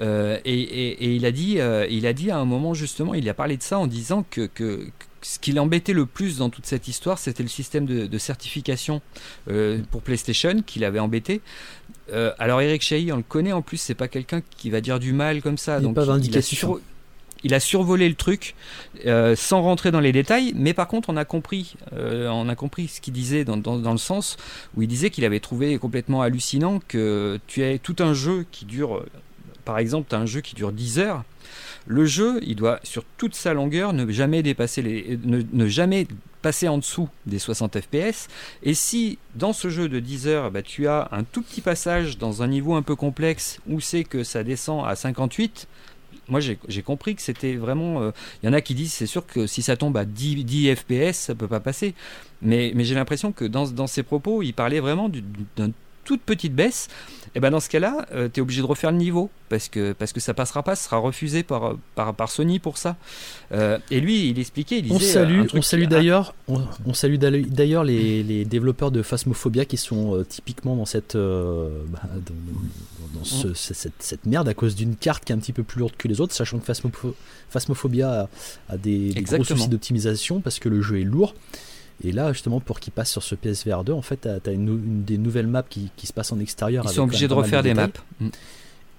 Euh, 0.00 0.38
et, 0.44 0.60
et, 0.60 1.14
il, 1.14 1.26
a 1.26 1.32
dit, 1.32 1.58
euh, 1.58 1.86
il 1.90 2.06
a 2.06 2.12
dit 2.12 2.30
à 2.30 2.38
un 2.38 2.44
moment 2.44 2.72
justement, 2.72 3.14
il 3.14 3.28
a 3.28 3.34
parlé 3.34 3.56
de 3.56 3.62
ça 3.62 3.80
en 3.80 3.88
disant 3.88 4.24
que, 4.30 4.46
que, 4.46 4.86
ce 5.22 5.40
qui 5.40 5.50
l'embêtait 5.50 5.92
le 5.92 6.06
plus 6.06 6.38
dans 6.38 6.48
toute 6.48 6.66
cette 6.66 6.86
histoire, 6.86 7.18
c'était 7.18 7.42
le 7.42 7.48
système 7.48 7.86
de, 7.86 8.18
certification 8.18 9.02
euh, 9.50 9.80
pour 9.90 10.02
PlayStation 10.02 10.62
qui 10.64 10.78
l'avait 10.78 11.00
embêté. 11.00 11.40
alors 12.38 12.60
Eric 12.60 12.82
Chahi, 12.82 13.10
on 13.12 13.16
le 13.16 13.22
connaît 13.22 13.52
en 13.52 13.62
plus, 13.62 13.78
c'est 13.78 13.94
pas 13.94 14.08
quelqu'un 14.08 14.40
qui 14.56 14.70
va 14.70 14.80
dire 14.80 15.00
du 15.00 15.12
mal 15.12 15.42
comme 15.42 15.58
ça. 15.58 15.78
Il 15.78 15.82
donc 15.82 15.96
pas 15.96 16.04
il, 16.04 16.38
a 16.38 16.42
il 17.44 17.54
a 17.54 17.60
survolé 17.60 18.08
le 18.08 18.14
truc 18.14 18.54
euh, 19.06 19.34
sans 19.36 19.62
rentrer 19.62 19.90
dans 19.90 20.00
les 20.00 20.12
détails, 20.12 20.52
mais 20.56 20.74
par 20.74 20.88
contre 20.88 21.10
on 21.10 21.16
a 21.16 21.24
compris, 21.24 21.74
euh, 21.92 22.28
on 22.28 22.48
a 22.48 22.54
compris 22.54 22.88
ce 22.88 23.00
qu'il 23.00 23.12
disait 23.12 23.44
dans, 23.44 23.56
dans, 23.56 23.92
le 23.92 23.98
sens 23.98 24.36
où 24.76 24.82
il 24.82 24.88
disait 24.88 25.10
qu'il 25.10 25.24
avait 25.24 25.40
trouvé 25.40 25.78
complètement 25.78 26.22
hallucinant 26.22 26.80
que 26.86 27.38
tu 27.46 27.62
as 27.62 27.78
tout 27.78 27.96
un 28.00 28.14
jeu 28.14 28.46
qui 28.50 28.64
dure, 28.64 29.04
par 29.64 29.78
exemple, 29.78 30.08
tu 30.10 30.14
as 30.14 30.18
un 30.18 30.26
jeu 30.26 30.40
qui 30.40 30.54
dure 30.54 30.72
10 30.72 30.98
heures. 30.98 31.24
Le 31.86 32.04
jeu, 32.04 32.40
il 32.42 32.56
doit 32.56 32.78
sur 32.82 33.04
toute 33.16 33.34
sa 33.34 33.54
longueur 33.54 33.92
ne 33.92 34.10
jamais 34.12 34.42
dépasser 34.42 34.82
les, 34.82 35.18
ne, 35.24 35.66
jamais 35.66 36.06
passer 36.42 36.68
en 36.68 36.78
dessous 36.78 37.08
des 37.26 37.38
60 37.38 37.80
fps. 37.80 38.28
Et 38.62 38.74
si 38.74 39.18
dans 39.34 39.52
ce 39.52 39.70
jeu 39.70 39.88
de 39.88 39.98
10 39.98 40.26
heures, 40.26 40.50
bah, 40.50 40.62
tu 40.62 40.88
as 40.88 41.08
un 41.12 41.24
tout 41.24 41.42
petit 41.42 41.60
passage 41.60 42.18
dans 42.18 42.42
un 42.42 42.48
niveau 42.48 42.74
un 42.74 42.82
peu 42.82 42.96
complexe 42.96 43.60
où 43.68 43.80
c'est 43.80 44.04
que 44.04 44.24
ça 44.24 44.44
descend 44.44 44.86
à 44.86 44.94
58, 44.94 45.68
moi 46.30 46.40
j'ai 46.40 46.82
compris 46.82 47.14
que 47.14 47.22
c'était 47.22 47.54
vraiment. 47.54 48.02
Il 48.02 48.06
euh, 48.06 48.12
y 48.44 48.48
en 48.48 48.52
a 48.52 48.60
qui 48.60 48.74
disent 48.74 48.92
c'est 48.92 49.06
sûr 49.06 49.26
que 49.26 49.46
si 49.46 49.62
ça 49.62 49.76
tombe 49.76 49.96
à 49.96 50.04
10, 50.04 50.44
10 50.44 50.74
FPS, 50.76 51.16
ça 51.16 51.34
peut 51.34 51.48
pas 51.48 51.60
passer. 51.60 51.94
Mais, 52.42 52.72
j'ai 52.78 52.94
l'impression 52.94 53.32
que 53.32 53.44
dans, 53.44 53.68
dans 53.68 53.86
ses 53.86 54.02
propos, 54.02 54.42
il 54.42 54.52
parlait 54.52 54.80
vraiment 54.80 55.10
d'un 55.56 55.70
toute 56.10 56.22
petite 56.22 56.56
baisse, 56.56 56.88
et 56.88 57.30
eh 57.36 57.40
ben 57.40 57.52
dans 57.52 57.60
ce 57.60 57.68
cas-là, 57.68 58.04
euh, 58.12 58.28
tu 58.28 58.40
es 58.40 58.42
obligé 58.42 58.60
de 58.60 58.66
refaire 58.66 58.90
le 58.90 58.96
niveau 58.96 59.30
parce 59.48 59.68
que 59.68 59.92
parce 59.92 60.12
que 60.12 60.18
ça 60.18 60.34
passera 60.34 60.64
pas, 60.64 60.74
ça 60.74 60.86
sera 60.86 60.96
refusé 60.96 61.44
par 61.44 61.76
par, 61.94 62.12
par 62.12 62.28
Sony 62.28 62.58
pour 62.58 62.78
ça. 62.78 62.96
Euh, 63.52 63.78
et 63.92 64.00
lui, 64.00 64.28
il 64.28 64.40
expliquait, 64.40 64.78
il 64.78 64.82
disait. 64.88 64.94
On 64.96 64.98
salue, 64.98 65.42
on 65.54 65.62
salue 65.62 65.84
d'ailleurs, 65.84 66.34
on, 66.48 66.92
salue 66.92 67.18
d'ailleurs 67.18 67.84
les, 67.84 68.24
les, 68.24 68.44
développeurs 68.44 68.90
de 68.90 69.02
Phasmophobia 69.02 69.64
qui 69.64 69.76
sont 69.76 70.16
euh, 70.16 70.24
typiquement 70.24 70.74
dans 70.74 70.86
cette 70.86 71.16
bah, 71.16 72.00
dans, 73.14 73.22
ce, 73.22 73.54
cette, 73.54 73.92
cette, 74.00 74.26
merde 74.26 74.48
à 74.48 74.54
cause 74.54 74.74
d'une 74.74 74.96
carte 74.96 75.24
qui 75.24 75.30
est 75.30 75.36
un 75.36 75.38
petit 75.38 75.52
peu 75.52 75.62
plus 75.62 75.78
lourde 75.78 75.94
que 75.96 76.08
les 76.08 76.20
autres, 76.20 76.34
sachant 76.34 76.58
que 76.58 76.72
Phasmophobia 77.50 78.28
a, 78.68 78.76
des, 78.76 79.12
des 79.12 79.22
gros 79.22 79.44
soucis 79.44 79.68
d'optimisation 79.68 80.40
parce 80.40 80.58
que 80.58 80.68
le 80.68 80.82
jeu 80.82 80.98
est 80.98 81.04
lourd. 81.04 81.36
Et 82.02 82.12
là, 82.12 82.32
justement, 82.32 82.60
pour 82.60 82.80
qu'il 82.80 82.92
passe 82.92 83.10
sur 83.10 83.22
ce 83.22 83.34
PSVR 83.34 83.84
2, 83.84 83.92
en 83.92 84.02
fait, 84.02 84.28
tu 84.42 84.50
as, 84.50 84.52
une, 84.52 85.04
des 85.04 85.18
nouvelles 85.18 85.46
maps 85.46 85.62
qui, 85.62 85.90
qui, 85.96 86.06
se 86.06 86.12
passent 86.12 86.32
en 86.32 86.40
extérieur. 86.40 86.84
Ils 86.86 86.94
sont 86.94 87.02
obligés 87.02 87.28
de 87.28 87.34
refaire 87.34 87.62
des 87.62 87.74
maps. 87.74 87.88
Mm. 88.20 88.28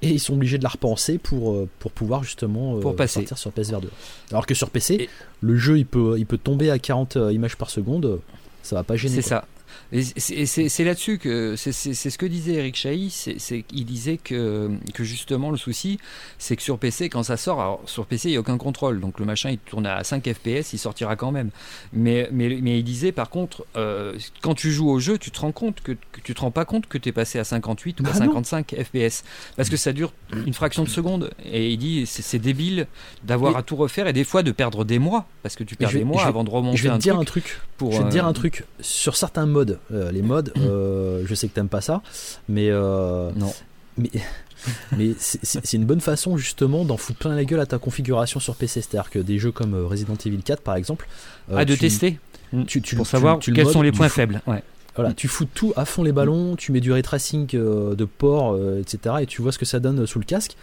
et 0.03 0.09
ils 0.09 0.19
sont 0.19 0.33
obligés 0.33 0.57
de 0.57 0.63
la 0.63 0.69
repenser 0.69 1.17
pour, 1.17 1.51
euh, 1.51 1.69
pour 1.79 1.91
pouvoir 1.91 2.23
justement 2.23 2.79
pour 2.79 2.95
passer. 2.95 3.21
sortir 3.21 3.37
sur 3.37 3.51
PSVR 3.51 3.81
2. 3.81 3.89
Alors 4.31 4.45
que 4.45 4.53
sur 4.53 4.69
PC, 4.69 5.09
le 5.41 5.55
jeu 5.57 5.79
il 5.79 5.85
peut, 5.85 6.15
il 6.17 6.25
peut 6.25 6.37
tomber 6.37 6.69
à 6.69 6.79
40 6.79 7.17
images 7.31 7.55
par 7.55 7.69
seconde, 7.69 8.19
ça 8.63 8.75
va 8.75 8.83
pas 8.83 8.95
gêner. 8.95 9.15
C'est 9.15 9.29
ça. 9.29 9.45
Et 9.93 10.03
c'est 10.03 10.83
là-dessus 10.83 11.17
que 11.17 11.55
c'est 11.57 11.71
ce 11.71 12.17
que 12.17 12.25
disait 12.25 12.53
Eric 12.53 12.75
Chahi, 12.75 13.09
c'est 13.09 13.65
il 13.73 13.85
disait 13.85 14.17
que, 14.17 14.71
que 14.93 15.03
justement 15.03 15.51
le 15.51 15.57
souci, 15.57 15.99
c'est 16.37 16.55
que 16.55 16.61
sur 16.61 16.79
PC, 16.79 17.09
quand 17.09 17.23
ça 17.23 17.35
sort, 17.35 17.59
alors 17.59 17.81
sur 17.85 18.05
PC 18.05 18.29
il 18.29 18.31
n'y 18.31 18.37
a 18.37 18.39
aucun 18.39 18.57
contrôle, 18.57 19.01
donc 19.01 19.19
le 19.19 19.25
machin 19.25 19.49
il 19.49 19.57
tourne 19.57 19.85
à 19.85 20.03
5 20.03 20.23
FPS, 20.23 20.73
il 20.73 20.79
sortira 20.79 21.17
quand 21.17 21.31
même. 21.31 21.49
Mais, 21.91 22.29
mais, 22.31 22.57
mais 22.61 22.79
il 22.79 22.83
disait 22.83 23.11
par 23.11 23.29
contre, 23.29 23.65
euh, 23.75 24.17
quand 24.41 24.55
tu 24.55 24.71
joues 24.71 24.89
au 24.89 24.99
jeu, 24.99 25.17
tu 25.17 25.29
te 25.29 25.41
rends 25.41 25.51
compte 25.51 25.81
que, 25.81 25.91
tu 26.23 26.33
te 26.33 26.39
rends 26.39 26.51
pas 26.51 26.63
compte 26.63 26.87
que 26.87 26.97
tu 26.97 27.09
es 27.09 27.11
passé 27.11 27.37
à 27.39 27.43
58 27.43 27.99
ou 27.99 28.07
à 28.07 28.13
55 28.13 28.73
ah 28.77 28.83
FPS, 28.83 29.23
parce 29.57 29.69
que 29.69 29.77
ça 29.77 29.91
dure 29.91 30.13
une 30.33 30.53
fraction 30.53 30.83
de 30.83 30.89
seconde. 30.89 31.31
Et 31.43 31.71
il 31.71 31.77
dit 31.77 32.05
c'est 32.05 32.39
débile 32.39 32.87
d'avoir 33.23 33.57
à 33.57 33.63
tout 33.63 33.75
refaire 33.75 34.07
et 34.07 34.13
des 34.13 34.23
fois 34.23 34.41
de 34.41 34.51
perdre 34.51 34.85
des 34.85 34.99
mois, 34.99 35.25
parce 35.43 35.55
que 35.57 35.65
tu 35.65 35.75
perds 35.75 35.91
des 35.91 36.05
mois 36.05 36.25
avant 36.25 36.45
de 36.45 36.49
remonter. 36.49 36.77
Je 36.77 36.87
vais 36.87 36.97
te 36.97 37.01
dire 37.01 37.19
un 37.19 37.25
truc. 37.25 37.59
Pour, 37.77 37.91
je 37.91 37.97
vais 37.97 38.03
te 38.03 38.09
dire 38.09 38.25
un 38.25 38.33
truc 38.33 38.65
sur 38.79 39.17
certains 39.17 39.45
modes 39.45 39.80
euh, 39.91 40.11
les 40.11 40.21
modes, 40.21 40.51
euh, 40.57 41.23
je 41.25 41.35
sais 41.35 41.47
que 41.47 41.53
t'aimes 41.53 41.69
pas 41.69 41.81
ça, 41.81 42.01
mais 42.47 42.69
euh, 42.69 43.31
non. 43.35 43.53
Mais 43.97 44.09
mais 44.97 45.13
c'est 45.17 45.73
une 45.73 45.85
bonne 45.85 46.01
façon 46.01 46.37
justement 46.37 46.85
d'en 46.85 46.97
foutre 46.97 47.19
plein 47.19 47.35
la 47.35 47.43
gueule 47.43 47.59
à 47.59 47.65
ta 47.65 47.79
configuration 47.79 48.39
sur 48.39 48.55
PC. 48.55 48.81
C'est-à-dire 48.81 49.09
que 49.09 49.19
des 49.19 49.39
jeux 49.39 49.51
comme 49.51 49.73
Resident 49.73 50.15
Evil 50.23 50.43
4 50.43 50.61
par 50.61 50.75
exemple. 50.75 51.07
ah, 51.53 51.65
de 51.65 51.75
tester 51.75 52.19
tu, 52.67 52.81
tu, 52.81 52.95
Pour 52.95 53.07
savoir 53.07 53.39
quels 53.39 53.67
sont 53.67 53.81
les 53.81 53.91
points 53.91 54.09
faibles. 54.09 54.41
Ouais. 54.45 54.63
Voilà, 54.95 55.13
tu 55.13 55.29
fous 55.29 55.45
tout 55.45 55.73
à 55.77 55.85
fond 55.85 56.03
les 56.03 56.11
ballons, 56.11 56.57
tu 56.57 56.73
mets 56.73 56.81
du 56.81 56.91
ray 56.91 57.01
tracing 57.01 57.47
de 57.47 58.05
port, 58.05 58.57
etc. 58.77 59.15
Et 59.21 59.25
tu 59.25 59.41
vois 59.41 59.51
ce 59.51 59.57
que 59.57 59.65
ça 59.65 59.79
donne 59.79 60.05
sous 60.05 60.19
le 60.19 60.25
casque. 60.25 60.57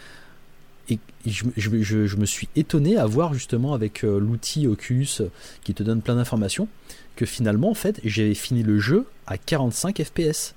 Et 0.90 0.98
je, 1.26 1.44
je, 1.56 2.06
je 2.06 2.16
me 2.16 2.24
suis 2.24 2.48
étonné 2.56 2.96
à 2.96 3.04
voir 3.04 3.34
justement 3.34 3.74
avec 3.74 4.02
l'outil 4.02 4.66
Oculus 4.66 5.22
qui 5.64 5.74
te 5.74 5.82
donne 5.82 6.02
plein 6.02 6.14
d'informations 6.14 6.68
que 7.18 7.26
finalement, 7.26 7.68
en 7.68 7.74
fait, 7.74 8.00
j'avais 8.04 8.34
fini 8.34 8.62
le 8.62 8.78
jeu 8.78 9.04
à 9.26 9.36
45 9.38 10.00
FPS. 10.04 10.54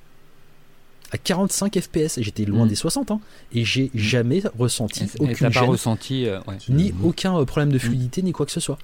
À 1.12 1.18
45 1.18 1.80
FPS, 1.82 2.20
j'étais 2.22 2.46
loin 2.46 2.66
mm. 2.66 2.70
des 2.70 2.76
60, 2.76 3.10
hein, 3.10 3.20
et 3.52 3.66
j'ai 3.66 3.86
mm. 3.86 3.98
jamais 3.98 4.44
ressenti 4.60 5.10
aucune 5.18 5.52
pas 5.52 5.62
ressenti, 5.62 6.28
euh, 6.28 6.40
ni 6.70 6.94
aucun 7.04 7.36
euh, 7.36 7.46
problème 7.46 7.72
de 7.72 7.78
mm. 7.78 7.80
fluidité, 7.80 8.22
ni 8.22 8.32
quoi 8.32 8.46
que 8.46 8.52
ce 8.52 8.60
soit. 8.60 8.78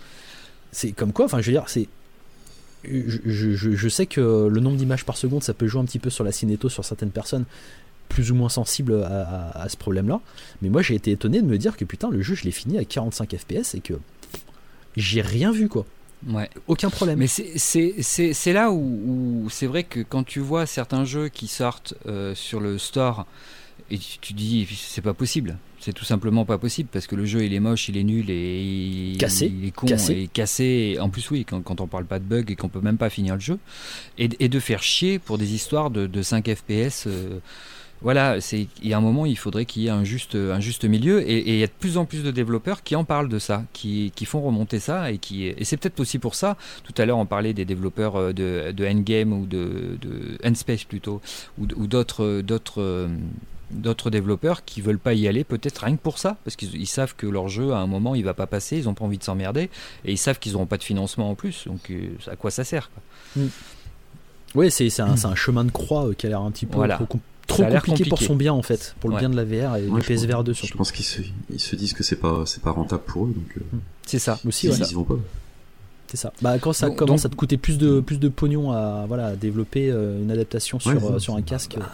C'est 0.71 0.91
comme 0.91 1.13
quoi, 1.13 1.25
enfin, 1.25 1.39
je 1.39 1.45
veux 1.45 1.51
dire, 1.51 1.65
c'est 1.67 1.87
je, 2.83 3.87
sais 3.89 4.07
que 4.07 4.47
le 4.47 4.59
nombre 4.59 4.77
d'images 4.77 5.05
par 5.05 5.15
seconde, 5.15 5.43
ça 5.43 5.53
peut 5.53 5.67
jouer 5.67 5.81
un 5.81 5.85
petit 5.85 5.99
peu 5.99 6.09
sur 6.09 6.23
la 6.23 6.31
cinéto 6.31 6.69
sur 6.69 6.83
certaines 6.83 7.11
personnes 7.11 7.45
plus 8.09 8.31
ou 8.31 8.35
moins 8.35 8.49
sensibles 8.49 9.03
à, 9.03 9.51
à 9.51 9.69
ce 9.69 9.77
problème-là. 9.77 10.19
Mais 10.63 10.69
moi, 10.69 10.81
j'ai 10.81 10.95
été 10.95 11.11
étonné 11.11 11.43
de 11.43 11.47
me 11.47 11.59
dire 11.59 11.77
que 11.77 11.85
putain, 11.85 12.09
le 12.09 12.23
jeu, 12.23 12.33
je 12.33 12.43
l'ai 12.43 12.51
fini 12.51 12.79
à 12.79 12.85
45 12.85 13.35
FPS 13.37 13.75
et 13.75 13.81
que 13.81 13.93
j'ai 14.95 15.21
rien 15.21 15.51
vu, 15.51 15.69
quoi. 15.69 15.85
Ouais. 16.25 16.49
Aucun 16.67 16.89
problème. 16.89 17.19
Mais 17.19 17.27
c'est 17.27 18.53
là 18.53 18.71
où, 18.71 19.47
c'est 19.49 19.67
vrai 19.67 19.83
que 19.83 19.99
quand 19.99 20.23
tu 20.23 20.39
vois 20.39 20.65
certains 20.65 21.05
jeux 21.05 21.29
qui 21.29 21.47
sortent 21.47 21.93
euh, 22.07 22.33
sur 22.33 22.59
le 22.59 22.77
store 22.77 23.25
et 23.91 23.97
tu, 23.97 24.33
dis 24.33 24.67
c'est 24.75 25.01
pas 25.01 25.13
possible. 25.13 25.57
C'est 25.79 25.93
tout 25.93 26.05
simplement 26.05 26.43
pas 26.43 26.57
possible 26.57 26.89
parce 26.91 27.05
que 27.05 27.15
le 27.15 27.25
jeu 27.25 27.45
il 27.45 27.53
est 27.53 27.59
moche, 27.59 27.87
il 27.87 27.97
est 27.97 28.03
nul 28.03 28.29
et 28.29 28.61
il, 29.11 29.17
cassé, 29.17 29.45
est 29.63 29.71
con 29.71 29.85
et 29.87 30.27
cassé. 30.27 30.97
En 30.99 31.09
plus 31.09 31.29
oui, 31.29 31.45
quand, 31.45 31.61
quand, 31.61 31.79
on 31.81 31.87
parle 31.87 32.05
pas 32.05 32.19
de 32.19 32.25
bug 32.25 32.49
et 32.51 32.55
qu'on 32.55 32.67
peut 32.67 32.81
même 32.81 32.97
pas 32.97 33.09
finir 33.09 33.35
le 33.35 33.39
jeu 33.39 33.59
et, 34.17 34.27
de 34.27 34.59
faire 34.59 34.81
chier 34.81 35.19
pour 35.19 35.37
des 35.37 35.53
histoires 35.53 35.91
de, 35.91 36.07
de 36.07 36.21
5 36.21 36.49
FPS. 36.53 37.05
Euh, 37.05 37.39
voilà, 38.01 38.37
il 38.53 38.67
y 38.83 38.93
a 38.93 38.97
un 38.97 39.01
moment, 39.01 39.25
il 39.25 39.37
faudrait 39.37 39.65
qu'il 39.65 39.83
y 39.83 39.87
ait 39.87 39.91
un 39.91 40.03
juste, 40.03 40.35
un 40.35 40.59
juste 40.59 40.85
milieu, 40.85 41.27
et, 41.27 41.49
il 41.49 41.57
y 41.57 41.63
a 41.63 41.67
de 41.67 41.71
plus 41.71 41.97
en 41.97 42.05
plus 42.05 42.23
de 42.23 42.31
développeurs 42.31 42.83
qui 42.83 42.95
en 42.95 43.03
parlent 43.03 43.29
de 43.29 43.39
ça, 43.39 43.63
qui, 43.73 44.11
font 44.25 44.41
remonter 44.41 44.79
ça, 44.79 45.11
et, 45.11 45.17
qui, 45.17 45.47
et 45.47 45.63
c'est 45.63 45.77
peut-être 45.77 45.99
aussi 45.99 46.19
pour 46.19 46.35
ça, 46.35 46.57
tout 46.83 46.93
à 46.97 47.05
l'heure 47.05 47.17
on 47.17 47.25
parlait 47.25 47.53
des 47.53 47.65
développeurs 47.65 48.15
euh, 48.15 48.33
de, 48.33 48.71
de 48.71 48.85
Endgame 48.85 49.33
ou 49.33 49.45
de, 49.45 49.97
de 49.99 50.37
Endspace 50.45 50.83
plutôt, 50.83 51.21
ou, 51.57 51.87
d'autres, 51.87 52.41
d'autres, 52.41 53.09
d'autres 53.71 54.09
développeurs 54.09 54.63
qui 54.63 54.81
veulent 54.81 54.99
pas 54.99 55.13
y 55.13 55.27
aller, 55.27 55.43
peut-être 55.43 55.83
rien 55.83 55.95
que 55.95 56.01
pour 56.01 56.19
ça, 56.19 56.37
parce 56.43 56.55
qu'ils 56.55 56.87
savent 56.87 57.15
que 57.15 57.25
leur 57.25 57.47
jeu 57.49 57.73
à 57.73 57.77
un 57.77 57.87
moment 57.87 58.13
il 58.13 58.23
va 58.23 58.33
pas 58.33 58.47
passer, 58.47 58.77
ils 58.77 58.87
ont 58.87 58.93
pas 58.93 59.05
envie 59.05 59.17
de 59.17 59.23
s'emmerder, 59.23 59.69
et 60.05 60.11
ils 60.11 60.17
savent 60.17 60.39
qu'ils 60.39 60.53
n'auront 60.53 60.67
pas 60.67 60.77
de 60.77 60.83
financement 60.83 61.31
en 61.31 61.35
plus, 61.35 61.65
donc 61.65 61.89
euh, 61.89 62.09
à 62.27 62.35
quoi 62.35 62.51
ça 62.51 62.63
sert 62.63 62.91
quoi. 62.91 63.43
Mm. 63.43 63.47
Oui, 64.55 64.71
c'est, 64.71 65.01
un, 65.01 65.15
un, 65.23 65.35
chemin 65.35 65.65
de 65.65 65.71
croix 65.71 66.07
euh, 66.07 66.13
qui 66.13 66.25
a 66.25 66.29
l'air 66.29 66.41
un 66.41 66.51
petit 66.51 66.65
peu 66.65 66.77
voilà. 66.77 66.95
trop 66.95 67.05
compliqué, 67.47 68.05
pour 68.05 68.21
son 68.21 68.35
bien 68.35 68.53
en 68.53 68.61
fait, 68.61 68.95
pour 68.99 69.09
le 69.09 69.17
bien 69.17 69.29
de 69.29 69.35
la 69.35 69.43
VR 69.43 69.77
et 69.77 69.87
du 69.87 70.01
PSVR 70.01 70.43
2 70.43 70.53
surtout. 70.53 70.73
Je 70.73 70.77
pense 70.77 70.91
qu'ils 70.91 71.05
se, 71.05 71.21
ils 71.49 71.59
se 71.59 71.75
disent 71.75 71.93
que 71.93 72.03
c'est 72.03 72.17
pas 72.17 72.43
c'est 72.45 72.61
pas 72.61 72.71
rentable 72.71 73.03
pour 73.05 73.25
eux 73.25 73.33
donc. 73.35 73.57
Euh, 73.57 73.77
c'est 74.05 74.19
ça 74.19 74.39
aussi. 74.45 74.67
Ils, 74.67 74.95
vont 74.95 75.03
pas. 75.03 75.17
C'est 76.07 76.17
ça. 76.17 76.31
Bah, 76.41 76.57
quand 76.59 76.73
ça 76.73 76.89
commence 76.89 77.25
à 77.25 77.29
te 77.29 77.35
coûter 77.35 77.57
plus 77.57 77.77
de 77.77 77.99
plus 77.99 78.19
de 78.19 78.29
pognon 78.29 78.71
à 78.71 79.05
voilà 79.07 79.35
développer 79.35 79.89
euh, 79.89 80.21
une 80.21 80.31
adaptation 80.31 80.79
sur 80.79 81.11
euh, 81.11 81.19
sur 81.19 81.35
un 81.35 81.41
casque. 81.41 81.75
Bah, 81.77 81.89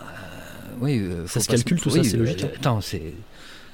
oui, 0.82 1.02
ça 1.28 1.40
se 1.40 1.48
calcule 1.48 1.80
tout 1.80 1.90
ça, 1.90 2.04
c'est 2.04 2.18
logique. 2.18 2.44
Hein. 2.44 2.50
Attends, 2.56 2.82
c'est 2.82 3.14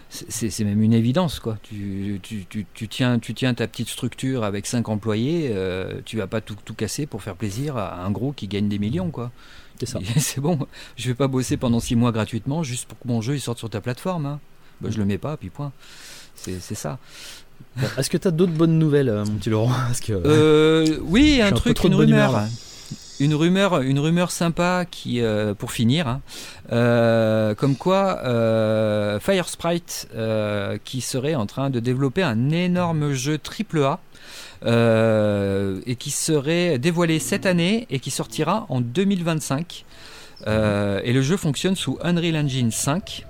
c'est 0.10 0.64
même 0.64 0.82
une 0.82 0.94
évidence 0.94 1.40
quoi. 1.40 1.58
Tu, 1.62 2.20
tu, 2.24 2.46
tu, 2.50 2.66
tu, 2.74 2.88
tiens, 2.88 3.20
tu 3.20 3.36
tiens 3.36 3.54
ta 3.54 3.68
petite 3.68 3.90
structure 3.90 4.44
avec 4.44 4.66
5 4.66 4.90
employés, 4.90 5.56
tu 6.06 6.18
vas 6.18 6.28
pas 6.28 6.42
tout, 6.42 6.56
tout 6.66 6.74
casser 6.74 7.06
pour 7.06 7.22
faire 7.22 7.36
plaisir 7.36 7.78
à 7.78 8.04
un 8.04 8.10
gros 8.10 8.32
qui 8.32 8.48
gagne 8.48 8.68
des 8.68 8.80
millions 8.80 9.12
quoi. 9.12 9.32
C'est 10.18 10.42
bon, 10.42 10.60
je 10.96 11.08
vais 11.08 11.16
pas 11.16 11.28
bosser 11.28 11.58
pendant 11.58 11.80
6 11.80 11.96
mois 11.96 12.12
gratuitement 12.12 12.64
juste 12.64 12.88
pour 12.88 13.00
que 13.00 13.08
mon 13.08 13.22
jeu 13.22 13.36
il 13.36 13.42
sorte 13.42 13.58
sur 13.58 13.70
ta 13.70 13.82
plateforme. 13.82 14.26
Hein. 14.26 14.40
Bah, 14.82 14.90
je 14.92 14.98
le 14.98 15.06
mets 15.06 15.18
pas, 15.18 15.36
puis 15.38 15.50
point. 15.50 15.72
C'est 16.36 16.60
ça. 16.76 17.00
Est-ce 17.98 18.10
que 18.10 18.18
tu 18.18 18.28
as 18.28 18.32
d'autres 18.32 18.54
bonnes 18.54 18.80
nouvelles, 18.80 19.10
euh, 19.10 19.26
mon 19.26 19.36
petit 19.36 19.50
Laurent? 19.50 19.72
Que, 20.06 20.14
euh, 20.14 20.98
Oui, 21.02 21.42
un 21.42 21.52
truc, 21.52 21.84
une 21.84 21.96
rumeur. 21.96 22.44
une 23.20 23.36
rumeur, 23.36 23.82
une 23.82 24.00
rumeur 24.00 24.32
sympa 24.32 24.86
qui, 24.90 25.22
euh, 25.22 25.54
pour 25.54 25.72
finir, 25.72 26.08
hein. 26.08 26.22
comme 27.58 27.76
quoi 27.76 28.22
Firesprite 29.20 30.08
qui 30.86 31.02
serait 31.02 31.36
en 31.36 31.46
train 31.46 31.70
de 31.70 31.80
développer 31.80 32.24
un 32.24 32.50
énorme 32.50 33.12
jeu 33.12 33.38
AAA 33.38 33.76
euh, 33.76 33.96
et 34.66 35.96
qui 35.96 36.12
serait 36.12 36.80
dévoilé 36.80 37.20
cette 37.20 37.46
année 37.46 37.88
et 37.90 38.00
qui 38.00 38.12
sortira 38.12 38.66
en 38.70 38.82
2025. 38.82 39.86
Euh, 40.48 41.02
et 41.04 41.14
le 41.14 41.22
jeu 41.22 41.38
fonctionne 41.38 41.76
sous 41.76 41.98
Unreal 42.02 42.38
Engine 42.38 42.72
5. 42.72 43.26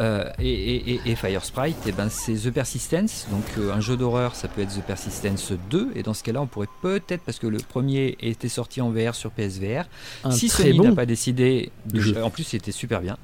Euh, 0.00 0.24
et, 0.38 1.00
et, 1.04 1.14
Fire 1.16 1.44
Sprite, 1.44 1.76
et 1.84 1.90
eh 1.90 1.92
ben 1.92 2.08
c'est 2.08 2.32
The 2.32 2.50
Persistence. 2.50 3.26
Donc 3.30 3.44
un 3.70 3.80
jeu 3.80 3.94
d'horreur, 3.94 4.34
ça 4.34 4.48
peut 4.48 4.62
être 4.62 4.74
The 4.74 4.82
Persistence 4.82 5.52
2. 5.70 5.92
Et 5.94 6.02
dans 6.02 6.14
ce 6.14 6.22
cas-là, 6.22 6.40
on 6.40 6.46
pourrait 6.46 6.68
peut-être, 6.80 7.20
parce 7.20 7.38
que 7.38 7.46
le 7.46 7.58
premier 7.58 8.16
était 8.20 8.48
sorti 8.48 8.80
en 8.80 8.90
VR 8.90 9.14
sur 9.14 9.30
PSVR, 9.30 9.84
si 10.30 10.48
Sony 10.48 10.80
n'a 10.80 10.92
pas 10.92 11.04
décidé, 11.04 11.72
de, 11.84 12.22
en 12.22 12.30
plus 12.30 12.44
c'était 12.44 12.72
super 12.72 13.02
bien. 13.02 13.18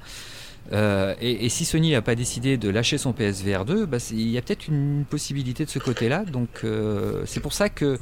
Euh, 0.71 1.15
et, 1.19 1.49
si 1.49 1.65
Sony 1.65 1.91
n'a 1.91 2.01
pas 2.01 2.15
décidé 2.15 2.57
de 2.57 2.69
lâcher 2.69 2.97
son 2.97 3.13
PSVR 3.13 3.65
2, 3.65 3.85
bah, 3.85 3.97
il 4.11 4.29
y 4.29 4.37
a 4.37 4.41
peut-être 4.41 4.67
une 4.67 5.05
possibilité 5.09 5.65
de 5.65 5.69
ce 5.69 5.79
côté-là. 5.79 6.25
Donc 6.25 6.49
euh, 6.63 7.23
c'est 7.25 7.39
pour 7.39 7.53
ça 7.53 7.69
que 7.69 7.99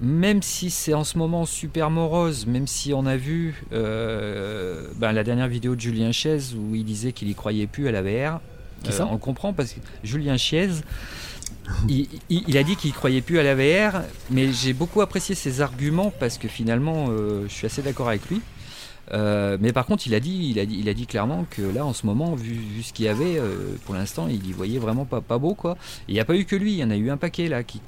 même 0.00 0.42
si 0.42 0.70
c'est 0.70 0.94
en 0.94 1.04
ce 1.04 1.18
moment 1.18 1.44
super 1.44 1.90
morose, 1.90 2.46
même 2.46 2.66
si 2.66 2.94
on 2.94 3.06
a 3.06 3.16
vu 3.16 3.62
euh, 3.72 4.86
bah, 4.96 5.12
la 5.12 5.22
dernière 5.22 5.48
vidéo 5.48 5.76
de 5.76 5.80
Julien 5.80 6.12
Chiez 6.12 6.38
où 6.56 6.74
il 6.74 6.84
disait 6.84 7.12
qu'il 7.12 7.28
y 7.28 7.34
croyait 7.34 7.66
plus 7.66 7.88
à 7.88 7.92
la 7.92 8.02
VR, 8.02 8.40
on 9.00 9.18
comprend 9.18 9.52
parce 9.52 9.74
que 9.74 9.80
Julien 10.02 10.36
Chiez, 10.36 10.70
il, 11.88 12.56
a 12.56 12.62
dit 12.62 12.74
qu'il 12.74 12.92
croyait 12.92 13.20
plus 13.20 13.38
à 13.38 13.42
la 13.42 13.54
VR, 13.54 14.00
mais 14.30 14.50
j'ai 14.52 14.72
beaucoup 14.72 15.02
apprécié 15.02 15.34
ses 15.34 15.60
arguments 15.60 16.12
parce 16.18 16.38
que 16.38 16.48
finalement, 16.48 17.06
je 17.06 17.48
suis 17.48 17.66
assez 17.66 17.82
d'accord 17.82 18.08
avec 18.08 18.28
lui. 18.28 18.40
Euh, 19.12 19.58
mais 19.60 19.72
par 19.72 19.86
contre, 19.86 20.06
il 20.06 20.14
a, 20.14 20.20
dit, 20.20 20.50
il, 20.50 20.58
a 20.58 20.66
dit, 20.66 20.78
il 20.78 20.88
a 20.88 20.94
dit 20.94 21.06
clairement 21.06 21.44
que 21.50 21.62
là, 21.62 21.84
en 21.84 21.92
ce 21.92 22.06
moment, 22.06 22.34
vu, 22.34 22.82
ce 22.82 22.92
qu'il 22.92 23.06
y 23.06 23.08
avait, 23.08 23.38
euh, 23.38 23.76
pour 23.84 23.94
l'instant, 23.94 24.28
il 24.28 24.46
y 24.46 24.52
voyait 24.52 24.78
vraiment 24.78 25.04
pas, 25.04 25.38
beau. 25.38 25.54
quoi. 25.54 25.76
Il 26.08 26.14
n'y 26.14 26.20
a 26.20 26.24
pas 26.24 26.36
eu 26.36 26.44
que 26.44 26.56
lui, 26.56 26.72
il 26.72 26.78
y 26.78 26.84
en 26.84 26.90
a 26.90 26.96
eu 26.96 27.10
un 27.10 27.16
paquet 27.16 27.48
là 27.48 27.62
qui, 27.62 27.80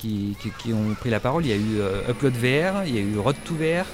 ont 0.72 0.94
pris 0.94 1.10
la 1.10 1.20
parole. 1.20 1.44
Il 1.44 1.50
y 1.50 1.52
a 1.52 1.56
eu 1.56 1.78
euh, 1.78 2.10
Upload 2.10 2.34
VR, 2.34 2.86
il 2.86 2.94
y 2.94 2.98
a 2.98 3.02
eu 3.02 3.18
Road 3.18 3.36
to 3.44 3.54
VR, 3.54 3.86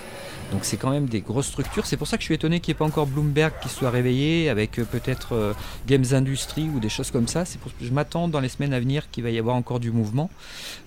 donc 0.51 0.65
c'est 0.65 0.77
quand 0.77 0.91
même 0.91 1.07
des 1.07 1.21
grosses 1.21 1.47
structures. 1.47 1.87
C'est 1.87 1.97
pour 1.97 2.07
ça 2.07 2.17
que 2.17 2.23
je 2.23 2.27
suis 2.27 2.35
étonné 2.35 2.61
qu'il 2.61 2.73
n'y 2.73 2.77
ait 2.77 2.79
pas 2.79 2.85
encore 2.85 3.07
Bloomberg 3.07 3.53
qui 3.63 3.69
soit 3.69 3.91
réveillé 3.91 4.49
avec 4.49 4.79
euh, 4.79 4.85
peut-être 4.85 5.35
euh, 5.35 5.53
Games 5.87 6.05
Industry 6.13 6.69
ou 6.75 6.81
des 6.81 6.89
choses 6.89 7.11
comme 7.11 7.29
ça. 7.29 7.45
C'est 7.45 7.61
pour 7.61 7.71
je 7.81 7.91
m'attends 7.93 8.29
dans 8.29 8.41
les 8.41 8.49
semaines 8.49 8.73
à 8.73 8.81
venir 8.81 9.11
qu'il 9.11 9.23
va 9.23 9.31
y 9.31 9.39
avoir 9.39 9.57
encore 9.57 9.81
du 9.81 9.91
mouvement. 9.91 10.31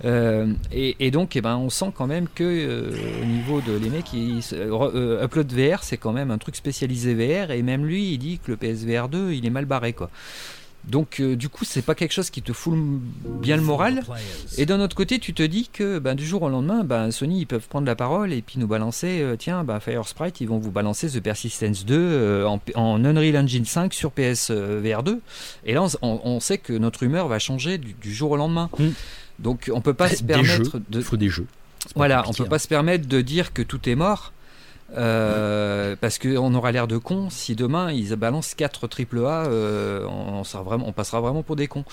Euh, 0.04 0.52
et, 0.72 1.10
donc, 1.10 1.36
eh 1.36 1.40
ben, 1.40 1.56
on 1.56 1.70
sent 1.70 1.92
quand 1.94 2.06
même 2.06 2.28
que 2.28 2.90
au 3.22 3.24
niveau 3.24 3.60
de 3.60 3.72
les 3.76 3.90
mecs, 3.90 4.12
Upload 4.12 5.52
VR, 5.52 5.82
c'est 5.82 5.96
quand 5.96 6.12
même 6.12 6.30
un 6.30 6.38
truc 6.38 6.56
spécialisé 6.56 7.14
VR. 7.14 7.50
Et 7.50 7.62
même 7.62 7.86
lui, 7.86 8.12
il 8.12 8.18
dit 8.18 8.38
que 8.38 8.50
le 8.50 8.56
PSVR 8.56 9.08
2, 9.08 9.32
il 9.32 9.46
est 9.46 9.50
mal 9.50 9.64
barré 9.64 9.92
quoi. 9.92 10.10
Donc 10.88 11.20
euh, 11.20 11.34
du 11.34 11.48
coup, 11.48 11.64
c'est 11.64 11.82
pas 11.82 11.94
quelque 11.94 12.12
chose 12.12 12.30
qui 12.30 12.42
te 12.42 12.52
fout 12.52 12.74
bien 13.40 13.56
le 13.56 13.62
moral. 13.62 14.02
Et 14.58 14.66
d'un 14.66 14.80
autre 14.80 14.94
côté, 14.94 15.18
tu 15.18 15.32
te 15.32 15.42
dis 15.42 15.68
que 15.72 15.98
ben, 15.98 16.14
du 16.14 16.26
jour 16.26 16.42
au 16.42 16.48
lendemain, 16.48 16.84
ben, 16.84 17.10
Sony 17.10 17.40
ils 17.40 17.46
peuvent 17.46 17.66
prendre 17.68 17.86
la 17.86 17.96
parole 17.96 18.32
et 18.32 18.42
puis 18.42 18.58
nous 18.58 18.66
balancer, 18.66 19.20
euh, 19.22 19.36
tiens, 19.36 19.64
ben, 19.64 19.80
Fire 19.80 20.06
Sprite, 20.06 20.40
ils 20.40 20.48
vont 20.48 20.58
vous 20.58 20.70
balancer 20.70 21.08
The 21.08 21.20
Persistence 21.20 21.86
2 21.86 21.94
euh, 21.96 22.46
en, 22.74 23.04
Unreal 23.04 23.36
Engine 23.36 23.64
5 23.64 23.94
sur 23.94 24.12
PSVR 24.12 25.02
2. 25.02 25.20
Et 25.64 25.74
là, 25.74 25.86
on, 26.02 26.40
sait 26.40 26.58
que 26.58 26.72
notre 26.72 27.02
humeur 27.02 27.28
va 27.28 27.38
changer 27.38 27.78
du, 27.78 28.14
jour 28.14 28.32
au 28.32 28.36
lendemain. 28.36 28.68
Hmm. 28.78 28.90
Donc 29.38 29.70
on 29.72 29.80
peut 29.80 29.94
pas 29.94 30.08
se 30.08 30.22
permettre 30.22 30.78
de. 30.90 30.98
Il 30.98 31.04
faut 31.04 31.16
des 31.16 31.30
jeux. 31.30 31.46
Voilà, 31.96 32.24
on 32.28 32.32
peut 32.32 32.44
pas 32.44 32.56
hein. 32.56 32.58
se 32.58 32.68
permettre 32.68 33.08
de 33.08 33.20
dire 33.20 33.52
que 33.52 33.62
tout 33.62 33.88
est 33.88 33.94
mort. 33.94 34.32
Euh, 34.96 35.96
parce 36.00 36.18
qu'on 36.18 36.54
aura 36.54 36.72
l'air 36.72 36.86
de 36.86 36.98
con 36.98 37.28
si 37.30 37.56
demain 37.56 37.90
ils 37.90 38.14
balancent 38.14 38.54
4 38.54 38.86
triple 38.86 39.24
A, 39.26 39.46
euh, 39.46 40.06
on, 40.06 40.44
sera 40.44 40.62
vraiment, 40.62 40.88
on 40.88 40.92
passera 40.92 41.20
vraiment 41.20 41.42
pour 41.42 41.56
des 41.56 41.66
cons. 41.66 41.84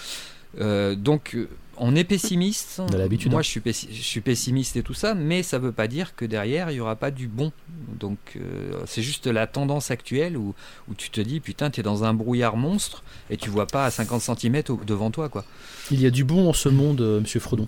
Euh, 0.59 0.95
donc 0.95 1.37
on 1.77 1.95
est 1.95 2.03
pessimiste. 2.03 2.79
Moi 2.79 3.39
hein. 3.39 3.41
je 3.41 3.47
suis, 3.47 3.61
je 3.65 4.01
suis, 4.01 4.21
pessimiste 4.21 4.75
et 4.75 4.83
tout 4.83 4.93
ça, 4.93 5.15
mais 5.15 5.41
ça 5.41 5.57
veut 5.57 5.71
pas 5.71 5.87
dire 5.87 6.15
que 6.15 6.25
derrière 6.25 6.69
il 6.69 6.77
y 6.77 6.79
aura 6.79 6.95
pas 6.95 7.09
du 7.09 7.27
bon. 7.27 7.51
Donc 7.99 8.37
c'est 8.85 9.01
juste 9.01 9.27
la 9.27 9.47
tendance 9.47 9.89
actuelle 9.89 10.37
où, 10.37 10.53
où 10.89 10.93
tu 10.93 11.09
te 11.09 11.21
dis 11.21 11.39
putain 11.39 11.69
t'es 11.69 11.83
dans 11.83 12.03
un 12.03 12.13
brouillard 12.13 12.57
monstre 12.57 13.03
et 13.29 13.37
tu 13.37 13.49
vois 13.49 13.67
pas 13.67 13.85
à 13.85 13.91
50 13.91 14.21
cm 14.21 14.63
devant 14.85 15.09
toi 15.11 15.29
quoi. 15.29 15.45
Il 15.89 16.01
y 16.01 16.05
a 16.05 16.11
du 16.11 16.23
bon 16.23 16.49
en 16.49 16.53
ce 16.53 16.69
monde, 16.69 17.01
Monsieur 17.21 17.39
Fredon. 17.39 17.67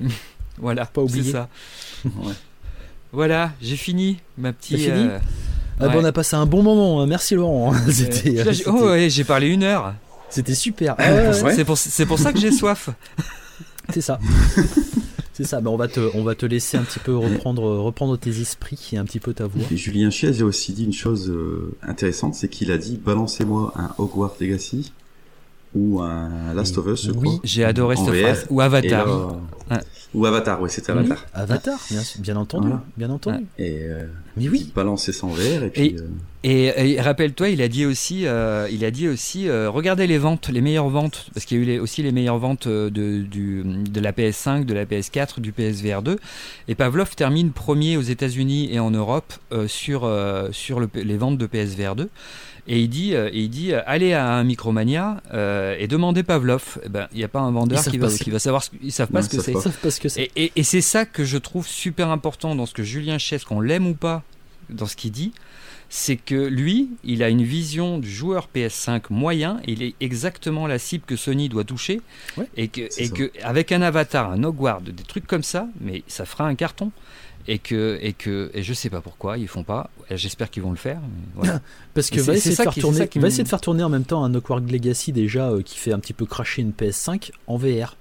voilà, 0.58 0.86
pas 0.86 1.02
oublier 1.02 1.32
ça. 1.32 1.48
ouais. 2.04 2.34
Voilà, 3.12 3.52
j'ai 3.60 3.76
fini 3.76 4.18
ma 4.36 4.52
petite. 4.52 4.78
Fini 4.78 4.90
euh, 4.90 5.18
ah 5.80 5.86
on 5.94 6.04
a 6.04 6.12
passé 6.12 6.36
un 6.36 6.46
bon 6.46 6.62
moment. 6.62 7.00
Hein. 7.00 7.06
Merci 7.06 7.34
Laurent. 7.34 7.72
C'était. 7.90 8.44
oh 8.66 8.86
ouais, 8.86 9.08
j'ai 9.08 9.24
parlé 9.24 9.48
une 9.48 9.62
heure. 9.62 9.94
C'était 10.28 10.54
super. 10.54 10.94
Ah, 10.98 11.32
c'est 11.32 11.64
pour, 11.64 11.78
pour, 12.08 12.18
ça 12.18 12.32
que 12.32 12.38
j'ai 12.38 12.52
soif. 12.52 12.90
C'est 13.92 14.00
ça. 14.00 14.18
C'est 15.32 15.44
ça, 15.44 15.60
ben 15.60 15.70
on, 15.70 15.76
va 15.76 15.86
te, 15.86 16.00
on 16.14 16.24
va 16.24 16.34
te 16.34 16.46
laisser 16.46 16.76
un 16.76 16.82
petit 16.82 16.98
peu 16.98 17.16
reprendre, 17.16 17.62
reprendre 17.62 18.18
tes 18.18 18.40
esprits 18.40 18.90
et 18.92 18.96
un 18.96 19.04
petit 19.04 19.20
peu 19.20 19.34
ta 19.34 19.46
voix. 19.46 19.62
Et 19.70 19.76
Julien 19.76 20.10
Chiez 20.10 20.40
a 20.40 20.44
aussi 20.44 20.72
dit 20.72 20.84
une 20.84 20.92
chose 20.92 21.30
euh, 21.30 21.76
intéressante, 21.80 22.34
c'est 22.34 22.48
qu'il 22.48 22.72
a 22.72 22.76
dit 22.76 22.96
balancez-moi 22.96 23.72
un 23.76 23.94
Hogwarts 23.98 24.34
Legacy 24.40 24.92
ou 25.76 26.00
un 26.00 26.52
Last 26.54 26.76
of 26.78 26.88
Us. 26.88 27.10
Oui, 27.14 27.38
j'ai 27.44 27.62
adoré 27.62 27.94
cette 27.94 28.12
phrase. 28.12 28.46
Ou 28.50 28.60
Avatar. 28.60 29.36
Ou 30.14 30.24
Avatar, 30.24 30.60
oui, 30.62 30.70
c'était 30.70 30.92
Avatar. 30.92 31.26
Avatar, 31.34 31.78
bien, 32.18 32.36
entendu, 32.36 32.70
bien 32.96 33.10
entendu. 33.10 33.44
Et 33.58 33.80
euh, 33.82 34.06
mais 34.38 34.48
oui, 34.48 34.72
balancer 34.74 35.12
sans 35.12 35.28
verre 35.28 35.64
et 35.64 35.70
puis. 35.70 35.96
Et, 36.44 36.98
euh, 36.98 37.02
rappelle-toi, 37.02 37.50
il 37.50 37.60
a 37.60 37.68
dit 37.68 37.84
aussi, 37.84 38.26
euh, 38.26 38.68
il 38.70 38.84
a 38.86 38.90
dit 38.90 39.06
aussi, 39.06 39.50
regardez 39.50 40.06
les 40.06 40.16
ventes, 40.16 40.48
les 40.48 40.62
meilleures 40.62 40.88
ventes, 40.88 41.26
parce 41.34 41.44
qu'il 41.44 41.62
y 41.62 41.70
a 41.70 41.74
eu 41.74 41.78
aussi 41.78 42.02
les 42.02 42.12
meilleures 42.12 42.38
ventes 42.38 42.68
de, 42.68 42.88
du, 42.88 43.62
de 43.64 44.00
la 44.00 44.12
PS5, 44.12 44.64
de 44.64 44.72
la 44.72 44.86
PS4, 44.86 45.40
du 45.40 45.52
PSVR 45.52 46.00
2. 46.00 46.18
Et 46.68 46.74
Pavlov 46.74 47.14
termine 47.14 47.50
premier 47.50 47.98
aux 47.98 48.02
États-Unis 48.02 48.70
et 48.72 48.78
en 48.78 48.90
Europe 48.90 49.34
sur 49.66 50.10
sur 50.52 50.80
les 50.80 51.16
ventes 51.18 51.36
de 51.36 51.46
PSVR 51.46 51.96
2. 51.96 52.08
Et 52.70 52.80
il 52.80 52.88
dit, 52.88 53.14
euh, 53.14 53.30
il 53.32 53.48
dit 53.48 53.72
euh, 53.72 53.80
allez 53.86 54.12
à 54.12 54.30
un 54.30 54.44
Micromania 54.44 55.22
euh, 55.32 55.74
et 55.78 55.88
demandez 55.88 56.22
Pavlov. 56.22 56.78
Eh 56.84 56.90
ben, 56.90 57.08
il 57.12 57.18
n'y 57.18 57.24
a 57.24 57.28
pas 57.28 57.40
un 57.40 57.50
vendeur 57.50 57.82
qui 57.82 57.96
va, 57.96 58.08
qui 58.08 58.30
va, 58.30 58.38
savoir. 58.38 58.62
Ce, 58.62 58.70
ils 58.82 58.92
savent 58.92 59.08
pas 59.08 59.22
ce 59.22 59.30
que 60.00 60.08
c'est. 60.10 60.30
Et, 60.36 60.52
et, 60.54 60.62
c'est 60.62 60.82
ça 60.82 61.06
que 61.06 61.24
je 61.24 61.38
trouve 61.38 61.66
super 61.66 62.10
important 62.10 62.54
dans 62.54 62.66
ce 62.66 62.74
que 62.74 62.82
Julien 62.82 63.16
Chess, 63.16 63.44
qu'on 63.44 63.60
l'aime 63.60 63.86
ou 63.86 63.94
pas, 63.94 64.22
dans 64.68 64.84
ce 64.84 64.96
qu'il 64.96 65.12
dit, 65.12 65.32
c'est 65.88 66.16
que 66.16 66.34
lui, 66.34 66.90
il 67.04 67.22
a 67.22 67.30
une 67.30 67.42
vision 67.42 67.96
du 67.96 68.10
joueur 68.10 68.50
PS5 68.54 69.04
moyen. 69.08 69.60
Il 69.66 69.82
est 69.82 69.94
exactement 70.00 70.66
la 70.66 70.78
cible 70.78 71.04
que 71.06 71.16
Sony 71.16 71.48
doit 71.48 71.64
toucher. 71.64 72.02
et 72.58 72.68
que, 72.68 72.82
et 73.00 73.08
que 73.08 73.32
avec 73.42 73.72
un 73.72 73.80
avatar, 73.80 74.30
un 74.30 74.44
Hogwarts, 74.44 74.82
des 74.82 74.92
trucs 75.04 75.26
comme 75.26 75.42
ça, 75.42 75.68
mais 75.80 76.02
ça 76.06 76.26
fera 76.26 76.46
un 76.46 76.54
carton 76.54 76.92
et 77.48 77.58
que 77.58 77.98
et 78.02 78.12
que 78.12 78.50
et 78.54 78.62
je 78.62 78.74
sais 78.74 78.90
pas 78.90 79.00
pourquoi 79.00 79.38
ils 79.38 79.48
font 79.48 79.64
pas. 79.64 79.90
J'espère 80.10 80.50
qu'ils 80.50 80.62
vont 80.62 80.70
le 80.70 80.76
faire. 80.76 81.00
Parce 81.94 82.10
que 82.10 82.20
va 82.20 82.34
essayer, 82.34 82.54
de 82.54 82.62
faire 82.62 82.74
tourner, 82.74 83.08
va 83.16 83.26
essayer 83.28 83.42
de 83.42 83.48
faire 83.48 83.60
tourner 83.60 83.82
en 83.82 83.88
même 83.88 84.04
temps 84.04 84.22
un 84.22 84.34
Hogwarts 84.34 84.60
Legacy 84.60 85.12
déjà 85.12 85.48
euh, 85.48 85.62
qui 85.62 85.78
fait 85.78 85.92
un 85.92 85.98
petit 85.98 86.12
peu 86.12 86.26
cracher 86.26 86.62
une 86.62 86.72
PS5 86.72 87.30
en 87.46 87.56
VR. 87.56 87.96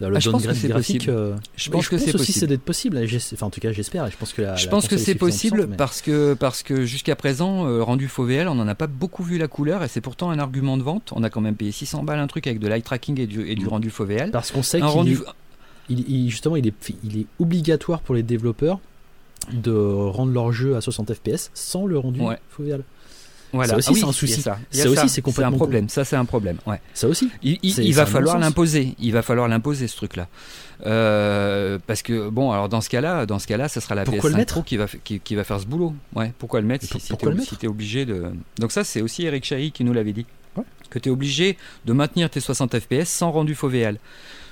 Le 0.00 0.14
ah, 0.14 0.20
je 0.20 0.30
pense 0.30 0.46
que 0.46 0.54
c'est 0.54 0.68
possible. 0.68 1.06
Euh, 1.08 1.34
je 1.56 1.70
pense 1.70 1.88
que 1.88 1.98
c'est 1.98 2.14
aussi 2.14 2.32
c'est 2.32 2.46
d'être 2.46 2.62
possible. 2.62 3.04
Enfin, 3.32 3.46
en 3.46 3.50
tout 3.50 3.60
cas, 3.60 3.72
j'espère. 3.72 4.08
Je 4.08 4.16
pense 4.16 4.32
que 4.32 4.42
je 4.56 4.68
pense 4.68 4.86
que 4.86 4.96
c'est 4.96 5.16
possible 5.16 5.68
parce 5.76 6.02
que 6.02 6.34
parce 6.34 6.62
que 6.62 6.84
jusqu'à 6.84 7.16
présent, 7.16 7.66
euh, 7.66 7.82
rendu 7.82 8.06
faux 8.06 8.24
VL, 8.24 8.48
on 8.48 8.54
n'en 8.54 8.68
a 8.68 8.76
pas 8.76 8.86
beaucoup 8.86 9.24
vu 9.24 9.38
la 9.38 9.48
couleur 9.48 9.82
et 9.82 9.88
c'est 9.88 10.00
pourtant 10.00 10.30
un 10.30 10.38
argument 10.38 10.76
de 10.76 10.82
vente. 10.84 11.12
On 11.16 11.24
a 11.24 11.30
quand 11.30 11.40
même 11.40 11.56
payé 11.56 11.72
600 11.72 12.04
balles 12.04 12.20
un 12.20 12.28
truc 12.28 12.46
avec 12.46 12.60
de 12.60 12.68
l'eye 12.68 12.82
tracking 12.82 13.18
et 13.20 13.26
du, 13.26 13.48
et 13.48 13.56
du 13.56 13.64
mm. 13.64 13.68
rendu 13.68 13.90
faux 13.90 14.04
VL. 14.04 14.30
Parce 14.30 14.52
qu'on 14.52 14.62
sait 14.62 14.78
qu'il 14.78 14.86
rendu 14.86 15.18
il, 15.88 16.30
justement, 16.30 16.56
il 16.56 16.66
est, 16.66 16.74
il 17.04 17.20
est 17.20 17.26
obligatoire 17.38 18.00
pour 18.00 18.14
les 18.14 18.22
développeurs 18.22 18.80
de 19.52 19.72
rendre 19.72 20.32
leur 20.32 20.52
jeu 20.52 20.76
à 20.76 20.80
60 20.80 21.14
fps 21.14 21.50
sans 21.54 21.86
le 21.86 21.98
rendu 21.98 22.20
ouais. 22.20 22.38
Voilà. 23.52 23.68
Ça 23.70 23.76
aussi, 23.78 23.90
ah 23.92 23.94
c'est 23.94 24.04
un 24.04 24.12
souci. 24.12 24.40
Ça, 24.42 24.58
ça 24.70 24.90
aussi, 24.90 25.08
c'est 25.08 25.22
complètement 25.22 25.54
un 25.54 25.56
problème. 25.56 25.88
Ça, 25.88 26.04
c'est 26.04 26.16
un 26.16 26.24
problème. 26.24 26.58
Ouais. 26.66 26.80
Ça 26.92 27.08
aussi. 27.08 27.30
Il, 27.42 27.94
va 27.94 28.06
falloir 28.06 28.38
l'imposer. 28.38 28.94
Il 28.98 29.12
va 29.12 29.22
falloir 29.22 29.48
l'imposer 29.48 29.88
ce 29.88 29.96
truc-là. 29.96 30.28
Euh, 30.86 31.78
parce 31.86 32.02
que 32.02 32.28
bon, 32.28 32.52
alors 32.52 32.68
dans 32.68 32.80
ce 32.80 32.88
cas-là, 32.88 33.26
dans 33.26 33.38
ce 33.38 33.46
cas-là, 33.46 33.68
ça 33.68 33.80
sera 33.80 33.94
la 33.94 34.04
PS5 34.04 34.46
Pro 34.46 34.62
qui 34.62 34.76
va 34.76 34.86
qui, 34.86 35.18
qui, 35.18 35.34
va 35.34 35.44
faire 35.44 35.60
ce 35.60 35.66
boulot. 35.66 35.94
Ouais. 36.14 36.32
Pourquoi 36.38 36.60
le 36.60 36.66
mettre 36.66 36.84
si, 36.84 37.00
si 37.00 37.16
tu 37.16 37.24
es, 37.64 37.68
obligé 37.68 38.04
de. 38.04 38.26
Donc 38.58 38.70
ça, 38.70 38.84
c'est 38.84 39.00
aussi 39.00 39.24
Eric 39.24 39.44
Chahi 39.44 39.72
qui 39.72 39.82
nous 39.84 39.92
l'avait 39.92 40.12
dit. 40.12 40.26
Que 40.90 40.98
tu 40.98 41.10
es 41.10 41.12
obligé 41.12 41.58
de 41.84 41.92
maintenir 41.92 42.30
tes 42.30 42.40
60 42.40 42.78
fps 42.78 43.04
sans 43.04 43.30
rendu 43.30 43.54
foveal. 43.54 43.98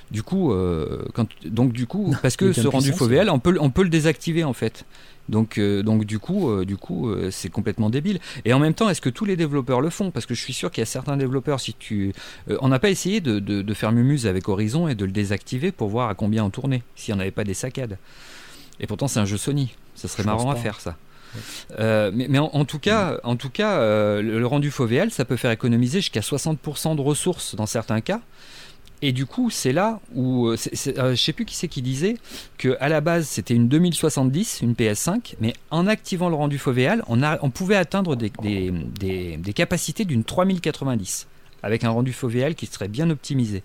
Du 0.09 0.23
coup, 0.23 0.53
euh, 0.53 1.03
quand, 1.13 1.27
donc 1.45 1.73
du 1.73 1.85
coup, 1.85 2.15
parce 2.21 2.37
que 2.37 2.53
ce 2.53 2.67
rendu 2.67 2.93
foveal, 2.93 3.29
on 3.29 3.39
peut, 3.39 3.57
on 3.59 3.69
peut 3.69 3.83
le 3.83 3.89
désactiver 3.89 4.43
en 4.43 4.53
fait. 4.53 4.85
Donc, 5.27 5.57
euh, 5.57 5.83
donc 5.83 6.05
du 6.05 6.19
coup, 6.19 6.49
euh, 6.49 6.63
du 6.63 6.77
coup, 6.77 7.13
c'est 7.31 7.49
complètement 7.49 7.89
débile. 7.89 8.19
Et 8.45 8.53
en 8.53 8.59
même 8.59 8.73
temps, 8.73 8.89
est-ce 8.89 9.01
que 9.01 9.09
tous 9.09 9.25
les 9.25 9.35
développeurs 9.35 9.81
le 9.81 9.89
font? 9.89 10.11
Parce 10.11 10.25
que 10.25 10.33
je 10.33 10.41
suis 10.41 10.53
sûr 10.53 10.71
qu'il 10.71 10.81
y 10.81 10.83
a 10.83 10.85
certains 10.85 11.17
développeurs, 11.17 11.59
si 11.59 11.73
tu, 11.73 12.13
on 12.61 12.69
n'a 12.69 12.79
pas 12.79 12.89
essayé 12.89 13.19
de, 13.19 13.39
de, 13.39 13.73
faire 13.73 13.91
Mumuse 13.91 14.27
avec 14.27 14.47
Horizon 14.47 14.87
et 14.87 14.95
de 14.95 15.03
le 15.03 15.11
désactiver 15.11 15.73
pour 15.73 15.89
voir 15.89 16.09
à 16.09 16.15
combien 16.15 16.45
on 16.45 16.49
tournait, 16.49 16.83
s'il 16.95 17.13
n'y 17.13 17.17
en 17.17 17.21
avait 17.21 17.31
pas 17.31 17.43
des 17.43 17.53
saccades. 17.53 17.97
Et 18.79 18.87
pourtant, 18.87 19.09
c'est 19.09 19.19
un 19.19 19.25
jeu 19.25 19.37
Sony. 19.37 19.75
Ça 19.95 20.07
serait 20.07 20.23
marrant 20.23 20.51
à 20.51 20.55
faire 20.55 20.79
ça. 20.79 20.95
mais, 21.77 22.27
mais 22.29 22.39
en, 22.39 22.63
tout 22.63 22.79
cas, 22.79 23.19
en 23.25 23.35
tout 23.35 23.49
cas 23.49 23.77
le, 24.21 24.39
le 24.39 24.47
rendu 24.47 24.71
foveal, 24.71 25.11
ça 25.11 25.25
peut 25.25 25.35
faire 25.35 25.51
économiser 25.51 25.99
jusqu'à 25.99 26.21
60% 26.21 26.95
de 26.95 27.01
ressources 27.01 27.55
dans 27.55 27.65
certains 27.65 27.99
cas. 27.99 28.21
Et 29.01 29.11
du 29.11 29.25
coup, 29.27 29.49
c'est 29.51 29.73
là 29.73 29.99
où, 30.15 30.47
euh, 30.47 30.57
euh, 30.87 31.11
je 31.11 31.21
sais 31.21 31.33
plus 31.33 31.45
qui 31.45 31.55
c'est 31.55 31.67
qui 31.67 31.83
disait 31.83 32.17
que 32.57 32.75
à 32.79 32.89
la 32.89 32.99
base 32.99 33.27
c'était 33.27 33.53
une 33.53 33.67
2070, 33.67 34.61
une 34.63 34.73
PS5, 34.73 35.35
mais 35.39 35.53
en 35.69 35.85
activant 35.85 36.29
le 36.29 36.35
rendu 36.35 36.57
foveal, 36.57 37.03
on, 37.07 37.21
on 37.23 37.49
pouvait 37.51 37.75
atteindre 37.75 38.15
des, 38.15 39.53
capacités 39.53 40.03
d'une 40.03 40.23
3090 40.23 41.27
avec 41.61 41.83
un 41.83 41.89
rendu 41.89 42.11
foveal 42.11 42.55
qui 42.55 42.65
serait 42.65 42.87
bien 42.87 43.09
optimisé. 43.09 43.61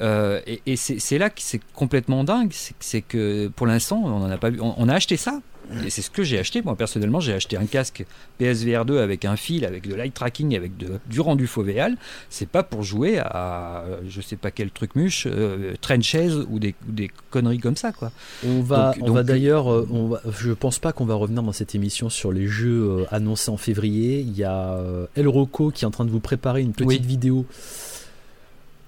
Euh, 0.00 0.40
et, 0.46 0.76
c'est 0.76 1.18
là 1.18 1.30
que 1.30 1.40
c'est 1.40 1.60
complètement 1.74 2.24
dingue, 2.24 2.52
c'est 2.80 3.02
que 3.02 3.48
pour 3.48 3.66
l'instant 3.66 4.00
on 4.04 4.22
en 4.22 4.30
a 4.30 4.38
pas 4.38 4.50
vu, 4.50 4.60
on 4.60 4.88
a 4.88 4.94
acheté 4.94 5.16
ça 5.16 5.40
et 5.84 5.90
c'est 5.90 6.02
ce 6.02 6.10
que 6.10 6.22
j'ai 6.22 6.38
acheté. 6.38 6.62
Moi, 6.62 6.76
personnellement, 6.76 7.20
j'ai 7.20 7.34
acheté 7.34 7.56
un 7.56 7.66
casque 7.66 8.04
PSVR 8.38 8.84
2 8.84 8.98
avec 9.00 9.24
un 9.24 9.36
fil, 9.36 9.64
avec 9.64 9.88
de 9.88 9.94
light 9.94 10.14
tracking, 10.14 10.56
avec 10.56 10.76
de, 10.76 10.98
du 11.08 11.20
rendu 11.20 11.46
fovéal. 11.46 11.96
C'est 12.30 12.48
pas 12.48 12.62
pour 12.62 12.82
jouer 12.82 13.18
à 13.18 13.84
je 14.08 14.20
sais 14.20 14.36
pas 14.36 14.50
quel 14.50 14.70
truc 14.70 14.94
muche, 14.96 15.26
euh, 15.26 15.74
chaise 16.02 16.36
ou 16.48 16.58
des, 16.58 16.74
des, 16.86 17.10
conneries 17.30 17.58
comme 17.58 17.76
ça, 17.76 17.92
quoi. 17.92 18.12
On 18.46 18.60
va, 18.62 18.94
on 19.00 19.12
va 19.12 19.22
d'ailleurs, 19.22 19.72
euh, 19.72 19.88
on 19.90 20.08
va, 20.08 20.20
je 20.38 20.52
pense 20.52 20.78
pas 20.78 20.92
qu'on 20.92 21.04
va 21.04 21.14
revenir 21.14 21.42
dans 21.42 21.52
cette 21.52 21.74
émission 21.74 22.08
sur 22.08 22.32
les 22.32 22.46
jeux 22.46 22.82
euh, 22.82 23.04
annoncés 23.10 23.50
en 23.50 23.56
février. 23.56 24.20
Il 24.20 24.36
y 24.36 24.44
a 24.44 24.74
euh, 24.74 25.06
El 25.16 25.28
Rocco 25.28 25.70
qui 25.70 25.84
est 25.84 25.86
en 25.86 25.90
train 25.90 26.04
de 26.04 26.10
vous 26.10 26.20
préparer 26.20 26.62
une 26.62 26.72
petite 26.72 27.04
vidéo 27.04 27.46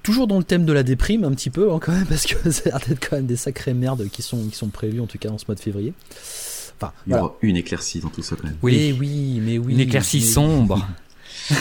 toujours 0.02 0.26
dans 0.26 0.38
le 0.38 0.44
thème 0.44 0.64
de 0.64 0.72
la 0.72 0.82
déprime 0.82 1.24
un 1.24 1.32
petit 1.32 1.50
peu 1.50 1.70
hein, 1.70 1.78
quand 1.78 1.92
même 1.92 2.06
parce 2.08 2.24
que 2.24 2.50
c'est 2.50 2.70
quand 2.70 3.16
même 3.16 3.26
des 3.26 3.36
sacrées 3.36 3.74
merdes 3.74 4.08
qui 4.08 4.22
sont 4.22 4.48
qui 4.48 4.56
sont 4.56 4.68
prévues 4.68 5.00
en 5.00 5.06
tout 5.06 5.18
cas 5.18 5.28
en 5.28 5.36
ce 5.36 5.44
mois 5.46 5.54
de 5.54 5.60
février 5.60 5.92
il 7.06 7.12
y 7.12 7.16
aura 7.16 7.34
une 7.42 7.56
éclaircie 7.56 8.00
dans 8.00 8.08
tout 8.08 8.22
ça 8.22 8.36
quand 8.36 8.44
même. 8.44 8.56
Oui, 8.62 8.96
oui, 8.98 9.40
mais 9.42 9.58
oui. 9.58 9.74
Une 9.74 9.80
éclaircie 9.80 10.22
sombre. 10.22 10.86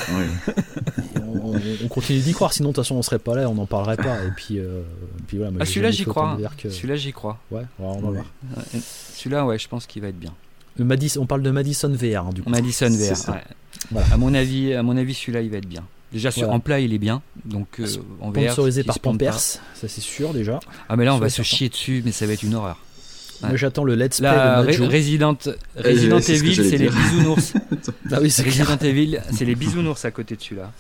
on, 1.84 1.88
continue 1.90 2.20
d'y 2.20 2.34
croire, 2.34 2.54
sinon 2.54 2.70
de 2.70 2.76
toute 2.76 2.84
façon 2.84 2.96
on 2.96 3.02
serait 3.02 3.20
pas 3.20 3.36
là, 3.36 3.50
on 3.50 3.56
n'en 3.56 3.66
parlerait 3.66 3.98
pas. 3.98 4.24
Et 4.26 4.32
puis, 4.36 4.60
euh, 4.60 4.82
puis 5.28 5.38
voilà, 5.38 5.52
ah, 5.60 5.66
celui-là 5.66 5.92
j'y 5.92 6.06
crois. 6.06 6.38
Celui-là 6.58 6.96
j'y 6.96 7.12
crois. 7.12 7.40
Ouais, 7.52 7.64
on 7.80 8.00
va 8.00 8.10
voir. 8.12 8.26
Celui-là, 9.14 9.46
ouais, 9.46 9.58
je 9.58 9.68
pense 9.68 9.86
qu'il 9.86 10.02
va 10.02 10.10
être 10.10 10.20
bien. 10.20 10.34
on 11.18 11.26
parle 11.26 11.42
de 11.42 11.52
Madison 11.52 11.90
VR 11.90 12.28
hein, 12.28 12.30
du 12.34 12.44
coup. 12.44 12.50
Madison 12.50 12.90
VR. 12.90 13.36
Ouais. 13.92 14.02
À 14.12 14.18
mon 14.18 14.34
avis, 14.34 14.74
à 14.74 14.84
mon 14.84 14.98
avis, 14.98 15.14
celui-là 15.14 15.42
il 15.42 15.50
va 15.50 15.58
être 15.58 15.68
bien. 15.68 15.84
Déjà 16.12 16.32
sur 16.32 16.50
en 16.50 16.60
plat 16.60 16.80
il 16.80 16.94
est 16.94 16.98
bien, 16.98 17.22
donc 17.46 17.80
euh, 17.80 17.86
en 18.20 18.32
VR. 18.32 18.46
Sponsorisé 18.46 18.84
par 18.84 19.00
Pampers, 19.00 19.40
ça 19.40 19.60
c'est 19.88 20.02
sûr 20.02 20.34
déjà. 20.34 20.60
Ah 20.88 20.96
mais 20.96 21.06
là 21.06 21.14
on 21.14 21.20
va 21.20 21.30
se 21.30 21.44
chier 21.44 21.70
dessus, 21.70 22.02
mais 22.04 22.12
ça 22.12 22.26
va 22.26 22.34
être 22.34 22.44
une 22.44 22.56
horreur. 22.56 22.80
J'attends 23.56 23.84
le 23.84 23.96
let's 23.96 24.20
play 24.20 24.30
de 24.30 24.84
Resident, 24.86 25.38
Resident 25.78 26.20
Evil, 26.20 26.56
c'est 26.56 26.78
les 26.78 26.90
bisounours. 26.90 27.54
ah 28.12 28.20
oui, 28.22 28.30
c'est 28.30 28.44
Resident 28.44 28.78
Evil, 28.78 29.20
c'est 29.32 29.46
les 29.46 29.56
bisounours 29.56 30.04
à 30.06 30.12
côté 30.12 30.36
de 30.36 30.42
celui-là. 30.42 30.72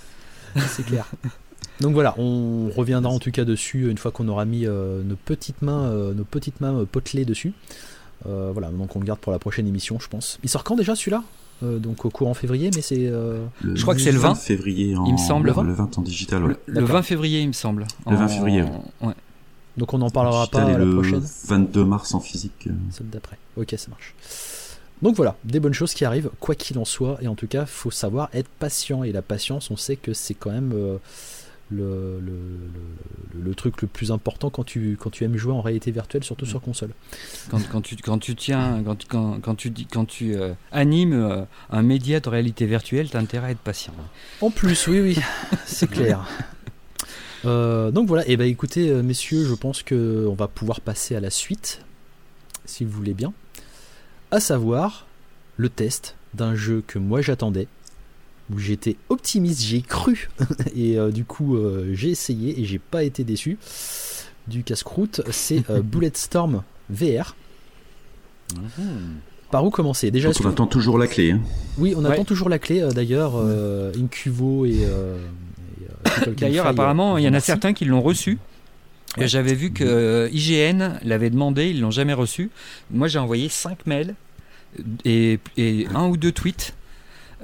c'est 0.67 0.85
clair. 0.85 1.05
Donc 1.79 1.93
voilà, 1.93 2.15
on 2.17 2.69
reviendra 2.75 3.11
en 3.11 3.19
tout 3.19 3.31
cas 3.31 3.45
dessus 3.45 3.89
une 3.89 3.97
fois 3.97 4.11
qu'on 4.11 4.27
aura 4.27 4.45
mis 4.45 4.65
nos 4.65 5.15
petites 5.15 5.61
mains, 5.61 5.89
nos 6.13 6.25
petites 6.25 6.61
mains 6.61 6.85
potelées 6.91 7.25
dessus. 7.25 7.53
voilà, 8.25 8.69
donc 8.69 8.95
on 8.95 8.99
le 8.99 9.05
garde 9.05 9.19
pour 9.19 9.31
la 9.31 9.39
prochaine 9.39 9.67
émission, 9.67 9.99
je 9.99 10.07
pense. 10.07 10.39
Il 10.43 10.49
sort 10.49 10.63
quand 10.63 10.75
déjà 10.75 10.95
celui-là? 10.95 11.23
Donc 11.61 12.05
au 12.05 12.09
courant 12.09 12.33
février, 12.33 12.71
mais 12.75 12.81
c'est. 12.81 13.11
je 13.63 13.81
crois 13.81 13.95
que 13.95 14.01
c'est 14.01 14.11
le 14.11 14.19
20 14.19 14.35
février. 14.35 14.95
il 15.05 15.13
me 15.13 15.17
semble. 15.17 15.47
Le 15.47 15.53
20, 15.53 15.63
le 15.63 15.73
20 15.73 15.97
en 15.97 16.01
digital. 16.01 16.57
Le, 16.65 16.83
20 16.83 17.01
février, 17.03 17.41
il 17.41 17.47
me 17.47 17.53
semble. 17.53 17.85
Le 18.09 18.15
20 18.15 18.27
février. 18.27 18.63
Ouais. 19.01 19.13
Donc 19.79 19.93
on 19.93 19.97
n'en 19.97 20.09
parlera 20.09 20.45
pas 20.47 20.65
la 20.65 20.77
le 20.77 20.93
prochaine. 20.93 21.23
22 21.47 21.85
mars 21.85 22.13
en 22.13 22.19
physique. 22.19 22.67
Celle 22.91 23.09
d'après. 23.09 23.37
Ok, 23.55 23.73
ça 23.77 23.89
marche. 23.89 24.13
Donc 25.01 25.15
voilà, 25.15 25.37
des 25.45 25.61
bonnes 25.61 25.73
choses 25.73 25.93
qui 25.93 26.03
arrivent, 26.03 26.29
quoi 26.41 26.55
qu'il 26.55 26.77
en 26.77 26.83
soit, 26.83 27.17
et 27.21 27.27
en 27.29 27.35
tout 27.35 27.47
cas, 27.47 27.65
faut 27.65 27.91
savoir 27.91 28.29
être 28.33 28.49
patient. 28.59 29.03
Et 29.03 29.13
la 29.13 29.21
patience, 29.21 29.71
on 29.71 29.77
sait 29.77 29.95
que 29.95 30.11
c'est 30.13 30.33
quand 30.33 30.51
même 30.51 30.73
euh, 30.73 30.97
le, 31.71 32.19
le, 33.41 33.55
truc 33.55 33.81
le 33.81 33.87
plus 33.87 34.11
important 34.11 34.49
quand 34.49 34.65
tu, 34.65 34.97
quand 34.99 35.09
tu 35.09 35.23
aimes 35.23 35.37
jouer 35.37 35.53
en 35.53 35.61
réalité 35.61 35.91
virtuelle, 35.91 36.25
surtout 36.25 36.45
sur 36.45 36.61
console. 36.61 36.89
Quand, 37.49 37.59
quand, 37.71 37.81
tu, 37.81 37.95
quand 37.95 38.17
tu 38.17 38.35
tiens, 38.35 38.83
quand, 38.83 39.07
quand, 39.07 39.39
quand 39.39 39.55
tu, 39.55 39.71
quand 39.89 40.05
tu 40.05 40.35
euh, 40.35 40.53
animes 40.73 41.13
euh, 41.13 41.43
un 41.69 41.81
média 41.81 42.19
de 42.19 42.27
réalité 42.27 42.65
virtuelle, 42.65 43.09
tu 43.09 43.15
as 43.15 43.21
intérêt 43.21 43.47
à 43.47 43.51
être 43.51 43.59
patient. 43.59 43.93
En 44.41 44.51
plus, 44.51 44.87
oui, 44.87 44.99
oui, 44.99 45.17
c'est 45.65 45.87
clair. 45.91 46.27
Donc 47.43 48.07
voilà, 48.07 48.27
et 48.27 48.33
eh 48.33 48.37
ben 48.37 48.47
écoutez, 48.47 48.91
messieurs, 49.03 49.45
je 49.45 49.53
pense 49.53 49.83
qu'on 49.83 50.33
va 50.33 50.47
pouvoir 50.47 50.81
passer 50.81 51.15
à 51.15 51.19
la 51.19 51.29
suite, 51.29 51.81
si 52.65 52.85
vous 52.85 52.91
voulez 52.91 53.13
bien 53.13 53.33
à 54.31 54.39
savoir 54.39 55.07
le 55.57 55.69
test 55.69 56.15
d'un 56.33 56.55
jeu 56.55 56.83
que 56.85 56.99
moi 56.99 57.21
j'attendais, 57.21 57.67
où 58.53 58.59
j'étais 58.59 58.95
optimiste, 59.09 59.61
j'ai 59.61 59.81
cru, 59.81 60.29
et 60.75 60.97
euh, 60.97 61.11
du 61.11 61.25
coup 61.25 61.55
euh, 61.55 61.91
j'ai 61.93 62.09
essayé 62.09 62.59
et 62.59 62.65
j'ai 62.65 62.79
pas 62.79 63.03
été 63.03 63.23
déçu 63.23 63.57
du 64.47 64.63
casse-croûte, 64.63 65.21
c'est 65.31 65.69
euh, 65.69 65.81
Bulletstorm 65.83 66.63
VR. 66.89 67.35
Mhm. 68.55 69.19
Par 69.51 69.65
où 69.65 69.71
commencer? 69.71 70.11
Déjà, 70.11 70.29
on 70.43 70.47
attend 70.47 70.67
toujours 70.67 70.99
la 70.99 71.07
clé. 71.07 71.31
Hein. 71.31 71.41
Oui, 71.79 71.95
on 71.97 72.05
attend 72.05 72.23
toujours 72.23 72.49
la 72.49 72.59
clé. 72.59 72.87
D'ailleurs, 72.93 73.35
Incuvo 73.95 74.67
et. 74.67 74.87
D'ailleurs, 76.37 76.67
apparemment, 76.67 77.17
il 77.17 77.23
y 77.23 77.27
en 77.27 77.33
a 77.33 77.39
certains 77.39 77.73
qui 77.73 77.85
l'ont 77.85 78.01
reçu. 78.01 78.37
J'avais 79.17 79.53
vu 79.53 79.71
que 79.71 79.83
euh, 79.83 80.29
IGN 80.31 80.99
l'avait 81.03 81.29
demandé, 81.29 81.69
ils 81.69 81.81
l'ont 81.81 81.91
jamais 81.91 82.13
reçu. 82.13 82.51
Moi, 82.91 83.07
j'ai 83.07 83.19
envoyé 83.19 83.49
5 83.49 83.85
mails 83.87 84.15
et, 85.03 85.39
un 85.93 86.07
ou 86.07 86.17
deux 86.17 86.31
tweets. 86.31 86.73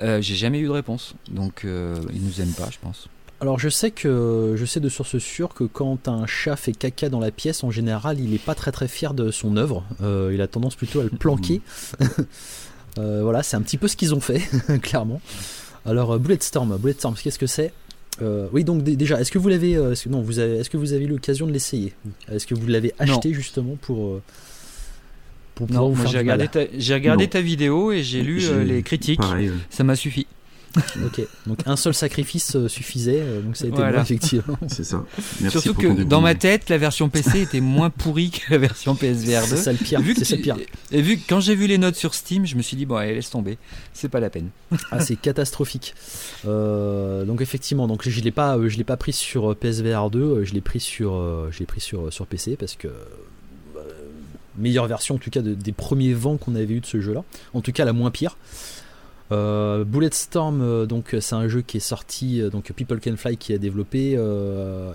Euh, 0.02 0.22
j'ai 0.22 0.36
jamais 0.36 0.60
eu 0.60 0.65
de 0.65 0.72
réponse. 0.72 1.15
Donc, 1.30 1.65
euh, 1.65 1.95
ils 2.14 2.23
nous 2.23 2.41
aiment 2.41 2.53
pas, 2.53 2.69
je 2.72 2.77
pense. 2.80 3.07
Alors, 3.41 3.60
je 3.60 3.69
sais 3.69 3.91
que 3.91 4.53
je 4.56 4.65
sais 4.65 4.80
de 4.80 4.90
source 4.90 5.18
sûre 5.18 5.53
que 5.53 5.64
quand 5.64 6.07
un 6.07 6.26
chat 6.26 6.56
fait 6.56 6.72
caca 6.72 7.10
dans 7.10 7.19
la 7.19 7.32
pièce, 7.32 7.64
en 7.64 7.72
général, 7.72 8.19
il 8.19 8.30
n'est 8.30 8.38
pas 8.38 8.56
très 8.56 8.72
très 8.72 8.88
fier 8.88 9.14
de 9.14 9.32
son 9.32 9.57
œuvre. 9.57 9.84
il 10.32 10.41
a 10.41 10.48
tendance 10.48 10.76
plutôt 10.76 11.02
à 11.02 11.03
le 11.03 11.10
planquer. 11.10 11.61
voilà, 12.95 13.44
c'est 13.44 13.57
un 13.57 13.61
petit 13.61 13.77
peu 13.77 13.88
ce 13.88 13.98
qu'ils 13.98 14.14
ont 14.14 14.22
fait, 14.22 14.41
clairement. 14.82 15.19
Alors, 15.86 16.18
Bulletstorm, 16.19 16.77
Bulletstorm, 16.77 17.15
qu'est-ce 17.15 17.40
que 17.40 17.48
c'est? 17.48 17.73
Euh, 18.22 18.48
oui, 18.54 18.64
donc 18.64 18.84
déjà, 18.84 19.20
est-ce 19.20 19.32
que 19.32 19.38
vous 19.38 19.50
l'avez, 19.50 19.76
euh, 19.76 19.94
non, 20.10 20.22
vous 20.22 20.40
avez, 20.40 20.58
est-ce 20.58 20.70
que 20.70 20.78
vous 20.78 20.94
avez 20.94 21.06
eu 21.06 21.08
l'occasion 21.08 21.48
de 21.48 21.52
l'essayer? 21.52 21.94
Est-ce 22.32 22.48
que 22.48 22.56
vous 22.56 22.68
l'avez 22.68 22.94
acheté 23.00 23.34
justement 23.34 23.78
pour 23.82 24.08
euh, 24.08 24.22
pour 25.54 25.68
pouvoir 25.68 25.88
vous 25.88 25.96
faire 25.96 26.12
j'ai 26.12 26.18
regardé, 26.18 26.48
ta, 26.48 26.62
j'ai 26.78 26.94
regardé 26.94 27.28
ta 27.30 27.42
vidéo 27.42 27.92
et 27.92 28.04
j'ai 28.04 28.22
lu 28.22 28.42
les 28.64 28.84
critiques. 28.84 29.22
Ça 29.70 29.84
m'a 29.84 29.96
suffi. 29.96 30.28
ok, 31.06 31.22
donc 31.48 31.60
un 31.66 31.76
seul 31.76 31.94
sacrifice 31.94 32.56
euh, 32.56 32.68
suffisait, 32.68 33.22
euh, 33.22 33.42
donc 33.42 33.56
ça 33.56 33.66
a 33.66 33.68
été 33.68 33.78
voilà. 33.78 34.02
effectivement. 34.02 34.58
C'est 34.68 34.84
ça. 34.84 35.04
Surtout 35.50 35.74
que 35.74 36.04
dans 36.04 36.22
ma 36.22 36.36
tête, 36.36 36.70
la 36.70 36.78
version 36.78 37.10
PC 37.10 37.42
était 37.42 37.62
moins 37.62 37.90
pourrie 37.90 38.32
que 38.32 38.52
la 38.52 38.58
version 38.58 38.96
PSVR 38.96 39.42
2. 39.42 39.48
C'est 39.48 39.58
ça 39.58 39.72
le 39.72 39.78
pire. 39.78 40.02
Vu 40.02 40.14
que 40.14 40.36
pire. 40.36 40.58
Et 40.92 41.02
vu 41.02 41.20
quand 41.28 41.40
j'ai 41.40 41.56
vu 41.56 41.68
les 41.68 41.78
notes 41.78 41.96
sur 41.96 42.14
Steam, 42.14 42.46
je 42.46 42.56
me 42.56 42.62
suis 42.62 42.76
dit 42.76 42.86
bon, 42.86 42.96
allez, 42.96 43.16
laisse 43.16 43.30
tomber, 43.30 43.58
c'est 43.94 44.10
pas 44.10 44.20
la 44.20 44.30
peine. 44.30 44.50
ah, 44.92 45.00
c'est 45.00 45.16
catastrophique. 45.16 45.96
Euh, 46.46 47.24
donc 47.24 47.42
effectivement, 47.42 47.88
donc 47.88 48.08
je 48.08 48.22
l'ai 48.22 48.32
pas, 48.32 48.58
je 48.68 48.78
l'ai 48.78 48.84
pas 48.84 48.98
pris 48.98 49.14
sur 49.14 49.56
PSVR 49.56 50.10
2, 50.10 50.44
je 50.44 50.54
l'ai 50.54 50.62
pris 50.62 50.80
sur, 50.80 51.14
je 51.52 51.64
pris 51.64 51.82
sur 51.82 52.12
sur 52.12 52.28
PC 52.28 52.58
parce 52.58 52.76
que 52.76 52.90
meilleure 54.58 54.88
version 54.88 55.16
en 55.16 55.18
tout 55.18 55.30
cas 55.30 55.42
des 55.42 55.72
premiers 55.72 56.14
vents 56.14 56.38
qu'on 56.38 56.56
avait 56.56 56.74
eu 56.74 56.80
de 56.80 56.86
ce 56.86 57.02
jeu-là. 57.02 57.24
En 57.54 57.62
tout 57.62 57.72
cas, 57.72 57.86
la 57.86 57.94
moins 57.94 58.12
pire. 58.12 58.38
Euh, 59.32 59.84
Bulletstorm, 59.84 60.62
euh, 60.62 60.86
donc 60.86 61.16
c'est 61.20 61.36
un 61.36 61.48
jeu 61.48 61.62
qui 61.62 61.78
est 61.78 61.82
sorti, 61.82 62.42
euh, 62.42 62.50
donc 62.50 62.72
People 62.74 63.00
Can 63.00 63.16
Fly 63.18 63.38
qui 63.38 63.54
a 63.54 63.58
développé, 63.58 64.18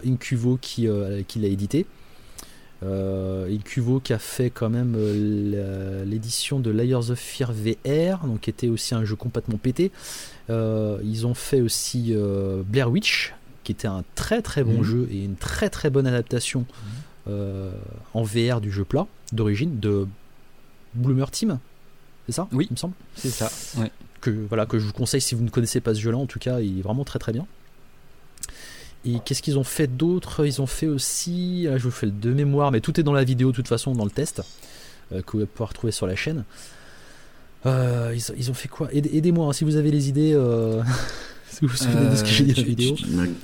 Incuvo 0.06 0.58
qui, 0.60 0.88
qui 1.26 1.38
l'a 1.38 1.48
édité. 1.48 1.86
Incuvo 2.82 4.00
qui 4.00 4.12
a 4.12 4.18
fait 4.18 4.50
quand 4.50 4.70
même 4.70 4.96
l'édition 6.06 6.60
de 6.60 6.70
Layers 6.70 7.10
of 7.10 7.18
Fear 7.18 7.52
VR, 7.52 8.26
donc 8.26 8.40
qui 8.40 8.50
était 8.50 8.68
aussi 8.68 8.94
un 8.94 9.04
jeu 9.04 9.16
complètement 9.16 9.58
pété. 9.58 9.90
ils 10.48 11.26
ont 11.26 11.34
fait 11.34 11.60
aussi 11.60 12.14
Blair 12.66 12.90
Witch, 12.90 13.34
qui 13.64 13.72
était 13.72 13.88
un 13.88 14.04
très 14.14 14.40
très 14.40 14.64
bon 14.64 14.78
mhm. 14.78 14.84
jeu 14.84 15.08
et 15.10 15.24
une 15.24 15.36
très 15.36 15.68
très 15.68 15.90
bonne 15.90 16.06
adaptation 16.06 16.64
en 17.26 18.22
VR 18.22 18.60
du 18.60 18.70
jeu 18.70 18.84
plat 18.84 19.06
d'origine 19.32 19.78
de 19.78 20.06
Bloomer 20.94 21.30
Team. 21.30 21.58
C'est 22.26 22.32
ça? 22.32 22.48
Oui, 22.52 22.66
il 22.70 22.74
me 22.74 22.76
semble. 22.76 22.94
C'est 23.16 23.30
ça. 23.30 23.50
Ouais 23.80 23.90
que, 24.20 24.30
voilà, 24.30 24.66
que 24.66 24.78
je 24.78 24.86
vous 24.86 24.92
conseille 24.92 25.20
si 25.20 25.34
vous 25.34 25.44
ne 25.44 25.50
connaissez 25.50 25.80
pas 25.80 25.94
ce 25.94 26.00
jeu-là. 26.00 26.18
En 26.18 26.26
tout 26.26 26.38
cas, 26.38 26.60
il 26.60 26.78
est 26.78 26.82
vraiment 26.82 27.04
très 27.04 27.18
très 27.18 27.32
bien. 27.32 27.46
Et 29.04 29.18
qu'est-ce 29.24 29.42
qu'ils 29.42 29.58
ont 29.58 29.64
fait 29.64 29.86
d'autre? 29.86 30.44
Ils 30.46 30.60
ont 30.60 30.66
fait 30.66 30.86
aussi, 30.86 31.66
ah, 31.70 31.78
je 31.78 31.84
vous 31.84 31.90
fais 31.90 32.06
le 32.06 32.12
de 32.12 32.32
mémoire, 32.32 32.70
mais 32.70 32.80
tout 32.80 33.00
est 33.00 33.02
dans 33.02 33.14
la 33.14 33.24
vidéo 33.24 33.50
de 33.50 33.56
toute 33.56 33.68
façon, 33.68 33.94
dans 33.94 34.04
le 34.04 34.10
test, 34.10 34.42
euh, 35.12 35.22
que 35.22 35.32
vous 35.32 35.38
allez 35.38 35.46
pouvoir 35.46 35.72
trouver 35.72 35.92
sur 35.92 36.06
la 36.06 36.16
chaîne. 36.16 36.44
Euh, 37.66 38.16
ils, 38.36 38.50
ont 38.50 38.54
fait 38.54 38.68
quoi? 38.68 38.88
Aidez-moi 38.92 39.48
hein, 39.48 39.52
si 39.52 39.64
vous 39.64 39.76
avez 39.76 39.90
les 39.90 40.08
idées. 40.08 40.32
Euh, 40.34 40.82
si 41.48 41.60
vous 41.62 41.68
vous 41.68 41.76
souvenez 41.76 42.10
de 42.10 42.16
ce 42.16 42.22
que 42.22 42.28
j'ai 42.28 42.44
dit 42.44 42.52
dans 42.52 42.60
la 42.60 42.66
vidéo. 42.66 42.96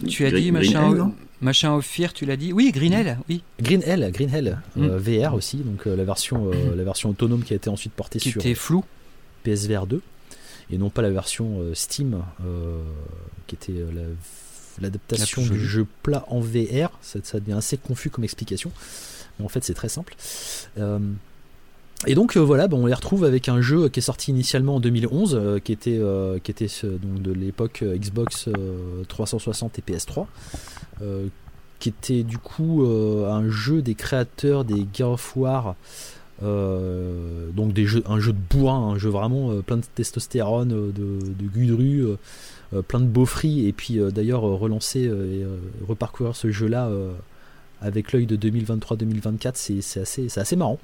Tu, 0.09 0.27
as 0.27 0.31
dit 0.31 0.53
machin, 0.53 1.13
machin 1.41 1.81
Fear, 1.81 2.13
tu 2.13 2.27
l'as 2.27 2.37
dit? 2.37 2.53
Oui, 2.53 2.71
Green 2.73 2.93
Hell, 2.93 3.19
oui. 3.29 3.43
Green 3.61 3.83
Hell, 3.83 4.11
Green 4.13 4.35
Hell, 4.35 4.59
mm. 4.77 4.89
VR 4.97 5.35
aussi, 5.35 5.59
donc 5.59 5.87
la 5.87 6.05
version, 6.05 6.51
la 6.51 6.85
version 6.85 7.11
autonome 7.11 7.43
qui 7.43 7.55
a 7.55 7.57
été 7.57 7.71
ensuite 7.71 7.93
portée 7.93 8.19
qui 8.19 8.31
sur. 8.31 8.43
Qui 8.43 8.49
était 8.49 8.55
flou. 8.55 8.85
PSVR 9.43 9.87
2 9.87 10.03
et 10.71 10.79
non 10.79 10.91
pas 10.91 11.03
la 11.03 11.11
version 11.11 11.61
euh, 11.61 11.75
Steam 11.75 12.23
euh, 12.45 12.83
qui 13.47 13.55
était 13.55 13.73
euh, 13.73 14.15
l'adaptation 14.81 15.43
du 15.43 15.59
jeu 15.59 15.87
plat 16.03 16.25
en 16.29 16.41
VR. 16.41 16.91
Ça, 17.03 17.21
devient 17.41 17.53
assez 17.53 17.77
confus 17.77 18.11
comme 18.11 18.25
explication, 18.25 18.71
mais 19.39 19.45
en 19.45 19.49
fait 19.49 19.65
c'est 19.65 19.75
très 19.75 19.89
simple. 19.89 20.15
Et 22.07 22.15
donc 22.15 22.37
voilà, 22.37 22.69
on 22.73 22.85
les 22.85 22.93
retrouve 22.93 23.25
avec 23.25 23.49
un 23.49 23.63
jeu 23.63 23.89
qui 23.89 24.01
est 24.01 24.03
sorti 24.03 24.31
initialement 24.31 24.77
en 24.77 24.81
2011, 24.81 25.61
qui 25.65 25.73
était, 25.73 25.99
qui 26.43 26.51
était 26.51 26.69
donc 26.83 27.23
de 27.23 27.33
l'époque 27.33 27.83
Xbox 27.83 28.51
360 29.09 29.79
et 29.79 29.83
PS3, 29.83 30.27
qui 31.79 31.89
était 31.89 32.23
du 32.23 32.37
coup 32.37 32.85
un 32.85 33.49
jeu 33.49 33.81
des 33.81 33.95
créateurs 33.95 34.67
des 34.67 34.87
Gear 34.93 35.13
of 35.13 35.37
War 35.37 35.75
euh, 36.43 37.51
donc 37.53 37.73
des 37.73 37.87
un 38.07 38.21
jeu 38.21 38.33
de 38.33 38.39
bourrin, 38.39 38.95
un 38.95 38.99
jeu 38.99 39.09
vraiment 39.09 39.53
euh, 39.53 39.63
plein 39.63 39.79
de 39.79 39.85
testostérone, 39.95 40.73
euh, 40.73 40.93
de, 40.93 41.33
de 41.33 41.49
gudru, 41.49 42.05
plein 42.89 43.01
de 43.01 43.07
beaufries, 43.07 43.67
et 43.67 43.73
puis 43.73 44.01
d'ailleurs 44.13 44.43
relancer 44.43 45.05
et 45.05 45.47
reparcourir 45.87 46.35
ce 46.35 46.51
jeu-là 46.51 46.91
avec 47.81 48.13
l'œil 48.13 48.27
de 48.27 48.37
2023-2024, 48.37 49.53
c'est 49.55 50.01
assez, 50.01 50.27
assez 50.37 50.57
marrant. 50.57 50.81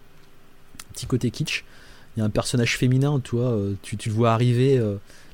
Petit 0.93 1.07
côté 1.07 1.31
kitsch. 1.33 1.65
Il 2.16 2.20
y 2.20 2.23
a 2.23 2.24
un 2.24 2.31
personnage 2.31 2.79
féminin, 2.79 3.20
tu 3.24 3.35
vois, 3.35 3.59
tu, 3.83 3.97
le 4.07 4.15
vois 4.15 4.33
arriver, 4.33 4.81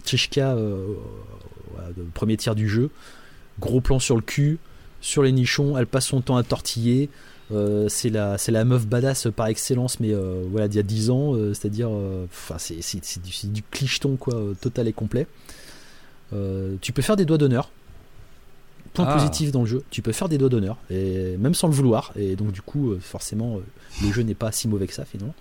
Tcheshka, 0.04 0.54
le 0.54 2.04
premier 2.14 2.38
tiers 2.38 2.54
du 2.54 2.66
jeu, 2.66 2.88
gros 3.60 3.82
plan 3.82 3.98
sur 3.98 4.16
le 4.16 4.22
cul, 4.22 4.58
sur 5.02 5.22
les 5.22 5.32
nichons, 5.32 5.76
elle 5.76 5.86
passe 5.86 6.06
son 6.06 6.22
temps 6.22 6.38
à 6.38 6.44
tortiller, 6.44 7.10
euh, 7.50 7.88
c'est 7.88 8.10
la, 8.10 8.36
la 8.48 8.64
meuf 8.64 8.86
badass 8.86 9.28
par 9.34 9.46
excellence, 9.46 10.00
mais 10.00 10.12
euh, 10.12 10.44
voilà, 10.50 10.68
d'il 10.68 10.76
y 10.76 10.80
a 10.80 10.84
10 10.84 11.10
ans, 11.10 11.34
euh, 11.34 11.54
c'est-à-dire, 11.54 11.90
enfin, 11.90 12.56
c'est, 12.58 12.82
c'est, 12.82 13.22
du, 13.22 13.32
du, 13.48 13.62
clicheton 13.62 14.16
quoi, 14.16 14.34
total 14.60 14.88
et 14.88 14.92
complet. 14.92 15.26
tu 16.80 16.92
peux 16.92 17.02
faire 17.02 17.16
des 17.16 17.24
doigts 17.24 17.38
d'honneur. 17.38 17.70
Point 18.94 19.06
ah. 19.08 19.14
positif 19.14 19.52
dans 19.52 19.60
le 19.60 19.66
jeu, 19.66 19.82
tu 19.90 20.02
peux 20.02 20.12
faire 20.12 20.28
des 20.28 20.38
doigts 20.38 20.48
d'honneur, 20.48 20.78
et 20.90 21.36
même 21.36 21.54
sans 21.54 21.68
le 21.68 21.74
vouloir, 21.74 22.12
et 22.16 22.36
donc 22.36 22.52
du 22.52 22.62
coup, 22.62 22.94
forcément, 23.00 23.60
le 24.02 24.12
jeu 24.12 24.22
n'est 24.22 24.34
pas 24.34 24.50
si 24.50 24.66
mauvais 24.66 24.86
que 24.86 24.94
ça 24.94 25.04
finalement. 25.04 25.34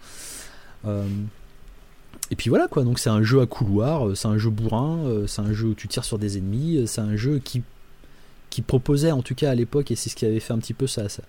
et 0.85 2.35
puis 2.35 2.49
voilà 2.49 2.67
quoi, 2.67 2.84
donc 2.84 2.99
c'est 2.99 3.09
un 3.09 3.23
jeu 3.23 3.41
à 3.41 3.45
couloir, 3.45 4.15
c'est 4.15 4.27
un 4.27 4.38
jeu 4.38 4.49
bourrin, 4.49 4.99
c'est 5.27 5.41
un 5.41 5.53
jeu 5.53 5.69
où 5.69 5.73
tu 5.73 5.88
tires 5.88 6.05
sur 6.05 6.19
des 6.19 6.38
ennemis, 6.38 6.84
c'est 6.88 7.01
un 7.01 7.15
jeu 7.15 7.39
qui, 7.39 7.63
qui 8.49 8.61
proposait 8.61 9.11
en 9.11 9.21
tout 9.21 9.35
cas 9.35 9.49
à 9.49 9.55
l'époque, 9.55 9.91
et 9.91 9.95
c'est 9.95 10.09
ce 10.09 10.15
qui 10.15 10.25
avait 10.25 10.41
fait 10.41 10.53
un 10.53 10.59
petit 10.59 10.73
peu 10.73 10.88
ça, 10.88 11.09
ça 11.09 11.23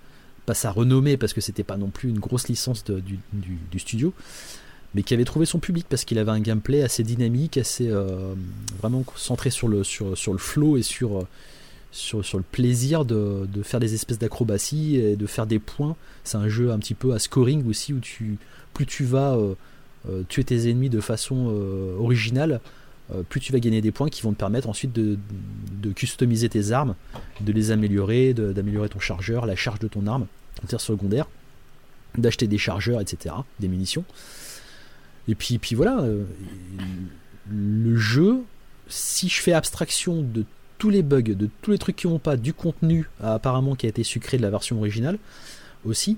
pas 0.49 0.55
sa 0.55 0.71
renommée 0.71 1.19
parce 1.19 1.35
que 1.35 1.43
c'était 1.43 1.63
pas 1.63 1.77
non 1.77 1.91
plus 1.91 2.09
une 2.09 2.21
grosse 2.21 2.49
licence 2.49 2.83
du, 2.83 3.79
studio, 3.79 4.15
mais 4.95 5.03
qui 5.03 5.13
avait 5.13 5.27
trouvé 5.27 5.45
son 5.45 5.59
public 5.59 5.85
parce 5.91 6.07
qu'il 6.07 6.19
avait 6.19 6.31
un 6.31 6.41
gameplay 6.41 6.83
assez 6.83 7.03
dynamique, 7.03 7.59
assez 7.59 7.91
euh, 7.91 8.33
vraiment 8.79 9.05
centré 9.15 9.51
sur 9.51 9.69
le, 9.69 9.85
sur, 9.85 10.17
sur 10.17 10.33
le 10.33 10.39
flow 10.39 10.79
et 10.79 10.83
sur, 10.83 11.27
sur, 11.93 12.25
sur 12.25 12.39
le 12.39 12.45
plaisir 12.51 13.05
de, 13.05 13.47
de 13.53 13.63
faire 13.63 13.79
des 13.79 13.93
espèces 13.93 14.19
d'acrobaties 14.19 14.97
et 14.97 15.17
de 15.17 15.27
faire 15.27 15.47
des 15.47 15.59
points. 15.59 15.97
C'est 16.25 16.39
un 16.39 16.49
jeu 16.49 16.73
un 16.73 16.79
petit 16.79 16.95
peu 16.95 17.13
à 17.13 17.19
scoring 17.19 17.69
aussi 17.69 17.93
où 17.93 18.01
tu, 18.01 18.39
plus 18.73 18.87
tu 18.87 19.05
vas 19.05 19.37
tuer 20.31 20.45
tes 20.45 20.71
ennemis 20.71 20.89
de 20.89 21.01
façon 21.01 21.55
originale, 21.99 22.63
plus 23.29 23.41
tu 23.41 23.53
vas 23.53 23.61
gagner 23.61 23.83
des 23.83 23.93
points 23.93 24.09
qui 24.09 24.23
vont 24.23 24.33
te 24.33 24.39
permettre 24.39 24.71
ensuite 24.71 24.95
de, 24.95 25.19
de 25.83 25.93
customiser 25.93 26.49
tes 26.49 26.73
armes, 26.73 26.95
de 27.43 27.53
les 27.53 27.71
améliorer, 27.71 28.33
d'améliorer 28.33 28.89
ton 28.89 29.01
chargeur, 29.01 29.45
la 29.45 29.57
charge 29.57 29.81
de 29.81 29.89
ton 29.89 30.07
arme, 30.07 30.27
secondaire, 30.79 31.27
d'acheter 32.17 32.47
des 32.47 32.59
chargeurs, 32.59 33.01
etc., 33.01 33.35
des 33.61 33.69
munitions. 33.69 34.05
Et 35.29 35.35
puis, 35.35 35.59
puis 35.59 35.75
voilà, 35.75 36.05
le 37.51 37.97
jeu, 37.97 38.43
si 38.89 39.29
je 39.29 39.41
fais 39.41 39.53
abstraction 39.53 40.23
de 40.23 40.45
tous 40.79 40.91
les 40.91 41.03
bugs, 41.03 41.23
de 41.23 41.49
tous 41.61 41.73
les 41.73 41.79
trucs 41.79 41.97
qui 41.97 42.07
vont 42.07 42.19
pas, 42.19 42.37
du 42.37 42.55
contenu 42.55 43.09
apparemment 43.21 43.75
qui 43.75 43.87
a 43.87 43.89
été 43.89 44.05
sucré 44.05 44.37
de 44.37 44.43
la 44.43 44.51
version 44.51 44.79
originale 44.79 45.19
aussi, 45.85 46.17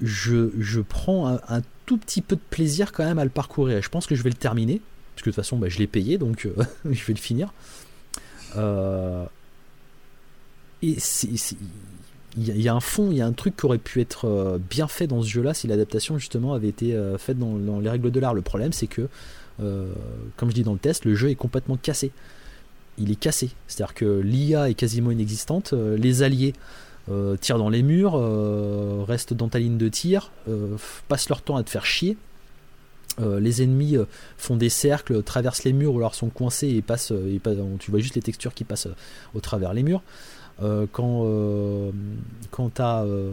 je, 0.00 0.80
prends 0.80 1.28
un, 1.28 1.62
tout 1.86 1.98
petit 1.98 2.22
peu 2.22 2.36
de 2.36 2.40
plaisir 2.50 2.92
quand 2.92 3.04
même 3.04 3.18
à 3.18 3.24
le 3.24 3.30
parcourir. 3.30 3.82
je 3.82 3.88
pense 3.88 4.06
que 4.06 4.14
je 4.14 4.22
vais 4.22 4.30
le 4.30 4.36
terminer, 4.36 4.80
parce 5.14 5.24
que 5.24 5.30
de 5.30 5.34
toute 5.34 5.42
façon 5.42 5.58
bah, 5.58 5.68
je 5.68 5.78
l'ai 5.78 5.86
payé, 5.86 6.18
donc 6.18 6.46
euh, 6.46 6.54
je 6.90 7.04
vais 7.04 7.12
le 7.12 7.18
finir. 7.18 7.52
Euh, 8.56 9.24
et 10.82 10.96
il 12.36 12.60
y, 12.60 12.68
a 12.68 12.74
un 12.74 12.80
fond, 12.80 13.10
il 13.10 13.18
y 13.18 13.20
a 13.20 13.26
un 13.26 13.32
truc 13.32 13.56
qui 13.56 13.66
aurait 13.66 13.76
pu 13.76 14.00
être 14.00 14.26
euh, 14.26 14.58
bien 14.58 14.88
fait 14.88 15.06
dans 15.06 15.20
ce 15.20 15.28
jeu-là 15.28 15.52
si 15.52 15.66
l'adaptation 15.66 16.16
justement 16.16 16.54
avait 16.54 16.68
été 16.68 16.98
faite 17.18 17.38
dans, 17.38 17.80
les 17.80 17.90
règles 17.90 18.10
de 18.10 18.20
l'art. 18.20 18.32
Le 18.32 18.40
problème, 18.40 18.72
c'est 18.72 18.86
que 18.86 19.08
euh, 19.60 19.92
comme 20.36 20.50
je 20.50 20.54
dis 20.54 20.62
dans 20.62 20.72
le 20.72 20.78
test, 20.78 21.04
le 21.04 21.14
jeu 21.14 21.30
est 21.30 21.34
complètement 21.34 21.76
cassé. 21.76 22.10
Il 22.98 23.10
est 23.10 23.16
cassé. 23.16 23.50
C'est-à-dire 23.66 23.94
que 23.94 24.20
l'IA 24.20 24.70
est 24.70 24.74
quasiment 24.74 25.10
inexistante. 25.10 25.72
Euh, 25.72 25.96
les 25.96 26.22
alliés 26.22 26.54
euh, 27.10 27.36
tirent 27.36 27.58
dans 27.58 27.70
les 27.70 27.82
murs, 27.82 28.14
restent 29.06 29.34
dans 29.34 29.48
ta 29.48 29.58
ligne 29.58 29.78
de 29.78 29.88
tir, 29.88 30.30
passent 31.08 31.28
leur 31.28 31.42
temps 31.42 31.56
à 31.56 31.62
te 31.62 31.70
faire 31.70 31.86
chier. 31.86 32.16
les 33.18 33.62
ennemis 33.62 33.96
font 34.38 34.56
des 34.56 34.68
cercles, 34.68 35.22
traversent 35.22 35.64
les 35.64 35.72
murs 35.72 35.94
ou 35.94 35.98
alors 35.98 36.14
sont 36.14 36.28
coincés 36.28 36.68
et 36.68 36.82
passent, 36.82 37.12
tu 37.80 37.90
vois 37.90 38.00
juste 38.00 38.14
les 38.14 38.22
textures 38.22 38.54
qui 38.54 38.64
passent 38.64 38.88
au 39.34 39.40
travers 39.40 39.74
les 39.74 39.82
murs. 39.82 40.02
Euh, 40.60 40.86
quand, 40.90 41.22
euh, 41.24 41.90
quand 42.50 42.74
tu 42.74 42.82
as, 42.82 43.02
euh, 43.02 43.32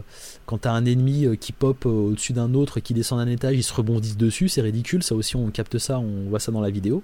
un 0.63 0.85
ennemi 0.85 1.37
qui 1.37 1.51
pop 1.51 1.85
au-dessus 1.85 2.33
d'un 2.33 2.53
autre, 2.53 2.79
qui 2.79 2.93
descend 2.93 3.19
d'un 3.19 3.31
étage, 3.31 3.55
ils 3.55 3.63
se 3.63 3.73
rebondissent 3.73 4.17
dessus, 4.17 4.49
c'est 4.49 4.61
ridicule, 4.61 5.03
ça 5.03 5.15
aussi 5.15 5.35
on 5.35 5.49
capte 5.49 5.77
ça, 5.77 5.99
on 5.99 6.29
voit 6.29 6.39
ça 6.39 6.51
dans 6.51 6.61
la 6.61 6.69
vidéo. 6.69 7.03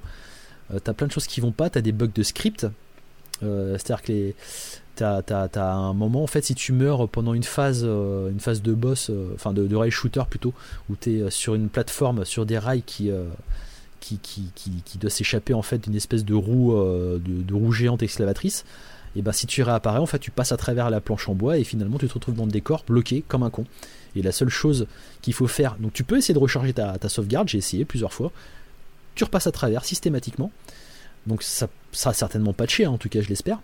tu 0.70 0.90
as 0.90 0.94
plein 0.94 1.08
de 1.08 1.12
choses 1.12 1.28
qui 1.28 1.42
vont 1.42 1.52
pas, 1.52 1.70
tu 1.70 1.78
as 1.78 1.82
des 1.82 1.92
bugs 1.92 2.08
de 2.14 2.24
script, 2.24 2.68
c'est-à-dire 3.42 4.02
que 4.02 4.12
les, 4.12 4.36
t'as 4.96 5.22
as, 5.28 5.74
un 5.74 5.94
moment 5.94 6.24
en 6.24 6.28
fait 6.28 6.46
si 6.46 6.56
tu 6.56 6.72
meurs 6.72 7.10
pendant 7.10 7.34
une 7.34 7.44
phase 7.44 7.84
une 7.84 8.40
phase 8.40 8.62
de 8.62 8.74
boss 8.74 9.12
enfin 9.34 9.52
de, 9.52 9.76
rail 9.76 9.92
shooter 9.92 10.24
plutôt 10.30 10.54
où 10.90 10.96
tu 10.96 11.20
es 11.20 11.30
sur 11.30 11.54
une 11.54 11.68
plateforme 11.68 12.24
sur 12.24 12.46
des 12.46 12.58
rails 12.58 12.82
qui 12.84 13.12
qui, 14.00 14.18
qui, 14.20 14.52
qui, 14.86 14.98
doit 14.98 15.10
s'échapper 15.10 15.54
en 15.54 15.64
fait 15.64 15.80
d'une 15.80 15.96
espèce 15.96 16.24
de 16.24 16.34
roue 16.34 16.74
de, 16.74 17.20
de, 17.20 17.54
roue 17.54 17.74
géante 17.74 18.02
exclavatrice 18.02 18.64
et 19.16 19.22
bah 19.22 19.34
si 19.34 19.48
tu 19.48 19.64
réapparais, 19.64 20.00
en 20.00 20.06
fait 20.06 20.20
tu 20.20 20.32
passes 20.32 20.52
à 20.52 20.58
travers 20.58 20.90
la 20.90 21.02
planche 21.02 21.30
en 21.30 21.36
bois 21.36 21.58
et 21.58 21.64
finalement 21.64 21.98
tu 21.98 22.08
te 22.08 22.14
retrouves 22.14 22.36
dans 22.36 22.46
le 22.46 22.52
décor 22.52 22.84
bloqué 22.88 23.24
comme 23.28 23.44
un 23.44 23.50
con. 23.50 23.66
Et 24.16 24.22
la 24.22 24.32
seule 24.32 24.50
chose 24.50 24.88
qu'il 25.22 25.34
faut 25.34 25.48
faire, 25.48 25.76
donc 25.80 25.94
tu 25.94 26.04
peux 26.04 26.18
essayer 26.18 26.34
de 26.34 26.40
recharger 26.40 26.74
ta, 26.74 26.98
sauvegarde, 27.10 27.50
j'ai 27.50 27.58
essayé 27.58 27.86
plusieurs 27.86 28.14
fois, 28.14 28.32
tu 29.16 29.24
repasses 29.24 29.48
à 29.48 29.52
travers 29.52 29.86
systématiquement. 29.86 30.52
Donc 31.28 31.44
ça 31.44 31.68
sera 31.92 32.14
certainement 32.14 32.54
patché, 32.54 32.86
hein, 32.86 32.92
en 32.92 32.98
tout 32.98 33.10
cas 33.10 33.22
je 33.22 33.30
l'espère. 33.30 33.60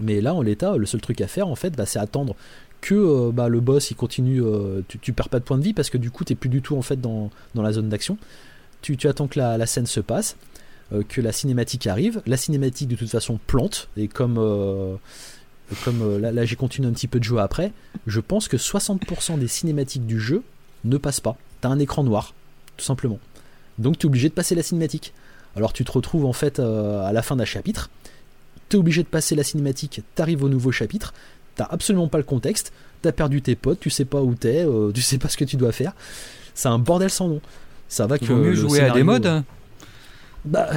Mais 0.00 0.20
là 0.20 0.34
en 0.34 0.42
l'état, 0.42 0.76
le 0.76 0.86
seul 0.86 1.00
truc 1.00 1.20
à 1.20 1.26
faire 1.26 1.48
en 1.48 1.56
fait, 1.56 1.70
bah, 1.76 1.86
c'est 1.86 1.98
attendre 1.98 2.34
que 2.80 2.94
euh, 2.94 3.30
bah, 3.32 3.48
le 3.48 3.60
boss 3.60 3.90
il 3.90 3.94
continue, 3.94 4.42
euh, 4.42 4.82
tu, 4.88 5.12
perds 5.12 5.28
pas 5.28 5.38
de 5.38 5.44
points 5.44 5.58
de 5.58 5.62
vie 5.62 5.74
parce 5.74 5.90
que 5.90 5.98
du 5.98 6.10
coup 6.10 6.24
tu 6.24 6.34
plus 6.34 6.48
du 6.48 6.62
tout 6.62 6.76
en 6.76 6.82
fait 6.82 7.00
dans, 7.00 7.30
la 7.54 7.72
zone 7.72 7.88
d'action. 7.88 8.16
Tu, 8.82 8.96
attends 9.06 9.26
que 9.26 9.38
la, 9.38 9.66
scène 9.66 9.86
se 9.86 10.00
passe, 10.00 10.36
que 11.08 11.20
la 11.20 11.32
cinématique 11.32 11.86
arrive. 11.86 12.22
La 12.26 12.36
cinématique 12.36 12.88
de 12.88 12.96
toute 12.96 13.10
façon 13.10 13.38
plante, 13.46 13.88
et 13.96 14.08
comme, 14.08 14.38
euh, 14.38 14.96
comme 15.84 16.02
euh, 16.02 16.32
là, 16.32 16.44
j'ai 16.44 16.56
continué 16.56 16.88
un 16.88 16.92
petit 16.92 17.08
peu 17.08 17.18
de 17.18 17.24
jouer 17.24 17.42
après, 17.42 17.72
je 18.06 18.20
pense 18.20 18.48
que 18.48 18.56
60% 18.56 19.38
des 19.38 19.48
cinématiques 19.48 20.06
du 20.06 20.18
jeu 20.18 20.42
ne 20.84 20.96
passent 20.96 21.20
pas. 21.20 21.36
T'as 21.60 21.68
un 21.68 21.78
écran 21.78 22.02
noir, 22.02 22.34
tout 22.76 22.84
simplement. 22.84 23.18
Donc 23.78 23.98
tu 23.98 24.06
es 24.06 24.08
obligé 24.08 24.28
de 24.28 24.34
passer 24.34 24.54
la 24.54 24.62
cinématique. 24.62 25.12
Alors 25.56 25.72
tu 25.72 25.84
te 25.84 25.92
retrouves 25.92 26.26
en 26.26 26.32
fait 26.32 26.58
à 26.58 27.12
la 27.12 27.22
fin 27.22 27.36
d'un 27.36 27.44
chapitre, 27.44 27.90
tu 28.68 28.76
es 28.76 28.78
obligé 28.78 29.02
de 29.02 29.08
passer 29.08 29.34
la 29.34 29.42
cinématique, 29.42 30.02
t'arrives 30.14 30.44
au 30.44 30.48
nouveau 30.48 30.70
chapitre, 30.70 31.12
t'as 31.56 31.64
absolument 31.64 32.08
pas 32.08 32.18
le 32.18 32.24
contexte, 32.24 32.72
t'as 33.02 33.12
perdu 33.12 33.42
tes 33.42 33.56
potes, 33.56 33.80
tu 33.80 33.90
sais 33.90 34.04
pas 34.04 34.22
où 34.22 34.34
t'es, 34.34 34.64
tu 34.94 35.02
sais 35.02 35.18
pas 35.18 35.28
ce 35.28 35.36
que 35.36 35.44
tu 35.44 35.56
dois 35.56 35.72
faire. 35.72 35.92
C'est 36.54 36.68
un 36.68 36.78
bordel 36.78 37.10
sans 37.10 37.28
nom. 37.28 37.40
Ça 37.88 38.06
va 38.06 38.18
que. 38.18 38.32
mieux 38.32 38.54
jouer 38.54 38.80
à 38.80 38.90
des 38.90 39.02
modes 39.02 39.42
bah. 40.44 40.70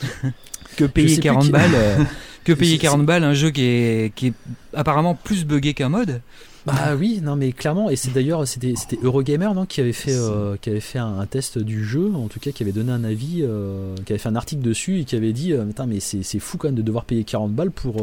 que 0.76 0.84
payer 0.84 1.18
40 1.18 1.50
balles. 1.50 1.70
Euh, 1.74 2.04
que 2.44 2.52
payer 2.52 2.78
40 2.78 3.06
balles 3.06 3.24
un 3.24 3.34
jeu 3.34 3.50
qui 3.50 3.62
est, 3.62 4.14
qui 4.14 4.28
est 4.28 4.34
apparemment 4.74 5.14
plus 5.14 5.44
buggé 5.44 5.74
qu'un 5.74 5.88
mode. 5.88 6.20
Bah 6.66 6.94
oui, 6.98 7.20
non 7.22 7.36
mais 7.36 7.52
clairement, 7.52 7.90
et 7.90 7.96
c'est 7.96 8.10
d'ailleurs 8.10 8.48
c'était 8.48 8.72
Eurogamer 9.02 9.50
non, 9.54 9.66
qui 9.66 9.82
avait 9.82 9.92
fait 9.92 10.14
euh, 10.14 10.56
qui 10.58 10.70
avait 10.70 10.80
fait 10.80 10.98
un, 10.98 11.26
test 11.26 11.58
du 11.58 11.84
jeu, 11.84 12.10
en 12.14 12.28
tout 12.28 12.40
cas 12.40 12.52
qui 12.52 12.62
avait 12.62 12.72
donné 12.72 12.90
un 12.90 13.04
avis, 13.04 13.40
euh, 13.42 13.94
qui 14.06 14.12
avait 14.12 14.18
fait 14.18 14.30
un 14.30 14.34
article 14.36 14.62
dessus 14.62 15.00
et 15.00 15.04
qui 15.04 15.14
avait 15.14 15.34
dit 15.34 15.52
mais 15.86 16.00
c'est 16.00 16.38
fou 16.38 16.56
quand 16.56 16.68
même 16.68 16.74
de 16.74 16.80
devoir 16.80 17.04
payer 17.04 17.22
40 17.22 17.52
balles 17.52 17.70
pour 17.70 17.96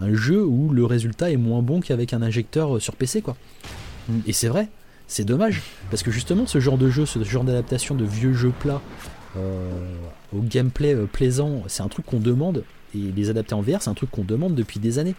un 0.00 0.14
jeu 0.14 0.44
où 0.44 0.70
le 0.70 0.84
résultat 0.84 1.30
est 1.30 1.36
moins 1.36 1.62
bon 1.62 1.80
qu'avec 1.80 2.12
un 2.12 2.22
injecteur 2.22 2.82
sur 2.82 2.96
PC 2.96 3.22
quoi. 3.22 3.36
Mm. 4.08 4.18
Et 4.26 4.32
c'est 4.32 4.48
vrai, 4.48 4.66
c'est 5.06 5.24
dommage 5.24 5.62
parce 5.90 6.02
que 6.02 6.10
justement 6.10 6.48
ce 6.48 6.58
genre 6.58 6.78
de 6.78 6.90
jeu, 6.90 7.06
ce 7.06 7.22
genre 7.22 7.44
d'adaptation 7.44 7.94
de 7.94 8.04
vieux 8.04 8.32
jeux 8.32 8.52
plats 8.58 8.82
au 9.36 10.40
gameplay 10.40 10.94
euh, 10.94 11.06
plaisant, 11.06 11.62
c'est 11.66 11.82
un 11.82 11.88
truc 11.88 12.06
qu'on 12.06 12.20
demande, 12.20 12.64
et 12.94 12.98
les 12.98 13.30
adapter 13.30 13.54
en 13.54 13.62
VR, 13.62 13.80
c'est 13.80 13.90
un 13.90 13.94
truc 13.94 14.10
qu'on 14.10 14.24
demande 14.24 14.54
depuis 14.54 14.80
des 14.80 14.98
années. 14.98 15.14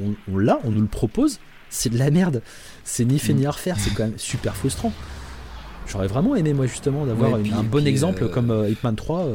On, 0.00 0.38
l'a, 0.38 0.58
on 0.64 0.70
nous 0.70 0.80
le 0.80 0.86
propose, 0.86 1.38
c'est 1.68 1.90
de 1.90 1.98
la 1.98 2.10
merde. 2.10 2.40
C'est 2.82 3.04
ni 3.04 3.18
fait 3.18 3.34
ni 3.34 3.44
à 3.44 3.50
refaire, 3.50 3.78
c'est 3.78 3.92
quand 3.92 4.04
même 4.04 4.18
super 4.18 4.56
frustrant. 4.56 4.92
J'aurais 5.86 6.06
vraiment 6.06 6.34
aimé, 6.34 6.54
moi, 6.54 6.66
justement, 6.66 7.04
d'avoir 7.04 7.34
un 7.34 7.62
bon 7.62 7.86
exemple 7.86 8.24
euh, 8.24 8.28
comme 8.28 8.50
euh, 8.50 8.70
Hitman 8.70 8.94
3. 8.94 9.26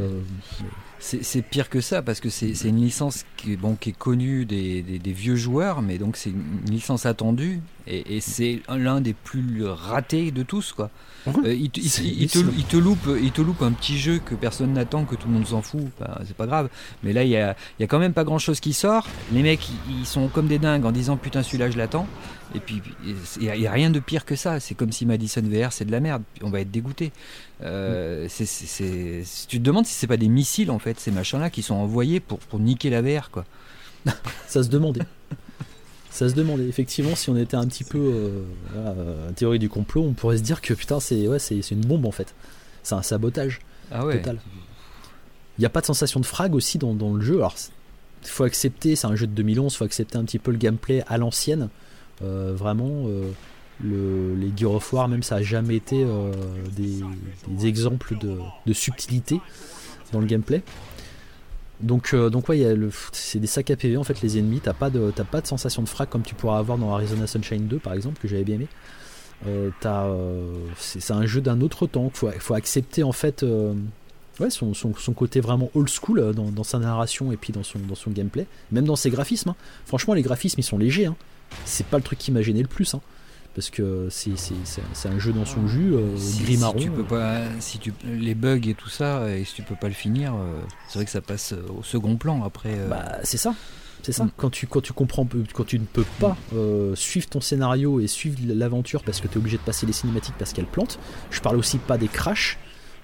C'est 0.99 1.41
pire 1.43 1.69
que 1.69 1.79
ça 1.79 2.01
parce 2.01 2.19
que 2.19 2.29
c'est 2.29 2.51
une 2.63 2.81
licence 2.81 3.25
qui, 3.37 3.55
bon, 3.55 3.75
qui 3.75 3.89
est 3.89 3.97
connue 3.97 4.45
des, 4.45 4.81
des, 4.81 5.11
vieux 5.11 5.35
joueurs, 5.35 5.81
mais 5.81 5.97
donc 5.97 6.17
c'est 6.17 6.31
une 6.31 6.69
licence 6.69 7.05
attendue 7.05 7.61
et, 7.85 8.19
c'est 8.19 8.61
l'un 8.67 8.99
des 8.99 9.13
plus 9.13 9.63
ratés 9.65 10.31
de 10.31 10.43
tous 10.43 10.73
quoi. 10.73 10.89
Euh, 11.27 11.53
il, 11.53 11.69
te, 11.69 12.77
loupe, 12.77 13.09
il 13.21 13.31
te 13.31 13.41
loupe 13.41 13.61
un 13.61 13.73
petit 13.73 13.97
jeu 13.97 14.19
que 14.23 14.33
personne 14.33 14.73
n'attend, 14.73 15.03
que 15.03 15.15
tout 15.15 15.27
le 15.27 15.33
monde 15.33 15.47
s'en 15.47 15.61
fout, 15.61 15.85
bah, 15.99 16.21
c'est 16.25 16.35
pas 16.35 16.47
grave. 16.47 16.69
Mais 17.03 17.13
là 17.13 17.23
il 17.23 17.29
y 17.29 17.37
a, 17.37 17.55
y 17.79 17.83
a, 17.83 17.87
quand 17.87 17.99
même 17.99 18.13
pas 18.13 18.23
grand 18.23 18.39
chose 18.39 18.59
qui 18.59 18.73
sort. 18.73 19.07
Les 19.31 19.43
mecs 19.43 19.69
ils 19.89 20.05
sont 20.05 20.27
comme 20.29 20.47
des 20.47 20.59
dingues 20.59 20.85
en 20.85 20.91
disant 20.91 21.17
putain 21.17 21.43
celui-là 21.43 21.69
je 21.69 21.77
l'attends. 21.77 22.07
Et 22.55 22.59
puis, 22.59 22.81
il 23.39 23.51
n'y 23.51 23.67
a, 23.67 23.71
rien 23.71 23.89
de 23.89 23.99
pire 23.99 24.25
que 24.25 24.35
ça. 24.35 24.59
C'est 24.59 24.75
comme 24.75 24.91
si 24.91 25.05
Madison 25.05 25.41
VR, 25.41 25.73
c'est 25.73 25.85
de 25.85 25.91
la 25.91 25.99
merde. 25.99 26.23
On 26.41 26.49
va 26.49 26.61
être 26.61 26.71
dégoûté. 26.71 27.11
Euh, 27.63 28.25
mm. 28.25 28.29
c'est, 28.29 29.23
tu 29.47 29.59
te 29.59 29.63
demandes 29.63 29.85
si 29.85 29.93
c'est 29.93 30.07
pas 30.07 30.17
des 30.17 30.29
missiles, 30.29 30.71
en 30.71 30.79
fait, 30.79 30.99
ces 30.99 31.11
machins-là, 31.11 31.49
qui 31.49 31.61
sont 31.61 31.75
envoyés 31.75 32.19
pour, 32.19 32.39
pour 32.39 32.59
niquer 32.59 32.89
la 32.89 33.01
VR, 33.01 33.31
quoi. 33.31 33.45
ça 34.47 34.63
se 34.63 34.69
demandait. 34.69 35.01
ça 36.09 36.29
se 36.29 36.35
demandait. 36.35 36.67
Effectivement, 36.67 37.15
si 37.15 37.29
on 37.29 37.35
était 37.35 37.57
un 37.57 37.67
petit 37.67 37.83
peu 37.83 37.99
euh, 38.75 39.31
théorie 39.35 39.59
du 39.59 39.69
complot, 39.69 40.03
on 40.03 40.13
pourrait 40.13 40.37
se 40.37 40.43
dire 40.43 40.61
que 40.61 40.73
putain, 40.73 40.99
c'est, 40.99 41.27
ouais, 41.27 41.39
c'est, 41.39 41.59
une 41.71 41.85
bombe, 41.85 42.05
en 42.05 42.11
fait. 42.11 42.33
C'est 42.83 42.95
un 42.95 43.03
sabotage 43.03 43.59
ah 43.91 44.01
total. 44.01 44.39
Il 45.57 45.61
n'y 45.61 45.65
a 45.65 45.69
pas 45.69 45.81
de 45.81 45.85
sensation 45.85 46.19
de 46.19 46.25
frag 46.25 46.55
aussi 46.55 46.77
dans, 46.77 46.93
dans 46.93 47.13
le 47.13 47.21
jeu. 47.21 47.37
Alors, 47.37 47.55
il 48.23 48.29
faut 48.29 48.43
accepter, 48.43 48.95
c'est 48.95 49.07
un 49.07 49.15
jeu 49.15 49.27
de 49.27 49.31
2011, 49.33 49.73
il 49.73 49.77
faut 49.77 49.83
accepter 49.83 50.17
un 50.17 50.23
petit 50.23 50.39
peu 50.39 50.51
le 50.51 50.57
gameplay 50.57 51.03
à 51.07 51.17
l'ancienne. 51.17 51.69
Euh, 52.23 52.53
vraiment, 52.55 53.05
euh, 53.05 53.31
le, 53.83 54.35
les 54.35 54.51
Gear 54.55 54.71
of 54.71 54.93
War, 54.93 55.07
même 55.07 55.23
ça 55.23 55.35
a 55.35 55.41
jamais 55.41 55.75
été 55.75 56.03
euh, 56.03 56.31
des, 56.75 57.67
exemples 57.67 58.15
de, 58.17 58.73
subtilité 58.73 59.39
dans 60.11 60.19
le 60.19 60.25
gameplay. 60.25 60.63
Donc, 61.79 62.15
donc 62.15 62.49
ouais, 62.49 62.65
c'est 63.11 63.37
des 63.37 63.45
sacs 63.45 63.69
à 63.69 63.75
PV 63.75 63.97
en 63.97 64.03
fait 64.03 64.21
les 64.23 64.39
ennemis. 64.39 64.61
T'as 64.61 64.73
pas 64.73 64.89
de 64.89 65.11
pas 65.31 65.41
de 65.41 65.47
sensation 65.47 65.83
de 65.83 65.87
frac 65.87 66.09
comme 66.09 66.23
tu 66.23 66.33
pourras 66.33 66.57
avoir 66.57 66.79
dans 66.79 66.91
Arizona 66.91 67.27
Sunshine 67.27 67.67
2 67.67 67.77
par 67.77 67.93
exemple 67.93 68.19
que 68.19 68.27
j'avais 68.27 68.43
bien 68.43 68.55
aimé. 68.55 68.67
c'est 70.79 71.13
un 71.13 71.25
jeu 71.27 71.39
d'un 71.39 71.61
autre 71.61 71.85
temps. 71.85 72.11
Il 72.23 72.39
faut, 72.39 72.55
accepter 72.55 73.03
en 73.03 73.11
fait 73.11 73.45
son, 74.49 75.13
côté 75.15 75.39
vraiment 75.39 75.69
old 75.75 75.87
school 75.87 76.33
dans, 76.33 76.63
sa 76.63 76.79
narration 76.79 77.31
et 77.31 77.37
puis 77.37 77.53
dans 77.53 77.61
son, 77.61 77.77
dans 77.77 77.93
son 77.93 78.09
gameplay, 78.09 78.47
même 78.71 78.85
dans 78.85 78.95
ses 78.95 79.11
graphismes. 79.11 79.49
Hein. 79.49 79.55
Franchement, 79.85 80.15
les 80.15 80.23
graphismes 80.23 80.59
ils 80.59 80.63
sont 80.63 80.79
légers. 80.79 81.05
Hein 81.05 81.15
c'est 81.65 81.85
pas 81.87 81.97
le 81.97 82.03
truc 82.03 82.19
qui 82.19 82.31
m'a 82.31 82.41
gêné 82.41 82.61
le 82.61 82.67
plus. 82.67 82.93
Hein, 82.93 83.01
parce 83.55 83.71
que 83.71 84.07
c'est, 84.11 84.33
un 85.05 85.17
jeu 85.17 85.33
dans 85.33 85.45
son 85.45 85.67
jus, 85.67 85.93
euh, 85.95 86.15
gris 86.43 86.57
marron. 86.57 86.77
Si 86.77 86.85
tu 86.85 86.91
peux 86.91 87.03
pas, 87.03 87.41
si 87.59 87.79
tu, 87.79 87.93
les 88.05 88.35
bugs 88.35 88.61
et 88.67 88.75
tout 88.75 88.89
ça, 88.89 89.35
et 89.35 89.45
si 89.45 89.55
tu 89.55 89.63
peux 89.63 89.75
pas 89.75 89.87
le 89.87 89.95
finir, 89.95 90.35
euh, 90.35 90.59
c'est 90.87 90.99
vrai 90.99 91.05
que 91.05 91.11
ça 91.11 91.21
passe 91.21 91.55
au 91.75 91.81
second 91.81 92.17
plan 92.17 92.43
après. 92.43 92.75
Euh. 92.77 92.87
Bah, 92.87 93.17
c'est 93.23 93.37
ça. 93.37 93.55
c'est 94.03 94.11
ça. 94.11 94.25
Mm. 94.25 94.31
Quand 94.37 94.51
tu 94.51 94.67
quand 94.67 94.81
tu 94.81 94.93
comprends 94.93 95.27
quand 95.53 95.65
tu 95.65 95.79
ne 95.79 95.85
peux 95.85 96.05
pas 96.19 96.37
euh, 96.53 96.93
suivre 96.95 97.27
ton 97.27 97.41
scénario 97.41 97.99
et 97.99 98.05
suivre 98.05 98.37
l'aventure 98.45 99.01
parce 99.03 99.21
que 99.21 99.27
tu 99.27 99.33
es 99.33 99.37
obligé 99.37 99.57
de 99.57 99.63
passer 99.63 99.87
les 99.87 99.93
cinématiques 99.93 100.35
parce 100.37 100.53
qu'elles 100.53 100.65
plantent. 100.65 100.99
Je 101.31 101.41
parle 101.41 101.57
aussi 101.57 101.79
pas 101.79 101.97
des 101.97 102.07
crashs 102.07 102.59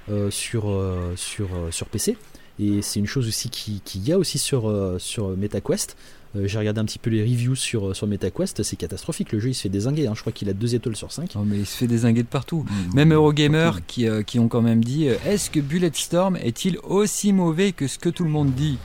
euh, 0.09 0.29
sur 0.29 0.69
euh, 0.69 1.13
sur 1.15 1.47
euh, 1.55 1.71
sur 1.71 1.87
PC 1.87 2.17
et 2.59 2.81
c'est 2.81 2.99
une 2.99 3.07
chose 3.07 3.27
aussi 3.27 3.49
qui 3.49 3.81
qu'il 3.85 4.05
y 4.05 4.11
a 4.11 4.17
aussi 4.17 4.37
sur 4.37 4.69
euh, 4.69 4.99
sur 4.99 5.29
MetaQuest. 5.29 5.95
Euh, 6.35 6.47
J'ai 6.47 6.57
regardé 6.57 6.79
un 6.79 6.85
petit 6.85 6.99
peu 6.99 7.09
les 7.09 7.21
reviews 7.21 7.55
sur 7.55 7.89
euh, 7.89 7.93
sur 7.93 8.07
MetaQuest, 8.07 8.63
c'est 8.63 8.75
catastrophique. 8.75 9.31
Le 9.31 9.39
jeu 9.39 9.49
il 9.49 9.53
se 9.53 9.61
fait 9.61 9.69
désinguer. 9.69 10.07
Hein. 10.07 10.13
Je 10.15 10.21
crois 10.21 10.31
qu'il 10.33 10.49
a 10.49 10.53
deux 10.53 10.73
étoiles 10.75 10.95
sur 10.95 11.11
5 11.11 11.31
Oh, 11.35 11.39
mais 11.45 11.57
il 11.59 11.65
se 11.65 11.77
fait 11.77 11.87
désinguer 11.87 12.23
de 12.23 12.27
partout. 12.27 12.65
Mm. 12.91 12.95
Même 12.95 13.13
Eurogamer 13.13 13.71
qui, 13.87 14.07
euh, 14.07 14.23
qui 14.23 14.39
ont 14.39 14.47
quand 14.47 14.61
même 14.61 14.83
dit 14.83 15.09
euh, 15.09 15.15
Est-ce 15.25 15.49
que 15.51 15.59
Bulletstorm 15.59 16.35
est-il 16.37 16.77
aussi 16.83 17.33
mauvais 17.33 17.71
que 17.71 17.87
ce 17.87 17.99
que 17.99 18.09
tout 18.09 18.23
le 18.23 18.29
monde 18.31 18.53
dit? 18.53 18.77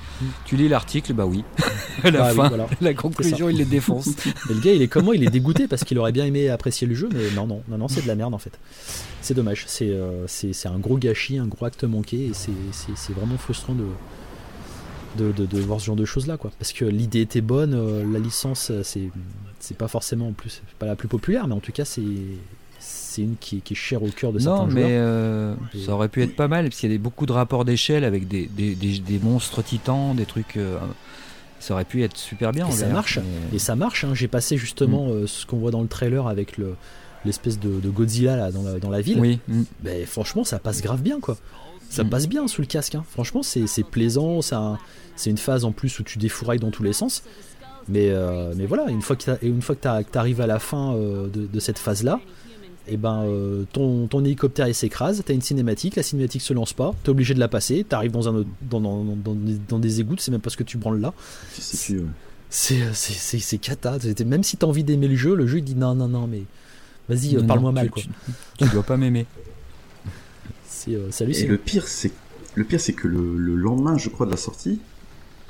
Tu 0.44 0.56
lis 0.56 0.68
l'article, 0.68 1.12
bah 1.14 1.26
oui. 1.26 1.42
à 2.04 2.10
la 2.10 2.24
Ah 2.26 2.30
oui, 2.30 2.36
fin, 2.36 2.48
voilà. 2.48 2.66
la 2.80 2.94
conclusion, 2.94 3.48
il 3.48 3.56
les 3.56 3.64
défonce. 3.64 4.08
Et 4.50 4.54
le 4.54 4.60
gars, 4.60 4.72
il 4.74 4.82
est 4.82 4.88
comment 4.88 5.12
Il 5.12 5.24
est 5.24 5.30
dégoûté 5.30 5.68
parce 5.68 5.84
qu'il 5.84 5.98
aurait 5.98 6.12
bien 6.12 6.26
aimé 6.26 6.48
apprécier 6.50 6.86
le 6.86 6.94
jeu, 6.94 7.08
mais 7.12 7.30
non, 7.34 7.46
non, 7.46 7.62
non, 7.68 7.78
non, 7.78 7.88
c'est 7.88 8.02
de 8.02 8.08
la 8.08 8.14
merde 8.14 8.34
en 8.34 8.38
fait. 8.38 8.52
C'est 9.22 9.34
dommage. 9.34 9.64
C'est 9.66 9.88
euh, 9.90 10.26
c'est 10.26 10.52
c'est 10.52 10.68
un 10.68 10.78
gros 10.78 10.96
gâchis, 10.98 11.38
un 11.38 11.46
gros 11.46 11.64
acte 11.66 11.84
manqué, 11.84 12.26
et 12.26 12.30
c'est- 12.34 12.50
c'est 12.72 12.92
c'est 12.96 13.12
vraiment 13.12 13.36
frustrant 13.38 13.74
de, 13.74 13.84
de, 15.18 15.32
de, 15.32 15.44
de 15.46 15.60
voir 15.60 15.80
ce 15.80 15.86
genre 15.86 15.96
de 15.96 16.04
choses 16.04 16.26
là, 16.26 16.36
quoi. 16.36 16.50
Parce 16.58 16.72
que 16.72 16.84
l'idée 16.84 17.20
était 17.20 17.40
bonne, 17.42 17.74
euh, 17.74 18.04
la 18.10 18.18
licence, 18.18 18.70
euh, 18.70 18.82
c'est 18.82 19.10
c'est 19.60 19.76
pas 19.76 19.88
forcément 19.88 20.28
en 20.28 20.32
plus, 20.32 20.62
pas 20.78 20.86
la 20.86 20.96
plus 20.96 21.08
populaire, 21.08 21.46
mais 21.48 21.54
en 21.54 21.60
tout 21.60 21.72
cas, 21.72 21.84
c'est 21.84 22.02
c'est 22.80 23.22
une 23.22 23.34
qui, 23.40 23.56
est- 23.56 23.60
qui 23.60 23.74
est 23.74 23.76
chère 23.76 24.02
au 24.02 24.08
cœur 24.08 24.32
de 24.32 24.38
non, 24.38 24.58
certains 24.60 24.66
mais 24.74 24.80
joueurs. 24.82 24.90
euh, 24.92 25.54
Et- 25.74 25.78
ça 25.84 25.92
aurait 25.94 26.08
pu 26.08 26.22
être 26.22 26.36
pas 26.36 26.46
mal 26.48 26.66
parce 26.68 26.76
qu'il 26.80 26.88
y 26.88 26.92
a 26.92 26.94
des- 26.94 27.02
beaucoup 27.02 27.26
de 27.26 27.32
rapports 27.32 27.64
d'échelle 27.64 28.04
avec 28.04 28.28
des, 28.28 28.46
des, 28.46 29.18
monstres 29.22 29.62
titans, 29.62 30.14
des 30.14 30.24
trucs. 30.26 30.56
euh, 30.56 30.78
ça 31.60 31.74
aurait 31.74 31.84
pu 31.84 32.04
être 32.04 32.16
super 32.16 32.52
bien. 32.52 32.68
Et 32.68 32.72
ça 32.72 32.86
marche. 32.88 33.18
mais- 33.18 33.56
Et 33.56 33.58
ça 33.58 33.74
marche, 33.74 34.04
hein. 34.04 34.14
j'ai 34.14 34.28
passé 34.28 34.56
justement 34.56 35.08
euh, 35.08 35.26
ce 35.26 35.44
qu'on 35.44 35.56
voit 35.58 35.72
dans 35.72 35.82
le 35.82 35.88
trailer 35.88 36.28
avec 36.28 36.56
le 36.56 36.76
l'espèce 37.24 37.58
de, 37.58 37.80
de 37.80 37.90
Godzilla 37.90 38.36
là, 38.36 38.52
dans, 38.52 38.62
la, 38.62 38.78
dans 38.78 38.90
la 38.90 39.00
ville. 39.00 39.18
Oui, 39.18 39.40
mm. 39.48 39.62
Ben, 39.82 40.06
franchement, 40.06 40.44
ça 40.44 40.60
passe 40.60 40.80
grave 40.80 41.02
bien, 41.02 41.18
quoi. 41.18 41.36
Ça 41.90 42.04
Mm. 42.04 42.10
passe 42.10 42.28
bien 42.28 42.46
sous 42.48 42.60
le 42.60 42.66
casque. 42.66 42.94
hein. 42.94 43.04
Franchement, 43.10 43.42
c'est 43.42 43.66
c'est 43.66 43.82
plaisant. 43.84 44.42
C'est 44.42 44.54
un- 44.54 44.78
c'est 45.16 45.30
une 45.30 45.38
phase 45.38 45.64
en 45.64 45.72
plus 45.72 45.98
où 45.98 46.02
tu 46.02 46.18
défourailles 46.18 46.58
dans 46.60 46.70
tous 46.70 46.82
les 46.82 46.92
sens. 46.92 47.22
Mais, 47.88 48.10
euh, 48.10 48.52
mais 48.56 48.66
voilà, 48.66 48.90
une 48.90 49.00
fois 49.00 49.16
que 49.16 49.22
tu 50.12 50.18
arrives 50.18 50.40
à 50.42 50.46
la 50.46 50.58
fin 50.58 50.94
euh, 50.94 51.26
de, 51.28 51.46
de 51.46 51.60
cette 51.60 51.78
phase-là, 51.78 52.20
et 52.86 52.96
ben 52.98 53.22
euh, 53.24 53.64
ton, 53.72 54.06
ton 54.06 54.22
hélicoptère 54.24 54.68
il 54.68 54.74
s'écrase, 54.74 55.22
t'as 55.24 55.32
une 55.32 55.40
cinématique, 55.40 55.96
la 55.96 56.02
cinématique 56.02 56.42
se 56.42 56.52
lance 56.52 56.74
pas, 56.74 56.94
t'es 57.02 57.08
obligé 57.08 57.32
de 57.32 57.38
la 57.40 57.48
passer, 57.48 57.84
t'arrives 57.88 58.10
dans 58.12 58.28
un 58.28 58.34
autre- 58.34 58.48
dans, 58.62 58.80
dans, 58.80 59.04
dans, 59.04 59.34
des- 59.34 59.58
dans 59.68 59.78
des 59.78 60.00
égouts, 60.00 60.16
c'est 60.18 60.30
même 60.30 60.40
pas 60.42 60.50
ce 60.50 60.56
que 60.58 60.64
tu 60.64 60.76
branles 60.76 61.00
là. 61.00 61.14
C'est 62.50 63.58
cata. 63.58 63.98
C'était- 64.00 64.24
Même 64.24 64.42
si 64.42 64.56
t'as 64.58 64.66
envie 64.66 64.84
d'aimer 64.84 65.08
le 65.08 65.16
jeu, 65.16 65.34
le 65.34 65.46
jeu 65.46 65.58
il 65.58 65.64
dit 65.64 65.74
non 65.74 65.94
non 65.94 66.08
non 66.08 66.26
mais 66.26 66.42
vas-y 67.08 67.42
parle-moi 67.46 67.72
mal 67.72 67.86
tu- 67.86 67.90
quoi. 67.90 68.02
Tu, 68.02 68.64
tu 68.64 68.70
dois 68.70 68.82
pas 68.82 68.96
m'aimer. 68.96 69.26
C'est 70.68 70.92
euh, 70.94 71.10
Et 71.20 71.46
le 71.46 71.56
pire, 71.58 71.88
c'est 71.88 72.12
le 72.54 72.64
pire, 72.64 72.80
c'est 72.80 72.92
que 72.92 73.08
le, 73.08 73.36
le 73.36 73.54
lendemain, 73.56 73.96
je 73.98 74.08
crois, 74.08 74.26
de 74.26 74.30
la 74.32 74.36
sortie, 74.36 74.80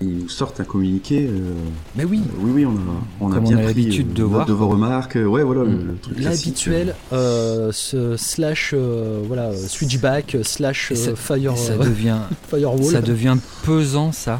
ils 0.00 0.08
nous 0.18 0.28
sortent 0.28 0.60
un 0.60 0.64
communiqué. 0.64 1.26
euh, 1.26 1.54
Mais 1.96 2.04
oui. 2.04 2.20
euh, 2.24 2.36
oui, 2.40 2.50
oui, 2.54 2.66
on 2.66 2.70
a, 2.72 2.74
on 3.20 3.32
a 3.32 3.34
Comme 3.34 3.44
on 3.46 3.48
bien 3.48 3.56
a 3.58 3.62
pris 3.62 3.66
l'habitude 3.74 4.10
euh, 4.10 4.14
de 4.14 4.22
note 4.22 4.30
voir, 4.30 4.46
de 4.46 4.52
vos 4.52 4.68
remarques. 4.68 5.16
euh, 5.16 5.24
Ouais, 5.26 5.42
voilà, 5.42 5.64
le, 5.64 5.70
le 5.76 5.94
truc. 6.00 6.18
L'habituel 6.20 6.94
euh, 7.12 7.72
ce 7.72 8.16
slash 8.16 8.72
euh, 8.74 9.22
voilà 9.26 9.56
switchback 9.56 10.34
euh, 10.36 10.42
slash 10.44 10.92
ça- 10.94 11.10
euh, 11.10 11.16
fire 11.16 11.56
ça 11.56 11.72
euh, 11.72 11.78
devient, 11.78 12.18
firewall. 12.48 12.84
ça 12.84 13.00
devient 13.00 13.36
pesant, 13.64 14.12
ça, 14.12 14.38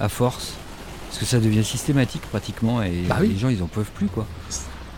à 0.00 0.08
force. 0.08 0.54
Parce 1.08 1.18
que 1.18 1.26
ça 1.26 1.38
devient 1.38 1.64
systématique 1.64 2.22
pratiquement 2.22 2.82
et 2.82 3.02
Bah 3.08 3.18
oui. 3.20 3.28
les 3.28 3.36
gens 3.38 3.48
ils 3.48 3.62
en 3.62 3.66
peuvent 3.66 3.90
plus 3.94 4.06
quoi. 4.06 4.26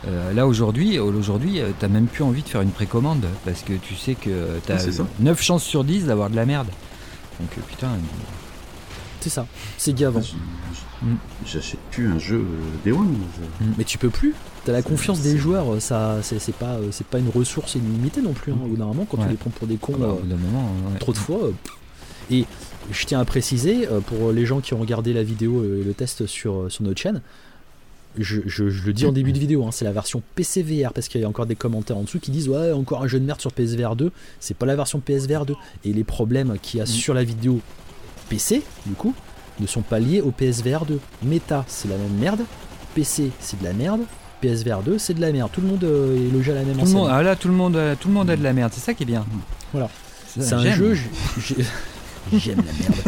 Euh, 0.06 0.32
là 0.32 0.46
aujourd'hui, 0.46 0.98
aujourd'hui, 0.98 1.60
euh, 1.60 1.70
t'as 1.78 1.88
même 1.88 2.06
plus 2.06 2.22
envie 2.22 2.42
de 2.42 2.48
faire 2.48 2.60
une 2.60 2.70
précommande 2.70 3.24
parce 3.44 3.62
que 3.62 3.72
tu 3.72 3.94
sais 3.96 4.14
que 4.14 4.58
t'as 4.66 4.74
Ah, 4.74 4.78
c'est 4.78 4.92
ça. 4.92 5.06
9 5.20 5.40
chances 5.42 5.64
sur 5.64 5.84
10 5.84 6.06
d'avoir 6.06 6.30
de 6.30 6.36
la 6.36 6.46
merde. 6.46 6.68
Donc 7.40 7.48
euh, 7.58 7.60
putain, 7.68 7.88
C'est 9.20 9.30
ça. 9.30 9.46
C'est 9.78 9.92
gavant. 9.94 10.20
Mm. 11.02 11.14
J'achète 11.44 11.80
plus 11.90 12.08
un 12.08 12.18
jeu 12.18 12.44
One. 12.86 13.16
je- 13.60 13.66
Mais 13.78 13.84
tu 13.84 13.98
peux 13.98 14.10
plus. 14.10 14.34
T'as 14.64 14.72
la 14.72 14.82
confiance 14.82 15.20
des 15.20 15.36
joueurs. 15.36 15.80
Ça 15.82 16.18
c'est 16.22 16.54
pas 16.54 16.76
c'est 16.92 17.06
pas 17.06 17.18
une 17.18 17.30
ressource 17.30 17.74
illimitée 17.74 18.22
non 18.22 18.32
plus. 18.32 18.52
Hein. 18.52 18.58
Au 18.64 18.68
bout 18.68 18.76
d'un 18.76 18.86
moment, 18.86 19.06
quand 19.10 19.18
Ouais. 19.18 19.24
tu 19.24 19.30
les 19.30 19.36
prends 19.36 19.50
pour 19.50 19.66
des 19.66 19.76
cons. 19.76 19.94
bah, 19.98 20.08
au 20.08 20.24
moment, 20.24 20.70
ouais. 20.92 20.98
trop 20.98 21.12
de 21.12 21.18
fois. 21.18 21.38
pff. 21.64 21.72
Et 22.30 22.44
je 22.92 23.04
tiens 23.06 23.20
à 23.20 23.24
préciser, 23.24 23.88
pour 24.06 24.32
les 24.32 24.46
gens 24.46 24.60
qui 24.60 24.74
ont 24.74 24.78
regardé 24.78 25.12
la 25.12 25.22
vidéo 25.22 25.62
et 25.64 25.82
le 25.84 25.94
test 25.94 26.26
sur, 26.26 26.66
sur 26.70 26.82
notre 26.84 27.00
chaîne, 27.00 27.20
je, 28.18 28.40
je- 28.46 28.68
je 28.68 28.86
le 28.86 28.92
dis 28.92 29.06
en 29.06 29.12
début 29.12 29.32
de 29.32 29.38
vidéo, 29.38 29.64
hein, 29.64 29.70
c'est 29.72 29.84
la 29.84 29.92
version 29.92 30.22
PCVR, 30.34 30.92
parce 30.92 31.08
qu'il 31.08 31.20
y 31.20 31.24
a 31.24 31.28
encore 31.28 31.46
des 31.46 31.56
commentaires 31.56 31.96
en 31.96 32.02
dessous 32.02 32.18
qui 32.20 32.30
disent 32.30 32.48
Ouais, 32.48 32.72
encore 32.72 33.02
un 33.02 33.06
jeu 33.08 33.18
de 33.20 33.24
merde 33.24 33.40
sur 33.40 33.52
PSVR 33.52 33.96
2. 33.96 34.10
C'est 34.40 34.56
pas 34.56 34.66
la 34.66 34.76
version 34.76 35.00
PSVR 35.00 35.44
2. 35.46 35.54
Et 35.84 35.92
les 35.92 36.04
problèmes 36.04 36.56
qu'il 36.62 36.78
y 36.78 36.82
a 36.82 36.86
sur 36.86 37.14
la 37.14 37.24
vidéo 37.24 37.60
PC, 38.28 38.62
du 38.86 38.92
coup, 38.94 39.14
ne 39.60 39.66
sont 39.66 39.82
pas 39.82 39.98
liés 39.98 40.20
au 40.20 40.30
PSVR 40.30 40.84
2. 40.86 40.98
Méta, 41.22 41.64
c'est 41.68 41.88
la 41.88 41.96
même 41.96 42.14
merde. 42.18 42.40
PC, 42.94 43.30
c'est 43.40 43.58
de 43.60 43.64
la 43.64 43.72
merde. 43.72 44.00
PSVR 44.40 44.82
2, 44.82 44.98
c'est 44.98 45.14
de 45.14 45.20
la 45.20 45.32
merde. 45.32 45.50
Tout 45.52 45.60
le 45.62 45.68
monde 45.68 45.84
euh, 45.84 46.14
est 46.28 46.30
logé 46.32 46.52
à 46.52 46.56
la 46.56 46.60
même 46.62 46.72
Tout 46.72 46.76
le 46.78 46.82
enseigne. 46.82 46.96
monde, 46.98 47.08
ah 47.10 47.22
là, 47.22 47.36
tout 47.36 47.48
le 47.48 47.54
monde, 47.54 47.76
a- 47.76 47.96
tout 47.96 48.08
le 48.08 48.14
monde 48.14 48.28
a 48.30 48.36
de 48.36 48.42
la 48.42 48.52
merde. 48.52 48.70
C'est 48.74 48.80
ça 48.82 48.92
qui 48.94 49.04
est 49.04 49.06
bien. 49.06 49.24
Voilà. 49.72 49.88
C'est 50.38 50.52
un 50.52 50.70
jeu, 50.74 50.94
j'aime 52.32 52.58
la 52.58 52.72
merde. 52.72 53.00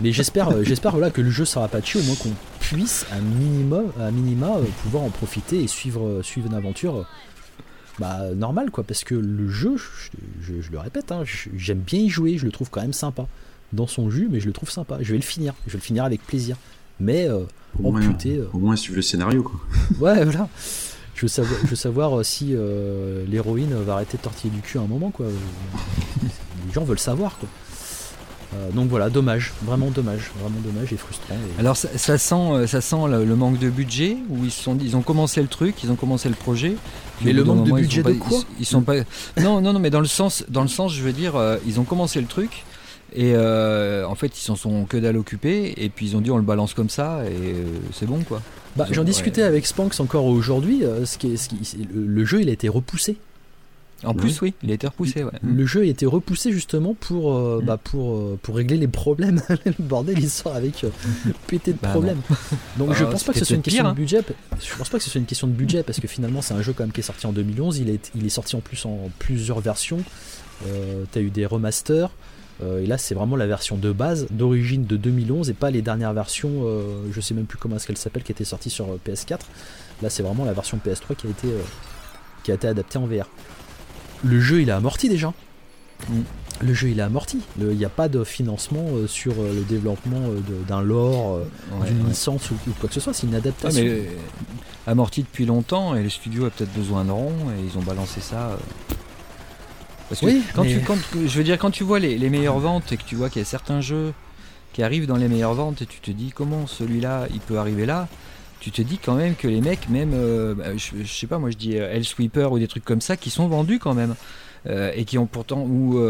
Mais 0.00 0.12
j'espère, 0.12 0.48
euh, 0.50 0.62
j'espère 0.64 0.92
voilà 0.92 1.10
que 1.10 1.20
le 1.20 1.30
jeu 1.30 1.44
sera 1.44 1.68
patché, 1.68 1.98
au 1.98 2.02
moins 2.02 2.14
qu'on 2.16 2.32
puisse 2.60 3.04
à 3.12 3.20
minima, 3.20 3.80
à 4.00 4.10
minima 4.10 4.56
euh, 4.56 4.64
pouvoir 4.82 5.02
en 5.04 5.10
profiter 5.10 5.62
et 5.62 5.66
suivre, 5.66 6.06
euh, 6.06 6.22
suivre 6.22 6.46
une 6.48 6.54
aventure, 6.54 7.06
bah 7.98 8.18
normale 8.34 8.70
quoi. 8.70 8.84
Parce 8.84 9.04
que 9.04 9.14
le 9.14 9.48
jeu, 9.48 9.76
je, 9.76 10.10
je- 10.54 10.60
je 10.62 10.70
le 10.72 10.78
répète, 10.78 11.12
hein, 11.12 11.22
j'aime 11.56 11.80
bien 11.80 12.00
y 12.00 12.08
jouer, 12.08 12.38
je 12.38 12.46
le 12.46 12.52
trouve 12.52 12.70
quand 12.70 12.80
même 12.80 12.92
sympa 12.92 13.26
dans 13.72 13.86
son 13.86 14.10
jus, 14.10 14.28
mais 14.30 14.40
je 14.40 14.46
le 14.46 14.52
trouve 14.52 14.70
sympa. 14.70 14.98
Je 15.00 15.12
vais 15.12 15.18
le 15.18 15.22
finir, 15.24 15.54
je 15.66 15.72
vais 15.72 15.78
le 15.78 15.82
finir 15.84 16.04
avec 16.04 16.24
plaisir. 16.26 16.56
Mais 16.98 17.28
euh, 17.28 17.44
Au 17.78 17.82
moins, 17.92 18.00
au 18.52 18.58
moins 18.58 18.76
suivre 18.76 18.96
le 18.96 19.02
scénario, 19.02 19.42
quoi. 19.42 19.60
Ouais, 20.00 20.24
voilà. 20.24 20.48
Je 21.14 21.22
veux 21.22 21.28
savoir, 21.28 21.60
je 21.64 21.66
veux 21.68 21.76
savoir 21.76 22.24
si 22.24 22.50
euh, 22.54 23.24
l'héroïne 23.26 23.74
va 23.74 23.94
arrêter 23.94 24.16
de 24.16 24.22
tortiller 24.22 24.52
du 24.54 24.60
cul 24.62 24.78
à 24.78 24.80
un 24.80 24.86
moment, 24.86 25.10
quoi. 25.10 25.26
Les 26.66 26.72
gens 26.72 26.84
veulent 26.84 26.98
savoir, 26.98 27.36
quoi. 27.38 27.48
Euh, 28.52 28.70
donc 28.72 28.88
voilà, 28.88 29.10
dommage, 29.10 29.52
vraiment 29.62 29.90
dommage, 29.90 30.30
vraiment 30.40 30.58
dommage 30.64 30.92
et 30.92 30.96
frustrant. 30.96 31.34
et- 31.34 31.60
Alors 31.60 31.76
ça, 31.76 31.88
ça 31.96 32.18
sent, 32.18 32.34
euh, 32.34 32.66
ça 32.66 32.80
sent 32.80 32.96
le, 33.08 33.24
le 33.24 33.36
manque 33.36 33.58
de 33.60 33.70
budget 33.70 34.16
où 34.28 34.44
ils 34.44 34.50
sont, 34.50 34.76
ils 34.82 34.96
ont 34.96 35.02
commencé 35.02 35.40
le 35.40 35.46
truc, 35.46 35.76
ils 35.84 35.90
ont 35.92 35.94
commencé 35.94 36.28
le 36.28 36.34
projet. 36.34 36.74
Mais 37.24 37.32
le 37.32 37.44
manque 37.44 37.58
de 37.64 37.70
moment, 37.70 37.76
budget 37.80 38.02
pas- 38.02 38.10
de 38.10 38.14
quoi 38.18 38.38
ils, 38.58 38.62
ils 38.62 38.66
sont 38.66 38.82
pas. 38.82 38.94
Non, 39.40 39.60
non, 39.60 39.72
non, 39.72 39.78
mais 39.78 39.90
dans 39.90 40.00
le 40.00 40.06
sens, 40.06 40.44
dans 40.48 40.62
le 40.62 40.68
sens, 40.68 40.92
je 40.92 41.02
veux 41.02 41.12
dire, 41.12 41.36
euh, 41.36 41.58
ils 41.66 41.78
ont 41.78 41.84
commencé 41.84 42.20
le 42.20 42.26
truc 42.26 42.64
et 43.14 43.32
euh, 43.34 44.04
en 44.06 44.14
fait 44.14 44.36
ils 44.38 44.42
s'en 44.42 44.54
sont 44.56 44.84
que 44.84 44.96
dalle 44.96 45.16
occupés 45.16 45.74
et 45.76 45.88
puis 45.88 46.06
ils 46.06 46.16
ont 46.16 46.20
dit 46.20 46.30
on 46.30 46.36
le 46.36 46.44
balance 46.44 46.74
comme 46.74 46.88
ça 46.88 47.22
et 47.26 47.32
euh, 47.54 47.64
c'est 47.92 48.06
bon 48.06 48.20
quoi. 48.22 48.40
Bah, 48.76 48.86
J'en 48.92 49.02
discutais 49.02 49.42
ouais. 49.42 49.48
avec 49.48 49.66
Spanx 49.66 49.98
encore 50.00 50.26
aujourd'hui. 50.26 50.84
euh, 50.84 51.04
ce 51.04 51.18
qui 51.18 51.32
est, 51.32 51.36
ce 51.36 51.48
qui- 51.48 51.58
le 51.92 52.24
jeu, 52.24 52.40
il 52.40 52.48
a 52.48 52.52
été 52.52 52.68
repoussé. 52.68 53.16
En 54.04 54.14
plus 54.14 54.40
oui, 54.40 54.54
il 54.62 54.70
a 54.70 54.74
été 54.74 54.86
repoussé. 54.86 55.24
Ouais. 55.24 55.30
Le 55.42 55.66
jeu 55.66 55.82
a 55.82 55.84
été 55.84 56.06
repoussé 56.06 56.52
justement 56.52 56.94
pour, 56.94 57.34
euh, 57.34 57.60
Mm. 57.62 57.64
bah, 57.66 57.76
pour, 57.82 58.16
euh, 58.16 58.38
pour 58.42 58.56
régler 58.56 58.76
les 58.78 58.88
problèmes. 58.88 59.42
le 59.66 59.72
bordel, 59.78 60.18
il 60.18 60.30
sort 60.30 60.54
avec 60.54 60.84
euh, 60.84 60.90
pété 61.46 61.72
de 61.72 61.78
Bah, 61.82 61.90
problèmes. 61.90 62.20
Donc 62.78 62.94
je 62.94 63.04
pense 63.04 63.24
pas 63.24 63.32
que 63.32 63.38
ce 63.38 63.44
soit 63.44 63.56
une 63.56 63.62
question 63.62 63.88
de 63.90 63.94
budget. 63.94 64.22
Je 64.60 64.74
pense 64.76 64.88
pas 64.88 64.98
que 64.98 65.04
ce 65.04 65.10
soit 65.10 65.18
une 65.20 65.26
question 65.26 65.46
de 65.46 65.52
budget 65.52 65.82
parce 65.82 66.00
que 66.00 66.08
finalement 66.08 66.40
c'est 66.42 66.54
un 66.54 66.62
jeu 66.62 66.72
quand 66.72 66.84
même 66.84 66.92
qui 66.92 67.00
est 67.00 67.04
sorti 67.04 67.26
en 67.26 67.32
2011. 67.32 67.78
Il 67.78 67.90
est, 67.90 68.10
il 68.14 68.24
est 68.24 68.30
sorti 68.30 68.56
en 68.56 68.60
plus 68.60 68.84
en 68.86 69.10
plusieurs 69.18 69.60
versions. 69.60 70.02
Euh, 70.66 71.04
T'as 71.12 71.20
eu 71.20 71.30
des 71.30 71.46
remasters. 71.46 72.10
Et 72.82 72.84
là 72.86 72.98
c'est 72.98 73.14
vraiment 73.14 73.36
la 73.36 73.46
version 73.46 73.78
de 73.78 73.90
base 73.90 74.26
d'origine 74.30 74.84
de 74.84 74.98
2011 74.98 75.48
et 75.48 75.54
pas 75.54 75.70
les 75.70 75.80
dernières 75.80 76.12
versions. 76.12 76.62
je 77.10 77.18
sais 77.22 77.32
même 77.32 77.46
plus 77.46 77.56
comment 77.56 77.76
est-ce 77.76 77.86
qu'elle 77.86 77.96
s'appelle 77.96 78.22
qui 78.22 78.32
était 78.32 78.44
sortie 78.44 78.68
sur 78.68 78.84
euh, 78.86 78.98
PS4. 79.06 79.38
Là 80.02 80.10
c'est 80.10 80.22
vraiment 80.22 80.44
la 80.44 80.52
version 80.52 80.78
PS3 80.86 81.16
qui 81.16 81.26
a 81.26 81.30
été 81.30 81.48
qui 82.44 82.50
a 82.52 82.54
été 82.56 82.68
adaptée 82.68 82.98
en 82.98 83.06
VR. 83.06 83.28
Le 84.24 84.40
jeu 84.40 84.60
il 84.62 84.68
est 84.68 84.72
amorti 84.72 85.08
déjà. 85.08 85.32
Mm. 86.08 86.20
Le 86.62 86.74
jeu 86.74 86.88
il 86.90 86.98
est 86.98 87.02
amorti. 87.02 87.40
Il 87.58 87.66
n'y 87.68 87.84
a 87.84 87.88
pas 87.90 88.08
de 88.08 88.22
financement 88.24 88.84
euh, 88.92 89.06
sur 89.06 89.32
euh, 89.32 89.54
le 89.54 89.62
développement 89.62 90.20
euh, 90.28 90.40
d'un 90.68 90.82
lore, 90.82 91.40
Ouais, 91.80 91.88
d'une 91.88 92.02
ouais. 92.02 92.08
licence 92.10 92.50
ou, 92.50 92.54
ou 92.68 92.72
quoi 92.78 92.88
que 92.88 92.94
ce 92.94 93.00
soit. 93.00 93.14
C'est 93.14 93.26
une 93.26 93.32
Ouais, 93.32 93.38
adaptation. 93.38 93.82
mais 93.82 94.02
amorti 94.86 95.22
depuis 95.22 95.46
longtemps 95.46 95.94
et 95.94 96.02
le 96.02 96.10
studio 96.10 96.46
a 96.46 96.50
peut-être 96.50 96.72
besoin 96.72 97.04
de 97.04 97.10
ronds 97.12 97.50
et 97.56 97.64
ils 97.64 97.78
ont 97.78 97.82
balancé 97.82 98.20
ça. 98.20 98.58
Parce 100.08 100.20
que 100.20 100.26
Oui, 100.26 100.42
quand 100.54 100.64
mais- 100.64 100.74
tu, 100.74 100.80
quand, 100.80 100.96
je 101.14 101.38
veux 101.38 101.44
dire, 101.44 101.58
quand 101.58 101.70
tu 101.70 101.84
vois 101.84 101.98
les, 101.98 102.18
les 102.18 102.30
meilleures 102.30 102.58
ventes 102.58 102.90
et 102.92 102.96
que 102.96 103.04
tu 103.04 103.14
vois 103.14 103.30
qu'il 103.30 103.40
y 103.40 103.42
a 103.42 103.46
certains 103.46 103.80
jeux 103.80 104.12
qui 104.72 104.82
arrivent 104.82 105.06
dans 105.06 105.16
les 105.16 105.28
meilleures 105.28 105.54
ventes 105.54 105.82
et 105.82 105.86
tu 105.86 106.00
te 106.00 106.10
dis 106.10 106.30
comment 106.34 106.66
celui-là 106.66 107.26
il 107.32 107.40
peut 107.40 107.58
arriver 107.58 107.86
là, 107.86 108.08
tu 108.60 108.70
te 108.70 108.82
dis 108.82 108.98
quand 108.98 109.14
même 109.14 109.34
que 109.34 109.48
les 109.48 109.60
mecs, 109.60 109.88
même, 109.88 110.12
euh, 110.14 110.54
bah, 110.54 110.76
je, 110.76 111.04
sais 111.04 111.26
pas, 111.26 111.38
moi 111.38 111.50
je 111.50 111.56
dis 111.56 111.78
euh, 111.78 111.90
Hellsweeper 111.90 112.52
ou 112.52 112.58
des 112.58 112.68
trucs 112.68 112.84
comme 112.84 113.00
ça, 113.00 113.16
qui 113.16 113.30
sont 113.30 113.48
vendus 113.48 113.78
quand 113.78 113.94
même. 113.94 114.14
Et 114.66 115.04
qui 115.04 115.18
ont 115.18 115.26
pourtant 115.26 115.62
ou 115.62 116.00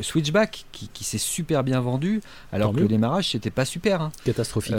Switchback 0.00 0.64
qui, 0.72 0.88
qui 0.92 1.04
s'est 1.04 1.18
super 1.18 1.64
bien 1.64 1.80
vendu, 1.80 2.20
alors 2.52 2.72
que 2.72 2.80
le 2.80 2.88
démarrage 2.88 3.30
c'était 3.30 3.50
pas 3.50 3.64
super. 3.64 4.00
Hein. 4.00 4.12
Catastrophique. 4.24 4.76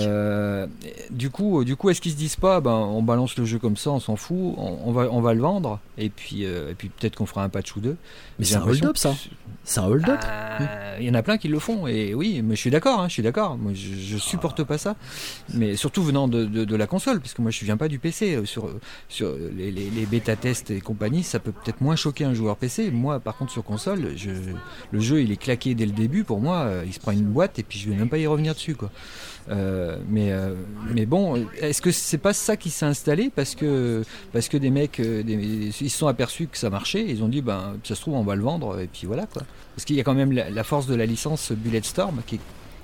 du 1.11 1.29
coup, 1.29 1.63
du 1.63 1.75
coup, 1.75 1.89
est-ce 1.89 2.01
qu'ils 2.01 2.11
se 2.11 2.17
disent 2.17 2.35
pas, 2.35 2.61
ben, 2.61 2.71
on 2.71 3.01
balance 3.01 3.37
le 3.37 3.45
jeu 3.45 3.59
comme 3.59 3.77
ça, 3.77 3.91
on 3.91 3.99
s'en 3.99 4.15
fout, 4.15 4.55
on, 4.57 4.91
va, 4.91 5.07
on 5.11 5.21
va 5.21 5.33
le 5.33 5.41
vendre, 5.41 5.79
et 5.97 6.09
puis, 6.09 6.43
et 6.43 6.75
puis 6.77 6.89
peut-être 6.89 7.15
qu'on 7.15 7.25
fera 7.25 7.43
un 7.43 7.49
patch 7.49 7.75
ou 7.75 7.79
deux. 7.79 7.97
Mais 8.39 8.45
c'est 8.45 8.55
un 8.55 8.63
hold-up 8.63 8.97
ça. 8.97 9.15
C'est 9.63 9.81
un 9.81 9.85
hold-up. 9.85 10.21
Il 10.99 11.05
y 11.05 11.09
en 11.09 11.13
a 11.13 11.21
plein 11.21 11.37
qui 11.37 11.49
le 11.49 11.59
font, 11.59 11.87
et 11.87 12.13
oui, 12.13 12.41
mais 12.41 12.55
je 12.55 12.61
suis 12.61 12.71
d'accord, 12.71 13.01
hein, 13.01 13.09
je 13.09 13.13
suis 13.13 13.23
d'accord. 13.23 13.57
Moi, 13.57 13.73
je, 13.75 13.95
je, 13.95 14.17
supporte 14.17 14.63
pas 14.63 14.77
ça, 14.77 14.95
mais 15.53 15.75
surtout 15.75 16.03
venant 16.03 16.27
de, 16.27 16.45
de, 16.45 16.75
la 16.75 16.87
console, 16.87 17.19
parce 17.19 17.33
que 17.33 17.41
moi, 17.41 17.51
je 17.51 17.65
viens 17.65 17.77
pas 17.77 17.89
du 17.89 17.99
PC. 17.99 18.39
Sur, 18.45 18.69
sur 19.09 19.33
les, 19.55 19.71
les, 19.71 19.89
les 19.89 20.05
bêta-tests 20.05 20.71
et 20.71 20.79
compagnie, 20.79 21.23
ça 21.23 21.39
peut 21.39 21.51
peut-être 21.51 21.81
moins 21.81 21.95
choquer 21.95 22.23
un 22.23 22.33
joueur 22.37 22.55
PC. 22.55 22.91
Moi, 22.91 23.19
par 23.19 23.37
contre, 23.37 23.51
sur 23.51 23.63
console, 23.63 24.13
je, 24.15 24.31
le 24.91 24.99
jeu, 24.99 25.21
il 25.21 25.31
est 25.31 25.37
claqué 25.37 25.75
dès 25.75 25.85
le 25.85 25.91
début. 25.91 26.23
Pour 26.23 26.39
moi, 26.39 26.69
il 26.85 26.93
se 26.93 26.99
prend 26.99 27.11
une 27.11 27.25
boîte 27.25 27.59
et 27.59 27.63
puis 27.63 27.79
je 27.79 27.89
vais 27.89 27.95
même 27.95 28.09
pas 28.09 28.17
y 28.17 28.27
revenir 28.27 28.53
dessus, 28.53 28.75
quoi. 28.75 28.89
Euh, 29.49 29.97
mais, 30.09 30.31
euh, 30.31 30.55
mais 30.93 31.05
bon, 31.05 31.45
est-ce 31.59 31.81
que 31.81 31.91
c'est 31.91 32.17
pas 32.17 32.33
ça 32.33 32.57
qui 32.57 32.69
s'est 32.69 32.85
installé 32.85 33.31
parce 33.33 33.55
que, 33.55 34.03
parce 34.33 34.49
que 34.49 34.57
des 34.57 34.69
mecs, 34.69 34.99
euh, 34.99 35.23
ils 35.25 35.71
se 35.71 35.97
sont 35.97 36.07
aperçus 36.07 36.47
que 36.47 36.57
ça 36.57 36.69
marchait, 36.69 37.05
ils 37.07 37.23
ont 37.23 37.29
dit, 37.29 37.41
ben, 37.41 37.77
ça 37.83 37.95
se 37.95 38.01
trouve, 38.01 38.15
on 38.15 38.23
va 38.23 38.35
le 38.35 38.43
vendre, 38.43 38.79
et 38.79 38.87
puis 38.87 39.07
voilà 39.07 39.25
quoi. 39.25 39.43
Parce 39.75 39.85
qu'il 39.85 39.95
y 39.95 39.99
a 39.99 40.03
quand 40.03 40.15
même 40.15 40.31
la, 40.31 40.63
force 40.63 40.87
de 40.87 40.95
la 40.95 41.05
licence 41.05 41.51
Bulletstorm 41.51 42.21
qui, 42.25 42.39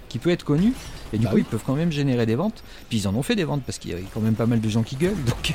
qui 0.08 0.20
peut 0.20 0.30
être 0.30 0.46
connue, 0.46 0.74
et 1.12 1.18
du 1.18 1.26
bah 1.26 1.32
coup, 1.32 1.38
ils 1.40 1.46
peuvent 1.46 1.64
quand 1.66 1.76
même 1.76 1.92
générer 1.92 2.26
des 2.26 2.36
ventes. 2.36 2.64
Puis 2.88 3.00
ils 3.00 3.08
en 3.08 3.16
ont 3.16 3.24
fait 3.24 3.36
des 3.36 3.44
ventes 3.44 3.64
parce 3.66 3.78
qu'il 3.78 3.92
y 3.92 3.94
avait 3.94 4.06
quand 4.14 4.22
même 4.22 4.36
pas 4.36 4.46
mal 4.46 4.62
de 4.62 4.70
gens 4.70 4.84
qui 4.84 4.96
gueulent, 4.96 5.24
donc 5.26 5.54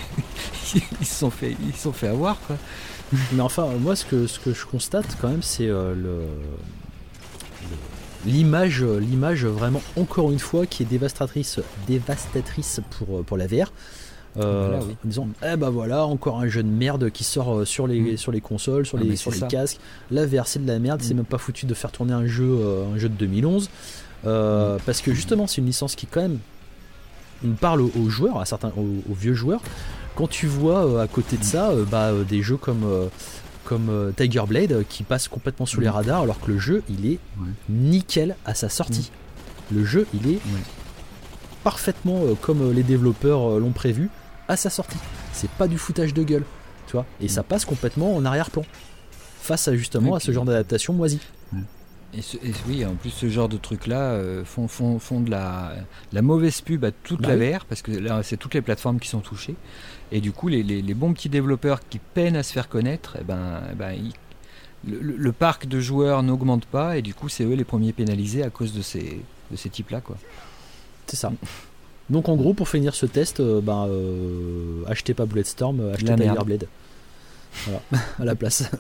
ils 1.01 1.07
se 1.07 1.15
sont 1.15 1.31
fait, 1.31 1.57
ils 1.67 1.77
sont 1.77 1.93
fait 1.93 2.09
avoir 2.09 2.39
quoi. 2.41 2.57
Mais 3.33 3.41
enfin, 3.41 3.67
moi, 3.81 3.97
ce 3.97 4.05
que, 4.05 4.27
ce 4.27 4.39
que 4.39 4.53
je 4.53 4.67
constate 4.67 5.17
quand 5.21 5.29
même, 5.29 5.43
c'est 5.43 5.67
le 5.67 6.23
l'image, 8.27 8.83
l'image 8.83 9.47
vraiment 9.47 9.81
encore 9.97 10.33
une 10.33 10.41
fois 10.41 10.67
qui 10.67 10.83
est 10.83 10.87
dévastatrice, 10.87 11.61
dévastatrice 11.87 12.81
pour, 12.91 13.25
pour 13.25 13.37
la 13.37 13.47
VR. 13.47 13.71
Euh, 14.37 14.81
En 14.81 14.85
disant, 15.05 15.29
eh 15.43 15.57
ben 15.57 15.71
voilà, 15.71 16.05
encore 16.05 16.39
un 16.39 16.49
jeu 16.49 16.63
de 16.63 16.69
merde 16.69 17.11
qui 17.11 17.25
sort 17.25 17.59
euh, 17.59 17.65
sur 17.65 17.87
les, 17.87 18.01
mm. 18.01 18.17
sur 18.19 18.31
les 18.31 18.41
consoles, 18.41 18.87
sur 18.87 18.99
ah, 18.99 19.03
les, 19.03 19.17
sur 19.17 19.31
les 19.31 19.41
casques. 19.41 19.81
La 20.11 20.27
VR 20.27 20.47
c'est 20.47 20.63
de 20.63 20.69
la 20.69 20.79
merde, 20.79 21.01
c'est 21.03 21.15
mm. 21.15 21.19
même 21.19 21.27
pas 21.27 21.39
foutu 21.39 21.67
de 21.67 21.75
faire 21.75 21.91
tourner 21.91 22.13
un 22.13 22.27
jeu, 22.27 22.49
euh, 22.49 22.95
un 22.95 22.99
jeu 22.99 23.09
de 23.09 23.15
2011. 23.15 23.71
Euh, 24.27 24.77
mm. 24.77 24.81
Parce 24.87 25.01
que 25.01 25.13
justement, 25.13 25.47
c'est 25.47 25.61
une 25.61 25.67
licence 25.67 25.97
qui 25.97 26.07
quand 26.07 26.23
même 26.23 26.39
on 27.45 27.53
parle 27.53 27.81
aux, 27.81 28.09
joueurs, 28.09 28.41
à 28.41 28.45
certains, 28.45 28.73
aux, 28.77 29.15
vieux 29.15 29.35
joueurs. 29.35 29.63
Quand 30.19 30.27
tu 30.27 30.49
vois 30.49 31.01
à 31.01 31.07
côté 31.07 31.37
de 31.37 31.45
ça, 31.45 31.71
bah, 31.91 32.11
des 32.29 32.43
jeux 32.43 32.57
comme 32.57 32.85
comme 33.69 33.91
euh, 33.91 34.13
Tiger 34.17 34.45
Blade 34.49 34.73
euh, 34.73 34.83
qui 34.89 35.03
passe 35.03 35.29
complètement 35.29 35.67
sous 35.67 35.83
les 35.83 35.91
radars 35.91 36.23
alors 36.23 36.41
que 36.41 36.51
le 36.51 36.59
jeu 36.59 36.83
il 36.89 37.07
est 37.07 37.19
nickel 37.69 38.35
à 38.47 38.55
sa 38.55 38.71
sortie. 38.71 39.11
Le 39.71 39.85
jeu 39.85 40.07
il 40.15 40.33
est 40.33 40.41
parfaitement 41.65 42.23
euh, 42.25 42.35
comme 42.35 42.73
les 42.73 42.83
développeurs 42.83 43.59
l'ont 43.61 43.73
prévu 43.73 44.09
à 44.49 44.57
sa 44.57 44.71
sortie. 44.71 44.97
C'est 45.35 45.51
pas 45.51 45.69
du 45.69 45.77
foutage 45.77 46.15
de 46.15 46.23
gueule, 46.23 46.45
tu 46.87 46.93
vois. 46.93 47.05
Et 47.21 47.29
ça 47.29 47.43
passe 47.43 47.67
complètement 47.67 48.17
en 48.17 48.25
arrière-plan 48.25 48.65
face 49.43 49.69
à 49.69 49.77
justement 49.77 50.15
à 50.15 50.21
ce 50.21 50.33
genre 50.33 50.47
d'adaptation 50.47 50.95
moisie. 50.95 51.21
Et, 52.15 52.23
oui, 52.67 52.87
en 52.87 52.95
plus, 52.95 53.11
ce 53.11 53.29
genre 53.29 53.51
de 53.51 53.59
trucs-là 53.59 54.19
font, 54.47 54.67
font, 54.67 54.99
font, 54.99 55.21
de 55.21 55.31
la, 55.31 55.75
la 56.15 56.23
mauvaise 56.23 56.63
pub 56.63 56.87
à 56.87 56.91
toute 56.91 57.21
bah 57.21 57.37
la 57.37 57.59
VR, 57.59 57.67
parce 57.67 57.83
que 57.83 57.93
là, 57.93 58.23
c'est 58.23 58.39
toutes 58.39 58.55
les 58.55 58.63
plateformes 58.63 58.99
qui 58.99 59.11
sont 59.11 59.21
touchées. 59.21 59.57
Et 60.11 60.21
du 60.21 60.33
coup, 60.33 60.49
les, 60.49 60.63
bons 60.95 61.13
petits 61.13 61.29
développeurs 61.29 61.81
qui 61.89 61.99
peinent 61.99 62.37
à 62.37 62.43
se 62.43 62.53
faire 62.53 62.69
connaître, 62.69 63.17
eh 63.21 63.25
ben, 63.25 63.61
eh 63.71 63.75
ben 63.75 63.97
le, 64.87 65.33
parc 65.33 65.67
de 65.67 65.81
joueurs 65.81 66.23
n'augmente 66.23 66.65
pas, 66.65 66.97
et 66.97 67.03
du 67.03 67.15
coup, 67.15 67.29
c'est 67.29 67.45
eux 67.45 67.55
les 67.55 67.65
premiers 67.65 67.93
pénalisés 67.93 68.43
à 68.43 68.51
cause 68.51 68.73
de 68.73 68.83
ces, 68.83 69.21
de 69.51 69.57
ces 69.57 69.69
types-là. 69.69 70.01
quoi. 70.01 70.17
C'est 71.07 71.17
ça. 71.17 71.33
Donc 72.11 72.29
en 72.29 72.37
gros, 72.37 72.55
pour 72.55 72.69
finir 72.69 72.95
ce 72.95 73.07
test, 73.07 73.41
euh, 73.41 73.61
ben, 73.61 73.87
euh, 73.89 74.83
achetez 74.87 75.15
pas 75.15 75.27
Bulletstorm, 75.27 75.81
euh, 75.81 75.95
achetez 75.95 76.15
Tiger 76.15 76.45
Blade. 76.45 76.69
Voilà, 77.65 77.83
à 78.19 78.25
la 78.25 78.35
place. 78.35 78.71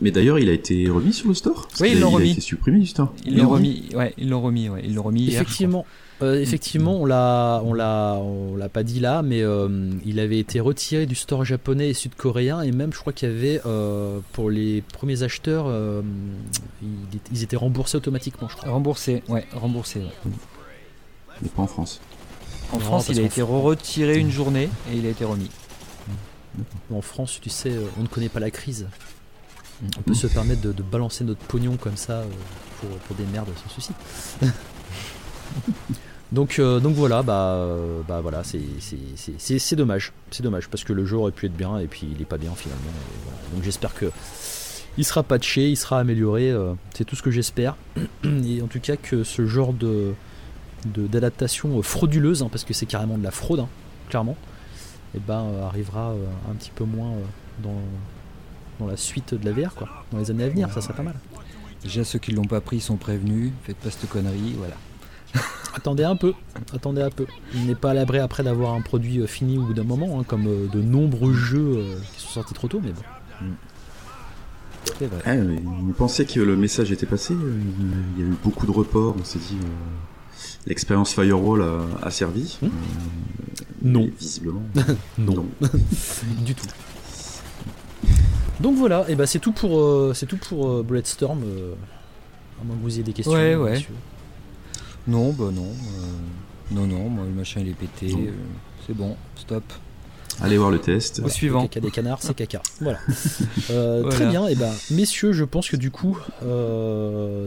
Mais 0.00 0.10
d'ailleurs, 0.10 0.38
il 0.38 0.48
a 0.48 0.52
été 0.52 0.88
remis 0.88 1.12
sur 1.12 1.28
le 1.28 1.34
store? 1.34 1.68
Oui, 1.80 1.92
ils 1.92 2.00
l'ont 2.00 2.10
remis. 2.10 2.26
Il 2.26 2.30
a 2.30 2.32
été 2.32 2.40
supprimé 2.40 2.78
du 2.78 2.86
store. 2.86 3.12
Ils 3.24 3.38
l'ont 3.38 3.48
remis, 3.48 3.88
ouais, 3.94 4.14
ils 4.18 4.28
l'ont 4.28 4.42
remis, 4.42 4.68
ouais, 4.68 4.82
ils 4.84 4.94
l'ont 4.94 5.02
remis. 5.02 5.28
Effectivement, 5.28 5.86
euh, 6.22 6.40
effectivement, 6.40 7.00
on 7.00 7.04
l'a, 7.04 7.60
on 7.64 7.74
l'a, 7.74 8.14
on 8.14 8.54
l'a 8.54 8.68
pas 8.68 8.84
dit 8.84 9.00
là, 9.00 9.22
mais 9.22 9.42
euh, 9.42 9.90
il 10.04 10.20
avait 10.20 10.38
été 10.38 10.60
retiré 10.60 11.04
du 11.04 11.16
store 11.16 11.44
japonais 11.44 11.88
et 11.90 11.94
sud-coréen, 11.94 12.62
et 12.62 12.70
même 12.70 12.92
je 12.92 13.00
crois 13.00 13.12
qu'il 13.12 13.28
y 13.28 13.32
avait 13.32 13.60
euh, 13.66 14.20
pour 14.32 14.48
les 14.48 14.82
premiers 14.82 15.24
acheteurs, 15.24 15.66
ils, 17.32 17.42
étaient 17.42 17.56
remboursés 17.56 17.96
automatiquement, 17.96 18.48
je 18.48 18.56
crois. 18.56 18.70
Remboursés, 18.70 19.24
ouais, 19.28 19.46
remboursés. 19.52 20.02
Mais 21.40 21.48
pas 21.48 21.62
en 21.62 21.66
France. 21.66 22.00
En 22.72 22.78
France, 22.78 23.08
il 23.08 23.18
a 23.18 23.22
été 23.22 23.42
retiré 23.42 24.18
une 24.18 24.30
journée 24.30 24.68
et 24.92 24.96
il 24.96 25.06
a 25.06 25.10
été 25.10 25.24
remis. 25.24 25.50
En 26.94 27.02
France, 27.02 27.40
tu 27.42 27.50
sais, 27.50 27.72
on 27.98 28.02
ne 28.02 28.08
connaît 28.08 28.28
pas 28.28 28.40
la 28.40 28.50
crise. 28.50 28.86
On 29.98 30.02
peut 30.02 30.14
se 30.14 30.28
permettre 30.28 30.60
de, 30.60 30.82
balancer 30.82 31.24
notre 31.24 31.40
pognon 31.40 31.76
comme 31.76 31.96
ça 31.96 32.22
pour, 32.80 32.90
pour 32.90 33.16
des 33.16 33.24
merdes 33.24 33.48
sans 33.64 33.74
souci. 33.74 33.90
Donc, 36.32 36.58
euh, 36.58 36.80
donc 36.80 36.94
voilà, 36.94 37.22
bah, 37.22 37.56
euh, 37.56 38.00
bah 38.08 38.22
c'est 38.42 39.76
dommage, 39.76 40.12
c'est 40.30 40.42
dommage 40.42 40.68
parce 40.68 40.82
que 40.82 40.94
le 40.94 41.04
jeu 41.04 41.18
aurait 41.18 41.30
pu 41.30 41.44
être 41.46 41.56
bien 41.56 41.78
et 41.78 41.86
puis 41.86 42.08
il 42.10 42.22
est 42.22 42.26
pas 42.26 42.38
bien 42.38 42.54
finalement. 42.54 42.90
Donc 43.54 43.62
j'espère 43.62 43.94
que 43.94 44.10
il 44.96 45.04
sera 45.04 45.22
patché, 45.22 45.68
il 45.68 45.76
sera 45.76 45.98
amélioré, 45.98 46.50
euh, 46.50 46.72
c'est 46.94 47.04
tout 47.04 47.16
ce 47.16 47.22
que 47.22 47.30
j'espère. 47.30 47.76
Et 48.24 48.62
en 48.62 48.66
tout 48.66 48.80
cas 48.80 48.96
que 48.96 49.24
ce 49.24 49.46
genre 49.46 49.72
de 49.72 50.14
d'adaptation 50.84 51.80
frauduleuse, 51.80 52.42
hein, 52.42 52.48
parce 52.50 52.64
que 52.64 52.74
c'est 52.74 52.86
carrément 52.86 53.16
de 53.16 53.22
la 53.22 53.30
fraude, 53.30 53.60
hein, 53.60 53.68
clairement, 54.08 54.36
eh 55.14 55.20
ben 55.20 55.46
arrivera 55.64 56.14
un 56.50 56.54
petit 56.54 56.72
peu 56.74 56.82
moins 56.82 57.12
dans, 57.62 58.88
la 58.88 58.96
suite 58.96 59.32
de 59.34 59.44
la 59.44 59.52
VR, 59.52 59.74
dans 60.10 60.18
les 60.18 60.30
années 60.32 60.42
à 60.42 60.48
venir, 60.48 60.72
ça 60.72 60.80
serait 60.80 60.94
pas 60.94 61.04
mal. 61.04 61.14
Déjà 61.84 62.02
ceux 62.02 62.18
qui 62.18 62.32
l'ont 62.32 62.46
pas 62.46 62.60
pris 62.60 62.80
sont 62.80 62.96
prévenus, 62.96 63.52
faites 63.62 63.76
pas 63.76 63.90
cette 63.92 64.08
connerie, 64.08 64.54
voilà. 64.58 64.74
attendez 65.74 66.04
un 66.04 66.16
peu, 66.16 66.34
attendez 66.74 67.02
un 67.02 67.10
peu. 67.10 67.26
Il 67.54 67.66
n'est 67.66 67.74
pas 67.74 67.90
à 67.90 67.94
l'abri 67.94 68.18
après 68.18 68.42
d'avoir 68.42 68.74
un 68.74 68.80
produit 68.80 69.20
euh, 69.20 69.26
fini 69.26 69.58
au 69.58 69.62
bout 69.62 69.74
d'un 69.74 69.84
moment, 69.84 70.18
hein, 70.20 70.24
comme 70.26 70.46
euh, 70.46 70.66
de 70.68 70.80
nombreux 70.80 71.34
jeux 71.34 71.76
euh, 71.78 71.98
qui 72.14 72.22
sont 72.22 72.30
sortis 72.30 72.54
trop 72.54 72.68
tôt, 72.68 72.80
mais 72.82 72.92
bon. 72.92 73.02
Mm. 73.40 73.54
Ah, 75.24 75.36
vous 75.36 75.92
pensiez 75.92 76.26
que 76.26 76.40
le 76.40 76.56
message 76.56 76.90
était 76.90 77.06
passé 77.06 77.34
Il 77.34 78.22
y 78.22 78.24
a 78.24 78.28
eu 78.28 78.34
beaucoup 78.42 78.66
de 78.66 78.72
reports, 78.72 79.14
on 79.18 79.24
s'est 79.24 79.38
dit 79.38 79.56
l'expérience 80.66 81.14
Firewall 81.14 81.64
a, 82.02 82.10
servi. 82.10 82.58
Hmm 82.60 82.68
non. 83.84 84.10
Visiblement. 84.18 84.62
non. 85.18 85.46
du 86.44 86.54
tout. 86.54 86.66
Donc 88.60 88.76
voilà, 88.76 89.04
et 89.08 89.14
ben 89.14 89.26
c'est 89.26 89.40
tout 89.40 89.52
pour 89.52 90.14
c'est 90.14 90.26
tout 90.26 90.36
pour 90.36 90.84
Bloodstorm. 90.84 91.42
à 92.60 92.64
moins 92.64 92.76
que 92.76 92.82
vous 92.82 92.94
ayez 92.94 93.02
des 93.02 93.12
questions. 93.12 93.32
Ouais, 93.32 93.54
ouais. 93.56 93.84
Non, 95.06 95.32
bah 95.32 95.50
non. 95.52 95.64
Euh, 95.64 96.74
non, 96.74 96.86
non, 96.86 97.08
moi 97.08 97.24
le 97.24 97.32
machin 97.32 97.60
il 97.60 97.68
est 97.68 97.74
pété. 97.74 98.12
Euh, 98.14 98.30
c'est 98.86 98.94
bon, 98.94 99.16
stop. 99.36 99.64
Allez 100.40 100.56
voir 100.56 100.70
le 100.70 100.78
test. 100.78 101.20
Au 101.24 101.28
suivant. 101.28 101.62
Caca 101.62 101.80
des 101.80 101.90
canards, 101.90 102.22
c'est 102.22 102.34
caca. 102.34 102.62
Euh, 103.70 104.00
voilà. 104.02 104.16
Très 104.16 104.26
bien. 104.26 104.48
Et 104.48 104.52
eh 104.52 104.54
ben, 104.54 104.72
messieurs, 104.90 105.32
je 105.32 105.44
pense 105.44 105.68
que 105.68 105.76
du 105.76 105.90
coup, 105.90 106.18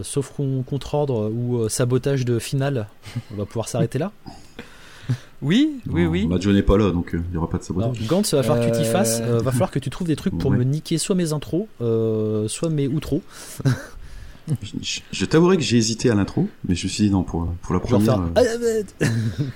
sauf 0.04 0.34
contre-ordre 0.66 1.32
ou 1.32 1.68
sabotage 1.70 2.26
de 2.26 2.40
finale, 2.40 2.88
on 3.34 3.38
va 3.38 3.46
pouvoir 3.46 3.68
s'arrêter 3.68 4.00
là. 4.00 4.12
Oui, 5.42 5.80
oui, 5.88 6.06
oui. 6.06 6.26
Bah, 6.26 6.38
John 6.40 6.56
n'est 6.56 6.64
pas 6.64 6.78
là, 6.78 6.92
donc 6.92 7.12
il 7.14 7.22
n'y 7.32 7.38
aura 7.38 7.50
pas 7.50 7.58
de 7.58 7.64
sabotage. 7.64 7.98
Alors, 7.98 8.08
Gantz, 8.08 8.34
va 8.34 8.44
falloir 8.44 8.66
que 8.66 8.72
tu 8.76 8.82
t'y 8.82 8.88
fasses. 8.88 9.22
va 9.22 9.52
falloir 9.52 9.72
que 9.72 9.80
tu 9.80 9.90
trouves 9.90 10.08
des 10.08 10.16
trucs 10.16 10.38
pour 10.38 10.52
me 10.52 10.64
niquer 10.64 10.98
soit 10.98 11.16
mes 11.16 11.34
intros, 11.34 11.68
soit 11.80 12.70
mes 12.70 12.88
outros. 12.88 13.22
Je, 15.12 15.26
t'avouerai 15.26 15.58
que 15.58 15.64
j'ai 15.64 15.78
hésité 15.78 16.12
à 16.12 16.16
l'intro, 16.16 16.48
mais 16.68 16.76
je 16.76 16.86
me 16.86 16.90
suis 16.90 17.06
dit 17.06 17.10
non, 17.10 17.24
pour, 17.24 17.48
pour 17.62 17.74
la 17.74 17.80
première. 17.80 18.22
Euh, 18.38 18.84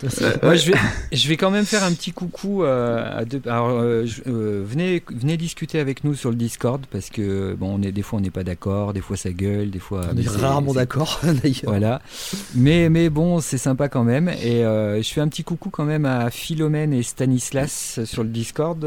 je, 0.04 0.72
vais, 0.72 0.78
je 1.12 1.28
vais 1.28 1.38
quand 1.38 1.52
même 1.52 1.66
faire 1.66 1.84
un 1.84 1.92
petit 1.94 2.12
coucou 2.12 2.64
euh, 2.64 3.20
à 3.20 3.24
deux. 3.26 3.42
Alors, 3.46 3.70
euh, 3.70 4.06
venez, 4.26 5.04
venez 5.12 5.38
discuter 5.38 5.80
avec 5.80 6.04
nous 6.04 6.16
sur 6.16 6.32
le 6.32 6.36
Discord 6.36 6.86
parce 6.90 7.10
que 7.10 7.54
bon, 7.54 7.78
on 7.78 7.82
est, 7.84 7.92
des 7.92 8.02
fois 8.02 8.18
on 8.18 8.22
n'est 8.22 8.32
pas 8.32 8.44
d'accord, 8.44 8.94
des 8.94 9.02
fois 9.02 9.16
ça 9.16 9.32
gueule, 9.32 9.70
des 9.70 9.80
fois. 9.80 10.02
On 10.12 10.18
est 10.18 10.28
rarement 10.28 10.74
d'accord 10.74 11.22
d'ailleurs. 11.44 11.56
Voilà. 11.66 12.02
Mais, 12.56 12.90
mais 12.90 13.10
bon, 13.10 13.42
c'est 13.42 13.60
sympa 13.60 13.90
quand 13.90 14.04
même. 14.04 14.30
Et 14.30 14.62
je 14.64 15.10
fais 15.14 15.22
un 15.22 15.28
petit 15.28 15.44
coucou 15.44 15.70
quand 15.70 15.86
même 15.86 16.06
à 16.06 16.32
Philomène 16.32 16.94
et 16.94 17.04
Stanislas 17.04 18.00
sur 18.06 18.24
le 18.24 18.30
Discord 18.30 18.80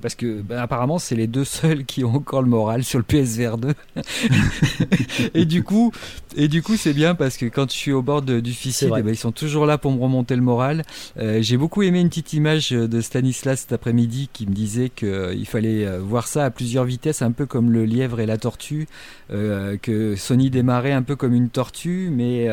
parce 0.00 0.16
que 0.16 0.42
bah, 0.42 0.62
apparemment 0.62 0.98
c'est 0.98 1.14
les 1.14 1.28
deux 1.28 1.44
seuls 1.44 1.84
qui 1.84 2.04
ont 2.04 2.16
encore 2.16 2.42
le 2.42 2.48
moral 2.48 2.82
sur 2.82 2.98
le 2.98 3.04
PSVR 3.04 3.58
2. 3.58 3.72
et 5.34 5.44
du 5.44 5.62
coup, 5.62 5.92
et 6.36 6.48
du 6.48 6.62
coup, 6.62 6.76
c'est 6.76 6.92
bien 6.92 7.14
parce 7.14 7.36
que 7.36 7.46
quand 7.46 7.70
je 7.70 7.76
suis 7.76 7.92
au 7.92 8.02
bord 8.02 8.22
du 8.22 8.52
suicide, 8.52 8.90
eh 8.96 9.02
ben, 9.02 9.10
ils 9.10 9.16
sont 9.16 9.32
toujours 9.32 9.66
là 9.66 9.78
pour 9.78 9.92
me 9.92 10.00
remonter 10.00 10.36
le 10.36 10.42
moral. 10.42 10.82
Euh, 11.18 11.42
j'ai 11.42 11.56
beaucoup 11.56 11.82
aimé 11.82 12.00
une 12.00 12.08
petite 12.08 12.32
image 12.32 12.70
de 12.70 13.00
Stanislas 13.00 13.60
cet 13.60 13.72
après-midi 13.72 14.30
qui 14.32 14.46
me 14.46 14.52
disait 14.52 14.88
qu'il 14.88 15.08
euh, 15.08 15.44
fallait 15.44 15.86
euh, 15.86 15.98
voir 16.00 16.26
ça 16.26 16.44
à 16.44 16.50
plusieurs 16.50 16.84
vitesses, 16.84 17.22
un 17.22 17.32
peu 17.32 17.46
comme 17.46 17.70
le 17.70 17.84
lièvre 17.84 18.20
et 18.20 18.26
la 18.26 18.38
tortue, 18.38 18.86
que 19.30 20.14
Sony 20.14 20.50
démarrait 20.50 20.92
un 20.92 21.00
peu 21.00 21.16
comme 21.16 21.32
une 21.32 21.48
tortue, 21.48 22.10
mais 22.12 22.48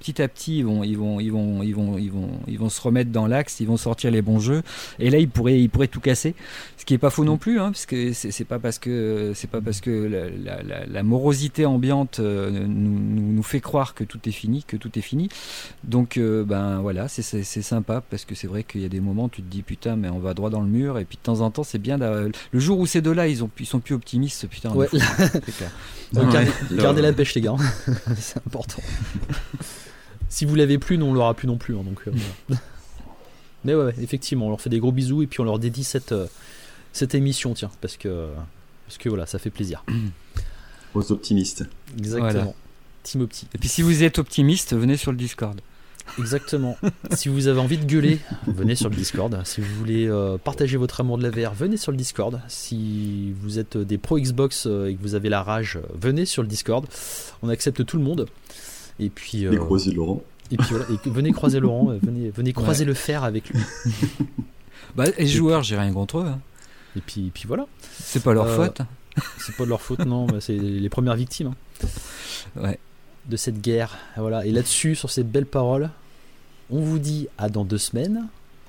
petit 0.00 0.20
à 0.20 0.26
petit, 0.26 0.58
ils 0.58 0.64
vont, 0.64 0.82
ils 0.82 0.98
vont, 0.98 1.20
ils 1.20 1.30
vont, 1.30 1.62
ils 1.62 1.72
vont, 1.72 1.98
ils 1.98 2.10
vont, 2.10 2.30
ils 2.48 2.58
vont 2.58 2.68
se 2.68 2.80
remettre 2.80 3.12
dans 3.12 3.28
l'axe, 3.28 3.60
ils 3.60 3.66
vont 3.68 3.76
sortir 3.76 4.10
les 4.10 4.22
bons 4.22 4.40
jeux, 4.40 4.62
et 4.98 5.10
là, 5.10 5.18
ils 5.18 5.28
pourraient, 5.28 5.60
ils 5.60 5.70
pourraient 5.70 5.86
tout 5.86 6.00
casser, 6.00 6.34
ce 6.78 6.84
qui 6.84 6.94
est 6.94 6.98
pas 6.98 7.10
faux 7.10 7.24
non 7.24 7.36
plus, 7.36 7.60
hein, 7.60 7.70
parce 7.70 7.86
que 7.86 8.12
c'est 8.12 8.44
pas 8.44 8.58
parce 8.58 8.80
que 8.80 9.32
c'est 9.36 9.48
pas 9.48 9.60
parce 9.60 9.80
que 9.80 10.30
la, 10.44 10.62
la, 10.64 10.86
la 10.86 11.02
morosité 11.04 11.64
ambiante 11.64 11.95
nous 12.04 13.32
nous, 13.32 13.42
fait 13.42 13.60
croire 13.60 13.94
que 13.94 14.04
tout 14.04 14.20
est 14.28 14.32
fini, 14.32 14.64
que 14.64 14.76
tout 14.76 14.98
est 14.98 15.02
fini. 15.02 15.28
Donc, 15.84 16.16
euh, 16.16 16.44
ben 16.44 16.80
voilà, 16.80 17.08
c'est 17.08 17.22
sympa 17.44 18.02
parce 18.08 18.24
que 18.24 18.34
c'est 18.34 18.46
vrai 18.46 18.64
qu'il 18.64 18.80
y 18.80 18.84
a 18.84 18.88
des 18.88 19.00
moments 19.00 19.24
où 19.24 19.28
tu 19.28 19.42
te 19.42 19.50
dis 19.50 19.62
putain, 19.62 19.96
mais 19.96 20.08
on 20.08 20.18
va 20.18 20.34
droit 20.34 20.50
dans 20.50 20.60
le 20.60 20.68
mur. 20.68 20.98
Et 20.98 21.04
puis 21.04 21.16
de 21.16 21.22
temps 21.22 21.40
en 21.40 21.50
temps, 21.50 21.64
c'est 21.64 21.78
bien. 21.78 21.98
Le 21.98 22.32
jour 22.60 22.78
où 22.78 22.86
ces 22.86 23.00
deux-là, 23.00 23.28
ils, 23.28 23.42
ont, 23.44 23.50
ils 23.58 23.66
sont 23.66 23.80
plus 23.80 23.94
optimistes, 23.94 24.46
putain. 24.48 24.72
Ouais. 24.72 24.88
gardez, 26.72 27.02
la 27.02 27.12
pêche, 27.12 27.34
les 27.34 27.40
gars. 27.40 27.56
c'est 28.16 28.38
important. 28.38 28.82
si 30.28 30.44
vous 30.44 30.54
l'avez 30.54 30.78
plus, 30.78 30.98
nous 30.98 31.06
on 31.06 31.14
l'aura 31.14 31.34
plus 31.34 31.46
non 31.46 31.56
plus. 31.56 31.76
Hein, 31.76 31.84
donc, 31.84 32.00
euh, 32.06 32.56
mais 33.64 33.74
ouais, 33.74 33.94
effectivement, 34.00 34.46
on 34.46 34.50
leur 34.50 34.60
fait 34.60 34.70
des 34.70 34.78
gros 34.78 34.92
bisous 34.92 35.22
et 35.22 35.26
puis 35.26 35.40
on 35.40 35.44
leur 35.44 35.58
dédie 35.58 35.84
cette, 35.84 36.12
euh, 36.12 36.26
cette 36.92 37.14
émission, 37.14 37.54
tiens, 37.54 37.70
parce 37.80 37.96
que, 37.96 38.28
parce 38.86 38.98
que 38.98 39.08
voilà, 39.08 39.26
ça 39.26 39.38
fait 39.38 39.50
plaisir. 39.50 39.84
Aux 40.96 41.12
optimistes. 41.12 41.64
Exactement. 41.98 42.54
Et 43.14 43.58
puis 43.58 43.68
si 43.68 43.82
vous 43.82 44.02
êtes 44.02 44.18
optimiste, 44.18 44.74
venez 44.74 44.96
sur 44.96 45.12
le 45.12 45.18
Discord. 45.18 45.60
Exactement. 46.18 46.76
si 47.12 47.28
vous 47.28 47.48
avez 47.48 47.60
envie 47.60 47.78
de 47.78 47.84
gueuler, 47.84 48.18
venez 48.46 48.74
sur 48.74 48.88
le 48.88 48.96
Discord. 48.96 49.40
Si 49.44 49.60
vous 49.60 49.74
voulez 49.74 50.08
euh, 50.08 50.38
partager 50.38 50.76
votre 50.76 51.00
amour 51.00 51.18
de 51.18 51.22
la 51.22 51.30
VR, 51.30 51.52
venez 51.52 51.76
sur 51.76 51.92
le 51.92 51.98
Discord. 51.98 52.40
Si 52.48 53.34
vous 53.42 53.58
êtes 53.58 53.76
des 53.76 53.98
pro 53.98 54.18
Xbox 54.18 54.66
euh, 54.66 54.88
et 54.88 54.94
que 54.94 55.02
vous 55.02 55.14
avez 55.14 55.28
la 55.28 55.42
rage, 55.42 55.78
venez 55.94 56.24
sur 56.24 56.42
le 56.42 56.48
Discord. 56.48 56.86
On 57.42 57.48
accepte 57.48 57.84
tout 57.84 57.98
le 57.98 58.04
monde. 58.04 58.26
Et 58.98 59.10
puis. 59.10 59.46
Euh, 59.46 59.56
croiser 59.56 59.92
Laurent. 59.92 60.22
Et 60.50 60.56
puis 60.56 60.68
voilà, 60.70 60.86
venez 61.04 61.32
croiser 61.32 61.60
Laurent, 61.60 61.92
venez, 62.02 62.30
venez 62.30 62.52
croiser 62.52 62.84
le 62.84 62.94
fer 62.94 63.24
avec 63.24 63.50
lui. 63.50 63.60
bah, 64.96 65.04
les 65.18 65.26
joueurs, 65.26 65.64
j'ai 65.64 65.76
rien 65.76 65.92
contre 65.92 66.18
eux. 66.18 66.26
Hein. 66.26 66.38
Et 66.96 67.00
puis, 67.00 67.30
puis 67.34 67.44
voilà. 67.46 67.66
C'est 68.00 68.22
pas 68.22 68.32
leur 68.32 68.48
faute. 68.48 68.80
C'est 69.38 69.56
pas 69.56 69.64
de 69.64 69.70
leur 69.70 69.80
faute, 69.80 70.04
non. 70.04 70.26
c'est 70.40 70.56
les 70.56 70.88
premières 70.88 71.16
victimes. 71.16 71.54
Hein. 71.84 71.86
Ouais 72.56 72.78
de 73.28 73.36
cette 73.36 73.60
guerre. 73.60 73.96
Voilà. 74.16 74.44
Et 74.46 74.52
là-dessus, 74.52 74.94
sur 74.94 75.10
ces 75.10 75.22
belles 75.22 75.46
paroles, 75.46 75.90
on 76.70 76.80
vous 76.80 76.98
dit 76.98 77.28
à 77.38 77.48
dans 77.48 77.64
deux 77.64 77.78
semaines. 77.78 78.26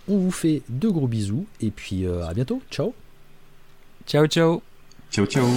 On 0.07 0.17
vous 0.17 0.31
fait 0.31 0.61
de 0.69 0.87
gros 0.87 1.07
bisous 1.07 1.45
et 1.61 1.69
puis 1.71 2.05
euh, 2.05 2.25
à 2.25 2.33
bientôt. 2.33 2.61
Ciao. 2.71 2.93
Ciao, 4.05 4.25
ciao. 4.27 4.61
Ciao, 5.11 5.25
ciao. 5.25 5.47